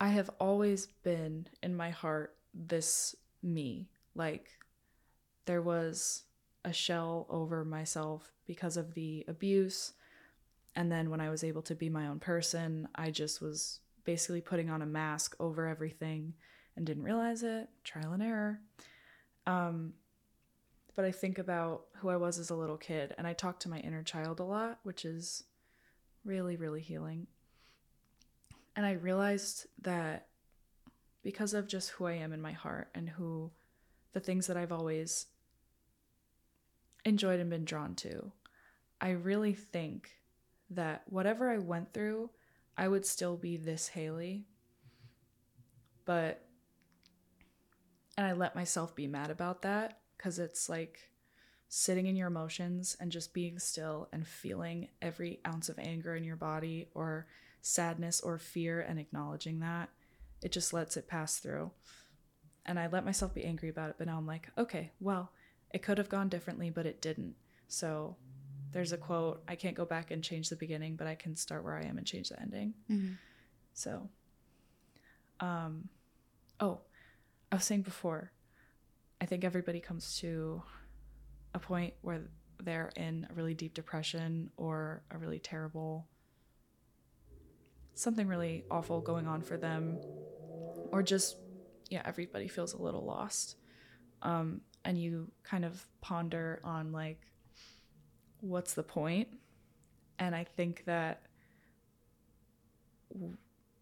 I 0.00 0.10
have 0.10 0.30
always 0.38 0.86
been 0.86 1.48
in 1.64 1.76
my 1.76 1.90
heart 1.90 2.36
this 2.54 3.16
me. 3.42 3.88
Like, 4.14 4.50
there 5.46 5.62
was 5.62 6.24
a 6.64 6.72
shell 6.72 7.26
over 7.30 7.64
myself 7.64 8.32
because 8.46 8.76
of 8.76 8.94
the 8.94 9.24
abuse. 9.28 9.92
And 10.74 10.92
then 10.92 11.08
when 11.08 11.20
I 11.20 11.30
was 11.30 11.42
able 11.42 11.62
to 11.62 11.74
be 11.74 11.88
my 11.88 12.08
own 12.08 12.18
person, 12.18 12.88
I 12.94 13.10
just 13.10 13.40
was 13.40 13.80
basically 14.04 14.40
putting 14.40 14.68
on 14.68 14.82
a 14.82 14.86
mask 14.86 15.34
over 15.40 15.66
everything 15.66 16.34
and 16.76 16.84
didn't 16.84 17.04
realize 17.04 17.42
it. 17.42 17.68
Trial 17.84 18.12
and 18.12 18.22
error. 18.22 18.60
Um, 19.46 19.94
but 20.94 21.04
I 21.04 21.12
think 21.12 21.38
about 21.38 21.84
who 21.96 22.08
I 22.08 22.16
was 22.16 22.38
as 22.38 22.50
a 22.50 22.56
little 22.56 22.76
kid 22.76 23.14
and 23.16 23.26
I 23.26 23.32
talk 23.32 23.60
to 23.60 23.68
my 23.68 23.78
inner 23.78 24.02
child 24.02 24.40
a 24.40 24.44
lot, 24.44 24.80
which 24.82 25.04
is 25.04 25.44
really, 26.24 26.56
really 26.56 26.80
healing. 26.80 27.26
And 28.74 28.84
I 28.84 28.92
realized 28.92 29.66
that 29.82 30.26
because 31.22 31.54
of 31.54 31.68
just 31.68 31.90
who 31.90 32.06
I 32.06 32.14
am 32.14 32.32
in 32.32 32.40
my 32.40 32.52
heart 32.52 32.88
and 32.94 33.08
who 33.08 33.50
the 34.12 34.20
things 34.20 34.46
that 34.46 34.56
I've 34.56 34.72
always 34.72 35.26
enjoyed 37.06 37.40
and 37.40 37.48
been 37.48 37.64
drawn 37.64 37.94
to, 37.94 38.32
I 39.00 39.10
really 39.10 39.54
think 39.54 40.10
that 40.70 41.04
whatever 41.06 41.48
I 41.48 41.58
went 41.58 41.94
through, 41.94 42.30
I 42.76 42.88
would 42.88 43.06
still 43.06 43.36
be 43.36 43.56
this 43.56 43.88
Hayley. 43.88 44.44
But, 46.04 46.44
and 48.18 48.26
I 48.26 48.32
let 48.32 48.56
myself 48.56 48.94
be 48.94 49.06
mad 49.06 49.30
about 49.30 49.62
that 49.62 50.00
because 50.16 50.38
it's 50.38 50.68
like 50.68 51.10
sitting 51.68 52.06
in 52.06 52.16
your 52.16 52.28
emotions 52.28 52.96
and 53.00 53.10
just 53.10 53.32
being 53.32 53.58
still 53.58 54.08
and 54.12 54.26
feeling 54.26 54.88
every 55.00 55.40
ounce 55.46 55.68
of 55.68 55.78
anger 55.78 56.14
in 56.16 56.24
your 56.24 56.36
body 56.36 56.88
or 56.94 57.26
sadness 57.60 58.20
or 58.20 58.38
fear 58.38 58.80
and 58.80 58.98
acknowledging 58.98 59.60
that. 59.60 59.90
It 60.42 60.52
just 60.52 60.72
lets 60.72 60.96
it 60.96 61.08
pass 61.08 61.38
through. 61.38 61.70
And 62.64 62.78
I 62.78 62.88
let 62.88 63.04
myself 63.04 63.32
be 63.32 63.44
angry 63.44 63.68
about 63.68 63.90
it, 63.90 63.96
but 63.96 64.08
now 64.08 64.18
I'm 64.18 64.26
like, 64.26 64.48
okay, 64.58 64.90
well, 65.00 65.30
it 65.72 65.82
could 65.82 65.98
have 65.98 66.08
gone 66.08 66.28
differently, 66.28 66.70
but 66.70 66.86
it 66.86 67.00
didn't. 67.00 67.34
So 67.68 68.16
there's 68.72 68.92
a 68.92 68.96
quote 68.96 69.42
I 69.48 69.56
can't 69.56 69.76
go 69.76 69.84
back 69.84 70.10
and 70.10 70.22
change 70.22 70.48
the 70.48 70.56
beginning, 70.56 70.96
but 70.96 71.06
I 71.06 71.14
can 71.14 71.36
start 71.36 71.64
where 71.64 71.76
I 71.76 71.84
am 71.84 71.98
and 71.98 72.06
change 72.06 72.28
the 72.28 72.40
ending. 72.40 72.74
Mm-hmm. 72.90 73.14
So, 73.74 74.08
um, 75.40 75.88
oh, 76.60 76.80
I 77.50 77.56
was 77.56 77.64
saying 77.64 77.82
before, 77.82 78.32
I 79.20 79.26
think 79.26 79.44
everybody 79.44 79.80
comes 79.80 80.18
to 80.20 80.62
a 81.54 81.58
point 81.58 81.94
where 82.02 82.20
they're 82.62 82.90
in 82.96 83.26
a 83.30 83.34
really 83.34 83.54
deep 83.54 83.74
depression 83.74 84.50
or 84.56 85.02
a 85.10 85.18
really 85.18 85.38
terrible 85.38 86.06
something 87.94 88.28
really 88.28 88.64
awful 88.70 89.00
going 89.00 89.26
on 89.26 89.40
for 89.40 89.56
them 89.56 89.98
or 90.92 91.02
just 91.02 91.36
yeah 91.88 92.02
everybody 92.04 92.46
feels 92.46 92.74
a 92.74 92.80
little 92.80 93.04
lost 93.04 93.56
um, 94.22 94.60
and 94.86 94.96
you 94.98 95.30
kind 95.42 95.64
of 95.64 95.86
ponder 96.00 96.60
on 96.64 96.92
like 96.92 97.20
what's 98.40 98.74
the 98.74 98.82
point? 98.82 99.28
and 100.18 100.34
i 100.34 100.44
think 100.44 100.82
that 100.86 101.20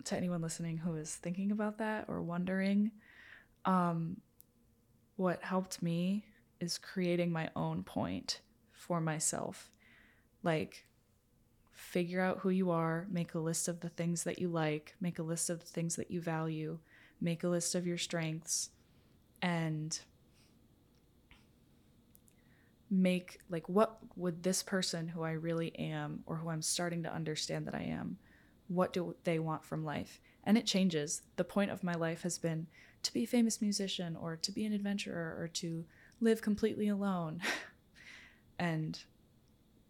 to 0.04 0.16
anyone 0.16 0.42
listening 0.42 0.76
who 0.76 0.96
is 0.96 1.14
thinking 1.14 1.52
about 1.52 1.78
that 1.78 2.04
or 2.08 2.20
wondering 2.20 2.90
um, 3.64 4.20
what 5.16 5.42
helped 5.42 5.82
me 5.82 6.24
is 6.60 6.78
creating 6.78 7.32
my 7.32 7.50
own 7.56 7.82
point 7.82 8.40
for 8.72 9.00
myself. 9.00 9.70
Like, 10.42 10.86
figure 11.72 12.20
out 12.20 12.40
who 12.40 12.50
you 12.50 12.70
are, 12.70 13.06
make 13.10 13.34
a 13.34 13.38
list 13.38 13.68
of 13.68 13.80
the 13.80 13.88
things 13.88 14.24
that 14.24 14.38
you 14.38 14.48
like, 14.48 14.94
make 15.00 15.18
a 15.18 15.22
list 15.22 15.50
of 15.50 15.60
the 15.60 15.66
things 15.66 15.96
that 15.96 16.10
you 16.10 16.20
value, 16.20 16.78
make 17.20 17.44
a 17.44 17.48
list 17.48 17.74
of 17.74 17.86
your 17.86 17.98
strengths, 17.98 18.70
and 19.40 19.98
make 22.90 23.38
like 23.48 23.68
what 23.68 23.98
would 24.16 24.42
this 24.42 24.62
person 24.62 25.08
who 25.08 25.22
I 25.22 25.32
really 25.32 25.76
am 25.78 26.22
or 26.26 26.36
who 26.36 26.50
I'm 26.50 26.62
starting 26.62 27.02
to 27.02 27.12
understand 27.12 27.66
that 27.66 27.74
I 27.74 27.82
am, 27.82 28.18
what 28.68 28.92
do 28.92 29.16
they 29.24 29.38
want 29.38 29.64
from 29.64 29.84
life? 29.84 30.20
And 30.44 30.58
it 30.58 30.66
changes. 30.66 31.22
The 31.36 31.44
point 31.44 31.70
of 31.70 31.82
my 31.82 31.94
life 31.94 32.22
has 32.22 32.38
been 32.38 32.66
to 33.02 33.12
be 33.12 33.24
a 33.24 33.26
famous 33.26 33.60
musician 33.60 34.16
or 34.16 34.36
to 34.36 34.52
be 34.52 34.64
an 34.64 34.72
adventurer 34.72 35.36
or 35.38 35.48
to 35.48 35.84
live 36.20 36.42
completely 36.42 36.88
alone. 36.88 37.40
and 38.58 38.98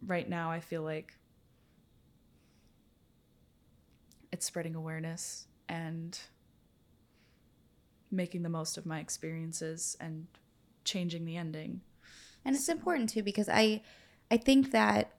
right 0.05 0.27
now, 0.27 0.51
I 0.51 0.59
feel 0.59 0.81
like 0.81 1.13
it's 4.31 4.45
spreading 4.45 4.75
awareness 4.75 5.47
and 5.69 6.19
making 8.11 8.43
the 8.43 8.49
most 8.49 8.77
of 8.77 8.85
my 8.85 8.99
experiences 8.99 9.97
and 9.99 10.27
changing 10.83 11.25
the 11.25 11.37
ending. 11.37 11.81
And 12.45 12.55
it's 12.55 12.69
important 12.69 13.09
too 13.09 13.23
because 13.23 13.49
I 13.49 13.81
I 14.31 14.37
think 14.37 14.71
that 14.71 15.11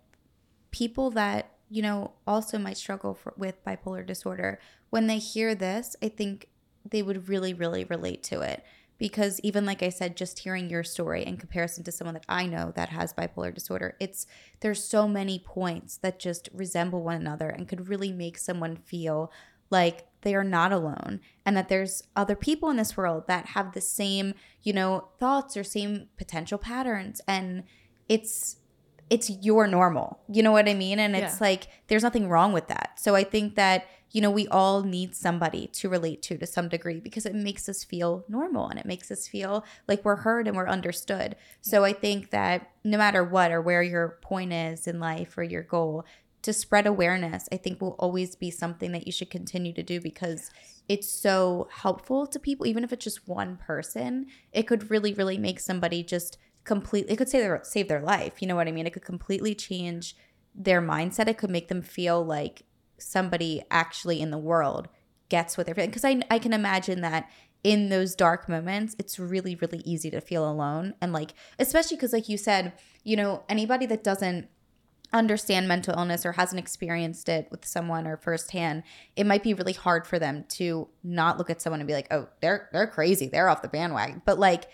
people 0.71 1.11
that 1.11 1.51
you 1.69 1.83
know 1.83 2.13
also 2.27 2.59
might 2.59 2.77
struggle 2.77 3.15
for, 3.15 3.35
with 3.37 3.65
bipolar 3.65 4.07
disorder 4.07 4.61
when 4.91 5.09
they 5.09 5.19
hear 5.19 5.55
this, 5.55 5.97
I 6.03 6.09
think 6.09 6.49
they 6.89 7.03
would 7.03 7.29
really 7.29 7.53
really 7.53 7.85
relate 7.85 8.23
to 8.25 8.41
it. 8.41 8.65
Because 8.99 9.41
even 9.43 9.67
like 9.67 9.83
I 9.83 9.91
said, 9.91 10.17
just 10.17 10.39
hearing 10.39 10.71
your 10.71 10.83
story 10.83 11.23
in 11.23 11.37
comparison 11.37 11.85
to 11.85 11.93
someone 11.93 12.15
that 12.15 12.25
I 12.31 12.47
know 12.47 12.73
that 12.77 12.89
has 12.89 13.13
bipolar 13.13 13.53
disorder, 13.53 13.95
it's 14.01 14.27
there's 14.61 14.83
so 14.83 15.07
many 15.07 15.39
points 15.39 15.99
that 15.99 16.19
just 16.19 16.49
resemble 16.55 17.03
one 17.03 17.17
another 17.17 17.51
and 17.51 17.69
could 17.69 17.89
really 17.89 18.11
make 18.11 18.39
someone 18.39 18.77
feel 18.77 19.31
like 19.71 20.07
they 20.27 20.35
are 20.35 20.43
not 20.43 20.73
alone 20.73 21.21
and 21.45 21.57
that 21.57 21.69
there's 21.69 22.03
other 22.17 22.35
people 22.35 22.69
in 22.69 22.77
this 22.77 22.97
world 22.97 23.29
that 23.29 23.47
have 23.47 23.73
the 23.73 23.81
same, 23.81 24.35
you 24.61 24.73
know, 24.73 25.07
thoughts 25.21 25.57
or 25.57 25.63
same 25.63 26.09
potential 26.19 26.59
patterns 26.59 27.21
and 27.29 27.63
it's 28.09 28.57
it's 29.09 29.31
your 29.31 29.69
normal. 29.69 30.19
You 30.29 30.43
know 30.43 30.51
what 30.51 30.69
I 30.69 30.75
mean? 30.75 30.99
And 30.99 31.15
it's 31.15 31.35
yeah. 31.35 31.47
like 31.47 31.69
there's 31.87 32.03
nothing 32.03 32.29
wrong 32.29 32.53
with 32.53 32.67
that. 32.67 32.99
So 32.99 33.15
I 33.15 33.23
think 33.23 33.55
that 33.55 33.87
you 34.13 34.21
know, 34.21 34.31
we 34.31 34.49
all 34.49 34.83
need 34.83 35.15
somebody 35.15 35.67
to 35.67 35.89
relate 35.89 36.23
to 36.23 36.39
to 36.39 36.47
some 36.47 36.69
degree 36.69 37.01
because 37.01 37.27
it 37.27 37.35
makes 37.35 37.69
us 37.69 37.85
feel 37.85 38.25
normal 38.29 38.69
and 38.69 38.81
it 38.81 38.87
makes 38.87 39.11
us 39.11 39.29
feel 39.29 39.65
like 39.87 40.05
we're 40.05 40.17
heard 40.17 40.49
and 40.49 40.57
we're 40.57 40.69
understood. 40.69 41.37
So 41.61 41.85
I 41.85 41.93
think 41.93 42.31
that 42.31 42.71
no 42.83 42.99
matter 42.99 43.23
what 43.23 43.53
or 43.53 43.61
where 43.61 43.83
your 43.83 44.19
point 44.23 44.53
is 44.53 44.87
in 44.87 44.99
life 45.01 45.37
or 45.37 45.43
your 45.43 45.63
goal, 45.63 46.05
to 46.47 46.53
spread 46.53 46.87
awareness, 46.87 47.49
I 47.53 47.57
think 47.57 47.81
will 47.81 47.97
always 47.99 48.35
be 48.35 48.51
something 48.51 48.93
that 48.93 49.07
you 49.07 49.13
should 49.13 49.31
continue 49.31 49.73
to 49.75 49.83
do 49.83 50.01
because 50.01 50.51
it's 50.89 51.11
so 51.11 51.69
helpful 51.71 52.27
to 52.29 52.39
people. 52.39 52.67
Even 52.67 52.85
if 52.85 52.93
it's 52.93 53.05
just 53.05 53.29
one 53.29 53.57
person, 53.57 54.27
it 54.53 54.63
could 54.63 54.91
really, 54.91 55.13
really 55.13 55.39
make 55.39 55.61
somebody 55.61 56.03
just 56.03 56.39
completely, 56.65 57.13
it 57.13 57.17
could 57.17 57.29
save 57.29 57.43
their, 57.43 57.61
save 57.65 57.89
their 57.89 58.01
life. 58.01 58.41
You 58.41 58.49
know 58.49 58.57
what 58.57 58.69
I 58.69 58.73
mean? 58.73 58.87
It 58.87 58.93
could 58.93 59.05
completely 59.05 59.55
change 59.55 60.17
their 60.55 60.81
mindset. 60.81 61.29
It 61.29 61.37
could 61.37 61.51
make 61.51 61.69
them 61.69 61.83
feel 61.83 62.25
like 62.25 62.63
somebody 62.99 63.63
actually 63.71 64.21
in 64.21 64.31
the 64.31 64.39
world 64.39 64.89
gets 65.29 65.57
what 65.57 65.67
they're 65.67 65.75
feeling. 65.75 65.91
Because 65.91 66.05
I, 66.05 66.23
I 66.31 66.39
can 66.39 66.53
imagine 66.53 67.01
that 67.01 67.29
in 67.65 67.89
those 67.89 68.15
dark 68.15 68.49
moments, 68.49 68.95
it's 69.01 69.19
really, 69.19 69.57
really 69.57 69.83
easy 69.85 70.09
to 70.13 70.21
feel 70.21 70.49
alone. 70.49 70.95
And 71.01 71.13
like, 71.13 71.35
especially 71.59 71.97
because, 71.97 72.13
like 72.13 72.29
you 72.29 72.39
said, 72.39 72.75
you 73.03 73.17
know, 73.17 73.43
anybody 73.49 73.87
that 73.87 74.05
doesn't 74.05 74.49
understand 75.13 75.69
mental 75.69 75.95
illness 75.97 76.27
or 76.27 76.33
hasn't 76.33 76.59
experienced 76.59 77.29
it 77.29 77.49
with 77.51 77.65
someone 77.65 78.07
or 78.07 78.17
firsthand, 78.17 78.83
it 79.15 79.27
might 79.27 79.43
be 79.43 79.55
really 79.55 79.73
hard 79.73 80.07
for 80.07 80.19
them 80.19 80.45
to 80.49 80.89
not 81.03 81.39
look 81.39 81.51
at 81.51 81.63
someone 81.63 81.81
and 81.81 81.87
be 81.87 81.95
like, 81.95 82.09
oh, 82.11 82.29
they're 82.41 82.69
they're 82.73 82.87
crazy. 82.87 83.29
They're 83.29 83.49
off 83.49 83.63
the 83.63 83.69
bandwagon. 83.69 84.23
But 84.25 84.39
like, 84.39 84.65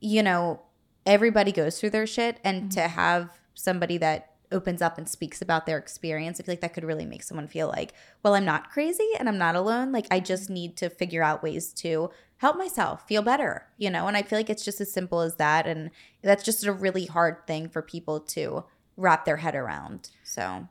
you 0.00 0.22
know, 0.22 0.62
everybody 1.06 1.52
goes 1.52 1.78
through 1.78 1.90
their 1.90 2.06
shit. 2.06 2.38
And 2.44 2.62
mm-hmm. 2.62 2.68
to 2.70 2.88
have 2.88 3.30
somebody 3.54 3.98
that 3.98 4.26
opens 4.52 4.82
up 4.82 4.98
and 4.98 5.08
speaks 5.08 5.40
about 5.40 5.66
their 5.66 5.78
experience, 5.78 6.40
I 6.40 6.44
feel 6.44 6.52
like 6.52 6.60
that 6.60 6.74
could 6.74 6.84
really 6.84 7.06
make 7.06 7.22
someone 7.22 7.48
feel 7.48 7.68
like, 7.68 7.92
well, 8.22 8.34
I'm 8.34 8.44
not 8.44 8.70
crazy 8.70 9.08
and 9.18 9.28
I'm 9.28 9.38
not 9.38 9.56
alone. 9.56 9.92
Like, 9.92 10.06
I 10.10 10.20
just 10.20 10.50
need 10.50 10.76
to 10.78 10.90
figure 10.90 11.22
out 11.22 11.42
ways 11.42 11.72
to 11.74 12.10
help 12.38 12.56
myself 12.56 13.06
feel 13.06 13.22
better, 13.22 13.66
you 13.76 13.90
know? 13.90 14.06
And 14.06 14.16
I 14.16 14.22
feel 14.22 14.38
like 14.38 14.50
it's 14.50 14.64
just 14.64 14.80
as 14.80 14.92
simple 14.92 15.20
as 15.20 15.36
that. 15.36 15.66
And 15.66 15.90
that's 16.22 16.42
just 16.42 16.64
a 16.64 16.72
really 16.72 17.06
hard 17.06 17.46
thing 17.46 17.68
for 17.68 17.82
people 17.82 18.20
to 18.20 18.64
wrap 19.00 19.24
their 19.24 19.38
head 19.38 19.54
around. 19.54 20.10
So, 20.22 20.68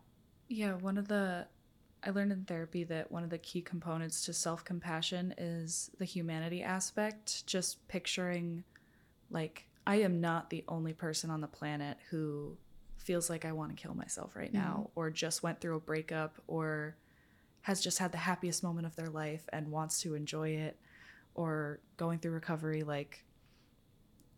yeah, 0.48 0.74
one 0.74 0.98
of 0.98 1.08
the, 1.08 1.48
I 2.04 2.12
learned 2.12 2.32
in 2.32 2.46
therapy 2.46 2.84
that 2.86 3.12
one 3.12 3.24
of 3.24 3.30
the 3.30 3.40
key 3.40 3.62
components 3.62 4.24
to 4.26 4.34
self 4.34 4.64
compassion 4.64 5.34
is 5.38 5.90
the 5.98 6.06
humanity 6.06 6.64
aspect, 6.64 7.46
just 7.48 7.86
picturing 7.88 8.64
like, 9.32 9.66
I 9.86 9.98
am 9.98 10.22
not 10.22 10.50
the 10.50 10.64
only 10.68 10.94
person 10.94 11.32
on 11.32 11.42
the 11.42 11.48
planet 11.48 11.98
who 12.10 12.58
feels 12.98 13.30
like 13.30 13.46
I 13.46 13.52
want 13.52 13.76
to 13.76 13.82
kill 13.82 13.96
myself 13.96 14.36
right 14.36 14.54
now, 14.54 14.82
mm-hmm. 14.82 15.00
or 15.00 15.10
just 15.10 15.42
went 15.42 15.60
through 15.60 15.78
a 15.78 15.80
breakup, 15.80 16.36
or 16.48 16.96
has 17.62 17.82
just 17.82 17.98
had 17.98 18.12
the 18.12 18.18
happiest 18.18 18.64
moment 18.64 18.86
of 18.86 18.96
their 18.96 19.10
life 19.10 19.48
and 19.52 19.70
wants 19.70 20.02
to 20.02 20.14
enjoy 20.14 20.50
it, 20.50 20.78
or 21.34 21.80
going 21.98 22.20
through 22.20 22.34
recovery. 22.34 22.84
Like, 22.84 23.24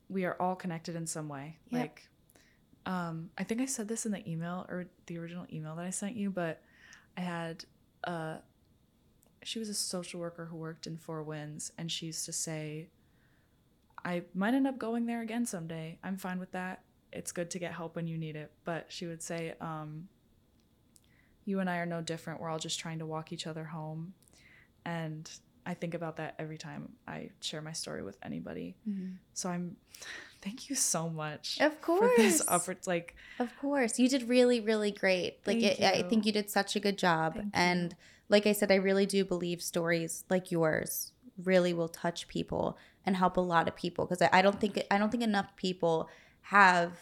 we 0.10 0.24
are 0.26 0.36
all 0.40 0.56
connected 0.56 0.96
in 0.96 1.06
some 1.06 1.28
way. 1.28 1.58
Yep. 1.70 1.82
Like, 1.82 2.08
um, 2.86 3.30
I 3.38 3.44
think 3.44 3.62
I 3.62 3.66
said 3.66 3.88
this 3.88 4.06
in 4.06 4.12
the 4.12 4.28
email 4.30 4.66
or 4.70 4.88
the 5.06 5.18
original 5.18 5.46
email 5.52 5.76
that 5.76 5.86
I 5.86 5.90
sent 5.90 6.16
you, 6.16 6.30
but 6.30 6.62
I 7.18 7.22
had 7.22 7.66
uh 8.04 8.38
she 9.44 9.58
was 9.58 9.70
a 9.70 9.74
social 9.74 10.20
worker 10.20 10.46
who 10.46 10.58
worked 10.58 10.86
in 10.86 10.98
Four 10.98 11.24
Winds, 11.24 11.72
and 11.78 11.92
she 11.92 12.06
used 12.08 12.26
to 12.26 12.34
say, 12.34 12.90
I 14.06 14.24
might 14.36 14.54
end 14.54 14.68
up 14.68 14.78
going 14.78 15.08
there 15.08 15.22
again 15.22 15.48
someday. 15.48 15.98
I'm 16.04 16.18
fine 16.18 16.40
with 16.40 16.52
that 16.52 16.84
it's 17.14 17.32
good 17.32 17.50
to 17.52 17.60
get 17.60 17.74
help 17.74 17.96
when 17.96 18.08
you 18.08 18.18
need 18.18 18.36
it. 18.36 18.52
But 18.64 18.86
she 18.90 19.06
would 19.06 19.22
say, 19.22 19.54
um, 19.60 20.08
you 21.46 21.60
and 21.60 21.70
I 21.70 21.78
are 21.78 21.86
no 21.86 22.02
different. 22.02 22.40
We're 22.40 22.50
all 22.50 22.60
just 22.60 22.80
trying 22.80 23.00
to 23.00 23.06
walk 23.06 23.34
each 23.34 23.48
other 23.48 23.66
home. 23.66 24.14
And 24.86 25.30
I 25.66 25.74
think 25.74 25.94
about 25.94 26.18
that 26.18 26.36
every 26.40 26.58
time 26.58 26.90
I 27.08 27.30
share 27.42 27.62
my 27.62 27.74
story 27.74 28.04
with 28.04 28.18
anybody. 28.24 28.76
Mm-hmm. 28.88 29.16
So 29.34 29.50
I'm 29.50 29.78
thank 30.42 30.70
you 30.70 30.76
so 30.76 31.08
much 31.08 31.60
Of 31.62 31.82
course. 31.82 32.16
for 32.16 32.22
this 32.22 32.48
offer. 32.48 32.76
Like 32.86 33.16
Of 33.40 33.50
course. 33.60 34.00
You 34.00 34.10
did 34.10 34.28
really, 34.28 34.60
really 34.60 34.92
great. 34.92 35.40
Like, 35.46 35.62
it, 35.62 35.82
I 35.82 36.02
think 36.04 36.26
you 36.26 36.32
did 36.32 36.50
such 36.50 36.76
a 36.76 36.80
good 36.80 36.98
job. 36.98 37.36
Thank 37.36 37.46
you. 37.46 37.52
and 37.54 37.96
like 38.30 38.48
I 38.48 38.54
said, 38.54 38.72
I 38.72 38.76
really 38.76 39.06
do 39.06 39.26
believe 39.26 39.62
stories 39.62 40.24
like 40.30 40.52
yours 40.52 41.12
really 41.44 41.74
will 41.74 41.90
touch 41.90 42.28
people 42.28 42.78
and 43.06 43.16
help 43.18 43.38
a 43.38 43.42
lot 43.42 43.68
of 43.68 43.76
people 43.76 44.06
because 44.06 44.22
I, 44.22 44.30
I 44.32 44.42
don't 44.42 44.60
think 44.60 44.82
I 44.90 44.98
don't 44.98 45.12
think 45.12 45.24
enough 45.24 45.56
people 45.56 46.10
have 46.44 46.94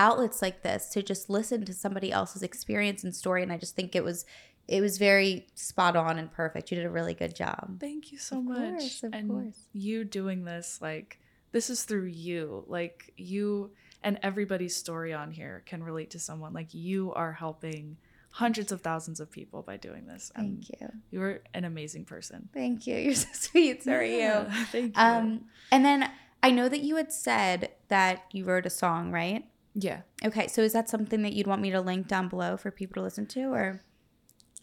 outlets 0.00 0.42
like 0.42 0.62
this 0.62 0.88
to 0.90 1.02
just 1.02 1.30
listen 1.30 1.64
to 1.64 1.72
somebody 1.72 2.10
else's 2.10 2.42
experience 2.42 3.04
and 3.04 3.14
story 3.14 3.42
and 3.42 3.52
I 3.52 3.58
just 3.58 3.76
think 3.76 3.94
it 3.94 4.02
was 4.02 4.24
it 4.66 4.80
was 4.80 4.98
very 4.98 5.46
spot 5.54 5.96
on 5.96 6.18
and 6.18 6.32
perfect. 6.32 6.70
You 6.70 6.76
did 6.76 6.86
a 6.86 6.90
really 6.90 7.14
good 7.14 7.34
job. 7.34 7.78
thank 7.80 8.10
you 8.12 8.18
so 8.18 8.38
Of 8.38 8.44
much. 8.44 8.58
course, 8.78 9.02
of 9.02 9.12
and 9.14 9.28
course. 9.30 9.58
you 9.72 10.04
doing 10.04 10.44
this, 10.44 10.78
like 10.80 11.18
this 11.52 11.68
is 11.70 11.82
through 11.84 12.06
you. 12.06 12.64
Like 12.66 13.12
you 13.16 13.70
and 14.02 14.18
everybody's 14.22 14.74
story 14.76 15.12
on 15.12 15.30
here 15.30 15.62
can 15.66 15.82
relate 15.82 16.10
to 16.10 16.18
someone. 16.18 16.52
Like 16.52 16.72
you 16.74 17.12
are 17.14 17.32
helping 17.32 17.96
hundreds 18.30 18.72
of 18.72 18.80
thousands 18.80 19.20
of 19.20 19.30
people 19.30 19.62
by 19.62 19.76
doing 19.76 20.06
this. 20.06 20.32
And 20.34 20.64
Thank 20.66 20.80
you. 20.80 20.88
You're 21.10 21.40
an 21.54 21.64
amazing 21.64 22.04
person. 22.04 22.48
Thank 22.52 22.86
you. 22.86 22.96
You're 22.96 23.14
so 23.14 23.28
sweet. 23.32 23.84
So 23.84 23.92
are 23.92 24.02
you. 24.04 24.46
Thank 24.72 24.96
you. 24.96 25.02
Um, 25.02 25.44
and 25.70 25.84
then 25.84 26.10
I 26.42 26.50
know 26.50 26.68
that 26.68 26.80
you 26.80 26.96
had 26.96 27.12
said 27.12 27.70
that 27.88 28.24
you 28.32 28.44
wrote 28.44 28.66
a 28.66 28.70
song, 28.70 29.12
right? 29.12 29.44
yeah. 29.74 30.02
Okay, 30.24 30.46
so 30.48 30.62
is 30.62 30.72
that 30.72 30.88
something 30.88 31.22
that 31.22 31.32
you'd 31.32 31.46
want 31.46 31.60
me 31.62 31.70
to 31.70 31.80
link 31.80 32.06
down 32.08 32.28
below 32.28 32.56
for 32.56 32.70
people 32.70 32.94
to 32.94 33.02
listen 33.02 33.26
to, 33.26 33.52
or? 33.52 33.80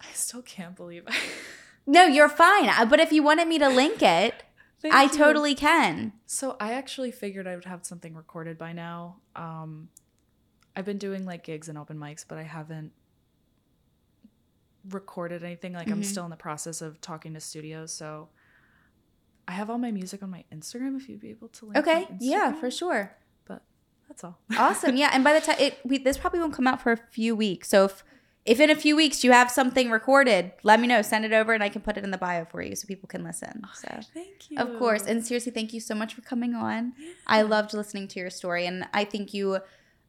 I 0.02 0.08
still 0.14 0.42
can't 0.42 0.76
believe 0.76 1.06
No, 1.88 2.06
you're 2.06 2.30
fine. 2.30 2.70
But 2.90 3.00
if 3.00 3.12
you 3.12 3.24
wanted 3.24 3.48
me 3.48 3.58
to 3.60 3.68
link 3.70 4.02
it, 4.04 4.44
Thank 4.82 4.94
I 4.94 5.04
you. 5.04 5.10
totally 5.10 5.56
can. 5.56 6.14
So 6.26 6.56
I 6.60 6.74
actually 6.74 7.12
figured 7.12 7.48
I 7.48 7.56
would 7.56 7.66
have 7.66 7.86
something 7.86 8.14
recorded 8.16 8.58
by 8.58 8.74
now. 8.74 9.18
Um, 9.36 9.90
I've 10.76 10.86
been 10.86 10.98
doing 11.00 11.26
like 11.26 11.44
gigs 11.44 11.70
and 11.70 11.78
open 11.78 11.98
mics, 11.98 12.24
but 12.28 12.38
I 12.38 12.44
haven't 12.44 12.92
recorded 14.90 15.44
anything. 15.44 15.74
Like 15.74 15.90
I'm 15.90 16.02
Mhm. 16.02 16.06
still 16.06 16.24
in 16.24 16.30
the 16.32 16.38
process 16.38 16.82
of 16.82 17.00
talking 17.02 17.34
to 17.34 17.40
studios. 17.40 17.92
So 17.94 18.30
I 19.48 19.54
have 19.54 19.70
all 19.70 19.78
my 19.78 19.92
music 19.92 20.24
on 20.24 20.30
my 20.30 20.46
Instagram. 20.52 20.98
If 20.98 21.10
you'd 21.10 21.20
be 21.20 21.30
able 21.30 21.50
to 21.50 21.66
link. 21.66 21.76
It. 21.78 21.80
Okay, 21.82 22.08
yeah, 22.20 22.54
for 22.54 22.72
sure. 22.72 23.16
But 23.46 23.64
that's 24.08 24.24
all. 24.24 24.40
Awesome, 24.58 24.96
yeah. 24.96 25.10
And 25.14 25.24
by 25.24 25.34
the 25.34 25.42
time 25.42 25.58
it, 25.60 25.80
we, 25.84 25.98
this 25.98 26.18
probably 26.18 26.40
won't 26.40 26.54
come 26.54 26.68
out 26.68 26.82
for 26.82 26.92
a 26.92 26.98
few 26.98 27.36
weeks. 27.36 27.70
So 27.70 27.86
if 27.86 28.04
if 28.46 28.60
in 28.60 28.70
a 28.70 28.76
few 28.76 28.96
weeks 28.96 29.24
you 29.24 29.32
have 29.32 29.52
something 29.52 29.92
recorded, 29.92 30.52
let 30.64 30.80
me 30.80 30.88
know. 30.88 31.02
Send 31.02 31.26
it 31.26 31.34
over, 31.34 31.54
and 31.54 31.64
I 31.64 31.70
can 31.70 31.82
put 31.82 31.98
it 31.98 32.04
in 32.04 32.12
the 32.12 32.18
bio 32.18 32.46
for 32.46 32.62
you 32.62 32.76
so 32.76 32.88
people 32.88 33.08
can 33.08 33.24
listen. 33.24 33.62
Oh, 33.64 33.70
so. 33.74 34.00
Thank 34.14 34.50
you. 34.50 34.58
Of 34.58 34.80
course. 34.80 35.06
And 35.06 35.26
seriously, 35.26 35.52
thank 35.52 35.74
you 35.74 35.80
so 35.80 35.94
much 35.94 36.16
for 36.16 36.22
coming 36.22 36.56
on. 36.56 36.94
I 37.28 37.44
loved 37.44 37.74
listening 37.74 38.08
to 38.10 38.20
your 38.20 38.30
story 38.30 38.66
and 38.66 38.86
I 38.94 39.04
think 39.04 39.34
you 39.34 39.60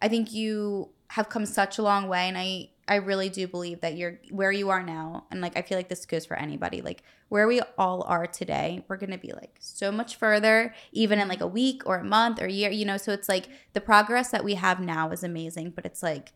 I 0.00 0.08
think 0.08 0.32
you 0.32 0.90
have 1.08 1.28
come 1.28 1.44
such 1.44 1.78
a 1.78 1.82
long 1.82 2.08
way 2.08 2.26
and 2.26 2.38
I 2.38 2.70
I 2.88 2.96
really 2.96 3.28
do 3.28 3.46
believe 3.46 3.80
that 3.82 3.96
you're 3.96 4.18
where 4.30 4.50
you 4.50 4.70
are 4.70 4.82
now 4.82 5.26
and 5.30 5.40
like 5.40 5.56
I 5.56 5.62
feel 5.62 5.78
like 5.78 5.88
this 5.88 6.06
goes 6.06 6.24
for 6.24 6.36
anybody. 6.36 6.80
Like 6.80 7.02
where 7.28 7.46
we 7.46 7.60
all 7.78 8.02
are 8.04 8.26
today, 8.26 8.84
we're 8.88 8.96
going 8.96 9.10
to 9.10 9.18
be 9.18 9.32
like 9.32 9.56
so 9.60 9.92
much 9.92 10.16
further 10.16 10.74
even 10.90 11.18
in 11.18 11.28
like 11.28 11.40
a 11.40 11.46
week 11.46 11.82
or 11.86 11.98
a 11.98 12.04
month 12.04 12.40
or 12.40 12.46
a 12.46 12.50
year, 12.50 12.70
you 12.70 12.84
know, 12.84 12.96
so 12.96 13.12
it's 13.12 13.28
like 13.28 13.48
the 13.74 13.80
progress 13.80 14.30
that 14.30 14.42
we 14.42 14.54
have 14.54 14.80
now 14.80 15.10
is 15.10 15.22
amazing, 15.22 15.70
but 15.70 15.84
it's 15.84 16.02
like 16.02 16.32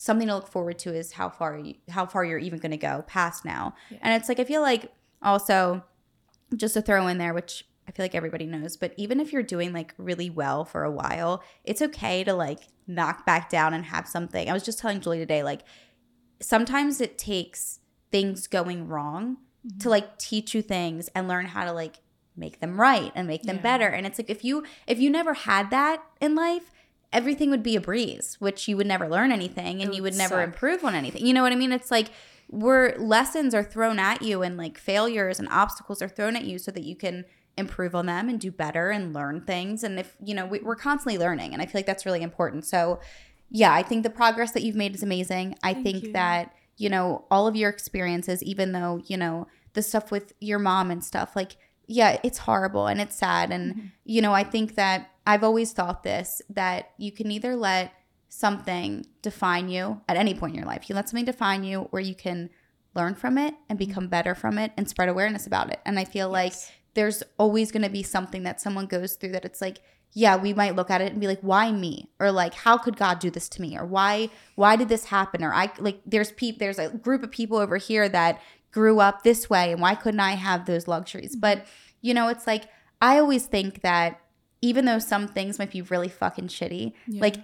something 0.00 0.28
to 0.28 0.34
look 0.34 0.48
forward 0.48 0.78
to 0.78 0.94
is 0.94 1.12
how 1.12 1.28
far 1.28 1.58
you, 1.58 1.74
how 1.90 2.06
far 2.06 2.24
you're 2.24 2.38
even 2.38 2.58
going 2.58 2.70
to 2.70 2.78
go 2.78 3.04
past 3.06 3.44
now. 3.44 3.74
Yeah. 3.90 3.98
And 4.00 4.14
it's 4.18 4.30
like 4.30 4.40
I 4.40 4.44
feel 4.44 4.62
like 4.62 4.90
also 5.20 5.84
just 6.56 6.72
to 6.72 6.80
throw 6.80 7.06
in 7.06 7.18
there, 7.18 7.34
which 7.34 7.66
I 7.86 7.92
feel 7.92 8.04
like 8.04 8.14
everybody 8.14 8.46
knows, 8.46 8.78
but 8.78 8.94
even 8.96 9.20
if 9.20 9.30
you're 9.30 9.42
doing 9.42 9.74
like 9.74 9.92
really 9.98 10.30
well 10.30 10.64
for 10.64 10.84
a 10.84 10.90
while, 10.90 11.42
it's 11.64 11.82
okay 11.82 12.24
to 12.24 12.32
like 12.32 12.60
knock 12.86 13.26
back 13.26 13.50
down 13.50 13.74
and 13.74 13.84
have 13.84 14.08
something. 14.08 14.48
I 14.48 14.54
was 14.54 14.62
just 14.62 14.78
telling 14.78 15.02
Julie 15.02 15.18
today, 15.18 15.42
like 15.42 15.64
sometimes 16.40 17.02
it 17.02 17.18
takes 17.18 17.80
things 18.10 18.46
going 18.46 18.88
wrong 18.88 19.36
to 19.64 19.68
mm-hmm. 19.68 19.88
like 19.90 20.16
teach 20.18 20.54
you 20.54 20.62
things 20.62 21.10
and 21.14 21.28
learn 21.28 21.44
how 21.44 21.66
to 21.66 21.72
like 21.72 21.96
make 22.34 22.60
them 22.60 22.80
right 22.80 23.12
and 23.14 23.28
make 23.28 23.42
them 23.42 23.56
Yeah. 23.56 23.62
better. 23.62 23.88
And 23.88 24.06
it's 24.06 24.18
like 24.18 24.30
if 24.30 24.44
you 24.46 24.64
if 24.86 24.98
you 24.98 25.10
never 25.10 25.34
had 25.34 25.68
that 25.68 26.02
in 26.22 26.34
life, 26.34 26.72
everything 27.12 27.50
would 27.50 27.62
be 27.62 27.76
a 27.76 27.80
breeze, 27.80 28.36
which 28.38 28.68
you 28.68 28.76
would 28.76 28.86
never 28.86 29.08
learn 29.08 29.32
anything 29.32 29.82
and 29.82 29.90
It 29.90 29.96
you 29.96 30.02
would 30.02 30.12
would 30.12 30.18
never 30.18 30.36
suck. 30.36 30.44
improve 30.44 30.84
on 30.84 30.94
anything. 30.94 31.26
You 31.26 31.34
know 31.34 31.42
what 31.42 31.52
I 31.52 31.56
mean? 31.56 31.72
It's 31.72 31.90
like 31.90 32.08
where 32.48 32.96
lessons 32.98 33.54
are 33.54 33.64
thrown 33.64 33.98
at 33.98 34.22
you 34.22 34.42
and 34.42 34.56
like 34.56 34.78
failures 34.78 35.38
and 35.38 35.48
obstacles 35.50 36.00
are 36.02 36.08
thrown 36.08 36.36
at 36.36 36.44
you 36.44 36.58
so 36.58 36.70
that 36.72 36.84
you 36.84 36.96
can 36.96 37.24
improve 37.56 37.94
on 37.94 38.06
them 38.06 38.28
and 38.28 38.40
do 38.40 38.50
better 38.50 38.90
and 38.90 39.12
learn 39.12 39.40
things. 39.42 39.82
And 39.84 39.98
if, 39.98 40.16
you 40.24 40.34
know, 40.34 40.46
we, 40.46 40.60
we're 40.60 40.76
constantly 40.76 41.18
learning. 41.18 41.52
And 41.52 41.60
I 41.60 41.66
feel 41.66 41.78
like 41.78 41.86
that's 41.86 42.06
really 42.06 42.22
important. 42.22 42.64
So, 42.64 43.00
yeah, 43.50 43.74
I 43.74 43.82
think 43.82 44.02
the 44.04 44.10
progress 44.10 44.52
that 44.52 44.62
you've 44.62 44.76
made 44.76 44.94
is 44.94 45.02
amazing. 45.02 45.56
I 45.62 45.72
Thank 45.74 45.84
think 45.84 46.04
you. 46.04 46.12
that, 46.12 46.54
you 46.76 46.88
know, 46.88 47.24
all 47.30 47.46
of 47.48 47.56
your 47.56 47.70
experiences, 47.70 48.42
even 48.42 48.72
though, 48.72 49.00
you 49.06 49.16
know, 49.16 49.48
the 49.74 49.82
stuff 49.82 50.10
with 50.10 50.32
your 50.40 50.58
mom 50.58 50.90
and 50.90 51.04
stuff, 51.04 51.34
like, 51.36 51.56
yeah, 51.92 52.18
it's 52.22 52.38
horrible 52.38 52.86
and 52.86 53.00
it's 53.00 53.16
sad. 53.16 53.50
And, 53.50 53.74
Mhm. 53.74 53.90
you 54.04 54.22
know, 54.22 54.32
I 54.32 54.44
think 54.44 54.76
that 54.76 55.10
I've 55.26 55.42
always 55.42 55.72
thought 55.72 56.02
this 56.04 56.40
that 56.48 56.90
you 56.98 57.10
can 57.10 57.30
either 57.30 57.56
let 57.56 57.92
something 58.28 59.04
define 59.22 59.68
you 59.68 60.00
at 60.08 60.16
any 60.16 60.34
point 60.34 60.52
in 60.54 60.58
your 60.60 60.68
life. 60.68 60.88
You 60.88 60.94
let 60.94 61.08
something 61.08 61.24
define 61.24 61.64
you, 61.64 61.88
or 61.92 61.98
you 62.00 62.14
can 62.14 62.48
learn 62.94 63.14
from 63.14 63.36
it 63.38 63.54
and 63.68 63.78
become 63.78 64.06
better 64.08 64.34
from 64.34 64.56
it 64.58 64.72
and 64.76 64.88
spread 64.88 65.08
awareness 65.08 65.46
about 65.46 65.70
it. 65.70 65.80
And 65.84 65.98
I 65.98 66.04
feel 66.04 66.28
like 66.28 66.54
there's 66.94 67.22
always 67.38 67.70
going 67.72 67.82
to 67.82 67.90
be 67.90 68.02
something 68.04 68.44
that 68.44 68.60
someone 68.60 68.86
goes 68.86 69.14
through 69.16 69.32
that 69.32 69.44
it's 69.44 69.60
like, 69.60 69.78
yeah, 70.12 70.36
we 70.36 70.52
might 70.52 70.74
look 70.74 70.90
at 70.90 71.00
it 71.00 71.12
and 71.12 71.20
be 71.20 71.28
like, 71.28 71.40
why 71.40 71.70
me? 71.70 72.10
Or 72.18 72.32
like, 72.32 72.54
how 72.54 72.76
could 72.78 72.96
God 72.96 73.20
do 73.20 73.30
this 73.30 73.48
to 73.50 73.62
me? 73.62 73.76
Or 73.78 73.86
why, 73.86 74.28
why 74.56 74.74
did 74.76 74.88
this 74.88 75.04
happen? 75.06 75.44
Or 75.44 75.52
I 75.52 75.70
like, 75.78 76.00
there's 76.04 76.32
peop, 76.32 76.58
there's 76.58 76.80
a 76.80 76.88
group 76.88 77.22
of 77.22 77.30
people 77.30 77.58
over 77.58 77.76
here 77.76 78.08
that 78.08 78.40
grew 78.72 79.00
up 79.00 79.22
this 79.22 79.48
way, 79.50 79.72
and 79.72 79.80
why 79.80 79.94
couldn't 79.94 80.20
I 80.20 80.32
have 80.32 80.66
those 80.66 80.86
luxuries? 80.88 81.32
Mm-hmm. 81.32 81.40
But 81.40 81.66
you 82.00 82.14
know, 82.14 82.28
it's 82.28 82.46
like 82.46 82.64
I 83.02 83.18
always 83.18 83.46
think 83.46 83.82
that 83.82 84.20
even 84.62 84.84
though 84.84 84.98
some 84.98 85.26
things 85.28 85.58
might 85.58 85.70
be 85.70 85.82
really 85.82 86.08
fucking 86.08 86.48
shitty, 86.48 86.92
Yeah. 87.06 87.20
like 87.22 87.36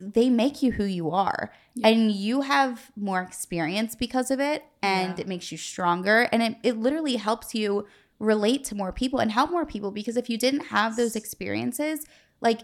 they 0.00 0.30
make 0.30 0.62
you 0.62 0.72
who 0.72 0.84
you 0.84 1.10
are 1.10 1.50
Yeah. 1.74 1.88
and 1.88 2.12
you 2.12 2.42
have 2.42 2.90
more 2.96 3.20
experience 3.20 3.96
because 3.96 4.30
of 4.30 4.38
it 4.40 4.64
and 4.82 5.16
Yeah. 5.18 5.22
it 5.22 5.28
makes 5.28 5.50
you 5.50 5.58
stronger 5.58 6.28
and 6.32 6.40
it, 6.42 6.56
it 6.62 6.76
literally 6.76 7.16
helps 7.16 7.52
you 7.54 7.84
relate 8.20 8.62
to 8.64 8.74
more 8.76 8.92
people 8.92 9.18
and 9.18 9.32
help 9.32 9.50
more 9.50 9.66
people 9.66 9.90
because 9.90 10.16
if 10.16 10.28
you 10.30 10.38
didn't 10.38 10.66
have 10.66 10.94
those 10.96 11.14
experiences 11.16 12.04
like 12.40 12.60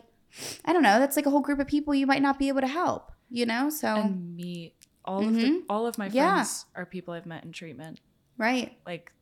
i 0.65 0.73
don't 0.73 0.83
know 0.83 0.99
that's 1.01 1.17
like 1.17 1.27
a 1.27 1.31
whole 1.31 1.41
group 1.41 1.59
of 1.61 1.67
people 1.67 1.93
you 1.95 2.07
might 2.07 2.23
not 2.23 2.39
be 2.39 2.47
able 2.49 2.61
to 2.61 2.67
help 2.69 3.11
you 3.31 3.45
know 3.47 3.69
so 3.71 3.97
and 3.97 4.37
meet 4.37 4.84
all 5.05 5.27
of 5.27 5.35
the, 5.35 5.43
Mhm. 5.43 5.63
all 5.69 5.87
of 5.87 5.99
my 5.99 6.07
Yeah. 6.09 6.35
friends 6.37 6.67
are 6.75 6.87
people 6.87 7.15
I've 7.15 7.27
met 7.27 7.45
in 7.45 7.53
treatment. 7.53 8.01
right 8.39 8.77
Like 8.87 9.13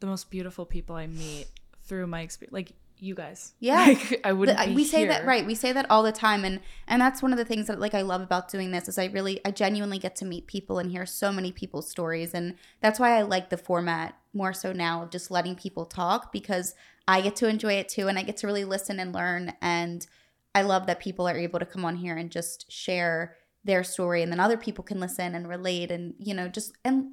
the 0.00 0.06
most 0.06 0.30
beautiful 0.30 0.66
people 0.66 0.96
I 0.96 1.06
meet 1.06 1.46
through 1.84 2.06
my 2.06 2.20
experience. 2.20 2.52
Like 2.52 2.72
you 2.98 3.14
guys. 3.14 3.54
Yeah. 3.60 3.86
Like, 3.86 4.20
I 4.24 4.32
wouldn't. 4.34 4.58
The- 4.58 4.74
we 4.74 4.84
say 4.84 5.06
that 5.06 5.24
right 5.24 5.46
we 5.46 5.54
say 5.54 5.72
that 5.72 5.86
all 5.90 6.02
the 6.02 6.12
time 6.12 6.44
and 6.44 6.60
and 6.86 7.00
that's 7.00 7.22
one 7.22 7.32
of 7.32 7.38
the 7.38 7.44
things 7.46 7.66
that 7.68 7.80
like 7.80 7.94
i 7.94 8.02
love 8.02 8.20
about 8.20 8.50
doing 8.50 8.70
this 8.72 8.88
is 8.88 8.98
i 8.98 9.06
really 9.06 9.40
i 9.46 9.50
genuinely 9.50 9.98
get 9.98 10.14
to 10.16 10.26
meet 10.26 10.46
people 10.46 10.78
and 10.78 10.90
hear 10.90 11.06
so 11.06 11.32
many 11.32 11.50
people's 11.50 11.88
stories 11.88 12.34
and 12.34 12.56
that's 12.82 13.00
why 13.00 13.16
i 13.16 13.22
like 13.22 13.48
the 13.48 13.56
format 13.56 14.16
more 14.34 14.52
so 14.52 14.72
now 14.74 15.02
of 15.02 15.10
just 15.10 15.30
letting 15.30 15.54
people 15.54 15.86
talk 15.86 16.30
because 16.30 16.74
i 17.08 17.22
get 17.22 17.34
to 17.36 17.48
enjoy 17.48 17.72
it 17.72 17.88
too 17.88 18.06
and 18.06 18.18
i 18.18 18.22
get 18.22 18.36
to 18.36 18.46
really 18.46 18.64
listen 18.64 19.00
and 19.00 19.14
learn 19.14 19.54
and 19.62 20.06
i 20.54 20.60
love 20.60 20.86
that 20.86 21.00
people 21.00 21.26
are 21.26 21.38
able 21.38 21.58
to 21.58 21.64
come 21.64 21.86
on 21.86 21.96
here 21.96 22.16
and 22.18 22.30
just 22.30 22.70
share 22.70 23.34
their 23.64 23.84
story 23.84 24.22
and 24.22 24.32
then 24.32 24.40
other 24.40 24.56
people 24.56 24.82
can 24.84 24.98
listen 25.00 25.34
and 25.34 25.48
relate 25.48 25.90
and 25.90 26.14
you 26.18 26.32
know 26.34 26.48
just 26.48 26.72
and 26.84 27.06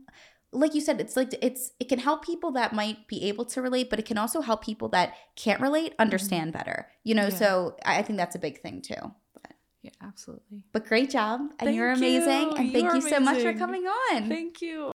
like 0.53 0.74
you 0.74 0.80
said 0.82 1.02
it's 1.02 1.18
like 1.18 1.34
it's 1.41 1.72
it 1.80 1.90
can 1.90 1.99
help 1.99 2.24
people 2.26 2.52
that 2.52 2.72
might 2.74 3.06
be 3.07 3.24
able 3.28 3.44
to 3.44 3.61
relate 3.61 3.90
but 3.90 3.99
it 3.99 4.06
can 4.06 4.18
also 4.18 4.40
help 4.41 4.64
people 4.64 4.88
that 4.88 5.14
can't 5.36 5.60
relate 5.61 5.94
understand 5.99 6.53
better 6.53 6.88
you 7.03 7.14
know 7.14 7.24
Mm-hmm. 7.24 7.32
Yeah. 7.44 7.49
so 7.49 7.76
i 7.86 8.02
think 8.02 8.18
that's 8.18 8.36
a 8.36 8.40
big 8.40 8.61
thing 8.61 8.82
too 8.82 8.95
but, 9.34 9.52
Yeah, 9.82 9.91
absolutely. 10.02 10.64
but 10.72 10.86
great 10.86 11.10
job 11.10 11.41
and 11.41 11.52
Thank 11.60 11.76
you're 11.76 11.91
amazing 11.91 12.52
you. 12.52 12.56
and 12.56 12.72
thank 12.72 12.86
are 12.88 12.95
you 12.95 13.02
so 13.02 13.19
much 13.19 13.41
for 13.41 13.53
coming 13.53 13.84
on 13.86 14.30
Thank 14.30 14.61
you. 14.61 14.91